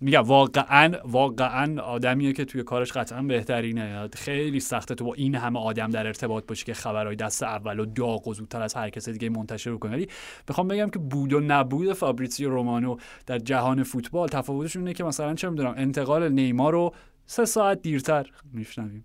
میگم 0.00 0.20
واقعا 0.20 0.92
واقعا 1.04 1.82
آدمیه 1.82 2.32
که 2.32 2.44
توی 2.44 2.62
کارش 2.62 2.92
قطعا 2.92 3.22
بهترینه. 3.38 4.08
خیلی 4.08 4.60
سخته 4.60 4.94
تو 4.94 5.04
با 5.04 5.14
این 5.14 5.34
همه 5.34 5.60
آدم 5.60 5.90
در 5.90 6.06
ارتباط 6.06 6.46
باشی 6.46 6.64
که 6.64 6.74
خبرهای 6.74 7.16
دست 7.16 7.42
اول 7.42 7.78
و 7.78 7.86
داغ 7.86 8.28
و 8.28 8.34
زودتر 8.34 8.62
از 8.62 8.74
هر 8.74 8.90
کس 8.90 9.08
دیگه 9.08 9.28
منتشر 9.28 9.76
کنی. 9.76 9.92
ولی 9.92 10.08
بخوام 10.48 10.68
بگم 10.68 10.90
که 10.90 10.98
بود 10.98 11.32
و 11.32 11.40
نبود 11.40 11.92
فابریزیو 11.92 12.50
رومانو 12.50 12.96
در 13.26 13.38
جهان 13.38 13.82
فوتبال 13.82 14.28
تفاوتشون 14.28 14.82
اینه 14.82 14.94
که 14.94 15.04
مثلا 15.04 15.34
چه 15.34 15.50
می‌دونم 15.50 15.74
انتقال 15.76 16.28
نیمار 16.28 16.72
رو 16.72 16.94
سه 17.26 17.44
ساعت 17.44 17.82
دیرتر 17.82 18.30
میشنویم. 18.52 19.04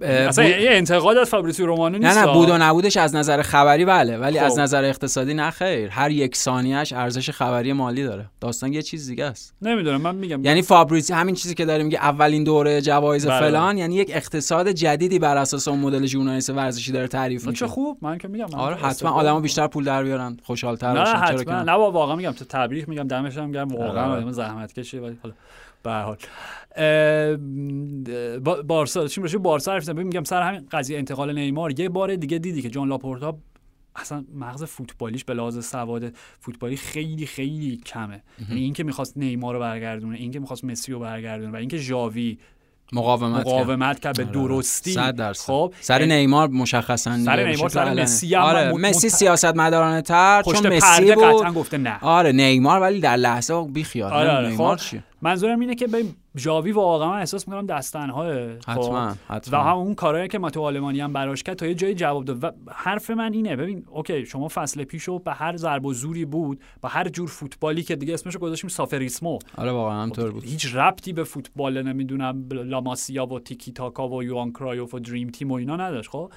اصلا 0.00 0.44
بود- 0.44 0.52
یه 0.60 0.70
انتقاد 0.70 1.16
از 1.16 1.28
فابریزیو 1.28 1.66
رومانو 1.66 1.98
نه 1.98 2.06
نیست 2.08 2.18
نه 2.18 2.24
ها. 2.24 2.32
بود 2.32 2.50
و 2.50 2.58
نبودش 2.58 2.96
از 2.96 3.14
نظر 3.14 3.42
خبری 3.42 3.84
بله 3.84 4.18
ولی 4.18 4.38
خب. 4.40 4.46
از 4.46 4.58
نظر 4.58 4.84
اقتصادی 4.84 5.34
نه 5.34 5.50
خیر 5.50 5.88
هر 5.90 6.10
یک 6.10 6.36
ثانیهش 6.36 6.92
ارزش 6.92 7.30
خبری 7.30 7.72
مالی 7.72 8.04
داره 8.04 8.26
داستان 8.40 8.72
یه 8.72 8.82
چیز 8.82 9.08
دیگه 9.08 9.24
است 9.24 9.54
نمی‌دونم 9.62 10.00
من 10.00 10.14
میگم 10.14 10.44
یعنی 10.44 10.62
فابریزیو 10.62 11.12
همین 11.12 11.34
چیزی 11.34 11.54
که 11.54 11.64
داریم 11.64 11.86
میگه 11.86 11.98
اولین 11.98 12.44
دوره 12.44 12.80
جوایز 12.80 13.26
بله. 13.26 13.40
فلان 13.40 13.78
یعنی 13.78 13.94
یک 13.94 14.10
اقتصاد 14.14 14.68
جدیدی 14.68 15.18
بر 15.18 15.36
اساس 15.36 15.68
اون 15.68 15.78
مدل 15.78 16.06
ژورنالیست 16.06 16.50
ورزشی 16.50 16.92
داره 16.92 17.08
تعریف 17.08 17.44
چه 17.44 17.50
میشه 17.50 17.66
خوب 17.66 17.98
من 18.02 18.18
که 18.18 18.28
میگم 18.28 18.46
من 18.52 18.58
آره 18.58 18.76
حتما 18.76 19.10
آدما. 19.10 19.40
بیشتر 19.40 19.66
پول 19.66 19.84
در 19.84 20.02
بیارن 20.04 20.36
خوشحال‌تر 20.42 20.92
نه 20.92 20.98
باشن 20.98 21.12
چرا 21.12 21.20
حتما 21.20 21.44
که 21.44 21.50
نه؟ 21.50 21.62
نه 21.62 21.72
واقعا 21.72 22.16
میگم 22.16 22.32
تو 22.32 22.44
تبریک 22.44 22.88
میگم 22.88 23.08
دمش 23.08 23.36
هم 23.38 23.52
گرم 23.52 23.68
واقعا 23.68 24.04
آره. 24.12 24.22
آدم 24.22 24.30
زحمت 24.32 24.72
کشه 24.72 25.00
ولی 25.00 25.18
حالا 25.22 25.34
به 25.86 25.92
حال. 25.92 26.16
بارسا 28.62 29.08
چی 29.08 29.20
میشه 29.20 29.38
بارسا 29.38 29.72
حرف 29.72 29.84
زدم 29.84 30.06
میگم 30.06 30.24
سر 30.24 30.42
همین 30.42 30.66
قضیه 30.70 30.98
انتقال 30.98 31.34
نیمار 31.38 31.80
یه 31.80 31.88
بار 31.88 32.16
دیگه 32.16 32.38
دیدی 32.38 32.62
که 32.62 32.70
جان 32.70 32.88
لاپورتا 32.88 33.38
اصلا 33.96 34.24
مغز 34.34 34.64
فوتبالیش 34.64 35.24
به 35.24 35.34
لحاظ 35.34 35.66
سواد 35.66 36.12
فوتبالی 36.40 36.76
خیلی 36.76 37.26
خیلی 37.26 37.76
کمه. 37.76 38.22
یعنی 38.48 38.60
اینکه 38.60 38.84
می‌خواست 38.84 39.16
نیمار 39.16 39.54
رو 39.54 39.60
برگردونه 39.60 40.16
اینکه 40.16 40.40
می‌خواست 40.40 40.64
مسی 40.64 40.92
رو 40.92 40.98
برگردونه 40.98 41.52
و 41.52 41.56
اینکه 41.56 41.76
ژاوی 41.76 42.38
مقاومت. 42.92 43.40
مقاومت 43.46 44.00
کرد 44.00 44.16
به 44.16 44.24
آره. 44.24 44.32
درستی. 44.32 44.92
صد 44.92 45.16
درصد. 45.16 45.46
خب 45.46 45.74
سر 45.80 46.04
نیمار 46.04 46.48
مشخصا 46.48 47.18
سر 47.18 47.46
نیمار، 47.46 47.68
سر 47.68 47.80
علنی. 47.80 48.02
مسی 48.02 48.34
هم 48.34 48.42
آره 48.42 48.72
مت- 48.72 48.84
مسی 48.84 49.08
سیاست 49.08 49.56
مدارانه 49.56 50.02
تر 50.02 50.42
چون 50.42 50.76
مسی 50.76 51.14
بود. 51.14 51.24
قطعا 51.24 51.52
گفته 51.52 51.78
نه. 51.78 51.98
آره 52.00 52.32
نیمار 52.32 52.80
ولی 52.80 53.00
در 53.00 53.16
لحظه 53.16 53.62
بی 53.62 53.84
خیال 53.84 54.12
آره 54.12 54.30
آره. 54.30 54.48
نیمار 54.48 54.76
خب 54.76 54.82
چیه؟ 54.82 55.04
منظورم 55.26 55.60
اینه 55.60 55.74
که 55.74 55.86
ببین 55.86 56.14
ژاوی 56.36 56.72
واقعا 56.72 57.10
من 57.10 57.18
احساس 57.18 57.48
می‌کنم 57.48 57.66
دست 57.66 58.01
تنهای 58.01 58.48
حتما 58.68 59.14
و 59.28 59.34
حتما. 59.34 59.60
هم 59.60 59.76
اون 59.76 59.94
کارهایی 59.94 60.28
که 60.28 60.38
متئو 60.38 60.62
آلمانی 60.62 61.00
هم 61.00 61.12
براش 61.12 61.42
کرد 61.42 61.56
تا 61.56 61.66
یه 61.66 61.74
جایی 61.74 61.94
جواب 61.94 62.24
داد. 62.24 62.44
و 62.44 62.50
حرف 62.70 63.10
من 63.10 63.32
اینه 63.32 63.56
ببین 63.56 63.84
okay 63.88 64.26
شما 64.26 64.48
فصل 64.48 64.84
پیشو 64.84 65.18
به 65.18 65.32
هر 65.32 65.56
ضرب 65.56 65.86
و 65.86 65.92
زوری 65.92 66.24
بود 66.24 66.60
با 66.80 66.88
هر 66.88 67.08
جور 67.08 67.28
فوتبالی 67.28 67.82
که 67.82 67.96
دیگه 67.96 68.14
اسمشو 68.14 68.38
گذاشتیم 68.38 68.70
sufrismo. 68.70 69.38
آره 69.58 69.70
واقعا 69.70 70.02
همینطور 70.02 70.30
بود. 70.30 70.44
هیچ 70.44 70.74
ربطی 70.74 71.12
به 71.12 71.24
فوتبال 71.24 71.82
نمی‌دونم 71.82 72.48
لاماسیا 72.50 73.26
و 73.26 73.40
تیکی 73.40 73.72
تاکا 73.72 74.08
و 74.08 74.22
یوان 74.22 74.52
کرایوف 74.52 74.94
و 74.94 74.98
dream 74.98 75.28
team 75.28 75.50
و 75.50 75.54
اینا 75.54 75.76
نداشت 75.76 76.10
خب. 76.10 76.32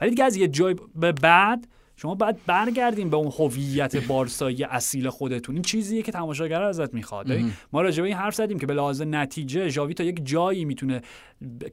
ولی 0.00 0.10
دیگه 0.10 0.24
از 0.24 0.36
یه 0.36 0.48
جای 0.48 0.76
به 0.94 1.12
بعد 1.12 1.68
شما 2.00 2.14
باید 2.14 2.36
برگردیم 2.46 3.10
به 3.10 3.16
اون 3.16 3.32
هویت 3.38 3.96
بارسایی 3.96 4.64
اصیل 4.64 5.08
خودتون. 5.08 5.54
این 5.54 5.62
چیزیه 5.62 6.02
که 6.02 6.12
تماشاگر 6.12 6.62
ازت 6.62 6.94
می‌خواد. 6.94 7.26
ما 7.72 7.82
راجع 7.82 8.02
به 8.02 8.08
این 8.08 8.16
حرف 8.16 8.34
زدیم 8.34 8.58
که 8.58 8.66
به 8.66 8.74
لحاظ 8.74 9.02
نتیجه 9.02 9.68
ژاوی 9.68 9.94
تا 9.94 10.04
یک 10.04 10.20
جایی 10.24 10.64
می‌تونه 10.64 11.00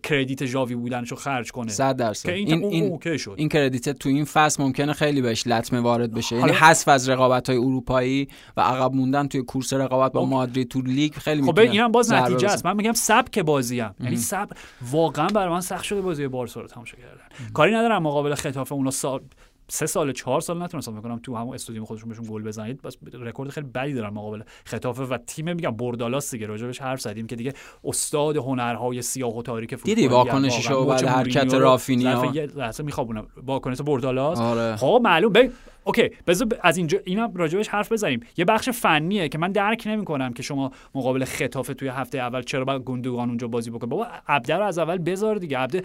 credit 0.03 0.45
ژاوی 0.45 0.75
بودنشو 0.75 1.15
خرج 1.15 1.51
کنه. 1.51 1.71
صد 1.71 1.95
درصد. 1.95 2.25
که 2.25 2.33
این, 2.33 2.53
این 2.53 2.63
این 2.65 2.91
OK 2.91 3.17
شد. 3.17 3.33
این 3.37 3.49
credit 3.49 3.89
تو 3.89 4.09
این 4.09 4.25
فصل 4.25 4.63
ممکنه 4.63 4.93
خیلی 4.93 5.21
بهش 5.21 5.47
لطمه 5.47 5.79
وارد 5.79 6.13
بشه. 6.13 6.35
یعنی 6.35 6.51
حذف 6.51 6.87
از 6.87 7.09
رقابت 7.09 7.49
های 7.49 7.57
اروپایی 7.57 8.27
و 8.57 8.61
عقب 8.61 8.93
موندن 8.93 9.27
توی 9.27 9.41
کورس 9.41 9.73
رقابت 9.73 10.11
با 10.11 10.19
OK. 10.19 10.31
مادرید 10.31 10.67
تو 10.67 10.81
لیگ 10.81 11.13
خیلی 11.13 11.41
خب 11.41 11.59
اینم 11.59 11.91
باز 11.91 12.11
نتیجه. 12.11 12.47
است. 12.47 12.65
من 12.65 12.75
میگم 12.75 12.93
سبک 12.93 13.39
بازی 13.39 13.79
هم 13.79 13.95
یعنی 13.99 14.17
سبک 14.17 14.57
واقعا 14.91 15.27
برای 15.27 15.53
من 15.53 15.61
سخت 15.61 15.83
شده 15.83 16.01
بازی 16.01 16.27
بارسا 16.27 16.61
رو 16.61 16.67
تماشا 16.67 16.97
کردن. 16.97 17.51
کاری 17.53 17.73
ندارم 17.73 18.03
مقابل 18.03 18.35
ختافه 18.35 18.73
اونا 18.73 18.91
سا... 18.91 19.21
سه 19.67 19.85
سال 19.85 20.11
چهار 20.11 20.41
سال 20.41 20.61
نتونستم 20.61 20.99
بکنم 20.99 21.19
تو 21.23 21.35
همون 21.35 21.53
استادیوم 21.53 21.85
خودشون 21.85 22.09
بهشون 22.09 22.25
گل 22.29 22.43
بزنید. 22.43 22.81
بس 22.81 22.97
رکورد 23.13 23.49
خیلی 23.49 23.67
بدی 23.67 23.93
دارن 23.93 24.13
مقابل 24.13 24.41
ختافه 24.65 25.03
و 25.03 25.17
تیم 25.17 25.45
میگم 25.45 25.71
بوردالاس 25.71 26.31
دیگه. 26.31 26.47
راجبش 26.47 26.81
حرف 26.81 27.01
زدیم 27.01 27.27
که 27.27 27.35
دیگه 27.35 27.53
استاد 27.83 28.37
هنرهای 28.37 29.01
سیاه 29.01 29.37
و 29.37 29.41
تاریک 29.41 29.75
فوتبال 29.75 29.95
دیدی 29.95 30.07
واکنششو 30.07 30.85
بعد 30.85 31.03
حرکت 31.03 31.53
رافینیا؟ 31.53 32.31
یه 32.33 32.45
لحظه 32.45 32.83
میخوابونم. 32.83 33.27
واکنش 33.45 33.81
بوردالاس 33.81 34.39
آره. 34.39 34.75
خب 34.75 35.01
معلوم. 35.03 35.33
ببین 35.33 35.51
OK 35.83 36.09
بذار 36.27 36.47
از 36.61 36.77
اینجا 36.77 36.99
اینا 37.05 37.31
راجبش 37.35 37.67
حرف 37.67 37.91
بزنیم. 37.91 38.19
یه 38.37 38.45
بخش 38.45 38.69
فنیه 38.69 39.29
که 39.29 39.37
من 39.37 39.51
درک 39.51 39.83
نمی‌کنم 39.85 40.33
که 40.33 40.43
شما 40.43 40.71
مقابل 40.95 41.25
ختافه 41.25 41.73
توی 41.73 41.87
هفته 41.87 42.17
اول 42.17 42.41
چرا 42.41 42.65
باید 42.65 42.81
گوندوگان 42.81 43.29
اونجا 43.29 43.47
بازی 43.47 43.71
بکنه 43.71 43.89
بابا 43.89 44.07
عبده 44.27 44.55
رو 44.55 44.65
از 44.65 44.77
اول 44.77 44.97
بذار 44.97 45.35
دیگه. 45.35 45.57
عبده 45.57 45.83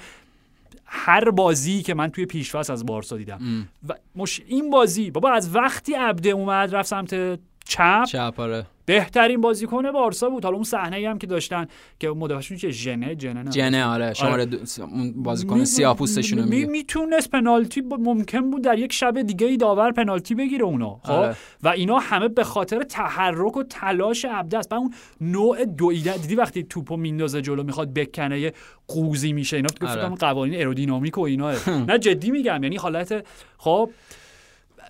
هر 0.92 1.30
بازی 1.30 1.82
که 1.82 1.94
من 1.94 2.10
توی 2.10 2.26
پیشواز 2.26 2.70
از 2.70 2.86
بارسا 2.86 3.16
دیدم. 3.16 3.68
و 3.88 3.94
مش 4.16 4.42
این 4.46 4.70
بازی 4.70 5.10
بابا 5.10 5.30
از 5.30 5.54
وقتی 5.54 5.94
عبده 5.94 6.30
اومد 6.30 6.74
رفت 6.74 6.88
سمت 6.88 7.40
چپ. 7.70 8.04
چپ 8.08 8.34
آره. 8.36 8.66
بهترین 8.86 9.40
بازیکن 9.40 9.92
بارسا 9.92 10.28
بود. 10.30 10.44
حالا 10.44 10.54
اون 10.56 10.64
صحنه 10.64 10.96
ای 10.96 11.06
هم 11.06 11.18
که 11.18 11.26
داشتن 11.26 11.66
که 11.98 12.08
مدافعشون 12.08 12.56
چه 12.56 12.70
ژنه 12.70 13.16
ژنه 13.18 13.42
نه. 13.42 13.50
جنه 13.50 13.84
آره. 13.84 14.14
شماره 14.14 14.46
اون 14.80 15.22
بازیکن 15.22 15.64
سیاه 15.64 15.96
پوستشون 15.96 16.38
رو 16.38 16.44
می- 16.44 16.50
میگه. 16.50 16.66
می‌تونست 16.66 17.30
پنالتی 17.30 17.80
ب- 17.82 17.94
ممکن 17.94 18.50
بود 18.50 18.62
در 18.62 18.78
یک 18.78 18.92
شب 18.92 19.22
دیگه 19.22 19.46
ای 19.46 19.56
داور 19.56 19.92
پنالتی 19.92 20.34
بگیره 20.34 20.64
اونا. 20.64 21.00
خب؟ 21.02 21.10
آره. 21.10 21.36
و 21.62 21.68
اینا 21.68 21.98
همه 21.98 22.28
به 22.28 22.44
خاطر 22.44 22.82
تحرک 22.82 23.56
و 23.56 23.62
تلاش 23.62 24.24
عبده 24.24 24.58
است 24.58 24.72
و 24.72 24.76
اون 24.76 24.94
نوع 25.20 25.64
دویدن 25.64 26.16
دیدی 26.16 26.34
وقتی 26.34 26.62
توپو 26.62 26.96
میندازه 26.96 27.42
جلو 27.42 27.62
می‌خواد 27.62 27.94
بکنه 27.94 28.40
یه 28.40 28.52
قوزی 28.88 29.32
میشه. 29.32 29.56
اینا 29.56 29.68
آره. 29.88 30.08
قوانین 30.08 30.54
ایرودینامیک 30.54 31.18
و 31.18 31.20
اینا. 31.20 31.52
نه 31.88 31.98
جدی 31.98 32.30
میگم. 32.30 32.62
یعنی 32.62 32.76
حالت 32.76 33.26
خب؟ 33.58 33.90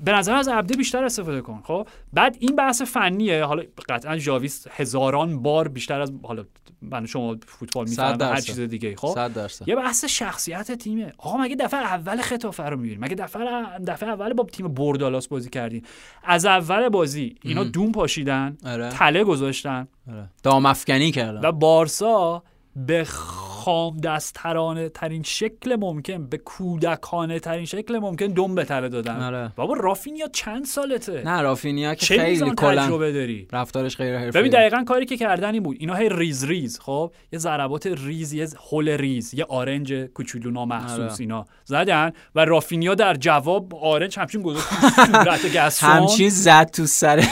به 0.04 0.12
نظر 0.12 0.34
از 0.34 0.48
عبده 0.48 0.76
بیشتر 0.76 1.04
استفاده 1.04 1.40
کن 1.40 1.60
خب؟ 1.64 1.88
بعد 2.12 2.36
این 2.40 2.56
بحث 2.56 2.82
فنیه 2.82 3.44
حالا 3.44 3.62
قطعا 3.88 4.16
جاویس 4.16 4.66
هزاران 4.70 5.42
بار 5.42 5.68
بیشتر 5.68 6.00
از 6.00 6.12
حالا 6.22 6.44
من 6.82 7.06
شما 7.06 7.36
فوتبال 7.46 7.86
صد 7.86 8.12
می‌فهمم 8.12 8.32
هر. 8.34 8.40
چیز 8.40 8.60
دیگه 8.60 8.96
خب؟ 8.96 9.30
یه 9.66 9.76
بحث 9.76 10.04
شخصیت 10.04 10.72
تیمه. 10.72 11.12
آقا 11.18 11.36
مگه 11.36 11.56
دفعه 11.56 11.80
اول 11.80 12.20
خطافه 12.20 12.62
رو 12.62 12.76
می‌بینی 12.76 12.96
مگه 13.00 13.14
دفعه 13.14 13.42
دفعه 13.86 14.08
اول 14.08 14.32
با 14.32 14.44
تیم 14.44 14.68
بردالاس 14.68 15.28
بازی 15.28 15.50
کردیم؟ 15.50 15.82
از 16.24 16.46
اول 16.46 16.88
بازی 16.88 17.34
اینا 17.42 17.64
دوم 17.64 17.92
پاشیدن 17.92 18.56
آره. 18.66 18.88
تله 18.88 19.24
گذاشتن. 19.24 19.88
آره. 20.10 20.28
دام 20.42 20.66
افکنی 20.66 21.10
کردن. 21.10 21.48
و 21.48 21.52
بارسا 21.52 22.42
به 22.86 23.04
خام 23.04 23.96
دسترانه 23.96 24.88
ترین 24.88 25.22
شکل 25.22 25.76
ممکن 25.76 26.26
به 26.26 26.38
کودکانه 26.38 27.38
ترین 27.40 27.64
شکل 27.64 27.98
ممکن 27.98 28.26
دم 28.26 28.54
به 28.54 28.64
تله 28.64 28.88
دادن. 28.88 29.22
آره. 29.22 29.52
بابا 29.56 29.74
رافینیا 29.74 30.26
چند 30.32 30.64
سالته؟ 30.64 31.22
نه 31.24 31.40
رافینیا 31.42 31.94
که 31.94 32.06
چه 32.06 32.16
خیلی 32.18 32.50
کلا 32.50 32.86
تجربه 32.86 33.12
داری؟ 33.12 33.48
رفتارش 33.52 33.96
غیر 33.96 34.18
حرفه‌ای. 34.18 34.30
ببین 34.30 34.52
دقیقا 34.60 34.84
کاری 34.84 35.06
که 35.06 35.16
کردن 35.16 35.54
این 35.54 35.62
بود. 35.62 35.76
اینا 35.80 35.94
هی 35.94 36.08
ریز 36.08 36.44
ریز 36.44 36.80
خب؟ 36.80 37.12
یه 37.32 37.38
ضربات 37.38 37.86
ریز 37.86 38.32
یه 38.32 38.48
هول 38.70 38.88
ریز 38.88 39.34
یه 39.34 39.44
آرنج 39.44 39.92
کوچولو 39.92 40.50
نامحسوس 40.50 41.00
آره. 41.00 41.12
اینا 41.20 41.44
زدن 41.64 42.12
و 42.34 42.44
رافینیا 42.44 42.94
در 42.94 43.14
جواب 43.14 43.74
آرنج 43.74 44.18
همچین 44.18 44.42
گذاشت 44.42 44.66
صورت 45.06 45.46
گاستون. 45.56 45.90
همچین 45.90 46.28
زد 46.28 46.70
تو 46.70 46.86
سرش 46.86 47.24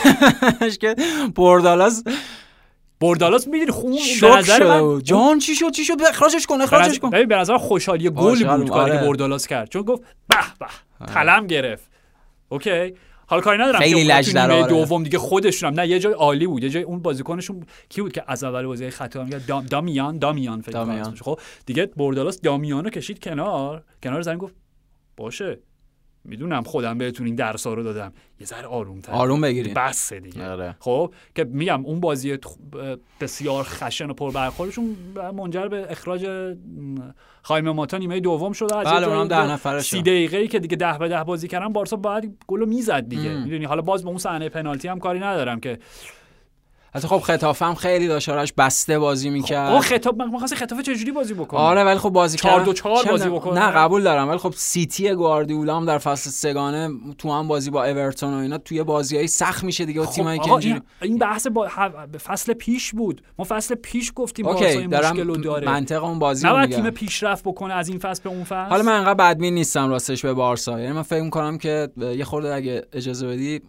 که 0.81 0.95
بردالاس 1.37 2.03
بردالاس 3.01 3.49
می‌دونی 3.49 3.71
خون 3.71 3.99
به 4.21 4.37
نظر 4.37 4.81
من 4.81 5.03
جان 5.03 5.39
چی 5.39 5.55
شد؟ 5.55 5.71
چی 5.71 5.85
شد؟ 5.85 5.95
اخراجش 6.09 6.47
کن 6.47 6.61
اخراجش 6.61 6.99
کن. 6.99 7.11
ببین 7.11 7.29
به 7.29 7.37
نظر 7.37 7.57
خوشحالی 7.57 8.11
گل 8.11 8.31
خوشحال 8.31 8.59
بود 8.59 8.71
کاری 8.71 8.91
که 8.91 8.99
آره. 8.99 9.07
بردالاس 9.07 9.47
کرد. 9.47 9.69
چون 9.69 9.83
گفت 9.83 10.03
به 10.29 10.37
به 10.61 10.67
تلم 11.07 11.47
گرفت. 11.47 11.91
اوکی. 12.49 12.95
حالا 13.27 13.43
کاری 13.43 13.63
ندارم 13.63 13.79
خیلی 13.79 13.95
که 13.95 14.01
اونا 14.01 14.15
تو 14.15 14.19
لج 14.19 14.35
در 14.35 14.47
نیمه 14.47 14.63
آره. 14.63 14.73
دوم 14.73 15.03
دیگه 15.03 15.19
خودشون 15.19 15.69
هم 15.69 15.81
نه 15.81 15.89
یه 15.89 15.99
جای 15.99 16.13
عالی 16.13 16.47
بود. 16.47 16.65
یه 16.65 16.71
جای 16.71 16.83
اون 16.83 16.99
بازیکنشون 16.99 17.67
کی 17.89 18.01
بود 18.03 18.13
که 18.13 18.25
از 18.27 18.45
اول 18.45 18.67
بازی 18.67 18.91
خطا 18.91 19.25
میگه 19.25 19.39
دام 19.39 19.67
دامیان 19.67 20.19
دامیان 20.19 20.61
فکر 20.61 20.85
کنم. 20.85 21.15
خب 21.15 21.41
دیگه 21.67 21.87
بردالاس 21.87 22.41
دامیان 22.41 22.85
رو 22.85 22.91
کشید 22.91 23.25
کنار. 23.25 23.83
کنار 24.03 24.23
زمین 24.23 24.39
گفت 24.39 24.55
باشه. 25.17 25.59
می‌دونم 26.25 26.63
خودم 26.63 26.99
بهتون 26.99 27.27
این 27.27 27.35
درسا 27.35 27.75
رو 27.75 27.83
دادم. 27.83 28.13
یه 28.41 28.47
ذره 28.47 28.67
آروم 28.67 29.01
تر 29.01 29.13
آروم 29.13 29.41
بگیرین. 29.41 29.75
بسه 29.75 30.21
دیگه. 30.21 30.51
آره. 30.51 30.77
خب 30.81 31.15
که 31.35 31.45
میگم 31.45 31.87
اون 31.87 32.01
بازی 32.01 32.39
بسیار 33.21 33.65
خشن 33.65 34.11
و 34.11 34.15
پربرخوردشون 34.15 34.97
منجر 35.37 35.69
به 35.69 35.87
اخراج 35.91 36.27
م، 36.27 36.59
خایمه 37.43 37.73
ماتا 37.73 37.99
نیمه 37.99 38.21
دوم 38.21 38.53
شده 38.53 38.77
از 38.77 38.87
بله، 38.87 39.09
اونم 39.09 39.29
ده 39.29 39.51
نفره 39.51 39.81
سی 39.81 39.97
شد. 39.97 40.03
دقیقه 40.03 40.37
ای 40.37 40.49
که 40.49 40.59
دیگه 40.59 40.77
ده 40.77 40.99
به 40.99 41.09
ده 41.09 41.25
بازی 41.25 41.49
کردن 41.49 41.73
بارسا 41.73 41.97
باید 41.97 42.39
گلو 42.47 42.67
می‌زد 42.67 43.09
دیگه. 43.09 43.45
می‌دونی 43.45 43.65
حالا 43.65 43.83
باز 43.83 44.03
به 44.03 44.09
اون 44.09 44.19
صحنه 44.19 44.49
پنالتی 44.49 44.89
هم 44.89 44.99
کاری 44.99 45.19
ندارم 45.19 45.61
که 45.61 45.79
حتی 46.95 47.09
خب 47.09 47.19
خطافه 47.19 47.65
هم 47.65 47.75
خیلی 47.75 48.09
داشت 48.09 48.29
آرش 48.29 48.53
بسته 48.53 48.99
بازی 48.99 49.31
می‌کرد. 49.31 49.81
خطاب 49.81 50.23
من 50.23 50.39
خواست 50.39 50.55
خطاب 50.55 50.83
چجوری 50.83 51.13
بازی 51.13 51.35
بکنه 51.35 51.61
آره 51.61 51.85
ولی 51.85 51.99
خب 51.99 52.09
بازی 52.09 52.37
چهار 52.39 52.53
کردن- 52.55 52.65
دو 52.65 52.73
چهار 52.73 53.05
چه 53.05 53.11
بازی 53.11 53.25
می‌دونم. 53.25 53.41
بکنه. 53.41 53.61
نه 53.67 53.71
قبول 53.71 54.03
دارم 54.03 54.29
ولی 54.29 54.39
خب 54.39 54.53
سیتی 54.57 55.15
گواردیولا 55.15 55.77
هم 55.77 55.85
در 55.87 55.99
فصل 55.99 56.31
سگانه 56.31 56.91
تو 57.19 57.33
هم 57.33 57.49
بازی 57.49 57.71
با 57.71 57.85
اورتون 57.85 58.35
و 58.35 58.37
اینا 58.37 58.59
توی 58.59 58.83
بازیای 58.83 59.27
سخت 59.27 59.65
میشه 59.65 59.85
دیگه 59.85 60.03
خب 60.03 60.13
تیمایی 60.13 60.39
که 60.39 60.51
اینجوری 60.51 60.81
این, 61.03 61.19
بحث 61.19 61.47
با 61.47 61.69
فصل 62.27 62.53
پیش 62.53 62.93
بود. 62.93 63.23
ما 63.39 63.47
فصل 63.49 63.75
پیش 63.75 64.13
گفتیم 64.17 64.47
اوکی 64.47 64.87
مشکل 64.87 65.41
داره. 65.41 65.67
منطق 65.67 66.05
اون 66.05 66.19
بازی 66.19 66.47
میگم. 66.49 66.67
تیم 66.67 66.91
پیشرفت 66.91 67.45
بکنه 67.45 67.75
از 67.75 67.89
این 67.89 67.99
فصل 67.99 68.23
به 68.23 68.31
اون 68.31 68.45
فصل؟ 68.45 68.71
حالا 68.71 68.83
من 68.83 68.93
انقدر 68.93 69.15
بدبین 69.15 69.55
نیستم 69.55 69.89
راستش 69.89 70.23
به 70.23 70.35
بارسا. 70.35 70.81
یعنی 70.81 70.93
من 70.93 71.03
فکر 71.03 71.23
می‌کنم 71.23 71.59
که 71.59 71.89
یه 72.17 72.25
خورده 72.25 72.55
اگه 72.55 72.83
اجازه 72.93 73.27
بدی 73.27 73.61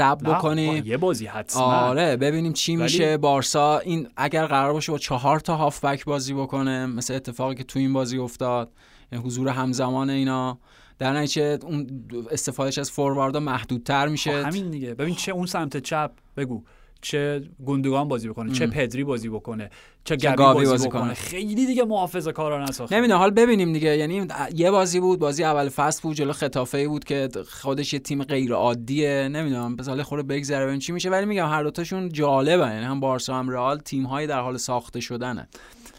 نه، 0.00 0.14
بکنی. 0.34 0.82
یه 0.86 0.96
بازی 0.96 1.26
حتما. 1.26 1.62
آره 1.62 2.16
ببینیم 2.46 2.52
چی 2.52 2.76
ولی- 2.76 2.82
میشه. 2.82 3.16
بارسا 3.16 3.78
این 3.78 4.08
اگر 4.16 4.46
قرار 4.46 4.72
باشه 4.72 4.92
با 4.92 4.98
چهار 4.98 5.40
تا 5.40 5.56
هافبک 5.56 6.04
بازی 6.04 6.34
بکنه 6.34 6.86
مثل 6.86 7.14
اتفاقی 7.14 7.54
که 7.54 7.64
تو 7.64 7.78
این 7.78 7.92
بازی 7.92 8.18
افتاد 8.18 8.72
یعنی 9.12 9.24
حضور 9.24 9.48
همزمان 9.48 10.10
اینا. 10.10 10.58
در 10.98 11.12
نتیجه 11.12 11.58
اون 11.62 12.04
استفادهش 12.30 12.78
از 12.78 12.90
فورواردا 12.90 13.40
محدودتر 13.40 14.08
میشه. 14.08 14.44
همین 14.44 14.70
دیگه. 14.70 14.94
ببین 14.94 15.14
چه 15.14 15.32
اون 15.32 15.46
سمت 15.46 15.76
چپ 15.76 16.10
بگو. 16.36 16.62
چه 17.06 17.42
گوندوگان 17.64 18.08
بازی 18.08 18.28
بکنه 18.28 18.52
چه 18.52 18.66
پدری 18.66 19.04
بازی 19.04 19.28
بکنه 19.28 19.70
چه 20.04 20.16
گاوی 20.16 20.54
بازی, 20.54 20.70
بازی 20.70 20.88
بکنه. 20.88 21.02
کنه. 21.02 21.14
خیلی 21.14 21.66
دیگه 21.66 21.84
محافظه 21.84 22.32
کارانه 22.32 22.68
است 22.68 22.80
آخه. 22.80 22.96
نمی‌دونم 22.96 23.18
حال 23.18 23.30
ببینیم 23.30 23.72
دیگه 23.72 23.96
یعنی 23.96 24.26
یه 24.54 24.70
بازی 24.70 25.00
بود 25.00 25.18
بازی 25.18 25.44
اول 25.44 25.68
فصل 25.68 26.02
بود 26.02 26.16
جلو 26.16 26.32
خطافه 26.32 26.88
بود 26.88 27.04
که 27.04 27.28
خودش 27.48 27.92
یه 27.92 27.98
تیم 27.98 28.24
غیر 28.24 28.52
عادیه 28.52 29.28
نمی‌دونم 29.28 29.76
بذار 29.76 30.02
خورده 30.02 30.22
بگذره 30.34 30.66
ببین 30.66 30.78
چی 30.78 30.92
میشه 30.92 31.10
ولی 31.10 31.26
میگم 31.26 31.48
هر 31.48 31.62
دوتاشون 31.62 32.08
جالبه 32.08 32.66
یعنی 32.66 32.84
هم 32.84 33.00
بارسا 33.00 33.34
هم 33.34 33.48
رئال 33.48 33.78
تیم 33.78 34.06
های 34.06 34.26
در 34.26 34.40
حال 34.40 34.56
ساخته 34.56 35.00
شدنه 35.00 35.48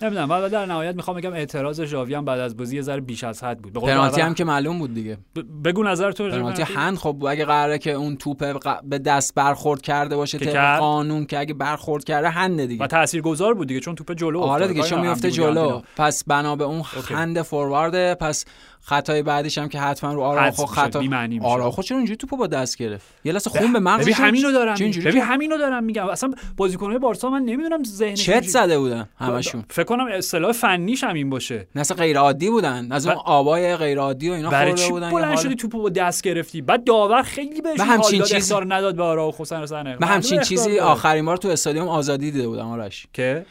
نمی‌دونم 0.02 0.30
ولی 0.30 0.50
در 0.50 0.66
نهایت 0.66 0.96
می‌خوام 0.96 1.18
بگم 1.18 1.34
اعتراض 1.34 1.82
ژاوی 1.82 2.14
هم 2.14 2.26
بعد 2.26 2.40
از 2.40 2.58
بازی 2.58 2.76
یه 2.76 2.82
ذره 2.82 3.02
بیش 3.02 3.24
از 3.24 3.44
حد 3.44 3.58
بود 3.62 3.74
پنالتی 3.74 4.22
هم 4.22 4.34
که 4.34 4.44
معلوم 4.44 4.80
بود 4.80 4.94
دیگه 4.94 5.18
ب- 5.36 5.68
بگو 5.68 5.84
نظر 5.84 6.12
تو 6.12 6.30
پنالتی. 6.30 6.62
هند 6.64 6.98
خب 6.98 7.26
اگه 7.30 7.46
قراره 7.46 7.78
که 7.78 7.92
اون 7.92 8.16
توپ 8.18 8.54
ق- 8.60 8.82
به 8.84 9.00
دست 9.00 9.36
برخورد 9.36 9.82
کرده 9.82 10.16
باشه 10.16 10.38
که 10.38 10.46
طبق. 10.46 10.80
قانون 10.80 11.26
که 11.26 11.40
اگه 11.40 11.54
برخورد 11.54 12.04
کرده 12.04 12.30
هنده 12.30 12.66
دیگه 12.68 12.84
و 12.84 12.88
تاثیرگذار 12.88 13.54
بود 13.54 13.68
دیگه 13.68 13.80
چون 13.80 13.96
توپ 13.96 14.14
جلو 14.14 14.40
آره. 14.40 14.68
دیگه 14.68 14.82
چون 14.84 15.02
میفته 15.02 15.32
جلو. 15.32 15.82
پس 15.98 16.24
بنا 16.24 16.56
به 16.56 16.64
اون 16.64 16.78
اوکی. 16.78 17.00
خند 17.02 17.42
فوروارده 17.42 18.16
پس 18.16 18.46
خطای 18.90 19.24
بعدیش 19.24 19.58
هم 19.58 19.70
که 19.70 19.80
حتما 19.80 20.14
رو 20.14 20.22
آراخو 20.22 20.66
خطا. 20.66 21.02
آراخو 21.42 21.82
چرا 21.82 21.98
اینجوری 21.98 22.18
توپو 22.18 22.38
با 22.38 22.48
دست 22.48 22.78
گرفت؟ 22.78 23.06
یه 23.24 23.32
لحظه 23.32 23.50
خون 23.50 23.74
به 23.74 23.80
مغزش 23.80 24.04
ببین 24.04 24.16
همینو 24.16 24.52
دارم 24.52 24.74
ببین 24.76 24.92
شد؟ 24.92 25.08
همینو 25.08 25.58
دارم 25.58 25.84
میگم. 25.84 26.08
اصلا 26.10 26.32
بازیکن‌های 26.58 27.00
بارسا 27.00 27.30
من 27.30 27.42
نمی‌دونم 27.42 27.84
ذهنشون 27.84 28.36
چت 28.40 28.44
زده 28.48 28.80
بودن 28.80 29.10
همشون. 29.18 29.64
فکر 29.70 29.84
کنم 29.84 30.06
اصطلاح 30.12 30.52
فنیش 30.52 31.04
هم 31.04 31.14
این 31.14 31.30
باشه. 31.30 31.68
نه 31.76 31.82
اصلا 31.82 31.98
غیر 31.98 32.18
عادی 32.18 32.50
بودن. 32.50 32.92
از 32.92 33.08
اون 33.08 33.16
ب- 33.16 33.20
آبای 33.26 33.76
غیر 33.76 34.00
عادی 34.00 34.30
و 34.30 34.34
اینا 34.34 34.50
برای 34.50 34.76
خورده 34.76 35.10
بودن 35.10 35.28
حال- 35.28 35.36
شدی 35.36 35.56
توپو 35.56 35.82
با 35.82 35.90
دست 35.90 36.24
گرفتی؟ 36.24 36.62
بعد 36.62 36.84
داور 36.84 37.22
خیلی 37.22 37.62
بهش 37.62 37.80
حال 37.80 38.02
چیزی- 38.02 38.56
نداد 38.68 38.96
به 38.96 39.04
آرا 39.04 39.28
و 39.28 39.34
حسین 39.38 39.62
رسنه 39.62 39.98
من 40.02 40.08
همچین 40.08 40.42
چیزی. 40.42 40.80
آخرین 40.80 41.26
بار 41.26 41.38
تو 41.38 41.48
استادیوم 41.48 41.88
آزادی 41.88 42.32
دیده 42.32 42.48
بودم 42.48 42.68
آرش. 42.68 43.08
که؟ 43.14 43.46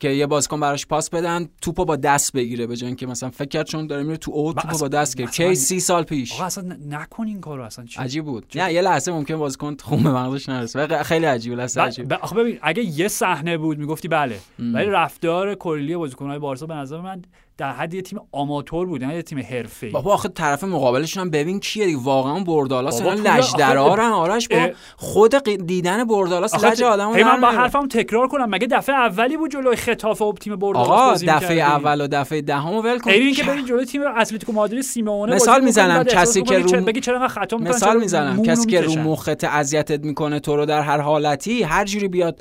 که 0.00 0.08
یه 0.08 0.26
بازیکن 0.26 0.60
براش 0.60 0.86
پاس 0.86 1.10
بدن 1.10 1.48
توپو 1.62 1.84
با 1.84 1.96
دست 1.96 2.32
بگیره 2.32 2.66
به 2.66 2.76
جای 2.76 2.86
اینکه 2.86 3.06
مثلا 3.06 3.30
فکر 3.30 3.48
کرد 3.48 3.66
چون 3.66 3.86
داره 3.86 4.02
میره 4.02 4.16
تو 4.16 4.30
اوت 4.30 4.56
توپو 4.56 4.78
با 4.78 4.88
دست 4.88 5.16
گرفت. 5.16 5.32
کی 5.32 5.54
سی 5.54 5.80
سال 5.80 6.02
پیش. 6.02 6.32
آقا 6.32 6.44
اصلا 6.44 6.76
نکن 6.88 7.26
این 7.26 7.40
کارو 7.40 7.62
اصلا 7.62 7.84
چی؟ 7.84 8.00
عجیب 8.00 8.24
بود. 8.24 8.46
نه 8.54 8.72
یه 8.72 8.80
لحظه 8.80 9.12
ممکن 9.12 9.36
بازیکن 9.36 9.76
خون 9.82 10.02
به 10.02 10.10
مغزش 10.10 10.48
نرسه. 10.48 11.02
خیلی 11.02 11.26
عجیب 11.26 11.52
لحظه 11.52 11.80
عجیب. 11.80 12.12
آخه 12.12 12.36
ببین 12.36 12.58
اگه 12.62 12.82
یه 12.82 13.08
صحنه 13.08 13.58
بود 13.58 13.78
می‌گفتی 13.78 14.08
بله. 14.08 14.38
ولی 14.58 14.86
رفتار 14.86 15.54
کلی 15.54 15.96
بازیکن‌های 15.96 16.38
بارسا 16.38 16.66
به 16.66 16.74
نظر 16.74 17.00
من 17.00 17.22
در 17.60 17.72
حد 17.72 17.94
یه 17.94 18.02
تیم 18.02 18.18
آماتور 18.32 18.86
بود 18.86 19.04
نه 19.04 19.14
یه 19.14 19.22
تیم 19.22 19.38
حرفه‌ای 19.38 19.92
بابا 19.92 20.14
آخه 20.14 20.28
طرف 20.28 20.64
مقابلشون 20.64 21.20
هم 21.20 21.30
ببین 21.30 21.60
کیه 21.60 21.86
دیگه 21.86 21.98
واقعا 21.98 22.44
بردالاس 22.44 23.00
اینا 23.00 23.14
پول 23.14 23.26
لجدرارن 23.26 24.10
آرش 24.10 24.48
با. 24.48 24.70
خود 24.96 25.34
دیدن 25.66 26.04
بردالاس 26.04 26.64
لج 26.64 26.82
آدمو 26.82 27.14
من 27.14 27.40
با. 27.40 27.48
حرفم 27.48 27.88
تکرار 27.88 28.28
کنم 28.28 28.50
مگه 28.50 28.66
دفعه 28.66 28.94
اولی 28.94 29.36
بود 29.36 29.50
جلوی 29.50 29.76
خطافه 29.76 30.24
و 30.24 30.32
تیم 30.32 30.56
بردالاس 30.56 30.90
آقا 30.90 31.14
دفعه؟ 31.14 31.62
اول 31.62 32.00
و 32.00 32.06
دفعه 32.06 32.42
دهمو 32.42 32.82
ول 32.82 32.98
کن 32.98 33.10
خیلی 33.10 33.24
اینکه 33.24 33.44
برید 33.44 33.66
جلوی 33.66 33.84
تیم 33.84 34.02
اتلتیکو 34.02 34.52
مادرید 34.52 34.82
سیمونه 34.82 35.34
مثال 35.34 35.64
می‌زنم، 35.64 36.04
کسی 36.04 36.42
که 36.42 36.58
رو- 36.58 36.84
بگی 36.84 37.00
چرا 37.00 37.28
خطا 37.28 37.56
مثال 37.56 38.00
می‌زنم 38.00 38.42
کسی 38.42 38.66
که 38.66 38.80
رو؟ 38.80 38.94
مخت 38.94 39.44
اذیتت 39.44 40.04
می‌کنه 40.04 40.40
تو 40.40 40.56
رو 40.56 40.66
در 40.66 40.80
هر 40.80 41.00
حالتی 41.00 41.62
هر 41.62 41.84
جوری 41.84 42.08
بیاد 42.08 42.40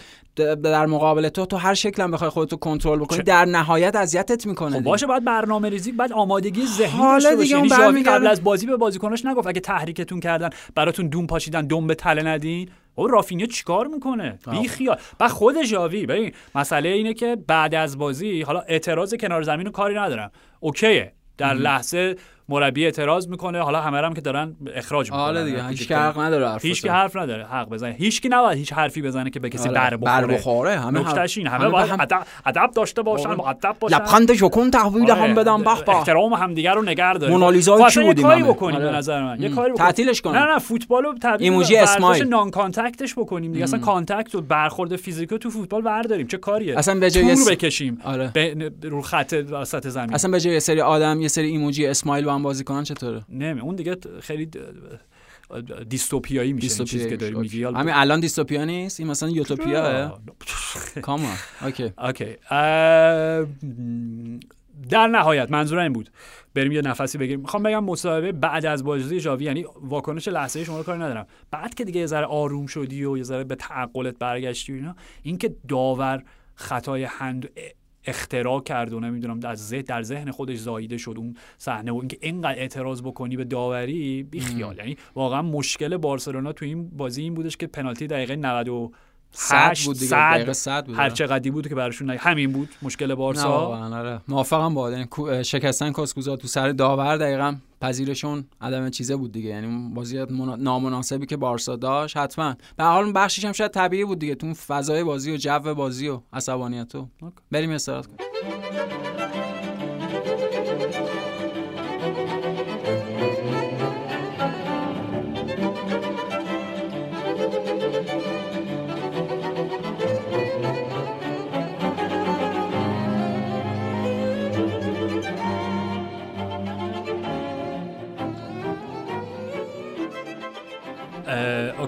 در 0.56 0.86
مقابل 0.86 1.30
تو 1.30 1.46
تو 1.46 1.58
هر 1.58 1.74
شکل 1.74 2.04
هم 2.04 2.12
بخوای 2.12 2.30
خودتو 2.30 2.56
کنترل 2.56 3.00
بکنی. 3.00 3.18
چه- 3.18 3.24
در 3.24 3.46
نهایت 3.46 3.96
اذیتت 3.96 4.48
می‌کنه 4.48 4.78
خب 4.78 4.84
باشه 4.84 5.08
باید 5.08 5.26
برنامه 5.26 5.70
ریزی 5.70 5.92
بعد 5.92 6.14
آمادگی 6.14 6.66
ذهنی 6.66 7.02
حالا 7.02 7.36
دیگه 7.36 7.58
اون 7.58 7.68
یعنی 7.68 8.04
قبل 8.04 8.28
از 8.28 8.44
بازی 8.44 8.66
به 8.66 8.78
بازیکناش 8.78 9.26
نگفت 9.26 9.48
اگه 9.48 9.60
تحریکتون 9.60 10.20
کردن 10.20 10.50
براتون 10.76 11.08
دوم 11.08 11.28
پاشیدن 11.28 11.68
دوم 11.68 11.88
به 11.88 11.96
تله 11.96 12.24
ندین. 12.24 12.70
او 12.96 13.08
رافینیا 13.08 13.46
چیکار 13.46 13.88
می‌کنه؟ 13.88 14.40
بی 14.52 14.68
خیال 14.68 14.98
بعد 15.20 15.30
خود 15.32 15.64
ژاوی 15.64 16.06
ببین 16.06 16.32
مسئله 16.56 16.90
اینه 16.90 17.14
که 17.14 17.38
بعد 17.48 17.76
از 17.76 17.98
بازی 17.98 18.42
حالا 18.42 18.60
اعتراض 18.60 19.14
کنار 19.14 19.42
زمین 19.42 19.66
رو 19.66 19.72
کاری 19.72 19.96
ندارم. 19.96 20.32
اوکیه. 20.60 21.14
در 21.38 21.54
لحظه 21.54 22.16
مربی 22.50 22.86
اعتراض 22.86 23.28
می‌کنه. 23.28 23.62
حالا 23.62 23.82
همه 23.82 23.98
هم 23.98 24.14
که 24.14 24.22
دارن 24.22 24.56
اخراج 24.76 25.12
می‌کنن. 25.12 25.22
آره 25.22 25.46
دیگه 25.46 25.68
هیچ 25.68 25.88
که 25.88 25.98
حق 25.98 26.20
نداره 26.20 26.50
حرف 26.50 26.66
هیچ 26.66 26.82
که. 26.82 26.92
حرف 26.92 27.16
نداره. 27.16 27.46
حق 27.46 27.70
بزنه. 27.70 27.96
هیچ 28.00 28.22
کی 28.22 28.30
نباید 28.30 28.58
هیچ 28.58 28.74
حرفی 28.74 29.02
بزنه 29.02 29.30
که 29.30 29.40
به 29.40 29.50
کسی 29.50 29.70
آره، 29.70 29.78
بر 29.78 29.96
بر 29.98 30.22
بخوره. 30.22 30.38
بخوره 30.38 30.80
همه 30.80 31.00
نکتهش 31.00 31.38
این. 31.38 31.48
همه 31.48 31.58
همه 31.58 31.70
باید 31.70 31.92
ادب 32.00 32.26
ادب 32.46 32.70
داشته 32.76 33.02
باشن 33.02 33.28
آره. 33.28 33.38
مؤدب 33.38 33.76
باشن. 33.80 33.96
لبخند 33.96 34.34
شکون 34.34 34.72
تحویل 34.72 35.12
آره، 35.12 35.22
هم 35.22 35.36
بدم. 35.36 35.58
به 35.64 35.64
به. 35.86 35.96
احترام 35.96 36.34
همدیگه 36.34 36.72
رو 36.72 36.82
نگه 36.82 37.14
داریم. 37.14 37.36
مونالیزای 37.36 37.84
خب 37.84 37.90
کی 37.90 38.00
یه 38.00 38.06
بودیم 38.08 38.28
کاری؟ 38.28 38.44
بکنیم 38.44 38.76
آره. 38.76 38.86
به 38.86 38.98
نظر 38.98 39.24
من. 39.24 39.42
یه. 39.42 39.50
کاری 39.50 39.72
بکنیم. 39.72 39.88
تعطیلش 39.88 40.22
کنیم. 40.22 40.36
نه 40.36 40.54
نه 40.54 40.60
فوتبال 40.60 41.04
رو 41.04 41.14
تبدیل 41.22 41.52
emoji 41.52 41.78
smile. 41.78 42.28
non-contact 42.28 42.52
ش 42.52 43.14
بکنیم 43.16 43.52
دیگه. 43.52 43.64
اصلا 43.64 43.80
contact 43.80 44.36
و 44.36 44.42
برخورد 44.42 44.96
فیزیکی 44.96 45.38
تو 45.38 45.50
فوتبال 45.50 45.82
برداریم. 45.82 46.28
چه 46.28 46.38
کاریه؟ 46.38 46.78
اصلا 46.78 47.00
به 47.00 47.12
جای 47.12 47.36
بکشیم. 47.50 48.02
آره. 48.04 48.32
به 48.34 48.72
رو 48.84 49.02
خط 49.02 49.36
وسط 49.52 49.88
زمین. 49.88 50.14
اصلا 50.14 50.32
به 50.32 50.40
جای 50.40 50.60
سری 50.60 50.82
آدم 50.82 51.22
یه 51.22 51.28
سری 51.28 51.48
emoji 51.48 51.88
smile 51.88 52.26
هم 52.40 52.44
بازی 52.44 52.64
کنن 52.64 52.84
چطوره؟ 52.84 53.26
نمی 53.30 53.62
اون 53.62 53.76
دیگه 53.76 53.98
خیلی 54.22 54.50
dystopia 55.90 56.41
یی 56.41 56.54
میشه 56.54 56.76
این 56.76 56.86
چیزی 56.86 57.10
که 57.10 57.18
داری 57.18 57.36
میگی. 57.36 57.64
همین 57.64 57.94
الان 57.94 58.20
dystopia 58.20 58.66
نیست؟ 58.66 59.00
این 59.00 59.10
مثلا 59.10 59.30
utopia 59.30 60.22
ئه 61.02 61.13
come 61.13 61.28
on 61.28 61.36
OK 61.62 61.94
OK 61.98 62.36
در 64.90 65.08
نهایت 65.08 65.52
منظورم 65.52 65.84
این 65.84 65.94
بود. 65.94 66.10
بریم 66.54 66.72
یه 66.72 66.82
نفسی 66.82 67.18
بگیریم. 67.18 67.40
می‌خوام 67.40 67.64
بگم 67.64 67.84
مصاحبه 67.84 68.32
بعد 68.32 68.66
از 68.66 68.84
بازی 68.84 69.20
ژاوی 69.20 69.46
یعنی 69.46 69.66
واکنش 69.82 70.28
لحظه 70.28 70.64
شما 70.64 70.78
رو 70.78 70.84
کاری 70.84 71.00
ندارم. 71.00 71.28
بعد 71.52 71.74
که 71.74 71.86
دیگه 71.86 72.00
یه 72.00 72.06
ذره 72.06 72.26
آروم 72.26 72.68
شدی 72.68 73.06
و 73.06 73.18
یه 73.18 73.24
ذره 73.24 73.44
به 73.44 73.56
تعقلت 73.56 74.18
برگشتی 74.20 74.74
و 74.74 74.76
اینا 74.76 74.96
اینکه 75.24 75.56
داور 75.68 76.24
خطای 76.56 77.04
هند 77.04 77.50
اختراع 78.06 78.62
کرد 78.62 78.94
و 78.94 79.00
نمی‌دونم 79.00 79.40
در 79.40 79.56
ذهن 79.56 79.82
در 79.82 80.04
ذهن 80.04 80.32
خودش 80.32 80.58
زاییده 80.58 80.98
شد 80.98 81.14
اون 81.18 81.36
صحنه 81.58 81.92
و 81.92 81.96
اینکه 81.96 82.18
اینقدر 82.22 82.60
اعتراض 82.60 83.02
بکنی 83.02 83.38
به 83.38 83.44
داوری 83.44 84.24
بی 84.24 84.40
خیال 84.40 84.78
یعنی 84.78 84.98
واقعا 85.16 85.42
مشکل 85.42 85.98
بارسلونا 85.98 86.54
تو 86.54 86.66
این 86.66 86.90
بازی 86.90 87.22
این 87.22 87.34
بودش 87.34 87.58
که 87.58 87.68
پنالتی 87.68 88.08
دقیقه 88.08 88.36
90 88.36 88.92
صد 89.32 89.78
بود 89.86 89.94
دیگه 89.94 90.08
صد، 90.08 90.34
دقیقه 90.34 90.54
صد 90.54 90.86
بود 90.86 90.96
هر 90.96 91.10
چقدری 91.10 91.52
بود 91.52 91.68
که 91.68 91.76
براشون. 91.76 92.10
همین 92.10 92.52
بود 92.52 92.70
مشکل 92.82 93.16
بارسا. 93.16 93.50
آره. 93.50 94.22
موافقم 94.28 94.74
با 94.74 94.92
یعنی 94.92 95.06
شکستن 95.44 95.92
کاسکوزا 95.92 96.36
تو 96.36 96.48
سر 96.48 96.72
داور 96.72 97.18
دقیقا 97.18 97.56
پذیرشون 97.82 98.46
عدم 98.62 98.90
چیزه 98.90 99.16
بود 99.16 99.32
دیگه. 99.32 99.50
یعنی 99.50 99.68
اون 99.68 99.94
بازی 99.94 100.26
منا- 100.26 100.56
نامناسبی 100.56 101.26
که 101.26 101.38
بارسا 101.38 101.76
داشت 101.76 102.18
حتما. 102.18 102.56
به 102.78 102.84
حال 102.84 103.12
بخشش 103.16 103.46
هم 103.46 103.52
شاید 103.52 103.72
طبیعی 103.72 104.06
بود 104.06 104.20
دیگه. 104.20 104.36
تو 104.36 104.46
اون 104.46 104.54
فضای 104.54 105.04
بازی 105.04 105.32
و 105.34 105.38
جو 105.38 105.60
بازی 105.76 106.08
و 106.08 106.22
عصبانیت 106.34 106.96
و. 106.96 107.08
بریم 107.52 107.72
استراحت 107.72 108.06
کنیم. 108.08 108.30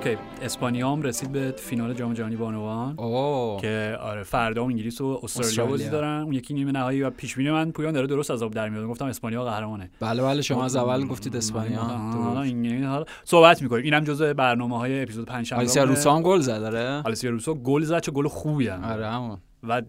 OK 0.05 0.17
اسپانیا 0.41 0.91
هم 0.91 1.01
رسید 1.01 1.31
به 1.31 1.53
فینال 1.57 1.93
جام 1.93 2.13
جهانی 2.13 2.35
بانوان. 2.35 2.95
اوه. 2.97 3.61
که 3.61 3.97
آره 4.01 4.23
فردا 4.23 4.63
انگلیس 4.63 5.01
و 5.01 5.19
استرالیا. 5.23 5.65
بازی 5.65 5.89
دارن. 5.89 6.21
اون 6.21 6.33
یکی 6.33 6.53
نیمه 6.53 6.71
نهایی 6.71 7.01
و 7.01 7.09
پیش 7.09 7.35
بینی 7.35 7.51
من 7.51 7.71
پویان 7.71 7.93
داره 7.93 8.07
درست 8.07 8.31
از 8.31 8.43
آب 8.43 8.53
در 8.53 8.69
میاد. 8.69 8.85
گفتم 8.85 9.05
اسپانیا 9.05 9.43
قهرمانه. 9.43 9.91
بله 9.99 10.21
بله 10.23 10.41
شما 10.41 10.65
از 10.65 10.75
اول 10.75 11.07
گفتید 11.07 11.35
اسپانیا. 11.35 11.79
حالا 11.79 13.05
صحبت 13.23 13.61
می‌کنیم. 13.61 13.83
اینم 13.83 14.03
جزء 14.03 14.33
برنامه 14.33 14.77
های 14.77 15.01
اپیزود 15.01 15.25
5 15.25 15.53
آلسیا 15.53 15.83
روسو 15.83 16.15
هم 16.15 16.21
گل 16.21 16.39
زد 16.39 16.59
داره 16.59 17.01
آلسیا 17.05 17.31
روسو 17.31 17.53
گل 17.53 17.81
زد 17.83 17.99
چه 17.99 18.11
گل 18.11 18.27
خوبی 18.27 18.67
هم. 18.67 18.83
آره 18.83 19.07
همون. 19.07 19.37
و 19.63 19.81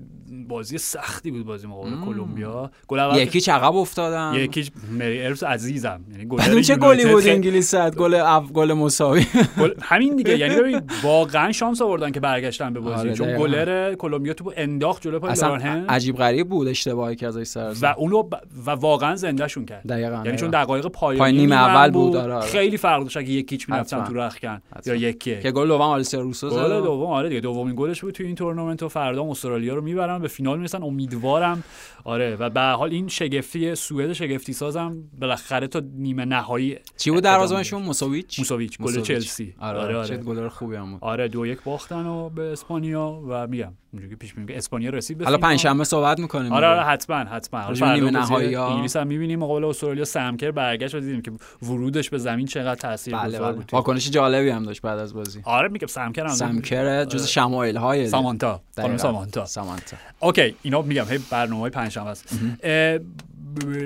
بازی 0.49 0.78
سختی 0.78 1.31
بود 1.31 1.47
بازی 1.47 1.66
مقابل 1.66 1.90
کلمبیا. 2.05 2.70
گل 2.89 2.99
اول 2.99 3.19
یکی 3.19 3.40
عقب 3.40 3.76
افتادن؟ 3.77 4.35
یکیش 4.35 4.70
مری 4.93 5.23
ارپس 5.22 5.43
عزیزم. 5.44 6.01
یعنی 6.11 6.24
بعد 6.24 6.51
اون 6.51 6.62
چه 6.62 6.77
گلی 6.77 7.05
بود 7.07 7.27
انگلیس 7.27 7.74
گل 7.74 8.15
اف 8.15 8.53
گل 8.53 8.73
مساوی. 8.73 9.20
گل- 9.61 9.74
همین 9.82 10.16
دیگه. 10.16 10.39
یعنی 10.39 10.57
ببین 10.57 10.81
واقعا 11.03 11.53
شانس 11.53 11.82
آوردن 11.82 12.11
که 12.11 12.20
برگشتن 12.20 12.73
به 12.73 12.81
بازی. 12.81 13.01
آره، 13.01 13.12
چون. 13.15 13.39
گلر 13.39 13.94
کلمبیا 13.94 14.35
توپو 14.34 14.52
انداخت 14.57 15.03
جلوی 15.03 15.19
پای 15.19 15.35
لارن 15.43 15.86
همپ 15.89 16.16
غریب 16.16 16.49
بود 16.49 16.69
اشتباهی 16.69 17.16
که 17.16 17.27
ازش 17.27 17.43
سر 17.44 17.74
و 17.82 17.94
اونو 17.99 18.23
ب... 18.23 18.35
و 18.66 18.70
واقعا 18.70 19.16
زندهشون 19.16 19.65
کرد. 19.65 19.86
دقیقاً 19.86 20.23
یعنی 20.24 20.36
چون. 20.36 20.51
دقایق 20.51 20.86
پایانی 20.86 21.39
نیمه 21.39 21.57
اول 21.57 21.90
بود 21.90 22.16
آره، 22.16 22.35
آره. 22.35 22.47
خیلی 22.47 22.77
فرق 22.77 23.03
داشت 23.03 23.16
اگه 23.16 23.31
یکیچ 23.31 23.69
می‌رفتن. 23.69 24.05
تو 24.05 24.15
رخکن 24.15 24.62
یا. 24.86 24.94
یکی. 24.94 25.40
که 25.40 25.51
گل 25.51 25.69
دوم 25.69 25.81
آلیسیا 25.81 26.20
روسا 26.20 26.49
گل 26.51 26.57
زد. 26.57 26.85
دوم 26.85 27.11
آره 27.11 27.28
دیگه. 27.28 27.40
دومین 27.40 27.74
گلش 27.77 28.01
بود 28.01 28.15
تو 28.15 28.24
این 28.24 28.35
تورنمنت 28.35 28.82
و 28.82 28.89
فردا 28.89 29.23
هم 29.23 29.28
استرالیا 29.62 29.74
رو 29.74 29.82
می‌برن 29.82 30.18
به 30.18 30.28
فینال 30.28 30.56
می‌رسن. 30.59 30.82
امیدوارم. 30.82 31.64
آره 32.05 32.36
و 32.36 32.51
به 32.51 32.60
حال 32.60 32.90
این 32.90 33.09
شگفتی 33.09 33.74
سوئد 33.74 34.12
شگفتی 34.12 34.52
سازم 34.52 34.97
بالاخره 35.20 35.66
تا 35.66 35.82
نیمه 35.94 36.24
نهایی 36.24 36.78
چی 36.97 37.10
بود 37.10 37.22
دروازه‌بانشون 37.22 37.82
موسوویچ 37.82 38.39
موسوویچ 38.39 38.78
گل. 38.78 39.01
چلسی. 39.01 39.55
آره 39.60 39.78
آره 39.78 39.97
آره. 39.97 40.16
گلر 40.16 40.48
خوبی 40.48 40.76
هم 40.76 40.90
بود. 40.93 40.98
آره 41.05 41.28
دو 41.28 41.47
یک 41.47 41.62
باختن 41.64 42.06
و 42.06 42.28
به 42.28 42.43
اسپانیا 42.52 43.22
و 43.28 43.47
میگم 43.47 43.72
اونجوری 43.93 44.10
که 44.10 44.16
پیش 44.16 44.36
میگم 44.39 44.56
اسپانیا 44.56 44.90
رسید 44.90 45.18
به 45.18 45.24
حالا. 45.24 45.39
پنجشنبه 45.39 45.84
صحبت 45.84 46.18
می‌کنیم 46.20 46.52
آره 46.52 46.66
آره 46.66 46.82
حتما 46.82 47.16
حتما. 47.16 47.93
نیمه 47.94 48.10
نهایی‌ها. 48.10 48.72
انگلیس 48.74 48.97
هم 48.97 49.06
می‌بینیم. 49.06 49.39
مقابل 49.39 49.64
استرالیا 49.64 50.05
سمکر 50.05 50.51
برگشت 50.51 50.94
و 50.94 51.01
دیدیم 51.01 51.22
که 51.22 51.32
ورودش 51.62 52.10
به 52.10 52.18
زمین 52.18 52.47
چقدر 52.47 52.80
تاثیرگذار 52.80 53.28
بله 53.28 53.39
بله. 53.39 53.52
بود. 53.52 53.70
واکنش 53.72 54.10
جالبی 54.10 54.48
هم 54.51 54.62
داشت 54.62 54.82
بعد 54.82 54.98
از 54.98 55.14
بازی. 55.14 55.40
آره 55.44 55.68
میگم 55.68 55.86
سمکر 55.86 56.22
هم 56.22 56.28
سمکر 56.28 57.05
جز 57.05 57.26
شمایل 57.26 57.76
های 57.76 58.09
سامانتا. 58.09 58.60
خانم 58.76 58.97
سامانتا. 58.97 59.47
سامانتا. 59.52 59.96
اوکی 60.20 60.54
اینا 60.62 60.82
میگم 60.82 61.04
هی 61.04 61.18
برنامه 61.30 61.70
پنجشنبه 61.70 62.08
است. 62.10 62.28
اه، 62.62 62.98
ب- 62.98 63.02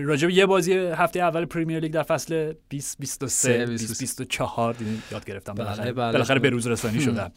راجع 0.05 0.27
به 0.27 0.35
یه 0.35 0.47
بازی 0.47 0.73
هفته 0.73 1.21
اول 1.21 1.45
پریمیر 1.45 1.81
لیگ 1.81 1.93
در 1.93 2.03
فصل 2.03 2.53
20 2.69 2.99
23 2.99 3.67
20 3.67 4.01
24 4.01 4.73
دیدین 4.73 5.03
یاد 5.13 5.25
گرفتم 5.25 5.55
بالاخره. 5.55 5.93
بله. 5.93 6.13
بالاخره 6.13 6.39
به 6.39 6.51
روز 6.51 6.67
رسانی 6.67 7.01
شدم. 7.01 7.33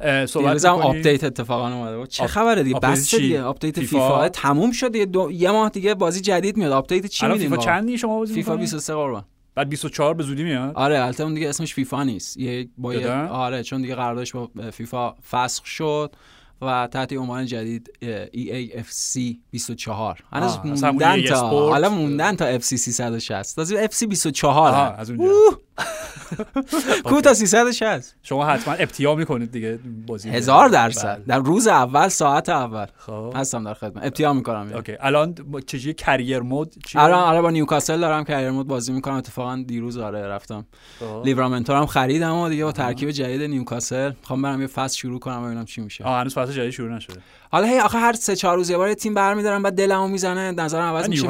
اه، 0.00 0.26
صحبت 0.26 0.64
هم. 0.64 0.72
update 0.74 1.24
اتفاقا 1.24 1.72
اومده. 1.74 1.96
بود 1.98 2.08
چه 2.08 2.26
خبره 2.26 2.62
دیگه؟ 2.62 2.78
بس؟ 2.80 3.14
دیگه. 3.14 3.42
update 3.42 3.80
فیفا؟ 3.80 4.28
تموم 4.28 4.72
شد 4.72 4.94
یه, 5.30 5.50
ماه 5.50 5.70
دیگه 5.70 5.94
بازی 5.94 6.20
جدید 6.20 6.56
میاد. 6.56 6.72
update 6.72 7.06
چی 7.06 7.26
میدیم 7.26 7.40
فیفا 7.42 7.56
ما؟ 7.56 7.62
چندی 7.62 7.98
شما 7.98 8.18
بازی 8.18 8.34
فیفا 8.34 8.50
می‌کنی؟ 8.52 8.62
23 8.62 8.94
قربان. 8.94 9.24
بعد 9.54 9.68
24 9.68 10.14
به 10.14 10.22
زودی 10.22 10.44
میاد؟ 10.44 10.72
آره 10.74 11.00
البته 11.04 11.24
اون 11.24 11.34
دیگه 11.34 11.48
اسمش 11.48 11.74
فیفا 11.74 12.02
نیست. 12.04 12.36
یه 12.36 12.68
با؟ 12.78 12.92
آره 13.30 13.62
چون 13.62 13.82
دیگه 13.82 13.94
قراردادش 13.94 14.32
با 14.32 14.50
فیفا 14.72 15.14
فسخ 15.30 15.66
شد. 15.66 16.12
و 16.62 16.88
تحت 16.92 17.12
عنوان 17.12 17.46
جدید 17.46 17.90
EAFC 18.34 19.20
24 19.50 20.18
هنوز 20.32 20.58
موندن 20.64 21.22
EA 21.22 21.28
تا. 21.28 21.48
حالا 21.48 21.88
موندن 21.88 22.36
تا 22.36 22.58
FC 22.58 22.62
360 22.62 23.56
تازه 23.56 23.86
FC 23.88 24.06
24 24.06 24.70
آها 24.70 24.86
هم. 24.86 24.94
از 24.98 25.10
اونجا 25.10 25.26
اوه. 25.82 27.00
کو 27.04 27.20
تا 27.20 27.34
360 27.34 28.14
شما 28.22 28.46
حتما 28.46 28.74
ابتیاع 28.74 29.14
می‌کنید 29.14 29.52
دیگه 29.52 29.78
بازی 30.06 30.30
هزار 30.30 30.68
درصد. 30.68 31.16
بله. 31.16 31.24
در 31.26 31.38
روز 31.38 31.66
اول 31.66 32.08
ساعت 32.08 32.48
اول. 32.48 32.86
خب. 32.96 33.32
هستم 33.36 33.64
در 33.64 33.74
خدمت. 33.74 34.04
ابتیاع 34.04 34.32
می‌کنم 34.32 34.70
OK. 34.74 34.96
الان 35.00 35.34
چجوری 35.66 35.94
career 35.94 36.40
mode 36.40 36.74
چی 36.86 36.98
الان 36.98 37.18
آره 37.18 37.40
با 37.40 37.50
نیوکاسل 37.50 38.00
دارم 38.00 38.24
career 38.24 38.36
mode 38.36 38.66
بازی 38.66 38.92
می‌کنم. 38.92 39.14
اتفاقا 39.14 39.64
دیروز 39.66 39.98
آره 39.98 40.26
رفتم. 40.26 40.66
خب. 41.00 41.22
لیورامنتو 41.24 41.72
رو 41.72 41.78
هم 41.78 41.86
خریدم 41.86 42.36
و 42.36 42.48
دیگه 42.48 42.64
با 42.64 42.72
ترکیب 42.72 43.10
جدید 43.10 43.42
نیوکاسل. 43.42 44.12
می‌خوام 44.20 44.42
برم 44.42 44.60
یه 44.60 44.66
فصل 44.66 44.96
شروع 44.96 45.20
کنم 45.20 45.46
ببینم 45.46 45.64
چی 45.64 45.80
میشه. 45.80 46.04
آه 46.04 46.20
هنوز 46.20 46.34
فصل 46.34 46.52
جدید 46.52 46.70
شروع 46.70 46.94
نشده. 46.94 47.20
حالا 47.52 47.66
هی 47.66 47.78
آخه 47.78 47.98
هر 47.98 48.12
سه 48.12 48.36
چهار 48.36 48.56
روز 48.56 48.70
یه 48.70 48.76
بار 48.76 48.88
یه 48.88 48.94
تیم 48.94 49.14
برمیدارم 49.14 49.62
بعد 49.62 49.74
دلمو 49.74 50.08
می‌زنه 50.08 50.50
نظرم 50.50 50.84
عوض 50.84 51.08
میشه 51.08 51.26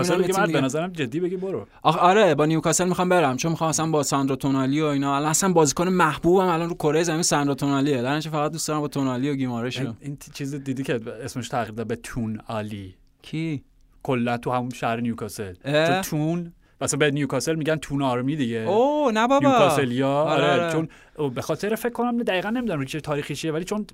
به. 0.47 0.61
نظرم 0.61 0.93
جدی 0.93 1.21
بگی 1.21 1.37
برو. 1.37 1.67
آخه 1.83 1.99
آره 1.99 2.35
با 2.35 2.47
نیوکاسل 2.47 2.89
می‌خوام 2.89 3.09
برم. 3.09 3.37
چون 3.37 3.51
می‌خوام 3.51 3.71
اصلا 3.71 3.87
با 3.87 4.03
ساندرو 4.03 4.37
تونالی 4.43 4.81
و 4.81 4.85
اینا. 4.85 5.17
الان 5.17 5.29
اصلا 5.29 5.53
بازیکن 5.53 5.89
محبوبم 5.89 6.47
الان 6.47 6.69
رو 6.69 6.75
کره 6.75 7.03
زمین 7.03 7.23
ساندرو 7.23 7.55
تونالیه 7.55 8.03
در 8.03 8.21
فقط 8.21 8.53
دوست 8.53 8.69
دارم 8.69 8.81
با 8.81 8.89
تونالی 8.89 9.31
و 9.31 9.35
گیمارش 9.35 9.81
این, 9.81 9.97
این 10.01 10.19
چیز 10.35 10.55
دیدی 10.55 10.83
که 10.83 11.01
اسمش 11.25 11.49
تغییر 11.49 11.75
داد 11.75 11.87
به 11.87 11.97
Toon 11.97 12.41
علی 12.49 12.95
کی؟ 13.23 13.65
کلا 14.03 14.39
تو 14.39 14.51
همون 14.51 14.71
شهر 14.71 15.01
نیوکاسل؟ 15.01 15.55
چون 15.65 16.01
Toon 16.01 16.53
مثلا 16.81 16.99
به 16.99 17.11
نیوکاسل 17.11 17.55
میگن 17.55 17.77
Toon 17.77 18.03
Army 18.03 18.37
دیگه. 18.37 18.57
او 18.57 19.11
نه 19.11 19.29
بابا. 19.29 19.49
نیوکاسلیا. 19.49 20.09
آره، 20.09 20.45
آره, 20.45 20.63
آره. 20.63 20.73
چون 20.73 20.89
به 21.35 21.43
خاطر 21.43 21.75
فکر 21.75 21.93
کنم 21.93 22.23
دقیقا 22.23 22.51
نمی‌دونم 22.51 22.85
چه 22.85 23.01
تاریخی 23.01 23.35
چیه 23.35 23.53
ولی 23.53 23.65
چون 23.65 23.87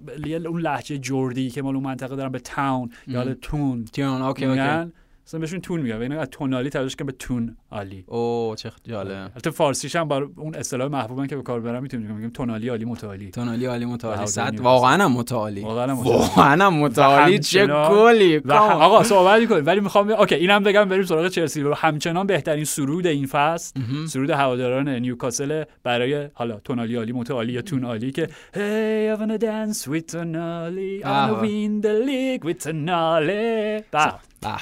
اون 0.46 0.60
لهجه 0.60 0.98
Geordie 0.98 1.50
که 1.50 1.62
مال 1.62 1.74
اون 1.74 1.84
منطقه 1.84 2.16
دارن 2.16 2.32
به 2.32 2.38
town 2.38 2.90
یا 3.06 3.34
toon. 3.34 3.84
Toon 3.84 4.22
OK 4.22 4.44
OK. 4.44 4.92
مثلا 5.26 5.40
بهشون 5.40 5.60
تون 5.60 5.80
میگن. 5.80 6.02
اینا 6.02 6.20
از 6.20 6.28
تونالی 6.30 6.70
کردن 6.70 7.06
به 7.06 7.12
تون 7.12 7.56
علی 7.72 8.04
او 8.06 8.54
چه 8.58 8.72
جالب. 8.84 9.10
البته 9.10 9.50
فارسیش 9.50 9.96
هم 9.96 10.08
بر 10.08 10.22
اون 10.36 10.54
اصطلاح 10.54 10.88
محبوبن 10.88 11.26
که 11.26 11.36
به 11.36 11.42
کار 11.42 11.60
برم 11.60 11.82
می‌تونیم 11.82 12.10
میگیم 12.10 12.30
تونالی 12.30 12.68
عالی 12.68 12.84
متعالی. 12.84 13.30
تونالی 13.30 13.66
عالی 13.66 13.84
متعالی. 13.84 14.26
صد. 14.26 14.60
واقعا 14.60 15.04
هم 15.04 15.12
متعالی. 15.12 15.60
واقعا 15.60 16.66
هم 16.66 16.74
متعالی. 16.74 17.38
چه 17.38 17.64
هم- 17.64 17.70
آقا 18.50 19.02
صحبت 19.02 19.48
کنیم 19.48 19.66
ولی 19.66 19.80
می‌خوام 19.80 20.10
اوکی 20.10 20.34
اینم 20.34 20.62
بگم 20.62 20.84
بریم 20.84 21.02
سراغ 21.04 21.28
چلسی. 21.28 21.64
همچنان 21.76 22.26
بهترین 22.26 22.64
سرود 22.64 23.06
این 23.06 23.26
فصل 23.26 23.80
سرود 24.08 24.30
هواداران 24.30 24.88
نیوکاسل 24.88 25.64
برای 25.82 26.28
حالا 26.34 26.60
تونالی 26.60 26.96
عالی 26.96 27.12
متعالی 27.12 27.52
یا 27.52 27.62
تون 27.62 27.84
عالی 27.84 28.12
که 28.12 28.28
Hey 28.54 29.16
I 29.16 29.20
wanna 29.20 29.38
dance 29.40 29.88
with 29.88 30.12
Tonali. 30.12 31.02
I 31.02 31.06
wanna 31.06 31.42
win 31.42 31.82
the 31.82 31.94
league 32.08 32.44
with 32.48 32.64
Tonali. 32.64 33.82
به 33.90 34.12
به. 34.40 34.56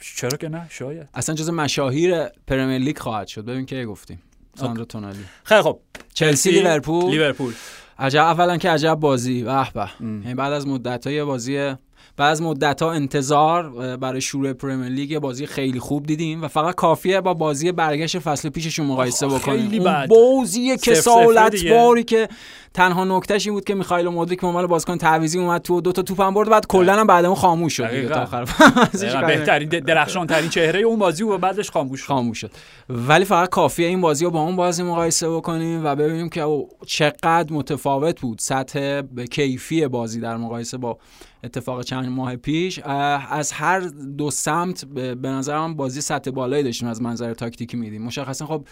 چرا 0.00 0.36
که 0.38 0.48
نه؟ 0.48 0.66
شاید. 0.70 1.08
اصلا 1.14 1.34
جز 1.34 1.50
مشاهیر 1.50 2.24
پرمیر 2.46 2.78
لیگ 2.78 2.98
خواهد 2.98 3.26
شد. 3.26 3.44
ببین 3.44 3.66
کی 3.66 3.84
گفتیم. 3.84 4.22
ساندرو 4.54 4.84
تونالی. 4.84 5.24
خیلی 5.44 5.62
خب. 5.62 5.80
چلسی 6.14 6.50
لیورپول. 6.50 7.10
لیورپول. 7.10 7.54
عجب 7.98 8.20
اولا 8.20 8.56
که 8.56 8.70
عجب 8.70 8.94
بازی. 8.94 9.42
به 9.42 9.72
به. 9.72 9.90
یعنی 10.00 10.34
بعد 10.34 10.52
از 10.52 10.66
مدت 10.66 11.06
های 11.06 11.24
بازی 11.24 11.74
بعد 12.18 12.30
از 12.30 12.42
مدت 12.42 12.82
ها 12.82 12.92
انتظار 12.92 13.96
برای 13.96 14.20
شروع 14.20 14.52
پرمیر 14.52 14.88
لیگ 14.88 15.10
یه 15.10 15.18
بازی 15.18 15.46
خیلی 15.46 15.80
خوب 15.80 16.06
دیدیم 16.06 16.42
و 16.42 16.48
فقط 16.48 16.74
کافیه 16.74 17.20
با 17.20 17.34
بازی 17.34 17.72
برگشت 17.72 18.18
فصل 18.18 18.48
پیششون 18.48 18.86
مقایسه 18.86 19.26
بکنیم 19.26 19.40
خیلی 19.40 19.78
اون. 19.78 20.06
بازی 20.06 20.76
کسالت. 20.76 21.66
باری 21.66 22.04
که 22.04 22.28
تنها 22.74 23.04
نکتهش 23.04 23.46
این 23.46 23.54
بود 23.54 23.64
که 23.64 23.74
میخائیل 23.74 24.08
مودریک 24.08 24.40
به 24.40 24.46
عنوان 24.46 24.66
بازیکن 24.66 24.98
تعویضی 24.98 25.38
اومد 25.38 25.62
تو 25.62 25.80
دو 25.80 25.92
تا 25.92 26.02
توپم 26.02 26.34
برد 26.34 26.48
بعد 26.48 26.66
کلا 26.66 26.96
هم 26.96 27.06
بعدمون 27.06 27.34
خاموش 27.34 27.76
شد 27.76 28.08
تا. 28.08 28.22
آخر 28.22 28.44
بهترین 29.26 29.68
درخشان 29.68 30.26
ترین 30.26 30.50
چهره 30.50 30.80
اون 30.80 30.98
بازی 30.98 31.22
و 31.22 31.38
بعدش 31.38 31.70
خاموش 31.70 32.00
شد. 32.00 32.06
خاموش 32.06 32.40
شد 32.40 32.50
ولی 32.88 33.24
فقط 33.24 33.48
کافیه 33.48 33.86
این 33.86 34.00
بازی 34.00 34.24
رو 34.24 34.30
با 34.30 34.40
اون 34.40 34.56
بازی 34.56 34.82
مقایسه 34.82 35.28
بکنیم 35.28 35.84
و 35.84 35.96
ببینیم 35.96 36.28
که 36.28 36.46
چقدر 36.86 37.52
متفاوت 37.52 38.20
بود 38.20 38.38
سطح 38.38 39.00
به 39.00 39.26
کیفی 39.26 39.88
بازی 39.88 40.20
در 40.20 40.36
مقایسه 40.36 40.76
با 40.76 40.98
اتفاق 41.44 41.82
چند 41.82 42.08
ماه 42.08 42.36
پیش 42.36 42.78
از 42.78 43.52
هر 43.52 43.80
دو 44.18 44.30
سمت 44.30 44.84
به 44.84 45.14
به 45.14 45.28
نظرم 45.28 45.74
بازی 45.74 46.00
سطح 46.00 46.30
بالایی 46.30 46.62
داشتیم 46.64 46.88
از 46.88 47.02
منظر 47.02 47.34
تاکتیکی 47.34 47.76
میدیم. 47.76 48.02
مشخصا 48.02 48.46
خب 48.46 48.64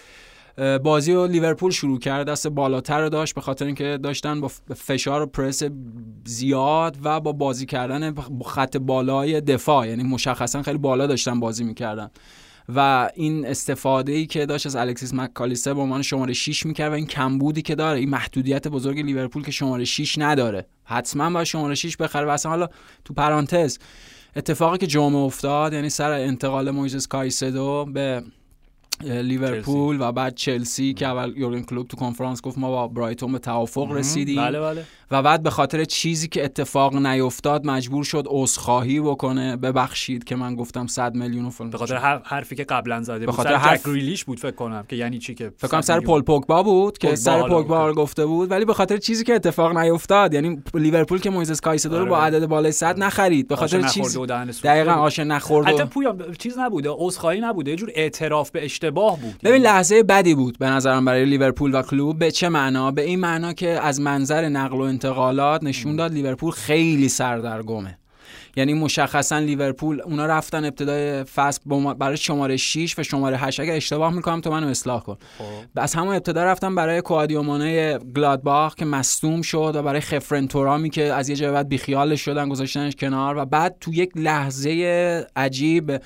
بازی 0.83 1.13
رو 1.13 1.27
لیورپول 1.27 1.71
شروع 1.71 1.99
کرد 1.99 2.27
دست 2.29 2.49
بالاتر 2.49 3.01
رو 3.01 3.09
داشت 3.09 3.35
به 3.35 3.41
خاطر 3.41 3.65
اینکه 3.65 3.99
داشتن 4.03 4.41
با 4.41 4.51
فشار 4.75 5.23
و 5.23 5.27
پرس 5.27 5.63
زیاد 6.25 6.97
و 7.03 7.21
با 7.21 7.33
بازی 7.33 7.67
کردن 7.67 8.15
خط 8.45 8.77
بالای 8.77 9.41
دفاع 9.41 9.89
یعنی 9.89 10.03
مشخصا 10.03 10.63
خیلی 10.63 10.79
بالا 10.79 11.07
داشتن 11.07 11.41
بازی 11.41 11.65
می‌کردن. 11.65 12.11
و 12.69 13.11
این 13.15 13.47
استفاده 13.47 14.13
ای 14.13 14.27
که 14.27 14.47
داشت 14.47 14.67
از 14.67 14.77
الکسیس 14.77 15.15
مکالیستر 15.15 15.75
به 15.75 15.81
عنوان 15.81 16.03
شماره 16.03 16.33
6 16.33 16.67
می‌کرد 16.67 16.93
و 16.93 16.95
این 16.95 17.07
کمبودی 17.07 17.63
که 17.63 17.75
داره 17.75 17.99
این 17.99 18.11
محدودیت 18.11 18.69
بزرگ 18.69 19.01
لیورپول 19.01 19.43
که 19.43 19.51
شماره 19.51 19.85
6 19.85 20.19
نداره. 20.19 20.67
حتما 20.85 21.31
باید 21.31 21.47
شماره 21.47 21.75
6 21.75 21.97
بخره 21.97 22.27
و 22.27 22.29
اصلا 22.29 22.51
حالا 22.51 22.69
تو 23.05 23.15
پرانتز 23.15 23.79
اتفاقی 24.37 24.79
که 24.79 24.87
جمعه 24.87 25.19
افتاد 25.19 25.73
یعنی 25.73 25.89
سر 25.89 26.11
انتقال 26.11 26.71
مویزس 26.71 27.07
کایسدو 27.07 27.85
به 27.85 28.23
لیورپول 29.05 29.97
و 30.01 30.13
بعد 30.13 30.35
چلسی 30.35 30.95
که 30.95 31.07
اول 31.07 31.33
یورگن 31.37 31.63
کلوپ 31.63 31.87
تو 31.87 31.97
کنفرانس 31.97 32.43
گفت 32.43 32.59
ما 32.59 32.71
با 32.71 32.89
برایتون 32.89 33.33
به 33.33 33.39
توافق 33.39 33.93
رسیدیم. 33.93 34.37
بله 34.37 34.61
بله. 34.61 34.85
و 35.11 35.23
بعد 35.23 35.43
به 35.43 35.51
خاطر 35.51 35.85
چیزی 35.85 36.29
که 36.29 36.45
اتفاق 36.45 36.97
نیفتاد 36.97 37.67
مجبور 37.67 38.05
شد 38.05 38.25
عذرخواهی 38.29 39.01
بکنه. 39.01 39.57
ببخشید 39.57 40.25
که 40.25 40.37
من 40.37 40.55
گفتم 40.55 40.87
100 40.87 41.15
میلیون 41.15 41.51
فلان. 41.51 41.71
به 41.71 41.79
خاطر 41.79 41.97
هر 41.97 42.21
حرفی 42.25 42.55
که 42.57 42.65
قبلا 42.65 43.03
زده 43.03 43.27
به 43.27 43.33
خاطر 43.33 43.55
حرف- 43.55 43.81
جک 43.81 43.87
گریلیش 43.87 44.25
بود 44.25 44.41
فکر 44.41 44.51
کنم 44.51 44.85
که 44.89 44.97
یعنی 44.97 45.19
چی 45.19 45.35
که 45.35 45.53
فکر 45.57 45.69
کنم 45.69 45.81
سر. 45.81 46.01
پل 46.01 46.21
پوگبا 46.23 46.63
بود 46.63 46.99
که 46.99 47.17
سر 47.17 47.49
پوگبا 47.49 47.93
گفته 47.93 48.27
بود. 48.27 48.51
ولی 48.51 48.65
به 48.65 48.75
خاطر 48.75 48.97
چیزی 48.97 49.25
که 49.25 49.35
اتفاق 49.35 49.79
نیفتاد 49.79 50.35
یعنی 50.35 50.63
لیورپول 50.75 51.19
که 51.21 51.31
مویزس 51.31 51.61
کایسدو 51.61 51.95
رو 51.95 52.01
آره. 52.01 52.11
با 52.11 52.19
عدد 52.19 52.47
بالای 52.47 52.73
100 52.73 52.99
نخرید. 52.99 53.49
به 53.49 53.57
خاطر 53.57 53.83
چیز 53.83 54.19
دقیقا. 54.65 54.93
آش 54.93 55.25
نخورده 55.25 55.67
حتی 55.67 55.85
پویان 55.85 56.23
چیز 56.39 56.59
نبوده. 56.59 56.91
عذرخواهی 56.93 57.41
نبوده. 57.41 57.71
یه 57.71 57.77
جور 57.77 57.91
اعتراف 57.95 58.51
به 58.51 58.65
اشتباه 58.87 59.21
بود. 59.21 59.41
ببین 59.45 59.63
لحظه 59.63 60.03
بدی 60.03 60.35
بود 60.35 60.59
به 60.59 60.67
نظرم 60.67 61.05
برای 61.05 61.25
لیورپول 61.25 61.75
و 61.75 61.83
کلوپ. 61.83 62.19
به 62.19 62.31
چه 62.31 62.49
معنا؟ 62.49 62.91
به 62.91 63.03
این 63.03 63.21
معنا 63.21 63.53
که 63.53 63.69
از 63.69 64.01
منظر 64.01 64.49
نقل 64.49 64.77
و 64.77 64.81
انتقالات 64.81 65.63
نشون 65.63 65.97
داد 65.97 66.13
لیورپول 66.13 66.53
خیلی 66.53 67.09
سردرگمه. 67.09 67.99
یعنی 68.57 68.75
مشخصا 68.75 69.39
لیورپول 69.39 70.01
اونا 70.01 70.27
رفتن 70.27 70.65
ابتدای 70.65 71.25
فصل 71.25 71.61
برای 71.99 72.17
شماره 72.17 72.57
6 72.57 72.99
و 72.99 73.03
شماره 73.03 73.37
8 73.37 73.61
اگه 73.61 73.73
اشتباه 73.73 74.15
می‌کنم 74.15 74.41
تو 74.41 74.51
منو 74.51 74.67
اصلاح 74.67 75.03
کن. 75.03 75.17
خب. 75.39 75.45
از 75.77 75.95
همون 75.95 76.15
ابتدا 76.15 76.45
رفتم 76.45 76.75
برای 76.75 77.01
کوادیومانه 77.01 77.99
گلادباخ 77.99 78.75
که 78.75 78.85
مصدوم 78.85 79.43
شد 79.43 79.73
و 79.75 79.83
برای 79.83 80.01
خفرنتورامی 80.01 80.91
که 80.91 81.03
از 81.03 81.29
یه 81.29 81.37
جای 81.37 81.51
بعد 81.51 81.69
بیخیالش 81.69 82.21
شدن 82.21 82.49
گذاشتنش 82.49 82.97
کنار 82.97 83.37
و 83.37 83.45
بعد 83.45 83.77
تو 83.81 83.95
یک 83.95 84.11
لحظه 84.15 85.27
عجیب 85.37 86.01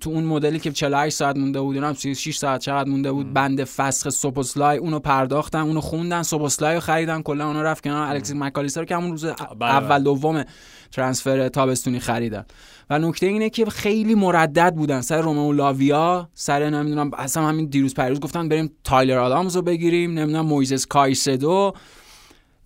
تو 0.00 0.10
اون 0.10 0.24
مدلی 0.24 0.58
که 0.58 0.72
48 0.72 1.16
ساعت 1.16 1.36
مونده 1.36 1.60
بود 1.60 1.76
اونم 1.76 1.94
36 1.94 2.36
ساعت 2.36 2.60
چقدر 2.60 2.88
مونده 2.88 3.12
بود 3.12 3.32
بند 3.32 3.64
فسخ 3.64 4.08
سوبوسلای 4.08 4.78
اونو 4.78 4.98
پرداختن 4.98 5.58
اونو 5.58 5.80
خوندن 5.80 6.22
سوبوسلای 6.22 6.74
رو 6.74 6.80
خریدن 6.80 7.22
کلا 7.22 7.46
اونو 7.46 7.62
رفت 7.62 7.84
کنار 7.84 8.08
الکسیس 8.08 8.36
مکالیستر 8.36 8.80
رو 8.80 8.86
که 8.86 8.96
همون 8.96 9.10
روز 9.10 9.24
بله. 9.24 9.70
اول 9.70 10.02
دوم 10.02 10.44
transfer 10.92 11.48
تابستونی 11.48 11.98
خریدن. 11.98 12.44
و 12.90 12.98
نکته 12.98 13.26
اینه 13.26 13.50
که 13.50 13.64
خیلی 13.64 14.14
مردد 14.14 14.74
بودن. 14.74 15.00
سر 15.00 15.20
رومئو 15.20 15.52
لاویا 15.52 16.28
سر 16.34 16.70
نمی‌دونم 16.70 17.10
اصلا 17.14 17.48
همین 17.48 17.66
دیروز 17.66 17.94
پریروز 17.94 18.20
گفتن 18.20 18.48
بریم 18.48 18.70
تایلر 18.84 19.18
آدامز 19.18 19.56
رو 19.56 19.62
بگیریم 19.62 20.18
نمی‌دونم 20.18 20.46
مویزس 20.46 20.86
کایسدو. 20.86 21.72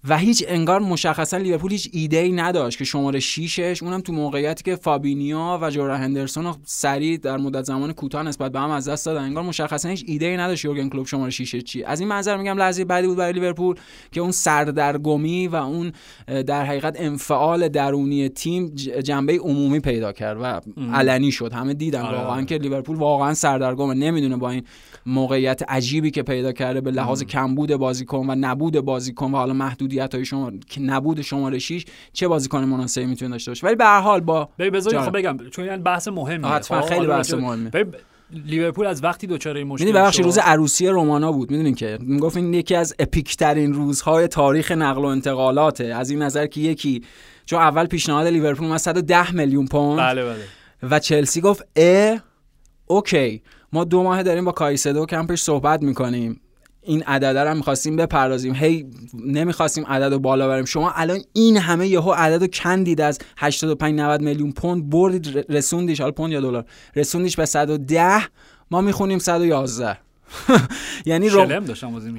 و 0.09 0.19
هیچ 0.19 0.45
انگار 0.49 0.81
مشخصا 0.81 1.37
لیورپول 1.37 1.71
هیچ 1.73 1.89
ایده 1.93 2.17
ای 2.17 2.33
نداشت 2.33 2.79
که 2.79 2.85
شماره 2.85 3.21
6ش 3.21 3.83
اونم 3.83 4.01
تو 4.01 4.13
موقعیتی 4.13 4.63
که 4.63 4.77
فابینیو 4.77 5.39
و 5.39 5.71
جوردن 5.71 5.97
هندرسون 5.97 6.45
رو 6.45 6.57
سریع 6.65 7.17
در 7.17 7.37
مدت 7.37 7.65
زمان 7.65 7.93
کوتاه 7.93 8.23
نسبت 8.23 8.53
به 8.53 8.61
هم 8.61 8.71
از 8.71 8.89
دست 8.89 9.07
دادن. 9.07 9.23
انگار 9.23 9.43
مشخصا 9.43 9.89
هیچ 9.89 10.05
ایده 10.07 10.27
ای 10.27 10.37
نداشت 10.37 10.65
یورگن 10.65 10.89
کلوپ 10.89 11.07
شماره 11.07 11.31
6 11.31 11.57
چی 11.57 11.85
از 11.85 12.01
این 12.01 12.09
منظر 12.09 12.37
میگم 12.37 12.59
لحظه 12.59 12.85
بعدی 12.85 13.07
بود 13.07 13.17
برای 13.17 13.33
لیورپول 13.33 13.77
که 14.13 14.21
اون 14.21 14.31
سردرگمی 14.31 15.49
و 15.49 15.57
اون 15.57 15.93
در 16.47 16.65
حقیقت 16.65 17.01
انفعال 17.01 17.69
درونی 17.69 18.29
تیم 18.29 18.75
جنبه 19.05 19.39
عمومی 19.39 19.81
پیدا 19.81 20.13
کرد 20.13 20.39
و 20.41 20.61
علنی 20.93 21.33
شد. 21.33 21.53
همه 21.53 21.75
دیدن 21.75 22.03
آره، 22.03 22.19
واقعا 22.19 22.33
آره. 22.33 22.45
که 22.45 22.59
لیورپول 22.59 22.97
واقعا 22.97 23.35
سردرگمه. 23.35 23.95
نمی‌دونه 23.95 24.37
با 24.37 24.51
این 24.51 24.63
موقعیت 25.07 25.63
عجیبی 25.69 26.11
که 26.11 26.23
پیدا 26.23 26.53
کرده 26.53 26.81
به 26.81 26.91
لحاظ 26.91 27.23
کمبود 27.23 27.77
بازیکن 27.77 28.31
و 28.31 28.35
نبود 28.39 28.81
بازیکن 28.81 29.33
و 29.33 29.37
حالا 29.37 29.53
محدودیت 29.53 30.15
های 30.15 30.25
شما 30.25 30.53
که 30.69 30.81
نبود 30.81 31.21
شماره 31.21 31.59
6 31.59 31.85
چه 32.13 32.29
بازیکن 32.29 32.65
مناسبی 32.65 33.07
می‌تونه 33.07 33.31
داشته 33.31 33.51
باشه؟ 33.51 33.67
ولی 33.67 33.77
به 33.77 33.85
هر 33.85 34.01
حال 34.01 34.21
با 34.21 34.49
ببین 34.59 34.73
بذار 34.73 34.93
جان. 34.93 35.05
خب 35.05 35.19
بگم 35.19 35.37
چون 35.51 35.69
این 35.69 35.83
بحث 35.83 36.09
مهمیه 36.09 36.51
حتما 36.51 36.83
خیلی 36.83 37.07
بحث 37.07 37.35
مهمه. 37.35 37.71
لیورپول 38.31 38.87
از 38.87 39.05
وقتی 39.05 39.27
دوچاره 39.27 39.61
این 39.61 39.69
مشکل 39.69 39.93
ببخشید 39.93 40.25
روز 40.25 40.39
عروسی 40.39 40.89
رومانو 40.89 41.33
بود. 41.33 41.51
می‌دونین 41.51 41.75
که؟ 41.75 41.99
می‌گفت 42.01 42.37
این 42.37 42.55
یکی 42.55 42.75
از 42.75 42.95
epic 42.99 43.37
ترین 43.37 43.73
روزهای 43.73 44.29
تاریخ 44.29 44.73
نقل 44.73 45.03
و 45.03 45.05
انتقالاته. 45.05 45.85
از 45.85 46.11
این 46.11 46.23
نظر 46.23 46.47
که 46.47 46.61
یکی 46.61 47.03
چون 47.47 47.59
اول 47.59 47.87
پیشنهاد 47.87 48.27
لیورپول 48.27 48.67
اومد 48.67 48.79
110 48.79 49.33
میلیون 49.33 49.67
پوند 49.67 49.99
بله 49.99 50.25
بله. 50.25 50.45
و 50.91 50.99
چلسی 50.99 51.41
گفت 51.41 51.67
اه 51.77 52.19
اوکی. 52.87 53.43
ما 53.75 53.85
دو 53.85 54.03
ماه 54.03 54.23
داریم 54.23 54.45
با 54.45 54.53
کایسدو 54.53 55.07
کمپش 55.07 55.43
صحبت 55.43 55.83
می‌کنیم. 55.83 56.41
این 56.83 57.03
عدد 57.03 57.39
رو 57.39 57.55
می‌خواستیم 57.55 57.97
بپردازیم. 57.97 58.55
هی 58.55 58.87
نمی‌خواستیم 59.25 59.85
عدد 59.87 60.13
رو 60.13 60.19
بالا 60.19 60.49
بریم. 60.49 60.65
شما 60.65 60.91
الان 60.91 61.21
این 61.33 61.57
همه 61.57 61.89
یهو 61.89 62.13
عدد 62.13 62.41
رو 62.43 62.47
کندید 62.47 63.01
از 63.01 63.19
85 63.37 64.01
90 64.01 64.21
میلیون 64.21 64.53
پوند 64.53 64.91
بردید 64.91 65.45
رسوندیش 65.49 66.01
حالا 66.01 66.13
پوند 66.13 66.33
یا 66.33 66.41
دلار 66.41 66.65
رسوندیش 66.97 67.37
به 67.37 67.47
110 67.47 68.23
ما 68.71 68.81
می‌خونیم 68.81 69.19
111 69.19 69.99
یعنی 71.07 71.29
رو... 71.29 71.63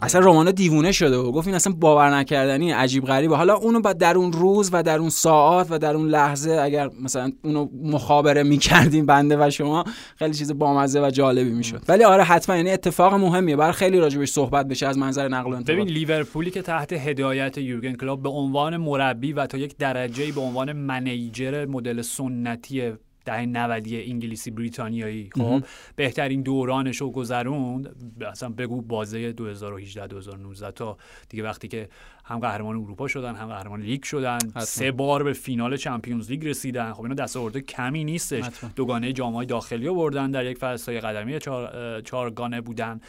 اصلا 0.02 0.22
رومانو 0.22 0.52
دیوونه 0.52 0.92
شده 0.92 1.18
و 1.18 1.32
گفت 1.32 1.48
این 1.48 1.56
اصلا 1.56 1.74
باور 1.74 2.16
نکردنی 2.16 2.72
عجیب 2.72 3.06
غریبه. 3.06 3.36
حالا 3.36 3.56
اونو 3.56 3.80
بعد 3.80 3.98
در 3.98 4.18
اون 4.18 4.34
روز 4.34 4.70
و 4.74 4.84
در 4.84 5.00
اون 5.00 5.10
ساعت 5.10 5.68
و 5.70 5.78
در 5.78 5.96
اون 5.96 6.08
لحظه 6.08 6.52
اگر 6.52 6.90
مثلا 7.02 7.32
اونو 7.44 7.68
مخابره 7.84 8.44
می‌کردیم 8.44 9.06
بنده 9.06 9.38
و 9.40 9.50
شما 9.50 9.84
خیلی 10.16 10.34
چیز 10.34 10.58
بامزه 10.58 11.02
و 11.02 11.10
جالبی 11.10 11.52
می‌شد. 11.52 11.82
ولی 11.88 12.04
آره 12.04 12.24
حتما. 12.24 12.56
یعنی 12.56 12.72
اتفاق 12.72 13.14
مهمیه. 13.14 13.56
برای 13.56 13.74
خیلی 13.74 14.00
راجبش 14.00 14.30
صحبت 14.30 14.68
بشه 14.68 14.88
از 14.88 14.98
منظر 14.98 15.28
نقل 15.28 15.54
و 15.54 15.64
ببین 15.64 15.88
لیورپولی 15.88 16.52
که 16.52 16.62
تحت 16.62 16.94
هدایت 16.94 17.58
یورگن 17.58 17.96
کلوپ 17.96 18.22
به 18.22 18.30
عنوان 18.30 18.78
مربی 18.78 19.34
و 19.34 19.46
تا 19.46 19.58
یک 19.58 19.78
درجه 19.78 20.32
به 20.32 20.42
عنوان 20.42 20.74
منیجر 20.74 21.66
مدل 21.66 22.02
سنتی 22.02 22.94
دهه 23.26 23.46
90 23.46 23.88
انگلیسی 23.88 24.52
بریتانیایی. 24.52 25.30
خب 25.34 25.64
بهترین 25.96 26.42
دورانش 26.42 26.98
رو 26.98 27.12
گذروند. 27.12 27.96
اصلا 28.32 28.50
بگو 28.50 28.82
بازه 28.82 29.32
2018 29.32 30.08
2019 30.08 30.72
تا 30.72 30.98
دیگه 31.30 31.44
وقتی 31.44 31.68
که 31.68 31.90
هم 32.26 32.40
قهرمان 32.40 32.76
اروپا 32.76 33.08
شدن 33.08 33.36
هم 33.36 33.48
قهرمان 33.48 33.82
لیگ 33.82 34.04
شدن. 34.04 34.40
سه 34.58 34.92
بار 34.92 35.24
به 35.24 35.34
فینال 35.34 35.78
چمپیونز 35.78 36.32
لیگ 36.32 36.48
رسیدن. 36.48 36.94
خب 36.94 37.02
اینا 37.02 37.16
دستاورد 37.16 37.58
کمی 37.58 38.04
نیستش. 38.04 38.46
دوگانه 38.76 39.14
جام 39.14 39.44
داخلی 39.44 39.88
رو 39.88 39.96
بردن 39.96 40.32
در 40.32 40.46
یک 40.46 40.58
فصل 40.58 41.00
قدمی 41.00 41.40
چهار 41.40 42.02
چهارگانه 42.02 42.62
بودن. 42.62 43.00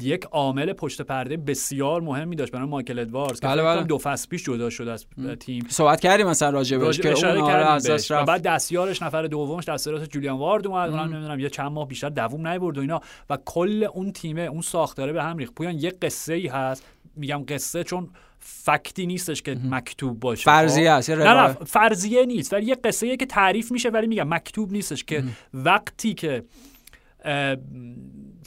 یک 0.00 0.24
عامل 0.24 0.72
پشت 0.72 1.02
پرده 1.02 1.36
بسیار 1.36 2.00
مهمی 2.00 2.36
داشت 2.36 2.52
برای 2.52 2.68
مایکل 2.68 2.98
ادواردز 2.98 3.40
بله 3.40 3.62
بله. 3.62 3.82
دو 3.82 3.98
فصل 3.98 4.28
پیش 4.28 4.44
جدا 4.44 4.70
شد 4.70 4.88
از 4.88 5.06
تیم. 5.40 5.66
صحبت 5.68 6.00
کردیم 6.00 6.26
مثلا 6.26 6.50
راجبش 6.50 7.00
که 7.00 7.08
اون 7.08 7.24
آره 7.24 7.90
و 8.10 8.24
بعد 8.24 8.42
دستیارش 8.42 9.02
نفر 9.02 9.22
دومش 9.26 9.68
دستیارش 9.68 10.08
جولیان 10.08 10.38
وارد 10.38 10.66
اومد 10.66 10.90
اونم 10.90 11.14
نمی‌دونم 11.14 11.40
یه 11.40 11.48
چند 11.48 11.72
ماه 11.72 11.88
بیشتر 11.88 12.08
دووم 12.08 12.48
نیورد 12.48 12.78
و 12.78 12.80
اینا. 12.80 13.00
و 13.30 13.38
کل 13.44 13.86
اون 13.94 14.12
تیمه 14.12 14.40
اون 14.40 14.60
ساختاره 14.60 15.12
به 15.12 15.22
هم 15.22 15.36
ریخت. 15.36 15.54
پویان 15.54 15.74
یه 15.78 15.90
قصه 15.90 16.34
ای 16.34 16.46
هست. 16.46 16.84
میگم 17.16 17.44
قصه 17.48 17.84
چون 17.84 18.10
فکتی 18.38 19.06
نیستش 19.06 19.42
که 19.42 19.56
مکتوب 19.64 20.20
باشه. 20.20 20.44
فرضیه 20.44 20.90
است 20.90 21.10
نه 21.10 21.34
نه 21.34 21.48
فرضیه 21.52 22.26
نیست. 22.26 22.52
ولی 22.52 22.66
یه 22.66 22.74
قصه 22.74 23.16
که 23.16 23.26
تعریف 23.26 23.72
میشه 23.72 23.88
ولی 23.88 24.06
میگم 24.06 24.28
مکتوب 24.28 24.72
نیستش 24.72 25.04
که 25.04 25.24
وقتی 25.54 26.14
که 26.14 26.44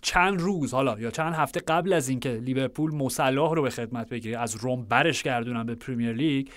چند 0.04 0.42
روز 0.42 0.74
حالا 0.74 1.00
یا 1.00 1.12
چند 1.12 1.34
هفته 1.34 1.60
قبل 1.60 1.94
از 1.94 2.10
اینکه 2.10 2.30
لیورپول 2.30 2.96
مصلاح 2.96 3.56
رو 3.56 3.62
به 3.62 3.70
خدمت 3.70 4.10
بگیره 4.10 4.40
از 4.40 4.56
روم 4.56 4.86
برش 4.86 5.24
گردونن 5.24 5.66
به 5.66 5.76
پریمیر 5.76 6.14
لیگ 6.14 6.48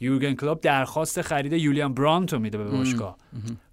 یورگن 0.00 0.34
کلوپ 0.34 0.60
درخواست 0.60 1.22
خرید 1.22 1.52
یولیان 1.52 1.94
برانتو 1.94 2.38
میده 2.38 2.58
به 2.58 2.64
باشگاه. 2.64 3.16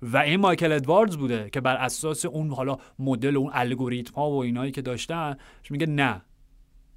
و 0.02 0.18
این 0.18 0.40
مایکل 0.40 0.72
ادواردز 0.72 1.18
بوده 1.18 1.50
که 1.50 1.62
بر 1.62 1.76
اساس 1.76 2.26
اون 2.26 2.50
حالا 2.50 2.78
مدل 3.00 3.38
اون 3.38 3.52
الگوریتم 3.54 4.14
ها 4.16 4.32
و 4.32 4.44
اینایی 4.44 4.72
که 4.72 4.82
داشتن 4.82 5.38
میگه 5.70 5.86
نه. 5.86 6.22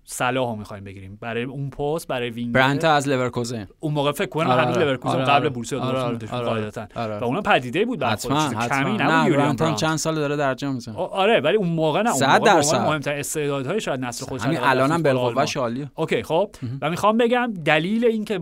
صلاحو 0.08 0.56
می‌خوایم 0.56 0.84
بگیریم. 0.84 1.18
برای 1.20 1.42
اون 1.42 1.70
پست 1.70 2.08
برای 2.08 2.30
wing 2.30 2.54
برانت 2.54 2.84
از 2.84 3.08
لورکوزن. 3.08 3.68
اون 3.80 3.92
موقع 3.92 4.12
فکر 4.12 4.28
کنم 4.28 4.50
آره 4.50 4.62
همین 4.62 4.78
لورکوزن 4.78 5.14
آره 5.14 5.24
قبل 5.24 5.48
بورسیا 5.48 5.78
دورتموند 5.78 6.28
آره 6.32 6.44
قاعدتا. 6.44 6.86
و 6.96 7.24
اونم 7.24 7.42
پدیده 7.42 7.84
بود 7.84 7.98
بعد 7.98 8.20
خودش 8.20 8.68
کمی 8.68 8.96
نبود 8.96 9.32
یولیان 9.32 9.74
چند 9.74 9.96
سال 9.96 10.14
داره 10.14 10.36
درجا 10.36 10.70
می‌زنه. 10.70 10.96
آره 10.96 11.40
ولی 11.40 11.56
اون 11.56 11.68
موقع 11.68 12.02
نه 12.02 12.10
اون 12.14 12.26
موقع 12.26 12.78
مهمترین 12.78 13.18
استعدادهای 13.18 13.80
شاید 13.80 14.00
نسل 14.00 14.26
خودش 14.26 14.42
همین 14.44 14.58
الانم 14.62 15.02
بالقوه 15.02 15.44
عالیه 15.56 15.90
اوکی 15.94 16.22
خب. 16.22 16.50
و 16.82 16.90
می‌خوام 16.90 17.16
بگم 17.18 17.52
دلیل 17.64 18.04
اینکه. 18.04 18.40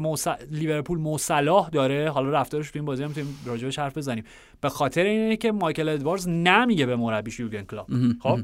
لیورپول 0.50 0.98
مو 0.98 1.26
صلاح 1.26 1.68
داره 1.68 2.10
حالا 2.10 2.30
رفتارش 2.30 2.70
تو 2.70 2.78
این 2.78 2.84
بازی 2.84 3.02
هم 3.02 3.08
می‌تونیم 3.08 3.38
راجعش 3.46 3.78
حرف 3.78 3.98
بزنیم. 3.98 4.24
به 4.60 4.68
خاطر 4.68 5.02
اینه 5.02 5.36
که 5.36 5.52
مایکل 5.52 5.88
ادواردز 5.88 6.28
نمیگه 6.28 6.86
به 6.86 6.96
مربیش 6.96 7.40
یورگن 7.40 7.62
کلوپ 7.62 7.86
خب. 8.22 8.38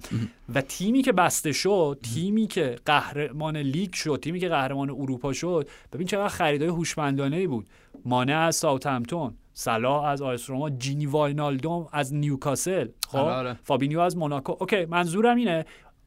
و 0.55 0.61
تیمی 0.61 1.03
که 1.03 1.13
بسته 1.13 1.53
شد 1.53 1.99
تیمی 2.15 2.47
که 2.47 2.77
قهرمان 3.15 3.57
لیگ 3.57 3.93
شد 3.93 4.19
تیمی 4.23 4.41
که 4.41 4.49
قهرمان 4.49 4.91
اروپا 4.91 5.33
شد. 5.33 5.69
ببین 5.93 6.07
چقدر 6.07 6.29
خریدای 6.29 6.69
هوشمندانه 6.69 7.37
ای 7.37 7.47
بود. 7.47 7.69
مانه 8.05 8.39
از 8.39 8.57
ساوثهمپتون 8.57 9.35
صلاح 9.53 10.05
از 10.05 10.23
آیس 10.23 10.51
روما 10.51 10.71
جینی 10.71 11.07
واینالدوم 11.07 11.89
از 11.93 12.15
نیوکاسل. 12.15 12.89
خب؟ 13.09 13.19
آره، 13.19 13.35
آره. 13.35 13.59
فابینیو 13.63 14.01
از 14.01 14.17
موناکو. 14.17 14.57
اوکی 14.61 14.85
منظورم 14.85 15.37
اینه 15.37 15.65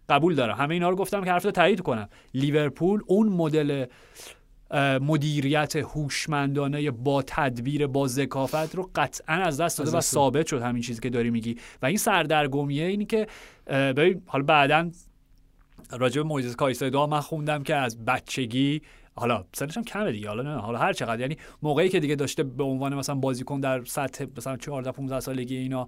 قبول 0.09 0.35
دارم. 0.35 0.57
همه 0.57 0.73
اینا 0.73 0.89
رو 0.89 0.95
گفتم 0.95 1.23
که 1.23 1.31
حرف 1.31 1.43
تایید 1.43 1.81
کنم. 1.81 2.09
لیورپول 2.33 3.01
اون 3.07 3.29
مدل 3.29 3.85
مدیریت 5.01 5.75
هوشمندانه 5.75 6.91
با 6.91 7.21
تدبیر 7.27 7.87
با 7.87 8.07
ذکافت 8.07 8.75
رو 8.75 8.89
قطعا 8.95 9.35
از 9.35 9.61
دست 9.61 9.77
داده 9.79 9.97
و 9.97 10.01
ثابت 10.01 10.47
شد. 10.47 10.61
همین 10.61 10.81
چیزی 10.81 11.01
که 11.01 11.09
داری 11.09 11.29
میگی. 11.29 11.57
و 11.81 11.85
این 11.85 11.97
سردرگمیه 11.97 12.85
اینی 12.85 13.05
که 13.05 13.27
ببین 13.67 14.21
حالا 14.25 14.43
بعدا 14.43 14.89
راجع 15.91 16.21
به 16.21 16.27
مویزس 16.27 16.55
کایسدو 16.55 17.07
من 17.07 17.19
خوندم 17.19 17.63
که 17.63 17.75
از 17.75 18.05
بچگی 18.05 18.81
حالا 19.15 19.45
سنش 19.53 19.77
هم 19.77 19.83
کمه 19.83 20.11
دیگه 20.11 20.27
حالا 20.27 20.43
نه 20.43 20.61
حالا 20.61 20.79
هر 20.79 20.93
چقدر. 20.93 21.19
یعنی 21.19 21.37
موقعی 21.61 21.89
که 21.89 21.99
دیگه 21.99 22.15
داشته 22.15 22.43
به 22.43 22.63
عنوان 22.63 22.95
مثلا 22.95 23.15
بازیکن 23.15 23.59
در 23.59 23.85
سطح 23.85 24.25
مثلا 24.37 24.57
14 24.57 24.91
15 24.91 25.19
سالگی 25.19 25.57
اینا 25.57 25.87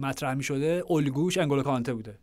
مطرح 0.00 0.34
می 0.34 0.42
شده 0.42 0.84
الگوش 0.90 1.38
انگولو 1.38 1.62
کانته 1.62 1.94
بوده. 1.94 2.18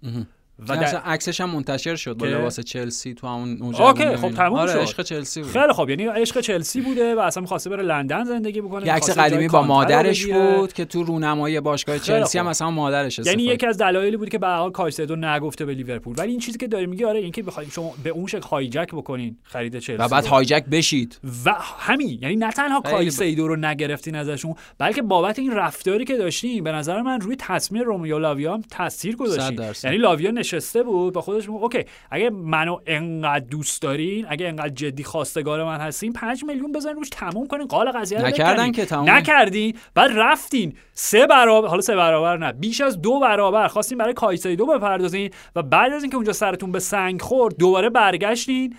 و 0.59 0.75
در... 0.77 0.95
عکسش 0.95 1.41
هم 1.41 1.49
منتشر 1.49 1.95
شد 1.95 2.17
با 2.17 2.25
لباس 2.25 2.59
چلسی 2.59 3.13
تو 3.13 3.27
همون 3.27 3.61
اوکی 3.61 4.15
خب 4.15 4.31
تموم 4.31 4.59
آره 4.59 4.71
شد. 4.71 4.79
عشق 4.79 5.01
چلسی 5.01 5.41
بود. 5.41 5.51
خیلی 5.51 5.73
خوب 5.73 5.89
یعنی 5.89 6.05
عشق 6.05 6.39
چلسی 6.39 6.81
بوده 6.81 7.15
و 7.15 7.19
اصلا 7.19 7.41
می‌خواسته 7.41 7.69
بره 7.69 7.83
لندن 7.83 8.23
زندگی 8.23 8.61
بکنه 8.61 8.85
یه 8.85 8.93
عکس 8.93 9.09
قدیمی 9.09 9.47
با 9.47 9.61
مادرش 9.61 10.25
بود 10.25 10.73
که 10.73 10.85
تو 10.85 11.03
رونمایی 11.03 11.59
باشگاه 11.59 11.99
چلسی 11.99 12.39
هم 12.39 12.47
اصلا 12.47 12.71
مادرش 12.71 13.19
یعنی 13.19 13.43
یکی 13.43 13.65
از 13.65 13.77
دلایلی 13.77 14.17
بود 14.17 14.29
که 14.29 14.37
به 14.37 14.47
حال 14.47 14.71
کایسدو 14.71 15.15
نگفته 15.15 15.65
به 15.65 15.73
لیورپول. 15.73 16.15
ولی 16.17 16.31
این 16.31 16.39
چیزی 16.39 16.57
که 16.57 16.67
داری 16.67 16.85
میگی 16.85 17.05
آره 17.05 17.19
اینکه 17.19 17.43
بخواید 17.43 17.71
شما 17.71 17.93
به 18.03 18.09
اون 18.09 18.27
شکل 18.27 18.47
hijack 18.47 18.87
بکنین 18.93 19.37
خرید 19.43 19.79
چلسی 19.79 20.03
و 20.03 20.07
بعد 20.07 20.25
hijack 20.25 20.65
بشید. 20.65 21.19
و 21.45 21.55
همین 21.79 22.19
یعنی 22.21 22.35
نه 22.35 22.51
تنها 22.51 22.81
کایسدو 22.81 23.47
رو 23.47 23.55
نگرفتین 23.55 24.15
ازشون 24.15 24.55
بلکه 24.77 25.01
بابت 25.01 25.39
این 25.39 25.51
رفتاری 25.51 26.05
که 26.05 26.17
داشتین 26.17 26.63
به 26.63 26.71
نظر 26.71 27.01
من 27.01 27.21
روی 27.21 27.35
تصمیم 27.39 27.83
رومیو 27.83 28.19
لاویا 28.19 28.53
هم 28.53 28.61
تاثیر 28.71 29.15
گذاشتین 29.15 29.59
یعنی 29.83 29.97
لاویا 29.97 30.31
نشسته 30.53 30.83
بود 30.83 31.17
خودش 31.17 31.49
میگه 31.49 31.61
اوکی 31.61 31.85
اگه 32.11 32.29
منو 32.29 32.77
انقدر 32.85 33.45
دوست 33.45 33.81
دارین 33.81 34.25
اگه 34.29 34.47
انقدر 34.47 34.69
جدی 34.69 35.03
خواستگار 35.03 35.63
من 35.63 35.79
هستین 35.79 36.13
5 36.13 36.43
میلیون 36.43 36.71
بزنین 36.71 36.95
روش 36.95 37.09
تموم 37.09 37.47
کنین 37.47 37.67
قال 37.67 37.91
قضیه 37.91 38.21
رو 38.21 38.27
نکردن 38.27 38.71
که 38.71 38.85
تموم. 38.85 39.09
نکردین. 39.09 39.77
بعد 39.93 40.11
رفتین. 40.15 40.73
سه 40.93 41.27
برابر 41.27 41.67
حالا 41.67 41.81
سه 41.81 41.95
برابر 41.95 42.37
نه 42.37 42.51
بیش 42.53 42.81
از 42.81 43.01
دو 43.01 43.19
برابر 43.19 43.67
خواستین 43.67 43.97
برای 43.97 44.13
کایسایدو 44.13 44.65
بپردازین 44.65 45.31
و 45.55 45.63
بعد 45.63 45.93
از 45.93 46.03
اینکه 46.03 46.15
اونجا 46.15 46.33
سرتون 46.33 46.71
به 46.71 46.79
سنگ 46.79 47.21
خورد 47.21 47.57
دوباره 47.57 47.89
برگشتین. 47.89 48.75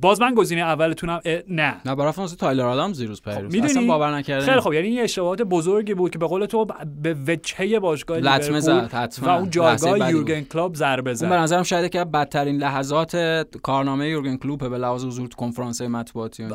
باز 0.00 0.20
من 0.20 0.34
گزینه 0.34 0.60
اولتونم 0.60 1.20
نه. 1.48 1.76
نه 1.84 1.94
برای 1.94 2.12
فرانسه 2.12 2.36
تایلر 2.36 2.66
آدم 2.66 2.92
زیروز 2.92 3.22
پیروز 3.22 3.56
خب 3.56 3.64
اصلا 3.64 3.86
باور 3.86 4.16
نکردم 4.16 4.46
خیلی 4.46 4.60
خب 4.60 4.72
یعنی 4.72 4.88
این 4.88 5.00
اشتباهات 5.00 5.42
بزرگی 5.42 5.94
بود 5.94 6.10
که 6.10 6.18
به 6.18 6.26
قول 6.26 6.46
تو 6.46 6.66
به 7.02 7.16
وجهه 7.26 7.78
باشگاه 7.78 8.18
لطمه 8.18 8.60
زد 8.60 9.08
و 9.22 9.28
اون 9.28 9.50
جایگاه 9.50 10.10
یورگن 10.10 10.40
کلوپ 10.40 10.74
ضربه 10.74 11.14
زد. 11.14 11.28
به 11.28 11.34
نظرم 11.36 11.62
شاید 11.62 11.90
که 11.90 12.04
بدترین 12.04 12.56
لحظات 12.56 13.16
کارنامه 13.62 14.08
یورگن 14.08 14.36
کلوپ 14.36 14.68
به 14.70 14.78
لحاظ 14.78 15.04
حضور 15.04 15.28
تو 15.28 15.36
کنفرانس 15.36 15.82
مطبوعاتی 15.82 16.44
و, 16.44 16.54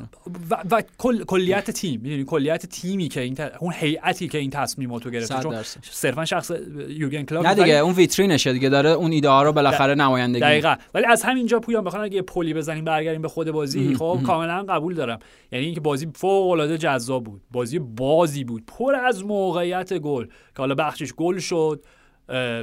و, 0.49 0.55
و 0.71 0.81
کل 0.97 1.23
کلیت 1.23 1.71
تیم 1.71 2.01
می‌دونی؟ 2.01 2.23
کلیت 2.23 2.65
تیمی 2.65 3.07
که 3.07 3.21
این 3.21 3.37
اون 3.59 3.73
هیئتی 3.75 4.27
که 4.27 4.37
این 4.37 4.49
تصمیماتو 4.49 5.09
گرفته. 5.09 5.39
چون 5.43 5.55
صرفا 5.81 6.25
شخص 6.25 6.51
یورگن 6.89 7.23
کلوپ 7.23 7.47
نه 7.47 7.55
دیگه 7.55 7.73
اون 7.73 7.93
ویترینشه 7.93 8.53
دیگه 8.53 8.69
داره 8.69 8.89
اون 8.89 9.11
ایده 9.11 9.29
ها 9.29 9.43
رو 9.43 9.53
بالاخره 9.53 9.95
نمایندگی. 9.95 10.41
دقیقاً. 10.41 10.75
ولی 10.93 11.05
از 11.05 11.23
همینجا 11.23 11.59
پویان 11.59 11.83
بخوام 11.83 12.03
اگه 12.03 12.21
پلی 12.21 12.53
بزنیم 12.53 12.83
برگردیم 13.03 13.21
به 13.21 13.27
خود 13.27 13.51
بازی. 13.51 13.95
خب 13.95 14.19
کاملا 14.25 14.63
قبول 14.69 14.93
دارم. 14.93 15.19
یعنی 15.51 15.65
اینکه 15.65 15.81
بازی 15.81 16.07
فوق 16.15 16.51
العاده 16.51 16.77
جذاب 16.77 17.23
بود. 17.23 17.41
بازی 17.51 17.79
بازی 17.79 18.43
بود. 18.43 18.63
پر 18.65 18.95
از 18.95 19.25
موقعیت 19.25 19.93
گل. 19.93 20.25
که 20.25 20.57
حالا 20.57 20.75
بخشش 20.75 21.13
گل 21.13 21.37
شد. 21.39 21.85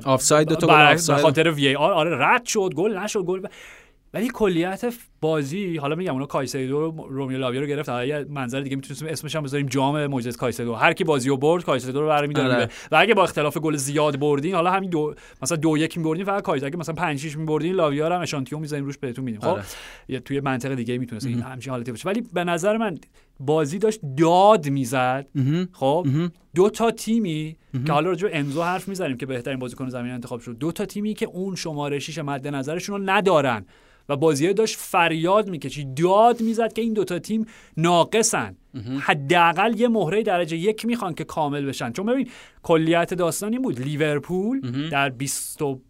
آفساید 0.05 0.49
دو 0.49 0.57
تا 0.57 0.67
به 0.67 1.23
خاطر 1.23 1.51
VAR. 1.51 1.93
آره 1.93 2.17
رد 2.19 2.45
شد. 2.45 2.71
گل 2.77 2.99
نشد. 2.99 3.23
گل 3.23 3.47
ولی 4.15 4.31
کلیت 4.35 4.95
بازی 5.21 5.77
حالا 5.77 5.95
میگم 5.95 6.13
اونا 6.13 6.27
کایسدو 6.27 6.91
رومیو 7.09 7.39
لاویا 7.39 7.61
رو 7.61 7.67
گرفت 7.67 7.89
یه 7.89 8.27
منظر 8.29 8.61
دیگه 8.61 8.77
می‌تونیم 8.77 9.13
اسمش 9.13 9.37
هم 9.37 9.43
بذاریم 9.43 9.67
جام 9.67 10.07
معجزه 10.07 10.39
کایسدو 10.39 10.75
هر 10.75 10.93
کی 10.93 11.05
بازی 11.05 11.29
رو 11.29 11.37
برد 11.37 11.65
کایسدو 11.65 12.01
رو 12.01 12.09
برمی‌داره. 12.09 12.69
و 12.93 12.97
اگه 12.97 13.15
با 13.15 13.23
اختلاف 13.23 13.59
گل 13.59 13.77
زیاد 13.77 14.19
بردین 14.19 14.55
حالا 14.55 14.71
همین 14.71 14.91
دو 14.91 15.15
مثلا 15.43 15.57
دو 15.57 15.79
یک 15.79 15.99
می‌بردین 15.99 16.25
فقط 16.25 16.43
کایسدو 16.43 16.67
اگه 16.67 16.77
مثلا 16.77 16.95
5 16.95 17.19
6 17.19 17.37
می‌بردین 17.37 17.75
لاویا 17.75 18.09
رو 18.09 18.15
هم 18.15 18.21
اشانتیون 18.21 18.61
می‌ذاریم 18.61 18.85
روش 18.85 18.99
بهتون 18.99 19.25
میدیم. 19.25 19.41
خب 19.41 19.49
آره. 19.49 20.21
تو 20.21 20.41
یه 20.41 20.52
منظر 20.52 20.75
دیگه 20.75 20.99
می‌تونه 20.99 21.21
این 21.25 21.43
همچین 21.43 21.71
حالتی 21.71 21.91
باشه. 21.91 22.09
ولی 22.09 22.23
به 22.33 22.45
نظر 22.45 22.77
من 22.77 22.99
بازی 23.41 23.79
داشت 23.79 24.01
داد 24.17 24.69
می‌زد. 24.69 25.27
خب. 25.73 26.07
دو 26.55 26.71
تا 26.71 26.91
تیمی 26.91 27.57
که 27.87 27.93
حالا 27.93 28.09
راجع 28.09 28.29
به 28.29 28.39
انزو 28.39 28.63
حرف 28.63 28.89
می‌زنیم 28.89 29.17
که 29.17 29.27
بهترین 29.27 29.59
بازیکن 29.59 29.89
زمین 29.89 30.13
انتخاب 30.13 30.41
شد. 30.41 30.59
دو 30.59 30.73
تا 30.73 30.87
تیمی 30.87 31.15
که 31.15 31.27
اون 31.27 31.55
شماره 31.55 31.99
6 31.99 32.19
مد 32.19 32.49
نظرشون 32.49 33.01
رو 33.01 33.11
ندارن. 33.11 33.67
و 34.11 34.17
بازی 34.17 34.53
داشت 34.53 34.77
فریاد 34.79 35.49
می‌کشید. 35.51 35.95
داد 35.95 36.41
می‌زد 36.41 36.73
که 36.73 36.83
این 36.83 36.93
دوتا 36.93 37.19
تیم 37.19 37.47
ناقصن. 37.77 38.57
حداقل 39.01 39.81
یه 39.81 39.89
مهره 39.89 40.23
درجه 40.23 40.57
یک 40.57 40.87
می‌خوان 40.87 41.15
که 41.15 41.25
کامل 41.25 41.67
بشن. 41.67 41.93
چون 41.93 42.07
ببین 42.07 42.29
کلیت 42.63 43.15
داستان 43.15 43.53
این 43.53 43.63
بود. 43.63 43.81
لیورپول 43.81 44.89
در 44.91 45.09
20 45.11 45.63
و- 45.63 45.81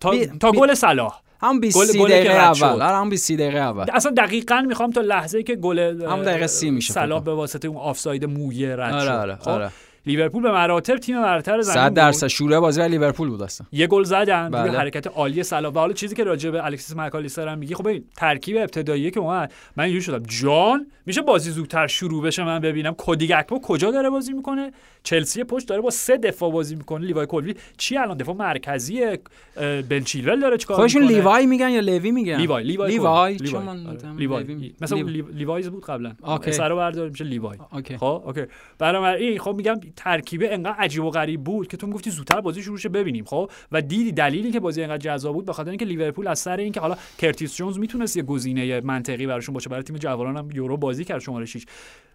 تا, 0.00 0.10
بی- 0.10 0.26
تا 0.26 0.52
گل 0.52 0.74
صلاح. 0.74 1.20
هم 1.40 1.60
20 1.60 1.76
گل- 1.78 1.84
سی 1.84 1.98
گلی 1.98 2.12
که 2.12 2.18
دقیقه 2.18 2.34
اول. 2.34 2.82
آره 2.82 2.96
هم 2.96 3.08
20 3.10 3.32
دقیقه 3.32 3.58
اول. 3.58 3.84
اصلا 3.92 4.12
دقیقا 4.16 4.60
می‌خوام 4.68 4.90
تا 4.90 5.00
لحظه 5.00 5.42
که 5.42 5.54
گل 5.56 5.78
هم 5.78 6.22
دقیقه 6.22 6.46
سی 6.46 6.70
میشه 6.70 6.92
فکر 6.92 7.00
صلاح. 7.02 7.22
به 7.22 7.34
واسطه 7.34 7.68
اون 7.68 7.76
آفساید 7.76 8.24
مویه 8.24 8.76
رد 8.76 8.94
آره 8.94 9.04
شد. 9.04 9.10
آره 9.10 9.36
خب؟ 9.36 9.48
آره. 9.48 9.70
لیورپول 10.06 10.42
به 10.42 10.52
مراتب 10.52 10.96
تیم 10.96 11.22
برتر 11.22 11.60
زمین 11.60 11.74
100 11.74 11.88
بود. 11.88 11.96
درصد 11.96 12.26
شوره 12.26 12.60
بازی 12.60 12.80
برای 12.80 12.90
لیورپول 12.90 13.28
بود 13.28 13.42
اصلا. 13.42 13.66
یه 13.72 13.86
گل 13.86 14.02
زدن 14.02 14.52
روی 14.52 14.68
بله. 14.68 14.78
حرکت 14.78 15.06
عالی 15.06 15.42
صلاح. 15.42 15.72
و 15.72 15.78
حالا 15.78 15.92
چیزی 15.92 16.14
که 16.14 16.24
راجع 16.24 16.50
به 16.50 16.64
الکسیس 16.64 16.96
مکالیستر 16.96 17.48
هم 17.48 17.58
میگی 17.58 17.74
خب 17.74 17.88
ببین 17.88 18.04
ترکیب 18.16 18.56
ابتدایی 18.56 19.10
که 19.10 19.20
اومد. 19.20 19.52
من 19.76 19.84
اینجوری 19.84 20.04
شدم. 20.04 20.22
جان 20.28 20.86
میشه 21.06 21.22
بازی 21.22 21.50
زودتر 21.50 21.86
شروع 21.86 22.22
بشه 22.22 22.44
من 22.44 22.60
ببینم. 22.60 22.94
کودی 22.94 23.26
گکپو 23.26 23.60
کجا 23.60 23.90
داره 23.90 24.10
بازی 24.10 24.32
می‌کنه؟ 24.32 24.72
چلسی 25.02 25.44
پشت 25.44 25.68
داره 25.68 25.80
با 25.80 25.90
سه 25.90 26.16
دفاع 26.16 26.52
بازی 26.52 26.74
می‌کنه. 26.74 27.06
لیوای 27.06 27.26
کلوی 27.26 27.54
چی 27.76 27.96
الان 27.96 28.16
دفاع 28.16 28.34
مرکزی 28.34 29.04
اه، 29.04 29.82
بن 29.82 30.00
چیلول 30.00 30.40
داره 30.40 30.56
چیکار 30.56 30.76
خودشون 30.76 31.02
می‌کنه؟ 31.02 31.16
لیوای 31.16 31.46
میگن 31.46 31.70
یا 31.70 31.80
لوی 31.80 32.10
میگن؟ 32.10 32.36
لیوای 32.36 32.64
لیوای 32.64 32.90
لیوای. 32.90 33.34
لیوای. 33.34 34.38
آره. 34.38 34.72
مثلا 34.80 34.98
لیوایز 35.34 35.68
بود 35.68 35.84
قبلا. 35.84 36.12
اوکی. 36.26 36.52
س 36.52 36.68
رو 36.68 36.76
بردار 36.76 37.08
میشه 37.08 37.24
لیوای. 37.24 37.58
اوکی. 37.72 37.96
خب 37.96 38.22
اوکی. 38.26 38.42
بنابراین 38.78 39.38
خب 39.38 39.54
میگم 39.56 39.80
ترکیبه 39.96 40.54
انقدر 40.54 40.76
عجیب 40.78 41.04
و 41.04 41.10
غریب 41.10 41.44
بود 41.44 41.68
که 41.68 41.76
تو 41.76 41.86
می‌گفتی 41.86 42.10
زودتر 42.10 42.40
بازی 42.40 42.62
شروع 42.62 42.78
شه 42.78 42.88
ببینیم 42.88 43.24
خب؟ 43.24 43.50
و 43.72 43.80
دیدی 43.80 44.12
دلیلی 44.12 44.52
که 44.52 44.60
بازی 44.60 44.82
انقدر 44.82 44.98
جذاب 44.98 45.34
بود 45.34 45.44
به 45.44 45.52
خاطر 45.52 45.70
اینکه 45.70 45.84
لیورپول 45.84 46.28
از 46.28 46.38
سر 46.38 46.56
اینکه 46.56 46.80
حالا 46.80 46.96
کرتیس 47.18 47.56
جونز 47.56 47.78
می‌تونست 47.78 48.16
یه 48.16 48.22
گزینه 48.22 48.80
منطقی 48.80 49.26
براشون 49.26 49.52
باشه 49.52 49.70
برای 49.70 49.82
تیم 49.82 49.96
جوانان 49.96 50.36
هم 50.36 50.48
یورو 50.50 50.76
بازی 50.76 51.04
کرد 51.04 51.18
شماره 51.18 51.44
6 51.44 51.64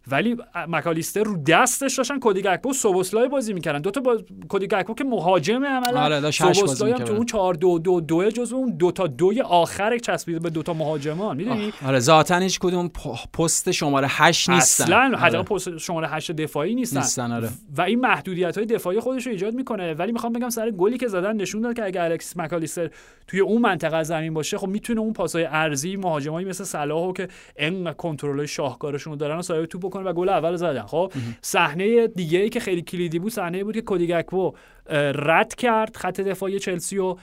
ولی 0.07 0.37
مکالیستر 0.67 1.23
رو 1.23 1.43
دستش 1.43 1.95
داشتن 1.95 2.19
کودی 2.19 2.41
گکپو 2.41 2.73
سوبوسلای 2.73 3.27
بازی 3.27 3.53
می‌کردن. 3.53 3.81
دو 3.81 3.91
تا 3.91 4.01
باز... 4.01 4.19
کودی 4.49 4.67
گکپو 4.67 4.93
که 4.93 5.03
مهاجم 5.03 5.65
عملا 5.65 6.01
آره، 6.01 6.31
سوبوسلای 6.31 6.91
هم 6.91 6.97
تو. 6.97 7.13
اون 7.13 7.25
4 7.25 7.53
2 7.53 7.79
2 7.79 8.01
2 8.01 8.31
جزو 8.31 8.55
اون 8.55 8.69
دو 8.69 8.91
تا 8.91 9.07
دوی 9.07 9.41
آخر 9.41 9.97
چسبیده 9.97 10.39
به 10.39 10.49
دو 10.49 10.63
تا 10.63 10.73
مهاجمان 10.73 11.37
می‌دونی؟ 11.37 11.73
آره 11.85 11.99
ذاتن 11.99 12.41
هیچ 12.41 12.59
کدوم 12.59 12.91
پست 13.33 13.71
شماره 13.71 14.07
8 14.09 14.49
نیستن. 14.49 14.83
اصلا 14.83 15.05
آره. 15.05 15.17
حداقل 15.17 15.43
پست 15.43 15.77
شماره 15.77 16.07
8 16.07 16.31
دفاعی 16.31 16.75
نیستن, 16.75 16.99
نیستن 16.99 17.31
آره. 17.31 17.49
و 17.77 17.81
این 17.81 17.99
محدودیت 17.99 18.57
های 18.57 18.65
دفاعی 18.65 18.99
خودش 18.99 19.25
رو 19.25 19.31
ایجاد 19.31 19.53
می‌کنه. 19.53 19.93
ولی 19.93 20.11
می‌خوام 20.11 20.33
بگم 20.33 20.49
سر 20.49 20.71
گلی 20.71 20.97
که 20.97 21.07
زدن 21.07 21.35
نشون 21.35 21.61
داد 21.61 21.75
که 21.75 21.85
اگه 21.85 22.03
الکسیس 22.03 22.37
مکالیستر 22.37 22.89
توی 23.27 23.39
اون 23.39 23.61
منطقه 23.61 23.95
از 23.97 24.07
زمین 24.07 24.33
باشه 24.33 24.57
خب 24.57 24.67
می‌تونه 24.67 25.01
اون 25.01 25.13
پاسای 25.13 25.45
ارزی 25.45 25.95
مهاجمایی 25.95 26.47
مثل 26.47 26.63
صلاحو 26.63 27.13
که 27.13 27.27
ان 27.57 27.93
کنترل 27.93 28.45
کنترلشون 28.79 29.13
رو 29.13 29.19
دارن 29.19 29.37
و 29.37 29.41
صاحب 29.41 29.65
توپ 29.65 29.85
بکنه 29.85 30.03
و 30.03 30.13
گل 30.13 30.29
اول 30.29 30.55
زدن. 30.55 30.81
خب 30.81 31.13
صحنه 31.41 32.07
دیگه 32.07 32.39
ای 32.39 32.49
که 32.49 32.59
خیلی 32.59 32.81
کلیدی 32.81 33.19
بود 33.19 33.31
صحنه 33.31 33.63
بود 33.63 33.73
که 33.73 33.81
کودی 33.81 34.07
گکپو 34.07 34.53
اه، 34.89 35.11
رد 35.15 35.55
کرد 35.55 35.95
خط 35.95 36.21
دفاعی 36.21 36.59
چلسی 36.59 36.97
و 36.97 37.15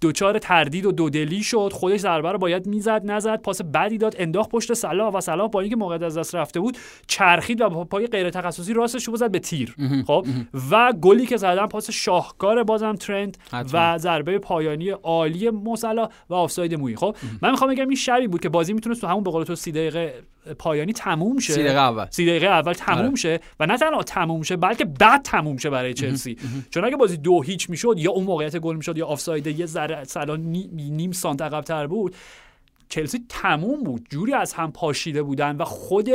دوچار 0.00 0.38
تردید 0.38 0.86
و 0.86 0.92
دودلی 0.92 1.42
شد. 1.42 1.70
خودش 1.72 2.00
ضربه 2.00 2.32
رو 2.32 2.38
باید 2.38 2.66
می‌زد 2.66 3.02
نزد 3.04 3.42
پاس 3.42 3.62
بدی 3.62 3.98
داد 3.98 4.16
انداخت 4.18 4.50
پشت 4.50 4.74
صلاح 4.74 5.12
و 5.12 5.20
صلاح 5.20 5.48
با 5.48 5.60
اینکه 5.60 5.76
موقع 5.76 6.04
از 6.04 6.18
دست 6.18 6.34
رفته 6.34 6.60
بود 6.60 6.78
چرخید 7.06 7.60
و 7.60 7.68
با 7.68 7.84
پای 7.84 8.06
غیر 8.06 8.30
تخصصی 8.30 8.72
راستش 8.72 9.04
رو 9.04 9.16
زد 9.16 9.30
به 9.30 9.38
تیر. 9.38 9.76
خب؟ 10.06 10.26
و 10.70 10.92
گلی 10.92 11.26
که 11.26 11.36
زدن 11.36 11.66
پاس 11.66 11.90
شاهکار 11.90 12.62
بازم 12.62 12.94
ترند. 12.94 13.36
و 13.72 13.98
ضربه 13.98 14.38
پایانی 14.38 14.90
عالی 14.90 15.50
موسلا 15.50 16.08
و 16.30 16.34
آفساید 16.34 16.74
مویی. 16.74 16.96
خب؟ 16.96 17.16
من 17.42 17.50
می‌خوام 17.50 17.70
بگم 17.70 17.88
این 17.88 17.96
شبی 17.96 18.26
بود 18.26 18.40
که 18.40 18.48
بازی 18.48 18.72
می‌تونست 18.72 19.00
تو 19.00 19.06
همون 19.06 19.22
به 19.22 19.30
قول 19.30 19.44
تو 19.44 19.54
30 19.54 19.72
دقیقه 19.72 20.14
پایانی 20.58 20.92
تموم 20.92 21.38
شه. 21.38 21.52
سی 21.52 21.62
دقیقه 21.62 21.78
اول. 21.78 22.06
سی 22.10 22.26
دقیقه 22.26 22.46
اول 22.46 22.72
تموم 22.72 23.06
آره. 23.06 23.16
شه 23.16 23.40
و 23.60 23.66
نه 23.66 23.78
تنها 23.78 24.02
تموم 24.02 24.42
شه 24.42 24.56
بلکه 24.56 24.84
بعد 24.84 25.22
تموم 25.22 25.56
شه 25.56 25.70
برای 25.70 25.94
چلسی. 25.94 26.36
چون 26.70 26.84
اگه 26.84 26.96
بازی 26.96 27.16
دو 27.16 27.42
هیچ 27.42 27.70
می‌شد 27.70 27.94
یا 27.98 28.10
اون 28.10 28.24
موقعیت 28.24 28.56
گل 28.56 28.76
می‌شد 28.76 28.98
یا 28.98 29.06
آفساید 29.06 29.46
یه 29.46 29.66
سلا 30.04 30.36
نی- 30.36 30.70
نیم 30.72 31.12
سانت 31.12 31.42
عقب‌تر 31.42 31.86
بود. 31.86 32.16
چلسی 32.88 33.24
تموم 33.28 33.82
بود. 33.82 34.06
جوری 34.10 34.32
از 34.32 34.52
هم 34.52 34.72
پاشیده 34.72 35.22
بودن 35.22 35.56
و 35.56 35.64
خود 35.64 36.08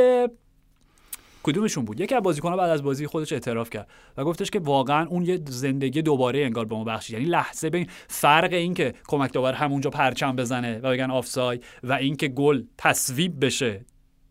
کدومشون 1.42 1.84
بود؟ 1.84 2.00
یکی 2.00 2.14
از 2.14 2.22
بازیکن‌ها 2.22 2.56
بعد 2.56 2.70
از 2.70 2.82
بازی 2.82 3.06
خودش 3.06 3.32
اعتراف 3.32 3.70
کرد 3.70 3.88
و 4.16 4.24
گفتش 4.24 4.50
که 4.50 4.60
واقعا 4.60 5.06
اون 5.06 5.22
یه 5.22 5.40
زندگی 5.46 6.02
دوباره 6.02 6.44
انگار 6.44 6.64
به 6.64 6.74
ما 6.74 6.84
بخشید. 6.84 7.14
یعنی 7.14 7.30
لحظه 7.30 7.70
بین 7.70 7.86
فرق 8.08 8.52
این 8.52 8.74
که 8.74 8.94
کمک 9.08 9.32
داور 9.32 9.52
همونجا 9.52 9.90
پرچم 9.90 10.36
بزنه 10.36 10.78
و 10.78 10.90
بگن 10.90 11.10
آفساید 11.10 11.64
و 11.82 11.92
اینکه 11.92 12.28
گل 12.28 12.62
تصویب 12.78 13.44
بشه 13.44 13.84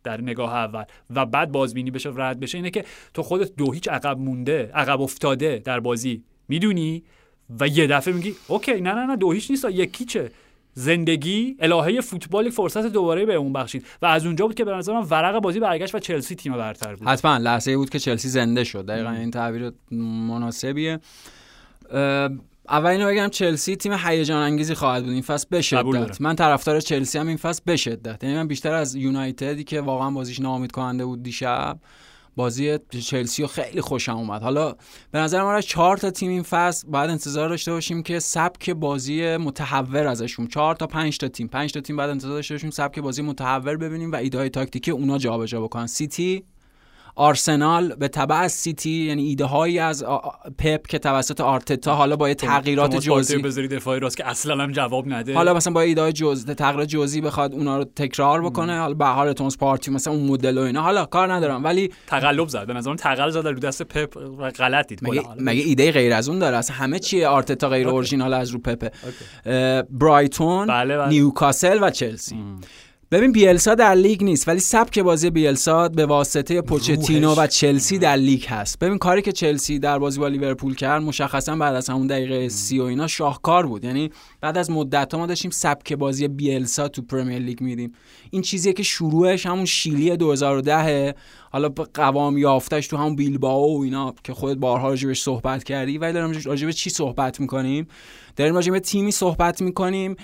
در 0.04 0.22
نگاه 0.22 0.56
اول 0.56 0.84
و 1.10 1.26
بعد 1.26 1.52
بازبینی 1.52 1.92
بشه 1.92 2.10
و 2.10 2.22
رد 2.22 2.40
بشه 2.40 2.58
اینه 2.58 2.70
که 2.70 2.86
تو 3.14 3.24
خودت 3.24 3.56
دو 3.56 3.72
هیچ 3.72 3.88
عقب 3.88 4.20
مونده 4.20 4.72
عقب 4.74 5.02
افتاده 5.02 5.62
در 5.66 5.80
بازی 5.80 6.24
می‌دونی؟ 6.48 7.04
و 7.60 7.68
یه 7.68 7.88
دفعه 7.88 8.14
میگی 8.14 8.36
اوکی 8.48 8.82
نه 8.82 8.94
نه 8.94 9.06
نه 9.06 9.16
دو 9.16 9.32
هیچ 9.32 9.52
نیست 9.52 9.66
یکی 9.66 10.06
چه 10.06 10.32
زندگی 10.74 11.56
الهه 11.60 12.02
فوتبال 12.02 12.46
یک 12.46 12.54
فرصت 12.54 12.86
دوباره 12.86 13.26
به 13.26 13.36
اون 13.36 13.54
بخشید. 13.54 13.86
و 14.02 14.06
از 14.06 14.26
اونجا 14.26 14.48
بود 14.48 14.56
که 14.56 14.66
به 14.66 14.72
نظر 14.72 14.94
من 14.94 15.02
ورق 15.10 15.40
بازی 15.40 15.60
برگشت 15.60 15.96
و 15.96 16.00
چلسی 16.00 16.36
تیم 16.36 16.54
برتر 16.54 16.96
بود. 16.96 17.08
حتما 17.08 17.38
لحظه 17.38 17.78
بود 17.78 17.90
که 17.90 18.00
چلسی 18.00 18.30
زنده 18.30 18.64
شد. 18.64 18.86
دقیقا 18.86 19.10
این 19.10 19.32
تعبیر 19.32 19.72
مناسبیه. 19.92 21.00
اول 22.70 22.90
اینو 22.90 23.08
بگم 23.08 23.28
چلسی 23.28 23.76
تیم 23.76 23.94
هیجان 23.94 24.42
انگیزی 24.42 24.74
خواهد 24.74 25.04
بود. 25.04 25.14
این 25.14 25.22
فصل 25.22 25.48
به. 25.50 25.62
شدت. 25.62 26.22
من 26.22 26.36
طرفدار 26.36 26.80
چلسی 26.80 27.18
هم 27.18 27.28
این 27.28 27.38
فصل 27.38 27.62
به 27.66 27.76
شدت. 27.76 28.24
یعنی 28.24 28.36
من 28.36 28.48
بیشتر 28.48 28.74
از 28.74 28.96
یونایتدی 28.96 29.64
که 29.64 29.82
واقعا 29.82 30.12
بازیش 30.12 30.40
ناامید 30.40 30.72
کننده 30.72 31.06
بود 31.06 31.24
دیشب 31.24 31.78
بازی 32.40 32.78
چلسی 33.06 33.42
رو 33.42 33.48
خیلی 33.48 33.82
خوشم 33.82 34.18
اومد. 34.18 34.42
حالا 34.42 34.76
به 35.12 35.20
نظر 35.20 35.44
من 35.44 35.56
از 35.56 35.66
چهار 35.66 35.98
تا 35.98 36.12
تیم 36.12 36.30
این 36.30 36.44
فصل 36.44 36.88
باید 36.88 37.10
انتظار 37.10 37.50
داشته 37.50 37.72
باشیم 37.72 38.04
که 38.04 38.20
سبک 38.20 38.70
بازی 38.70 39.38
متهور 39.38 40.08
ازشون. 40.08 40.48
چهار 40.48 40.76
تا 40.76 40.88
پنج 40.88 41.18
تا 41.18 41.28
تیم. 41.28 41.48
پنج 41.48 41.74
تا 41.74 41.82
تیم 41.82 41.98
بعد 41.98 42.10
انتظار 42.10 42.32
داشته 42.32 42.54
باشیم 42.54 42.70
سبک 42.70 43.00
بازی 43.00 43.22
متهور 43.22 43.78
ببینیم 43.78 44.12
و 44.12 44.16
ایده 44.16 44.38
های 44.38 44.50
تاکتیکی 44.50 44.92
اونا 44.92 45.18
جابجا 45.18 45.62
بکنن. 45.62 45.88
سیتی؟ 45.88 46.44
آرسنال 47.20 47.96
به 47.96 48.08
تبع 48.08 48.36
از 48.36 48.52
سیتی 48.52 48.90
یعنی 48.90 49.24
ایده 49.24 49.46
هایی 49.46 49.80
از 49.80 50.06
پپ 50.58 50.88
که 50.88 51.00
توسط 51.00 51.42
آرتتا 51.42 51.96
حالا 51.96 52.16
با 52.16 52.30
یه 52.30 52.36
تغییرات 52.36 52.96
جزئی 52.96 53.42
بذاری 53.42 53.68
دفاعی 53.68 54.00
راست 54.00 54.18
که 54.18 54.28
اصلا 54.28 54.64
هم 54.64 54.72
جواب 54.72 55.08
نده. 55.08 55.34
حالا 55.34 55.54
مثلا 55.54 55.74
با 55.74 55.82
ایده 55.82 56.02
های 56.02 56.14
جز 56.14 56.46
تغییر 56.46 56.86
جزئی 56.86 57.22
بخواد 57.22 57.54
اونا 57.54 57.78
رو 57.78 57.84
تکرار 57.84 58.42
بکنه 58.42 58.80
حالا 58.80 58.94
به 58.94 59.06
حال 59.06 59.34
توماس 59.34 59.58
پارتی 59.58 59.92
مثلا 59.92 60.14
اون 60.14 60.28
مدل 60.28 60.58
و 60.58 60.62
اینا. 60.62 60.82
حالا 60.82 61.06
کار 61.06 61.34
ندارم 61.34 61.64
ولی 61.64 61.90
تقلب 62.08 62.48
زد 62.48 62.68
به 62.68 62.74
نظرم 62.74 62.96
تقلب 62.96 63.30
زد 63.30 63.48
رو 63.48 63.60
دست 63.60 63.84
پپ 63.84 64.18
و 64.18 64.50
غلط 64.52 64.88
دید 64.88 65.00
مگه. 65.02 65.22
حالا 65.22 65.36
مگه 65.40 65.62
ایده 65.62 65.92
غیر 65.92 66.14
از 66.14 66.30
اون 66.30 66.40
داره؟ 66.40 66.58
اصلا 66.58 66.76
همه 66.76 67.00
چیه 67.00 67.28
آرتتا 67.28 67.70
غیر 67.70 67.88
اورجینال 67.88 68.34
از 68.34 68.50
رو 68.50 68.60
اه، 69.46 69.82
برایتون 69.82 70.68
بله، 70.68 70.98
بله. 70.98 71.10
نیوکاسل 71.10 71.84
و 71.84 71.90
چلسی. 71.90 72.36
ببین 73.12 73.32
بیلسا 73.32 73.76
در 73.76 73.96
لیگ 73.96 74.24
نیست 74.24 74.48
ولی 74.48 74.60
سبک 74.60 75.00
بازی 75.00 75.30
بیلسا 75.30 75.90
به 75.90 76.06
واسطه 76.06 76.62
پوچتینو. 76.62 77.36
و 77.36 77.48
چلسی 77.48 77.98
در 77.98 78.16
لیگ 78.16 78.46
هست. 78.46 78.80
ببین 78.80 78.98
کاری 78.98 79.22
که 79.22 79.32
چلسی 79.32 79.80
در 79.80 80.00
بازی 80.00 80.20
با 80.20 80.28
لیورپول 80.28 80.76
کرد 80.76 81.02
مشخصا 81.02 81.56
بعد 81.56 81.76
از 81.76 81.90
همون 81.90 82.08
دقیقه 82.08 82.50
سی 82.50 82.80
و 82.80 82.84
اینا 82.84 83.08
شاهکار 83.08 83.66
بود. 83.66 83.84
یعنی 83.84 84.10
بعد 84.42 84.58
از 84.58 84.72
مدت 84.72 85.16
ما 85.16 85.26
داشتیم 85.26 85.52
سبک 85.52 85.94
بازی 85.94 86.28
بیلسا 86.28 86.88
تو 86.88 87.02
پرمیر 87.02 87.40
لیگ 87.40 87.62
می‌دیدیم. 87.62 87.94
این 88.32 88.42
چیزیه 88.42 88.74
که 88.74 88.84
شروعش 88.84 89.46
همون 89.46 89.66
شیلی 89.66 90.18
2010 90.18 91.16
حالا 91.52 91.70
قوام 91.94 92.38
یافتش 92.38 92.88
تو 92.88 92.98
همون 92.98 93.16
بیلبائو 93.16 93.78
و 93.78 93.82
اینا 93.82 94.16
که 94.24 94.34
خودت 94.34 94.58
بارها 94.58 94.90
راجبش 94.90 95.22
صحبت 95.22 95.64
کردی 95.64 95.98
ولی 95.98 96.14
داریم 96.14 96.42
راجب 96.46 96.72
چی 96.72 96.90
صحبت 96.90 97.40
می‌کنیم؟ 97.40 97.88
داریم 98.36 98.56
راجب 98.56 98.80
تیمی 98.80 99.12
صحبت 99.12 99.62
می‌کنیم. 99.62 100.16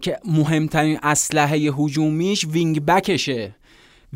که 0.00 0.18
مهمترین 0.24 0.98
اسلحه 1.02 1.56
هجومیش 1.56 2.46
wing 2.46 2.84
back 2.84 3.24
شه 3.24 3.54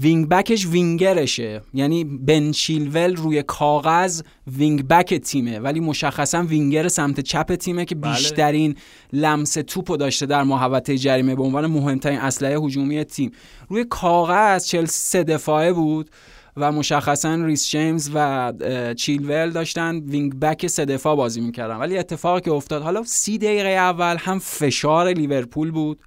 wing 0.00 0.28
back 0.28 0.54
ش 0.54 0.66
winger 0.66 1.23
شه. 1.23 1.60
یعنی 1.74 2.04
بن 2.04 2.50
چیلول 2.50 3.16
روی 3.16 3.42
کاغذ 3.42 4.22
wing 4.46 4.88
back 4.88 5.14
تیمه. 5.14 5.58
ولی 5.58 5.80
مشخصا 5.80 6.42
وینگر 6.42 6.88
سمت 6.88 7.20
چپ 7.20 7.54
تیمه 7.54 7.84
که 7.84 7.94
بله. 7.94 8.12
بیشترین 8.12 8.74
لمس 9.12 9.52
توپو 9.52 9.96
داشته 9.96 10.26
در 10.26 10.42
محوطه 10.42 10.98
جریمه. 10.98 11.34
به 11.34 11.42
عنوان 11.42 11.66
مهمترین 11.66 12.18
اسلحه 12.18 12.56
هجومی 12.56 13.04
تیم. 13.04 13.30
روی 13.68 13.84
کاغذ 13.84 14.66
چلسی 14.66 14.98
سه 14.98 15.24
دفاعه 15.24 15.72
بود. 15.72 16.10
و 16.60 16.72
مشخصا 16.72 17.34
ریس 17.34 17.68
جیمز 17.68 18.10
و 18.14 18.52
چیلول 18.96 19.50
داشتن 19.50 19.98
wing 19.98 20.40
back 20.40 20.66
سه 20.66 20.84
دفاع 20.84 21.16
بازی 21.16 21.40
می‌کردن 21.40 21.76
ولی 21.76 21.98
اتفاقی 21.98 22.40
که 22.40 22.52
افتاد 22.52 22.82
حالا 22.82 23.02
سی 23.04 23.38
دقیقه 23.38 23.68
اول 23.68 24.16
هم 24.18 24.38
فشار 24.38 25.08
لیورپول 25.08 25.70
بود 25.70 25.98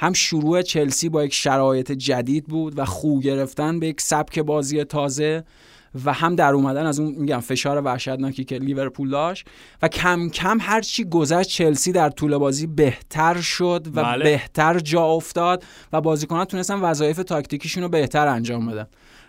هم 0.00 0.12
شروع 0.12 0.62
چلسی 0.62 1.08
با 1.08 1.24
یک 1.24 1.34
شرایط 1.34 1.92
جدید 1.92 2.44
بود 2.44 2.78
و 2.78 2.84
خو 2.84 3.20
گرفتن 3.20 3.80
به 3.80 3.86
یک 3.86 4.00
سبک 4.00 4.38
بازی 4.38 4.84
تازه 4.84 5.44
و 6.04 6.12
هم 6.12 6.34
در 6.34 6.52
اومدن 6.52 6.86
از 6.86 7.00
اون 7.00 7.14
میگم 7.14 7.40
فشار 7.40 7.82
وحشتناکی 7.84 8.44
که 8.44 8.58
لیورپول 8.58 9.10
داشت 9.10 9.46
و 9.82 9.88
کم 9.88 10.28
کم 10.28 10.58
هرچی 10.60 11.04
گذشت 11.04 11.48
چلسی 11.48 11.92
در 11.92 12.10
طول 12.10 12.38
بازی 12.38 12.66
بهتر 12.66 13.40
شد 13.40 13.86
و 13.94 14.02
بله. 14.02 14.24
بهتر 14.24 14.78
جا 14.78 15.04
افتاد 15.04 15.64
و 15.92 16.00
بازیکنان 16.00 16.44
تونستن 16.44 16.80
وظایف 16.80 17.16
تاکتیکیشون 17.16 17.82
رو 17.82 17.88
بهتر 17.88 18.28
انجام 18.28 18.66
بدن 18.66 18.86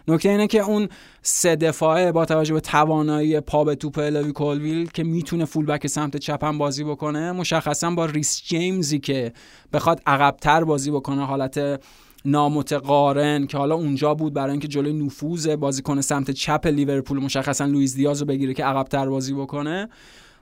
نکته 0.07 0.30
اینه 0.30 0.48
که 0.48 0.60
اون 0.60 0.90
سه 1.22 1.56
دفاعه 1.56 2.11
با 2.11 2.26
توجه 2.26 2.53
به 2.53 2.60
توانایی 2.60 3.40
پا 3.40 3.64
به 3.64 3.76
توپ 3.76 3.98
لیوای 3.98 4.31
کولویل 4.32 4.90
که 4.90 5.03
می‌تونه 5.03 5.45
فولبک 5.45 5.88
سمت 5.88 6.18
چپ 6.18 6.44
هم 6.44 6.57
بازی 6.57 6.84
بکنه 6.84 7.32
مشخصا 7.32 7.91
با 7.91 8.06
ریس 8.06 8.41
جیمزی 8.44 8.99
که 8.99 9.34
بخواد 9.73 10.02
عقبتر 10.06 10.64
بازی 10.64 10.91
بکنه 10.91 11.26
حالت 11.26 11.82
نامتقارن 12.26 13.48
که 13.48 13.57
حالا 13.57 13.76
اونجا 13.76 14.14
بود 14.14 14.34
برای 14.34 14.52
اینکه 14.52 14.68
جلوی 14.68 14.94
نفوذ 14.94 15.48
بازیکن 15.48 16.02
سمت 16.02 16.32
چپ 16.32 16.68
لیورپول 16.68 17.19
مشخصا 17.19 17.65
لوئیس 17.65 17.95
دیاز 17.95 18.19
رو 18.19 18.28
بگیره 18.28 18.53
که 18.53 18.65
عقبتر 18.65 19.10
بازی 19.10 19.34
بکنه. 19.34 19.90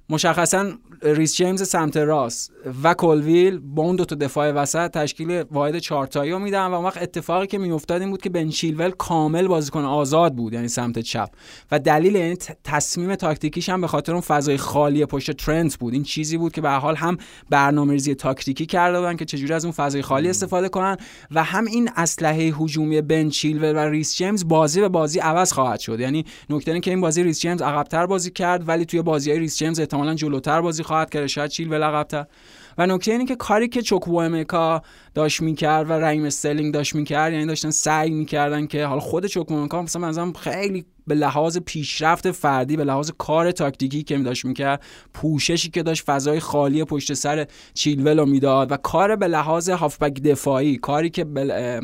مشخصا 0.10 0.72
ریس 1.02 1.36
جیمز 1.36 1.68
سمت 1.68 1.98
راست 1.98 2.52
و 2.84 2.94
کولویل 2.94 3.60
با 3.60 3.84
اون 3.84 3.96
دو 3.96 4.06
تا 4.06 4.16
دفاع 4.16 4.52
وسط 4.52 4.92
تشکیل 4.92 5.44
واحد 5.52 5.80
چارتایی 5.80 6.32
رو 6.32 6.40
میدن 6.40 6.66
و 6.66 6.74
اون 6.74 6.86
وقت 6.86 7.02
اتفاقی 7.02 7.48
که 7.48 7.58
میافتاد 7.58 8.02
این 8.02 8.10
بود 8.10 8.22
که 8.22 8.30
بن 8.30 8.50
چیلول 8.50 8.92
کامل 8.92 9.48
بازیکن 9.48 9.84
آزاد 9.84 10.36
بود 10.36 10.54
یعنی 10.54 10.68
سمت 10.68 11.00
چپ. 11.00 11.30
و 11.72 11.80
دلیل 11.80 12.16
یعنی 12.16 12.36
تصمیم 12.64 13.16
تاکتیکیش 13.16 13.70
هم 13.70 13.82
به 13.82 13.88
خاطر 13.88 14.12
اون 14.12 14.22
فضای 14.22 14.58
خالی 14.58 15.06
پشت 15.06 15.32
ترنت 15.32 15.78
بود. 15.78 15.94
این 15.94 16.04
چیزی 16.04 16.38
بود 16.38 16.52
که 16.52 16.62
به 16.62 16.70
حال 16.70 16.96
هم 16.96 17.18
برنامه‌ریزی 17.50 18.16
تاکتیکی 18.16 18.66
کرده 18.66 19.00
بودن 19.00 19.16
که 19.16 19.26
چجوری 19.26 19.54
از 19.54 19.66
اون 19.66 19.72
فضای 19.72 20.02
خالی 20.02 20.30
استفاده 20.30 20.70
کنن 20.70 20.98
و 21.32 21.44
هم 21.44 21.66
این 21.66 21.90
اسلحه 21.96 22.44
هجومی 22.44 23.02
بن 23.02 23.30
چیلول 23.30 23.76
و 23.76 23.80
ریس 23.80 24.16
جیمز 24.16 24.48
بازی 24.48 24.82
به 24.82 24.90
بازی 24.90 25.20
عوض 25.20 25.54
خواهد 25.54 25.80
شد. 25.80 26.00
یعنی 26.00 26.26
نکته 26.50 26.80
که 26.80 26.92
این 26.92 27.02
بازی 27.02 27.24
ریس 27.24 27.40
جیمز 27.40 27.62
عقبتر 27.62 28.06
بازی 28.06 28.32
کرد 28.32 28.68
ولی 28.68 28.86
توی 28.86 29.02
بازی 29.02 29.40
ریس 29.40 29.58
جیمز 29.58 29.80
احتمالاً 30.00 30.16
جلوتر 30.16 30.62
بازی 30.62 30.84
خواهد 30.84 31.10
کرد. 31.10 31.28
شاید 31.28 31.52
چیلول 31.52 31.84
عقبتر 31.84 32.26
و 32.78 32.88
نکته 32.88 33.12
اینه 33.12 33.26
که 33.26 33.36
کاری 33.36 33.68
که 33.68 33.82
چوکوئمکا 33.82 34.82
داشت 35.14 35.42
می‌کرد 35.42 35.90
و 35.90 35.94
رحیم 35.94 36.26
استرلینگ 36.26 36.74
داشت 36.74 36.96
می‌کرد 36.96 37.34
یعنی 37.34 37.46
داشتن 37.46 37.70
سعی 37.70 38.10
می‌کردن 38.10 38.68
که 38.68 38.86
حالا 38.86 39.00
خود 39.00 39.26
چوکوئمکا 39.26 39.82
مثلا 39.82 40.08
مثلا 40.08 40.34
خیلی 40.34 40.86
به 41.10 41.16
لحاظ 41.16 41.58
پیشرفت 41.58 42.32
فردی 42.32 42.78
به 42.78 42.84
لحاظ 42.84 43.12
کار 43.18 43.52
تاکتیکی 43.52 44.04
که 44.04 44.18
داشت 44.18 44.46
می‌کرد 44.46 44.84
پوششی 45.14 45.70
که 45.70 45.84
داشت 45.84 46.04
فضای 46.06 46.40
خالی 46.40 46.84
پشت 46.84 47.14
سر 47.14 47.48
چیلول 47.74 48.20
رو 48.20 48.26
می‌داد 48.26 48.72
و 48.72 48.78
کار 48.78 49.16
به 49.16 49.28
لحاظ 49.28 49.70
هافبک 49.70 50.22
دفاعی 50.22 50.78
کاری 50.78 51.10
که 51.10 51.24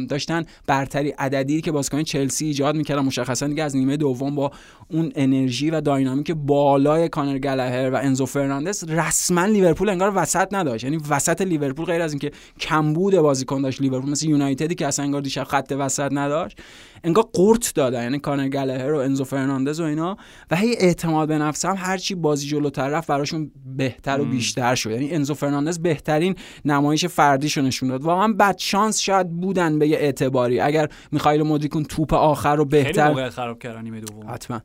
داشتن 0.09 0.43
برتری 0.67 1.09
عددی 1.09 1.61
که 1.61 1.71
بازیکن 1.71 2.03
چلسی 2.03 2.45
ایجاد 2.45 2.75
می‌کردن 2.75 3.01
مشخصا 3.01 3.47
دیگه 3.47 3.63
از 3.63 3.75
نیمه 3.75 3.97
دوم 3.97 4.35
با 4.35 4.51
اون 4.91 5.11
انرژی 5.15 5.69
و 5.69 5.81
dynamic 5.81 6.31
بالای 6.31 7.09
کانر 7.09 7.37
گلگر 7.37 7.89
و 7.89 7.95
انزو 7.95 8.25
فرناندز 8.25 8.83
رسما 8.83 9.45
لیورپول 9.45 9.89
انگار 9.89 10.11
وسط 10.15 10.53
نداشت. 10.53 10.83
یعنی 10.83 10.97
وسط 11.09 11.41
لیورپول 11.41 11.85
غیر 11.85 12.01
از 12.01 12.11
اینکه 12.11 12.31
کمبود 12.59 13.15
بازیکن 13.15 13.61
داشت 13.61 13.81
لیورپول 13.81 14.09
مثل 14.09 14.29
یونایتدی 14.29 14.75
که 14.75 14.87
اصلا 14.87 15.05
انگار 15.05 15.21
دیشب 15.21 15.43
خط 15.43 15.73
وسط 15.79 16.09
نداشت 16.11 16.57
انگار 17.03 17.25
قورت 17.33 17.73
دادن. 17.75 18.03
یعنی 18.03 18.19
کانر 18.19 18.49
گلگر 18.49 18.93
و 18.93 18.97
انزو 19.15 19.23
فرناندز 19.23 19.79
و 19.79 19.83
اینا 19.83 20.17
و 20.51 20.55
هی 20.55 20.75
اعتماد 20.79 21.27
به 21.27 21.37
نفس 21.37 21.65
هم 21.65 21.75
هرچی 21.77 22.15
بازی 22.15 22.47
جلوتر 22.47 22.89
رفت 22.89 23.07
براشون 23.07 23.51
بهتر 23.77 24.21
و 24.21 24.25
بیشتر 24.25 24.75
شد. 24.75 24.91
یعنی 24.91 25.11
انزو 25.11 25.33
فرناندز 25.33 25.79
بهترین 25.79 26.35
نمایش 26.65 27.05
فردیشو 27.05 27.61
نشون 27.61 27.89
داد. 27.89 28.03
واقعا 28.03 28.33
بد 28.33 28.57
شانس 28.57 28.99
شاید 28.99 29.29
بودن 29.29 29.79
به 29.79 29.87
یه 29.87 29.97
اعتباری. 29.97 30.59
اگر 30.59 30.89
میخائیل 31.11 31.43
مودریک 31.43 31.75
اون 31.75 31.85
توپ 31.85 32.13
آخر 32.13 32.55
رو 32.55 32.69
خیلی 32.69 32.83
بهتر 32.83 33.07
موقع 33.07 33.29
خراب 33.29 33.59
کردن 33.59 33.99
دوم. 33.99 34.33
حتما. 34.33 34.61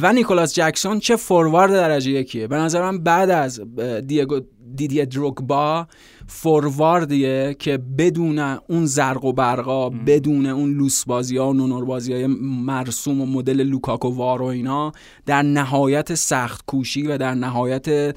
و 0.00 0.12
نیکولاس 0.12 0.54
جکسون 0.54 0.98
چه 0.98 1.16
فوروارد 1.16 1.72
درجه 1.72 2.10
یکیه. 2.10 2.46
به 2.46 2.56
نظر 2.56 2.82
من 2.82 2.98
بعد 2.98 3.30
از 3.30 3.60
دیگو 4.06 4.40
دیدیه 4.74 5.06
دروگبا 5.06 5.86
فورواردیه 6.26 7.56
که 7.58 7.78
بدون 7.98 8.38
اون 8.38 8.86
زرق 8.86 9.24
و 9.24 9.32
برقا 9.32 9.90
بدون 9.90 10.46
اون 10.46 10.74
لوس 10.74 11.04
بازی 11.04 11.36
ها 11.36 11.50
و 11.50 11.52
ننر 11.52 11.84
بازی 11.84 12.12
های 12.12 12.26
مرسوم 12.40 13.20
و 13.20 13.26
مدل 13.26 13.62
لوکاکو 13.62 14.08
وار 14.08 14.42
و 14.42 14.44
اینا 14.44 14.92
در 15.26 15.42
نهایت 15.42 16.14
سخت 16.14 16.64
کوشی 16.66 17.06
و 17.06 17.18
در 17.18 17.34
نهایت 17.34 18.16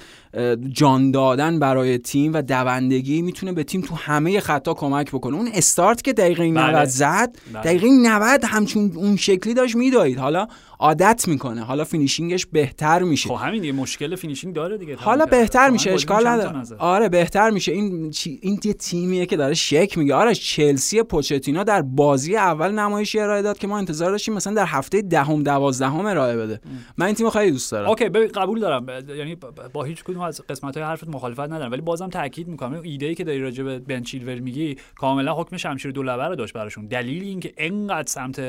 جان 0.71 1.11
دادن 1.11 1.59
برای 1.59 1.97
تیم 1.97 2.33
و 2.33 2.41
دوندگی 2.41 3.21
می‌تونه 3.21 3.53
به 3.53 3.63
تیم 3.63 3.81
تو 3.81 3.95
همه 3.95 4.39
خطا 4.39 4.73
کمک 4.73 5.11
بکنه 5.11 5.35
اون 5.35 5.49
استارت 5.53 6.01
که 6.01 6.13
دقیقه 6.13 6.43
90 6.51 6.73
بله. 6.73 6.85
زد 6.85 7.35
بله. 7.53 7.63
دقیقه 7.63 7.87
90 7.89 8.43
همچون 8.45 8.91
اون 8.95 9.15
شکلی 9.15 9.53
داشت 9.53 9.75
میدوید 9.75 10.17
حالا 10.17 10.47
عادت 10.79 11.27
می‌کنه 11.27 11.63
حالا 11.63 11.83
finishing 11.83 12.34
ش 12.34 12.45
بهتر 12.45 13.03
میشه 13.03 13.29
خب 13.29 13.35
همین 13.35 13.61
دیگه 13.61 13.73
مشکل 13.73 14.15
finishing 14.15 14.55
داره 14.55 14.77
دیگه 14.77 14.95
حالا. 14.95 15.25
بهتر 15.25 15.69
میشه 15.69 15.91
اشکال 15.91 16.27
نداره. 16.27 16.63
آره 16.79 17.09
بهتر 17.09 17.49
میشه 17.49 17.71
این 17.71 17.96
این 18.41 18.59
یه 18.63 18.73
تیمیه 18.73 19.25
که 19.25 19.37
داره 19.37 19.53
شکل 19.53 19.97
میگیره. 19.97 20.15
آره 20.15 20.35
چلسی 20.35 21.03
پوچتینو 21.03 21.63
در 21.63 21.81
بازی 21.81 22.35
اول 22.35 22.71
نمایشی 22.71 23.19
ارائه 23.19 23.41
داد 23.41 23.57
که 23.57 23.67
ما 23.67 23.77
انتظار 23.77 24.11
داشتیم 24.11 24.33
مثلا 24.33 24.53
در 24.53 24.65
هفته 24.65 25.01
دهم 25.01 25.43
دوازدهم 25.43 26.05
ارائه 26.05 26.37
بده. 26.37 26.61
من 26.97 27.05
این 27.05 27.15
تیمو 27.15 27.29
خیلی 27.29 27.51
دوست 27.51 27.71
دارم. 27.71 27.89
okay 27.89 28.09
ببین 28.09 28.27
قبول 28.27 28.59
دارم. 28.59 28.85
یعنی 29.17 29.37
با 29.73 29.83
هیچ 29.83 30.03
کدوم 30.03 30.21
از 30.21 30.41
قسمت 30.49 30.77
های 30.77 30.85
حرفت 30.85 31.07
مخالفت 31.07 31.39
ندارم. 31.39 31.71
ولی 31.71 31.81
بازم 31.81 32.09
تاکید 32.09 32.47
می‌کنم. 32.47 32.73
این 32.73 32.81
ایده 32.91 33.05
ای 33.05 33.15
که 33.15 33.23
داری 33.23 33.39
راجع 33.39 33.63
به 33.63 33.79
بن 33.79 34.03
چیلول 34.03 34.39
میگی 34.39 34.75
کاملا 34.95 35.33
حکم 35.33 35.57
شمشیر 35.57 35.91
دولبه 35.91 36.23
رو 36.23 36.35
داشت 36.35 36.53
براشون. 36.53 36.87
دلیل 36.87 37.23
اینکه 37.23 37.53
انقدر 37.57 38.07
سمت 38.07 38.41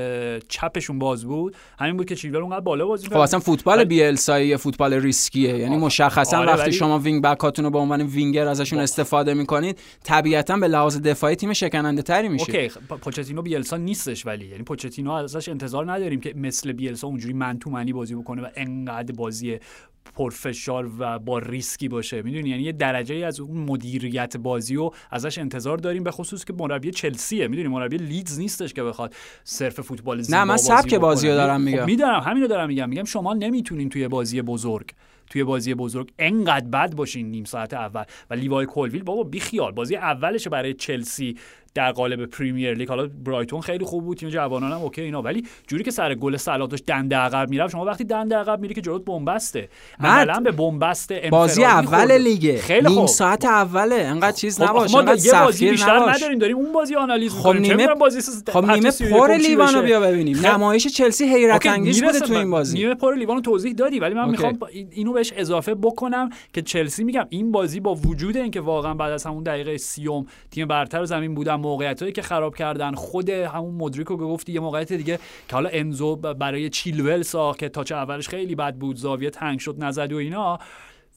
چپشون 0.48 0.98
باز 0.98 1.24
بود 1.24 1.56
همین 1.78 1.96
بود 1.96 2.06
که 2.06 2.16
چیلول 2.16 2.42
اونقدر 2.42 2.60
بالا 2.60 2.86
بازی 2.86 3.06
خب 3.06 3.12
می‌کرد. 3.12 3.22
اصلا 3.22 3.40
فوتبال 3.40 3.78
ولی- 3.78 3.84
بیلسا 3.84 4.40
یه 4.40 4.56
فوتبال 4.56 4.94
ریسکیه. 4.94 5.58
یعنی 5.58 5.76
مشخصا 5.76 6.38
آره، 6.38 6.52
وقتی 6.52 6.72
شما 6.72 6.98
وینگ 6.98 7.22
بک 7.22 7.58
رو 7.58 7.70
به 7.70 7.78
عنوان 7.78 8.02
وینگر 8.02 8.46
ازشون 8.46 8.78
استفاده 8.78 9.34
می‌کنید 9.38 9.78
طبیعتا 10.04 10.56
به 10.56 10.68
لحاظ 10.68 11.00
دفاعی 11.00 11.36
تیم 11.36 11.52
شکننده 11.52 12.02
تری 12.02 12.28
میشه. 12.28 12.44
okay 12.52 12.68
خ- 12.68 12.72
پ- 12.72 12.98
پوچتینو 13.00 13.42
بیلسا 13.42 13.76
نیستش 13.76 14.26
ولی 14.26 14.46
یعنی 14.46 14.62
پوچتینو 14.62 15.10
ازش 15.10 15.48
انتظار 15.48 15.92
نداریم 15.92 16.20
که 16.20 16.34
مثل 16.36 16.72
بیلسا 16.72 17.06
اونجوری 17.06 17.34
man 17.34 17.58
to 17.58 17.70
man 17.70 17.87
ی 17.87 17.92
بازی 17.92 18.14
بکنه 18.14 18.42
و 18.42 18.46
انقدر 18.56 19.14
بازی 19.14 19.58
پرفشار 20.14 20.90
و 20.98 21.18
با 21.18 21.38
ریسکی 21.38 21.88
باشه. 21.88 22.22
می‌دونی؟ 22.22 22.48
یعنی 22.48 22.62
یه 22.62 22.72
درجه 22.72 23.14
ای 23.14 23.24
از 23.24 23.40
اون 23.40 23.56
مدیریت 23.56 24.36
بازی 24.36 24.74
رو 24.74 24.94
ازش 25.10 25.38
انتظار 25.38 25.78
داریم 25.78 26.04
به 26.04 26.10
خصوص 26.10 26.44
که 26.44 26.52
مربی 26.52 26.90
چلسیه. 26.90 27.48
می‌دونی؟ 27.48 27.68
مربی 27.68 27.96
لیدز 27.96 28.38
نیستش 28.38 28.72
که 28.74 28.82
بخواد 28.82 29.14
صرف 29.44 29.80
فوتبال 29.80 30.22
زیبا 30.22 30.38
نه، 30.38 30.44
من 30.44 30.56
سبک 30.56 30.94
بازی 30.94 31.28
رو. 31.28 31.34
دارم 31.34 31.58
خب 31.58 31.64
میگم. 31.64 31.84
می‌دونم 31.84 32.20
همین 32.20 32.42
رو 32.42 32.48
دارم 32.48 32.68
میگم. 32.68 32.88
میگم 32.88 33.04
شما 33.04 33.34
نمی‌تونین 33.34 33.88
توی 33.88 34.08
بازی 34.08 34.42
بزرگ 34.42 34.90
توی 35.30 35.44
بازی 35.44 35.74
بزرگ 35.74 36.12
انقدر 36.18 36.66
بد 36.66 36.94
باشین 36.94 37.30
نیم 37.30 37.44
ساعت 37.44 37.74
اول. 37.74 38.04
و 38.30 38.34
لیوای 38.34 38.66
کولویل 38.66 39.02
بابا 39.02 39.22
بیخیال. 39.22 39.72
بازی 39.72 39.96
اولشه 39.96 40.50
برای 40.50 40.74
چلسی 40.74 41.38
در 41.78 41.92
قالب 41.92 42.26
پریمیر 42.26 42.74
لیگ. 42.74 42.88
حالا 42.88 43.08
برایتون 43.24 43.60
خیلی 43.60 43.84
خوب 43.84 44.04
بود 44.04 44.16
تیم 44.16 44.28
جوانان 44.28 44.72
هم 44.72 44.78
اوکی 44.78 45.02
اینا. 45.02 45.22
ولی 45.22 45.46
جوری 45.66 45.84
که 45.84 45.90
سر 45.90 46.14
گل 46.14 46.36
صلاح 46.36 46.68
داشت 46.68 46.86
دنده 46.86 47.16
عقب 47.16 47.50
می‌رفت 47.50 47.72
شما 47.72 47.84
وقتی 47.84 48.04
دنده 48.04 48.36
عقب 48.36 48.60
میری 48.60 48.74
که 48.74 48.80
جلوت 48.80 49.04
بنبسته. 49.04 49.68
مرد، 50.00 50.28
عملا 50.28 50.40
به 50.40 50.52
بنبست 50.52 51.12
بازی 51.12 51.64
اول. 51.64 52.12
لیگه 52.12 52.58
خیلی 52.58 52.88
نیم 52.88 53.06
ساعت 53.06 53.44
اوله. 53.44 53.94
انقدر 53.94 54.36
چیز 54.36 54.58
خب 54.58 54.68
نباشه. 54.68 54.92
ما 54.92 55.00
انقدر 55.00 55.26
یه 55.26 55.32
بازی 55.44 55.70
بیشتر. 55.70 55.98
نداریم. 55.98 56.38
داریم 56.38 56.56
اون 56.56 56.72
بازی 56.72 56.94
آنالیز 56.94 57.34
خب 57.34 57.56
نیمه 57.56 57.86
بازی 57.86 58.20
خب 58.52 58.70
نیمه 58.70 58.90
31 58.90 59.14
پر 59.14 59.34
لیوانو. 59.34 59.82
بیا 59.82 60.00
ببینیم. 60.00 60.36
خب، 60.36 60.46
نمایش 60.46 60.86
چلسی 60.86 61.24
حیرت 61.24 61.66
انگیز 61.66 62.02
بوده 62.04 62.20
تو 62.20 62.34
این 62.34 62.50
بازی. 62.50 62.78
نیمه 62.78 62.94
پر 62.94 63.14
لیوان 63.14 63.36
رو 63.36 63.42
توضیح 63.42 63.72
دادی 63.72 63.98
ولی 63.98 64.14
من. 64.14 64.30
می‌خوام 64.30 64.58
اینو 64.90 65.12
بهش 65.12 65.32
اضافه 65.36 65.74
بکنم 65.74 66.30
که 66.52 66.62
چلسی 66.62 67.04
میگم 67.04 67.26
این 67.28 67.52
بازی 67.52 67.80
با 67.80 67.94
وجود 67.94 68.36
اینکه 68.36 68.60
واقعا 68.60 68.94
بعد 68.94 69.12
از 69.12 69.24
همون 69.26 69.42
دقیقه 69.42 69.76
سیوم 69.76 70.26
تیم 70.50 70.68
برتر 70.68 71.04
زمین 71.04 71.34
بودن 71.34 71.62
موقعیتایی 71.68 72.12
که 72.12 72.22
خراب 72.22 72.56
کردن. 72.56 72.94
خود 72.94 73.30
همون 73.30 73.74
مدریکو 73.74 74.16
که 74.16 74.22
گفتی 74.22 74.52
یه 74.52 74.60
موقعیت 74.60 74.92
دیگه 74.92 75.16
که 75.48 75.52
حالا 75.56 75.68
انزو 75.72 76.16
برای 76.16 76.70
چیلول 76.70 77.22
ساخت 77.22 77.58
که 77.58 77.68
تاچ 77.68 77.92
اولش 77.92 78.28
خیلی 78.28 78.54
بد 78.54 78.74
بود 78.74 78.96
زاویه 78.96 79.30
تنگ 79.30 79.58
شد 79.58 79.76
نزد 79.78 80.12
و 80.12 80.16
اینا. 80.16 80.58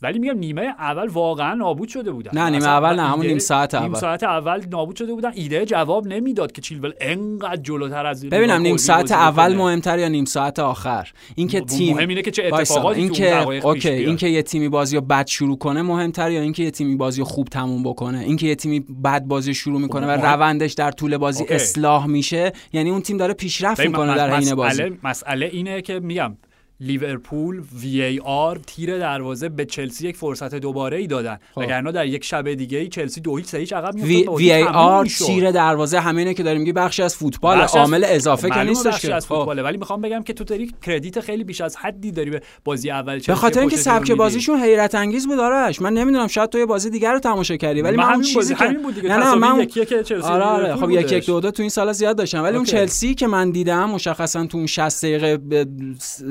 ولی 0.02 0.20
میگم 0.20 0.38
نیمه 0.38 0.62
اول 0.62 1.08
واقعا 1.08 1.54
نابود 1.54 1.90
شده 1.90 2.12
بودن 2.12 2.32
نه، 2.34 2.50
نیمه 2.50 2.68
اول 2.68 2.96
نه، 2.96 3.10
همون 3.10 3.26
نیم 3.26 3.40
ساعت 3.40 3.76
نیم 3.76 3.92
اول. 3.92 4.00
ساعت 4.00 4.24
اول 4.24 4.62
نابود 4.72 4.96
شده 4.96 5.14
بودن 5.14 5.32
ایده 5.36 5.66
جواب 5.66 6.08
نمی‌داد 6.08 6.52
که 6.52 6.62
چیلول 6.62 6.94
انقدر 7.02 7.62
جلوتر 7.62 8.06
از 8.06 8.26
ببینم 8.26 8.62
نیم 8.62 8.78
ساعت 8.78 9.12
اول. 9.12 9.56
مهمتر 9.56 10.00
یا 10.00 10.08
نیم 10.08 10.26
ساعت 10.26 10.60
آخر 10.60 11.10
اینکه 11.36 11.62
تیم 11.62 11.96
مهم 11.96 12.10
اینه 12.10 12.22
که 12.22 12.32
چه. 12.32 12.50
اتفاقاتی 12.54 13.10
دقایق 13.10 13.62
پیش 13.62 13.66
okay. 13.66 13.90
اینکه 13.90 14.28
یه 14.28 14.42
تیمی 14.42 14.70
بازی 14.70 14.96
رو 14.96 15.02
بد 15.02 15.28
شروع 15.28 15.58
کنه 15.58 15.82
مهمتر 15.82 16.32
یا 16.32 16.42
اینکه 16.42 16.64
یه 16.64 16.72
تیمی 16.72 16.96
بازی 16.96 17.22
رو 17.22 17.26
خوب 17.26 17.48
تموم 17.48 17.84
بکنه 17.84 18.20
اینکه 18.20 18.48
یه 18.48 18.56
تیمی 18.56 18.80
بد 18.80 19.24
بازی 19.24 19.54
شروع 19.54 19.82
می‌کنه 19.82 20.08
و 20.08 20.12
روندش 20.12 20.74
در 20.74 20.92
طول 20.92 21.18
بازی. 21.18 21.46
اصلاح 21.50 22.08
میشه 22.08 22.52
یعنی 22.74 22.90
اون 22.90 23.02
تیم 23.02 23.18
داره 23.18 23.34
پیشرفت 23.34 23.80
می‌کنه 23.80 24.16
در 24.16 24.36
حین 24.36 24.56
بازی 24.56 24.84
مسئله 25.04 25.46
اینه 25.46 25.82
که 25.82 26.00
میگم 26.00 26.38
لیورپول 26.82 27.62
VAR 27.82 28.60
تیر 28.68 29.00
دروازه 29.00 29.50
به 29.50 29.66
چلسی 29.66 30.08
یک 30.08 30.18
فرصت 30.18 30.56
دوباره 30.56 30.98
ای 30.98 31.08
دادن 31.08 31.40
خب. 31.52 31.62
وگرنه 31.62 31.92
در 31.92 32.06
یک 32.06 32.24
شب 32.24 32.54
دیگه 32.54 32.78
ای 32.78 32.88
چلسی 32.88 33.22
دو 33.22 33.38
هیچ 33.38 33.46
سه 33.46 33.58
هیچ 33.58 33.74
عقب 33.74 33.96
وی, 33.96 34.28
VAR. 34.38 35.06
تیر 35.06 35.52
دروازه 35.52 36.00
همینه 36.00 36.34
که 36.34 36.44
داریم 36.44 36.62
میگی 36.62 36.74
بخشی 36.74 37.04
از 37.04 37.16
فوتبال 37.16 37.62
عامل 37.62 38.06
اضافه 38.08 38.50
که 38.50 38.64
نیستش 38.64 39.02
که 39.02 39.16
از 39.16 39.28
خب. 39.28 39.36
فوتباله 39.36 39.64
ولی 39.64 39.78
می‌خوام 39.78 40.02
بگم 40.02 40.24
که 40.24 40.34
تو 40.34 40.44
داری 40.44 40.72
کردیت 40.82 41.20
خیلی 41.20 41.44
بیش 41.44 41.62
از 41.62 41.78
حدی 41.78 42.12
داری 42.12 42.30
به 42.30 42.42
بازی 42.64 42.92
اول 42.92 43.14
چلسی 43.14 43.32
به 43.32 43.36
خاطر 43.36 43.60
اینکه 43.60 43.78
سبک. 43.78 44.12
بازیشون 44.12 44.60
حیرت 44.60 44.96
انگیز 44.96 45.28
بود 45.28 45.40
آرش 45.40 45.82
من 45.82 45.94
نمی‌دونم 45.94 46.28
شاید 46.28 46.50
تو 46.50 46.58
یه 46.58 46.66
بازی 46.66 46.90
دیگر 46.90 47.14
رو 47.14 47.20
تماشا 47.20 47.58
کردی 47.58 47.82
ولی 47.82 47.98
من 47.98 48.04
من 48.04 48.14
اون 48.14 48.22
چیزی 48.22 48.36
بازی 48.36 48.56
که 48.56 48.64
نه 49.08 49.18
نه 49.18 49.36
من 49.36 49.60
یکیه 49.60 49.86
که 49.86 50.04
چلسی 50.04 50.28
آره 50.28 50.44
آره 50.44 50.76
خب 50.76 50.92
یک. 50.92 51.12
یک 51.12 51.26
دو 51.26 51.40
دو 51.40 51.52
تو 51.52 51.64
این 51.64 51.70
سالا 51.70 51.94
زیاد 51.94 52.18
داشتم 52.18 52.44
ولی 52.44 52.56
اون. 52.56 52.66
چلسی 52.66 53.16
که 53.16 53.28
من 53.28 53.52
دیدم 53.52 53.90
مشخصا 53.90 54.46
تو 54.46 54.58
اون 54.58 54.68
60 54.68 55.06
دقیقه 55.06 55.40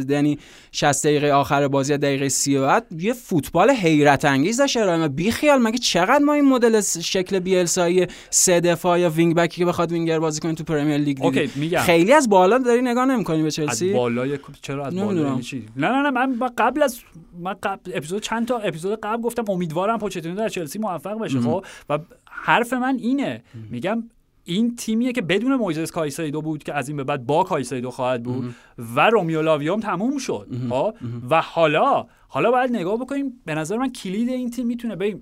یعنی 0.09 0.39
60 0.73 1.07
دقیقه 1.07 1.33
آخر 1.33 1.69
بازی 1.69 1.97
دقیقه 1.99 2.29
30 2.29 2.59
بعد 2.59 2.87
یه 2.99 3.13
فوتبال 3.13 3.71
حیرت 3.71 4.25
انگیز 4.25 4.57
داشت 4.61 4.77
ارائه 4.77 5.09
بی 5.09 5.31
خیال 5.31 5.63
مگه 5.63 5.79
چقدر 5.79 6.19
ما 6.25 6.33
این 6.33 6.45
مدل 6.49 6.81
شکل 6.81 7.39
بیلسایی 7.39 8.07
سه 8.31 8.61
دفاع 8.61 9.01
یا 9.01 9.11
وینگ 9.11 9.35
بکی 9.35 9.57
که 9.57 9.65
بخواد 9.67 9.93
وینگر 9.93 10.19
بازی 10.19 10.41
کنه 10.41 10.55
تو 10.55 10.65
پرمیر 10.65 10.97
لیگ 10.97 11.19
اوکی 11.25 11.51
میگم. 11.55 11.81
خیلی 11.81 12.13
از 12.13 12.29
بالا 12.29 12.59
داری 12.59 12.83
نگاه 12.83 13.05
نمی‌کنی 13.05 13.41
به 13.41 13.47
از 13.47 13.55
چلسی؟ 13.55 13.93
بالای 13.93 14.37
کوپ- 14.37 14.61
چرا 14.63 14.87
از 14.87 14.95
بالا 14.95 15.41
چی؟ 15.41 15.67
نه 15.77 15.89
نه 15.89 16.03
نه 16.03 16.11
من 16.11 16.31
من 16.31 16.51
قبل 16.59 16.83
از 16.83 17.01
من 17.41 17.55
قبل 17.63 17.93
اپیزود 17.95 18.23
چند 18.23 18.47
تا 18.49 18.59
اپیزود 18.59 18.99
قبل 19.03 19.23
گفتم 19.23 19.45
امیدوارم 19.49 19.99
پوچتینو 19.99 20.35
در 20.35 20.49
چلسی 20.49 20.79
موفق 20.79 21.19
بشه 21.19 21.41
خب؟ 21.41 21.65
و 21.89 21.99
حرف 22.31 22.73
من 22.73 22.97
اینه. 22.99 23.43
میگم 23.71 24.03
این 24.45 24.77
تیمیه 24.77 25.13
که 25.13 25.23
بدون 25.23 25.55
مویزس 25.55 25.91
کایسیدو 25.91 26.43
بود 26.43 26.63
که 26.63 26.75
از 26.75 26.89
این 26.89 26.97
به 26.97 27.05
بعد 27.05 27.27
با 27.27 27.45
کایسیدو 27.45 27.91
خواهد 27.91 28.23
بود 28.23 28.55
و 28.97 29.11
رومیو 29.11 29.43
لاویام 29.43 29.81
تموم 29.81 30.19
شد 30.19 30.49
خب؟ 30.71 30.95
و 31.31 31.41
حالا 31.43 32.07
حالا 32.29 32.51
باید 32.51 32.71
نگاه 32.77 32.97
بکنیم 33.01 33.33
به 33.45 33.55
نظر 33.55 33.77
من 33.77 33.93
کلید 33.93 34.29
این 34.29 34.51
تیم 34.51 34.67
می‌تونه 34.67 34.97
به 34.97 35.17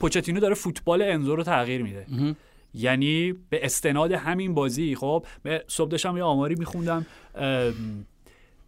پوچتینو 0.00 0.40
داره 0.40 0.54
فوتبال 0.54 1.02
انزو 1.02 1.36
رو 1.36 1.42
تغییر 1.42 1.82
میده. 1.82 2.06
یعنی 2.74 3.32
به 3.50 3.64
استناد 3.64 4.12
همین 4.12 4.54
بازی 4.54 4.94
خب؟ 4.94 5.26
به- 5.42 5.64
صبح 5.68 5.90
داشتم 5.90 6.16
یه 6.16 6.22
آماری 6.22 6.54
میخوندم 6.54 7.06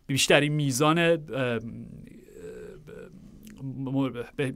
بیشترین 0.06 0.52
میزان 0.52 1.18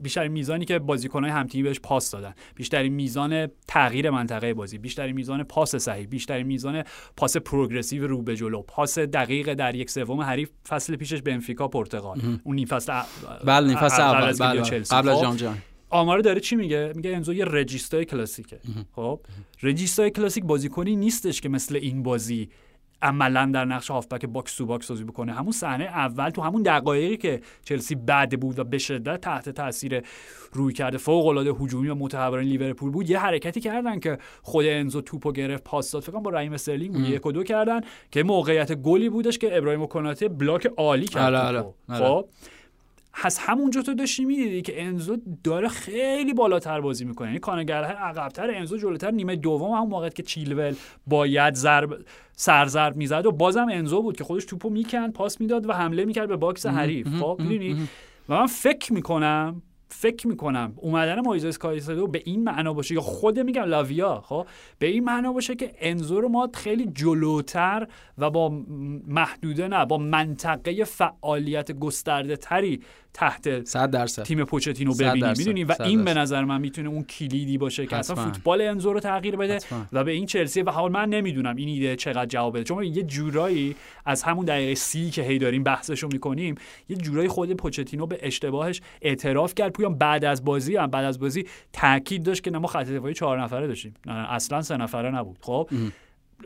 بیشترین 0.01 0.31
میزانی 0.31 0.65
که 0.65 0.79
بازیکنهای 0.79 1.31
همتیمی 1.31 1.63
بهش 1.63 1.79
پاس 1.79 2.11
دادن. 2.11 2.33
بیشترین 2.55 2.93
میزان 2.93 3.47
تغییر 3.67 4.09
منطقه 4.09 4.53
بازی. 4.53 4.77
بیشترین 4.77 5.15
میزان 5.15 5.43
پاس 5.43 5.75
صحیح. 5.75 6.07
بیشترین 6.07 6.47
میزان 6.47 6.83
پاس 7.17 7.37
پروگرسیو 7.37 8.07
رو 8.07 8.21
به 8.21 8.35
جلو. 8.35 8.61
پاس 8.61 8.99
دقیق 8.99 9.53
در 9.53 9.75
یک 9.75 9.89
سوم 9.89 10.21
حریف 10.21 10.49
فصل 10.67 10.95
پیشش 10.95 11.21
بنفیکا 11.21 11.67
پرتغال. 11.67 12.21
اون 12.43 12.55
نیم 12.55 12.67
فصل 12.67 12.91
ا- 12.91 13.05
بله 13.45 13.67
نیم 13.67 13.77
فصل 13.77 14.01
اول 14.01 14.23
از 14.27 14.41
بله. 14.41 14.61
قبل 14.91 15.09
از 15.09 15.15
خب؟ 15.15 15.21
جام 15.21 15.35
جهانی. 15.35 15.59
آمار 15.89 16.19
داره 16.19 16.39
چی 16.39 16.55
میگه؟ 16.55 16.93
میگه 16.95 17.15
انزو 17.15 17.33
یه 17.33 17.45
regista 17.45 17.97
ی 17.97 18.05
کلاسیکه. 18.05 18.59
خب؟ 18.95 19.19
regista 19.63 20.05
ی 20.05 20.11
کلاسیک 20.11 20.43
بازیکنی 20.43 20.95
نیستش 20.95 21.41
که 21.41 21.49
مثل 21.49 21.75
این 21.75 22.03
بازی 22.03 22.49
عملا 23.01 23.51
در 23.53 23.65
نقش 23.65 23.91
هافبک 23.91 24.25
box 24.25 24.55
to 24.55 24.65
box 24.65 24.91
بازی 24.91 25.03
بکنه 25.03 25.33
همون 25.33 25.51
صحنه 25.51 25.83
اول 25.83 26.29
تو 26.29 26.41
همون 26.41 26.63
دقایقی 26.63 27.17
که 27.17 27.41
چلسی 27.63 27.95
بعد 27.95 28.39
بود 28.39 28.59
و 28.59 28.63
به 28.63 28.77
شدت 28.77 29.21
تحت 29.21 29.49
تاثیر 29.49 30.03
رویکرد 30.53 30.97
فوق 30.97 31.27
العاده 31.27 31.51
هجومی 31.51 31.89
و 31.89 31.95
متهورانه 31.95 32.43
لیورپول 32.43 32.91
بود 32.91 33.09
یه 33.09 33.19
حرکتی 33.19 33.59
کردن 33.59 33.99
که 33.99 34.17
خود 34.41 34.65
انزو 34.65 35.01
توپو 35.01 35.31
گرفت 35.31 35.63
پاس 35.63 35.91
داد 35.91 36.03
فکر 36.03 36.19
با 36.19 36.29
رحیم 36.29 36.53
استرلینگ 36.53 36.93
بود 36.93 37.09
یک 37.09 37.25
و 37.25 37.31
دو 37.31 37.43
کردن 37.43 37.81
که 38.11 38.23
موقعیت 38.23 38.73
گلی 38.73 39.09
بودش 39.09 39.37
که 39.37 39.57
ابراهیم 39.57 39.87
کناته 39.87 40.27
block 40.27 40.65
عالی 40.77 41.05
کرد 41.05 41.33
آره،. 41.33 41.59
آره، 41.59 41.73
آره. 41.89 42.05
خب 42.05 42.25
از 43.23 43.37
همونجا 43.39 43.81
تو 43.81 43.93
داشتی 43.93 44.25
می‌دیدی 44.25 44.61
که 44.61 44.83
انزو 44.83 45.17
داره 45.43 45.67
خیلی 45.67 46.33
بالاتر 46.33 46.81
بازی 46.81 47.05
می‌کنه. 47.05 47.27
یعنی 47.27 47.39
کانر 47.39 47.67
گلهر 47.67 47.95
عقبتر 47.95 48.51
انزو 48.51 48.77
جلوتر 48.77 49.11
نیمه 49.11 49.35
دوم 49.35 49.71
همون 49.71 49.89
موقع 49.89 50.09
که 50.09 50.23
چیلول 50.23 50.75
باید 51.07 51.53
ضرب 51.53 51.97
سرضرب 52.35 52.95
می‌زد 52.95 53.25
و 53.25 53.31
بازم 53.31 53.67
انزو 53.71 54.01
بود 54.01 54.17
که 54.17 54.23
خودش 54.23 54.45
توپو 54.45 54.69
می‌کند 54.69 55.13
پاس 55.13 55.41
می‌داد 55.41 55.69
و 55.69 55.73
حمله 55.73 56.05
می‌کرد 56.05 56.29
به 56.29 56.35
box 56.35 56.65
حریف. 56.65 57.07
خب 57.07 57.37
می‌دونی؟ 57.39 57.87
و 58.29 58.35
من 58.35 58.45
فکر 58.45 58.93
می‌کنم 58.93 59.61
فکر 59.89 60.27
می‌کنم 60.27 60.73
اومدن 60.75 61.19
مویزس 61.19 61.57
کایسدو 61.57 62.07
به 62.07 62.21
این 62.25 62.43
معنا 62.43 62.73
باشه 62.73 62.95
یا 62.95 63.01
خود 63.01 63.39
میگم 63.39 63.63
لاویا 63.63 64.23
خب 64.25 64.47
به 64.79 64.87
این 64.87 65.03
معنا 65.03 65.33
باشه 65.33 65.55
که 65.55 65.71
انزو 65.79 66.21
رو 66.21 66.29
ما 66.29 66.49
خیلی 66.53 66.85
جلوتر 66.85 67.87
و 68.17 68.29
با 68.29 68.49
محدوده 69.07 69.67
نه 69.67 69.85
با 69.85 69.97
منطقه 69.97 70.83
فعالیت 70.83 71.71
گسترده 71.71 72.35
تری 72.35 72.79
تحت 73.13 73.65
100 73.65 73.91
درصد 73.91 74.23
تیم 74.23 74.43
پوچتینو 74.43 74.93
صد 74.93 75.03
ببینیم 75.03 75.27
درصد. 75.27 75.39
می‌دونی 75.39 75.63
و 75.63 75.73
صد 75.73 75.81
این 75.81 76.03
به. 76.03 76.13
نظر 76.13 76.45
من 76.45 76.61
می‌تونه 76.61 76.89
اون 76.89 77.03
کلیدی 77.03 77.57
باشه 77.57 77.85
که 77.85 77.95
اصلا. 77.95 78.15
فوتبال 78.15 78.61
انزو 78.61 78.93
رو 78.93 78.99
تغییر 78.99 79.35
بده 79.35 79.55
حتما. 79.55 79.85
و 79.93 80.03
به 80.03 80.11
این 80.11 80.25
چلسی 80.25 80.61
و 80.61 80.69
حال 80.71 80.91
من 80.91 81.09
نمی‌دونم 81.09 81.55
این 81.55 81.69
ایده 81.69 81.95
چقدر 81.95 82.25
جواب 82.25 82.53
بده 82.53 82.63
چون 82.63 82.83
یه 82.83 83.03
جورایی 83.03 83.75
از 84.05 84.23
همون 84.23 84.45
دقیقه 84.45 84.75
سی 84.75 85.09
که 85.09 85.23
هی 85.23 85.37
داریم 85.37 85.63
بحثشو 85.63 86.07
می‌کنیم 86.11 86.55
یه 86.89 86.95
جورایی 86.95 87.27
خود 87.27 87.53
پوچتینو 87.53 88.05
به 88.05 88.19
اشتباهش 88.21 88.81
اعتراف 89.01 89.55
کرد 89.55 89.71
پویان 89.79 89.97
بعد 89.97 90.25
از 90.25 90.45
بازی 90.45 90.75
هم 90.75 90.87
بعد 90.87 91.05
از 91.05 91.19
بازی 91.19 91.45
تاکید 91.73 92.23
داشت 92.23 92.43
که 92.43 92.51
نه 92.51 92.57
ما 92.57 92.67
خط 92.67 92.87
دفاعی 92.87 93.13
چهار 93.13 93.41
نفره 93.41 93.67
داشتیم. 93.67 93.93
نه، 94.05 94.33
اصلا 94.33 94.61
سه 94.61 94.77
نفره 94.77 95.11
نبود. 95.11 95.37
خب؟ 95.41 95.69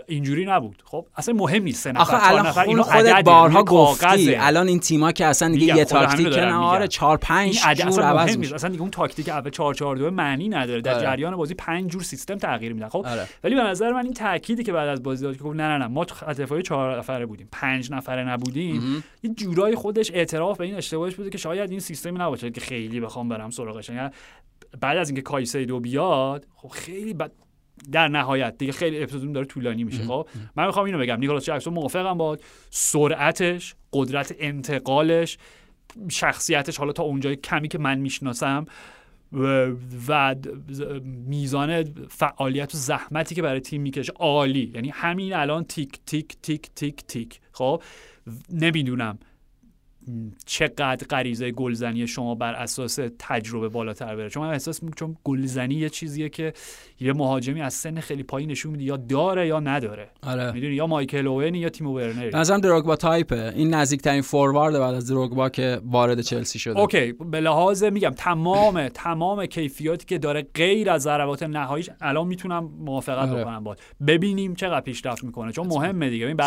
اینجوری 0.08 0.46
نبود 0.46 0.84
خب 0.86 1.06
اصلا 1.16 1.34
مهم 1.34 1.64
نیست 1.64 1.84
سه 1.84 1.92
آخه 1.92 2.30
الان 2.30 2.48
نفر 2.48 2.62
خود 2.62 2.70
اینو 2.70 2.84
خودت 2.84 3.24
بارها 3.24 3.64
گفتی. 3.64 4.36
الان 4.36 4.68
این 4.68 4.80
تیما 4.80 5.12
که 5.12 5.26
اصلا 5.26 5.52
دیگه 5.52 5.78
یه 5.78 5.86
تاکتیک 5.86 6.28
نه. 6.28 6.54
آره 6.54 6.88
4 6.88 7.10
این 7.10 7.18
5 7.18 7.60
عدد 7.66 7.80
جور 7.80 7.88
اصلا 7.88 8.06
عوض 8.06 8.16
مهم 8.16 8.26
نیست 8.26 8.38
میشه 8.38 8.56
اصلا 8.56 8.70
دیگه 8.70 8.82
اون 8.82 8.92
تاکتیک 8.92 9.30
اول 9.30 9.50
4 9.50 9.74
4 9.74 9.96
2 9.96 10.12
معنی 10.12 10.50
نداره 10.50 10.82
در 10.82 10.94
آره. 10.94 11.02
جریان 11.02 11.36
بازی 11.36 11.54
پنج 11.54 11.92
جور 11.92 12.04
سیستم 12.04 12.36
تغییر 12.36 12.74
میدن 12.74 12.90
خب 12.90 13.06
آره. 13.08 13.28
ولی 13.44 13.56
به 13.56 13.62
نظر 13.62 13.92
من 13.92 14.04
این 14.04 14.14
تأکیدی 14.14 14.64
که 14.64 14.74
بعد 14.74 14.90
از 14.90 15.04
بازی 15.04 15.24
داد 15.24 15.38
که 15.38 15.44
گفت 15.44 15.56
نه 15.56 15.68
نه 15.68 15.78
نه 15.78 15.88
ما 15.88 16.06
دفاعی 16.38 16.62
4 16.62 16.98
نفره 16.98 17.26
بودیم 17.26 17.48
5 17.52 17.92
نفره 17.92 18.24
نبودیم 18.24 19.04
یه 19.24 19.30
جورایی 19.34 19.76
خودش 19.76 20.12
اعتراف 20.12 20.58
به 20.58 20.66
این 20.66 20.76
اشتباهش 20.76 21.16
بوده 21.16 21.30
که 21.30 21.38
شاید 21.38 21.72
این 21.72 21.80
سیستمی 21.80 22.20
نباشه 22.20 22.52
که 22.52 22.62
خیلی 22.62 23.00
بخوام 23.00 23.30
برم 23.30 23.50
سراغش 23.50 23.90
یعنی 23.90 24.10
بعد 24.82 24.98
از 24.98 25.10
اینکه 25.10 25.22
کایسیدو 25.22 25.80
بیاد 25.80 26.48
خب 26.56 26.70
خیلی 26.70 27.14
بعد 27.14 27.32
در 27.92 28.08
نهایت. 28.08 28.58
دیگه 28.58 28.72
خیلی 28.72 29.04
اپیزودمون 29.04 29.34
داره 29.34 29.46
طولانی 29.46 29.84
میشه 29.84 30.04
خب؟ 30.04 30.28
من 30.56 30.66
می‌خوام 30.66 30.86
اینو 30.86 31.00
بگم. 31.00 31.20
نیکلاس 31.20 31.46
جکسون 31.46 31.74
موافقم 31.74 32.18
با 32.18 32.38
سرعتش 32.70 33.76
قدرت 33.94 34.36
انتقالش 34.40 35.38
شخصیتش 36.10 36.78
حالا 36.78 36.92
تا 36.92 37.04
اونجای 37.04 37.36
کمی 37.36 37.68
که 37.68 37.78
من 37.78 38.00
می‌شناسم 38.00 38.66
و, 39.34 39.72
و 40.08 40.36
میزان 41.04 41.84
فعالیت 42.10 42.76
و 42.76 42.78
زحمتی 42.78 43.36
که 43.36 43.42
برای 43.42 43.60
تیم 43.60 43.82
می‌کشه 43.82 44.14
عالی. 44.16 44.72
یعنی 44.76 44.90
همین 44.90 45.34
الان 45.34 45.64
تیک 45.64 46.00
تیک 46.06 46.38
تیک 46.42 46.70
تیک 46.76 47.04
تیک. 47.08 47.40
خب؟ 47.52 47.84
نمی‌دونم. 48.50 49.20
چقدر 50.46 51.08
غریزه 51.10 51.52
گلزنی 51.52 52.08
شما 52.08 52.36
بر 52.36 52.54
اساس 52.54 53.00
تجربه 53.20 53.70
بالاتر 53.70 54.16
بره؟ 54.16 54.30
چون 54.30 54.44
من 54.44 54.50
احساس 54.50 54.84
می‌کنم 54.84 54.96
چون 54.96 55.18
گلزنی 55.24 55.76
یه 55.76 55.90
چیزیه 55.90 56.30
که 56.30 56.54
یه 57.00 57.14
مهاجمی 57.14 57.62
از 57.62 57.74
سن 57.74 58.00
خیلی 58.00 58.24
پایین 58.24 58.52
نشون 58.52 58.72
میده 58.72 58.84
یا 58.84 58.98
داره 58.98 59.48
یا 59.48 59.60
نداره. 59.60 60.10
آره. 60.24 60.52
می‌دونی؟ 60.52 60.76
یا 60.76 60.88
مایکل 60.88 61.28
اوونی 61.28 61.58
یا 61.58 61.70
تیمو 61.70 61.96
ورنر 61.96 62.36
نظرم 62.36 62.60
دروگبا 62.60 62.96
تایپه. 62.96 63.54
این 63.56 63.74
نزدیکترین 63.74 64.22
فوروارد 64.22 64.80
بعد 64.80 64.96
از 64.96 65.08
دروگبا 65.08 65.50
که 65.50 65.82
وارد 65.86 66.22
چلسی 66.22 66.60
شده. 66.60 66.80
اوکی 66.80 67.12
به 67.14 67.40
لحاظ 67.40 67.84
میگم 67.84 68.14
تمام 68.18 68.88
تمام 68.88 69.46
کیفیاتی 69.46 70.06
که 70.06 70.18
داره 70.18 70.48
غیر 70.54 70.90
از 70.90 71.02
ضربات 71.02 71.44
نهاییش 71.44 71.90
الان 72.02 72.28
می‌تونم 72.28 72.70
موافقت 72.80 73.30
آره. 73.30 73.42
بکنم 73.42 73.64
باد 73.64 73.80
ببینیم 74.08 74.56
چقدر 74.56 74.82
پیشرفت 74.82 75.24
می‌کنه. 75.24 75.52
چون 75.52 75.68
مهمه 75.68 76.10
دیگه. 76.10 76.28
این 76.28 76.38
به. 76.38 76.44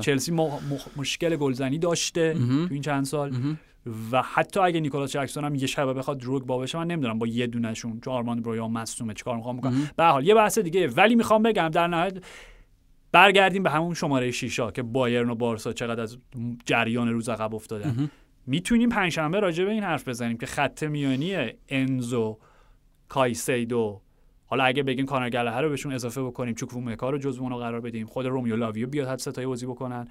چلسی 0.00 0.32
م- 0.32 0.40
م- 0.40 0.50
مشکل 0.96 1.36
گلزنی 1.36 1.78
داشته. 1.78 2.34
تو 2.34 2.68
این 2.70 2.82
چند 2.86 3.04
سال. 3.04 3.32
و 4.12 4.22
حتی 4.22 4.60
اگه 4.60 4.80
نیکولاس 4.80 5.12
جکسون 5.12 5.44
هم 5.44 5.54
یه 5.54 5.66
شبه 5.66 5.92
بخواد 5.92 6.18
دروگ 6.18 6.42
با 6.42 6.58
بشه 6.58 6.78
من 6.78 6.86
نمی‌دونم 6.86 7.18
با 7.18 7.26
یه 7.26 7.46
دونشون 7.46 8.00
چون 8.00 8.14
آرمان 8.14 8.42
برویا 8.42 8.68
مصدومه 8.68 9.14
چیکار 9.14 9.36
می‌خوام 9.36 9.56
بکنم. 9.56 9.90
به 9.96 10.04
حال 10.04 10.26
یه 10.26 10.34
بحث 10.34 10.58
دیگه 10.58 10.88
ولی 10.88 11.14
می‌خوام 11.14 11.42
بگم 11.42 11.68
در 11.68 11.86
نهایت 11.86 12.24
برگردیم 13.12 13.62
به 13.62 13.70
همون 13.70 13.94
شماره 13.94 14.30
شیشا 14.30 14.70
که 14.70 14.82
بایرن 14.82 15.30
و 15.30 15.34
بارسا 15.34 15.72
چقدر 15.72 16.02
از 16.02 16.18
جریان 16.64 17.08
روز 17.08 17.28
عقب 17.28 17.54
افتادن. 17.54 18.10
می‌تونیم 18.46 18.88
پنجشنبه 18.88 19.40
راجع 19.40 19.64
به 19.64 19.70
این 19.70 19.82
حرف 19.82 20.08
بزنیم 20.08 20.36
که 20.36 20.46
خط 20.46 20.82
میانی 20.82 21.36
انزو 21.68 22.38
کایسیدو 23.08 24.00
حالا 24.46 24.64
اگه 24.64 24.82
بگیم 24.82 25.06
کانر 25.06 25.30
گلهر 25.30 25.62
رو 25.62 25.68
بهشون 25.68 25.92
اضافه 25.92 26.22
بکنیم 26.22 26.54
چوکوئمکا 26.54 27.10
رو 27.10 27.18
جزو 27.18 27.42
اونو 27.42 27.56
قرار 27.56 27.80
بدیم 27.80 28.06
خود 28.06 28.26
رومئو 28.26 28.56
لاویا 28.56 28.88
بیاد 28.88 29.08
هر 29.08 29.18
سه 29.18 29.29
تایی 29.29 29.46
بازی 29.46 29.66
بکنن. 29.66 30.08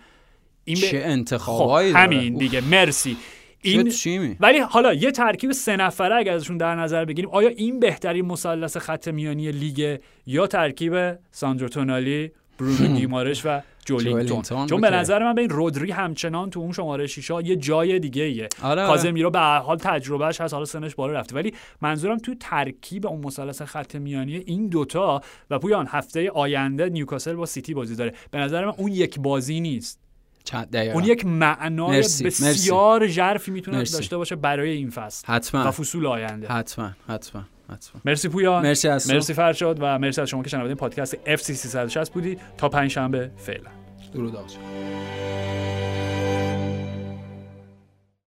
این 0.66 0.78
چه 0.78 1.00
خب 1.00 1.10
انتخابایی 1.10 1.94
داره. 1.94 2.04
همین 2.04 2.34
اوف. 2.34 2.42
دیگه 2.42 2.62
مرسی 2.62 3.18
این 3.62 4.38
ولی 4.40 4.60
حالا 4.60 4.94
یه 4.94 5.12
ترکیب 5.12 5.52
سه 5.52 5.76
نفره 5.76 6.16
اگر 6.16 6.34
ازشون 6.34 6.58
در 6.58 6.76
نظر 6.76 7.06
بگیریم 7.06 7.30
آیا 7.30 7.50
این 7.50 7.80
بهترین 7.80 8.26
مثلث 8.26 8.78
خط 8.78 9.08
میانی 9.08 9.52
لیگ 9.52 10.00
یا 10.26 10.48
ترکیب 10.48 11.18
ساندرو 11.32 11.68
تونالی 11.68 12.32
برونو 12.60 12.96
گیمارش 12.96 13.46
و 13.46 13.62
جولینگتون 13.86 14.66
چون 14.68 14.82
به. 14.82 14.90
نظر 14.90 15.24
من 15.24 15.36
به 15.36 15.42
این 15.42 15.50
رودری 15.50 15.92
همچنان 15.92 16.50
تو 16.50 16.60
اون 16.60 16.72
شماره 16.72 17.08
شیشا 17.08 17.42
یه 17.42 17.56
جای 17.56 18.00
دیگه 18.00 18.24
ایه 18.24 18.50
آره، 18.64 18.82
آره. 18.82 18.92
کازمیرو 18.92 19.30
به 19.30 19.40
حال 19.40 19.78
تجربهش 19.78 20.42
هست 20.42 20.54
حالا 20.54 20.66
سنش 20.66 20.96
بالا 20.96 21.14
رفته 21.14 21.36
ولی 21.36 21.54
منظورم 21.82 22.18
تو 22.18 22.36
ترکیب 22.40 23.08
اون 23.08 23.26
مثلث 23.26 23.62
خط 23.62 23.96
میانی 23.96 24.36
این 24.36 24.68
دوتا 24.68 25.22
و 25.50 25.60
پویان 25.60 25.88
هفته 25.90 26.32
آینده 26.32 26.90
نیوکاسل 26.90 27.34
با 27.34 27.46
سیتی 27.46 27.74
بازی 27.74 27.96
داره 27.96 28.14
به 28.32 28.38
نظر 28.38 28.66
من 28.66 28.74
اون 28.78 28.92
یک 28.92 29.20
بازی 29.20 29.60
نیست 29.60 30.05
چند 30.46 30.72
دقیقا. 30.72 30.94
اون 30.94 31.04
یک 31.04 31.26
معنای 31.26 31.98
بسیار 32.00 33.08
ژرفی 33.08 33.52
می‌تونه 33.52 33.78
مرسی. 33.78 33.94
داشته 33.94 34.18
باشه 34.18 34.36
برای 34.36 34.70
این 34.70 34.90
فصل 34.90 35.28
حتما 35.28 35.68
و 35.68 35.72
فصول 35.72 36.06
آینده 36.06 36.48
حتما 36.48 36.92
حتما 37.08 37.44
حتما 37.70 38.02
مرسی 38.06 38.30
پویان 38.30 38.64
مرسی 38.64 38.88
از. 38.88 39.12
مرسی 39.12 39.34
فرشاد 39.34 39.78
و 39.82 40.00
مرسی 40.00 40.22
از 40.22 40.30
شما 40.30 40.44
که 40.44 40.50
شنونده 40.50 40.76
پادکست 40.76 41.16
FC 41.16 41.42
360 41.42 42.14
بودی 42.14 42.38
تا 42.58 42.70
پنج 42.70 42.92
شنبه 42.92 43.32
فعلا 43.38 43.70
درود 44.14 44.36
آقا. 44.36 44.48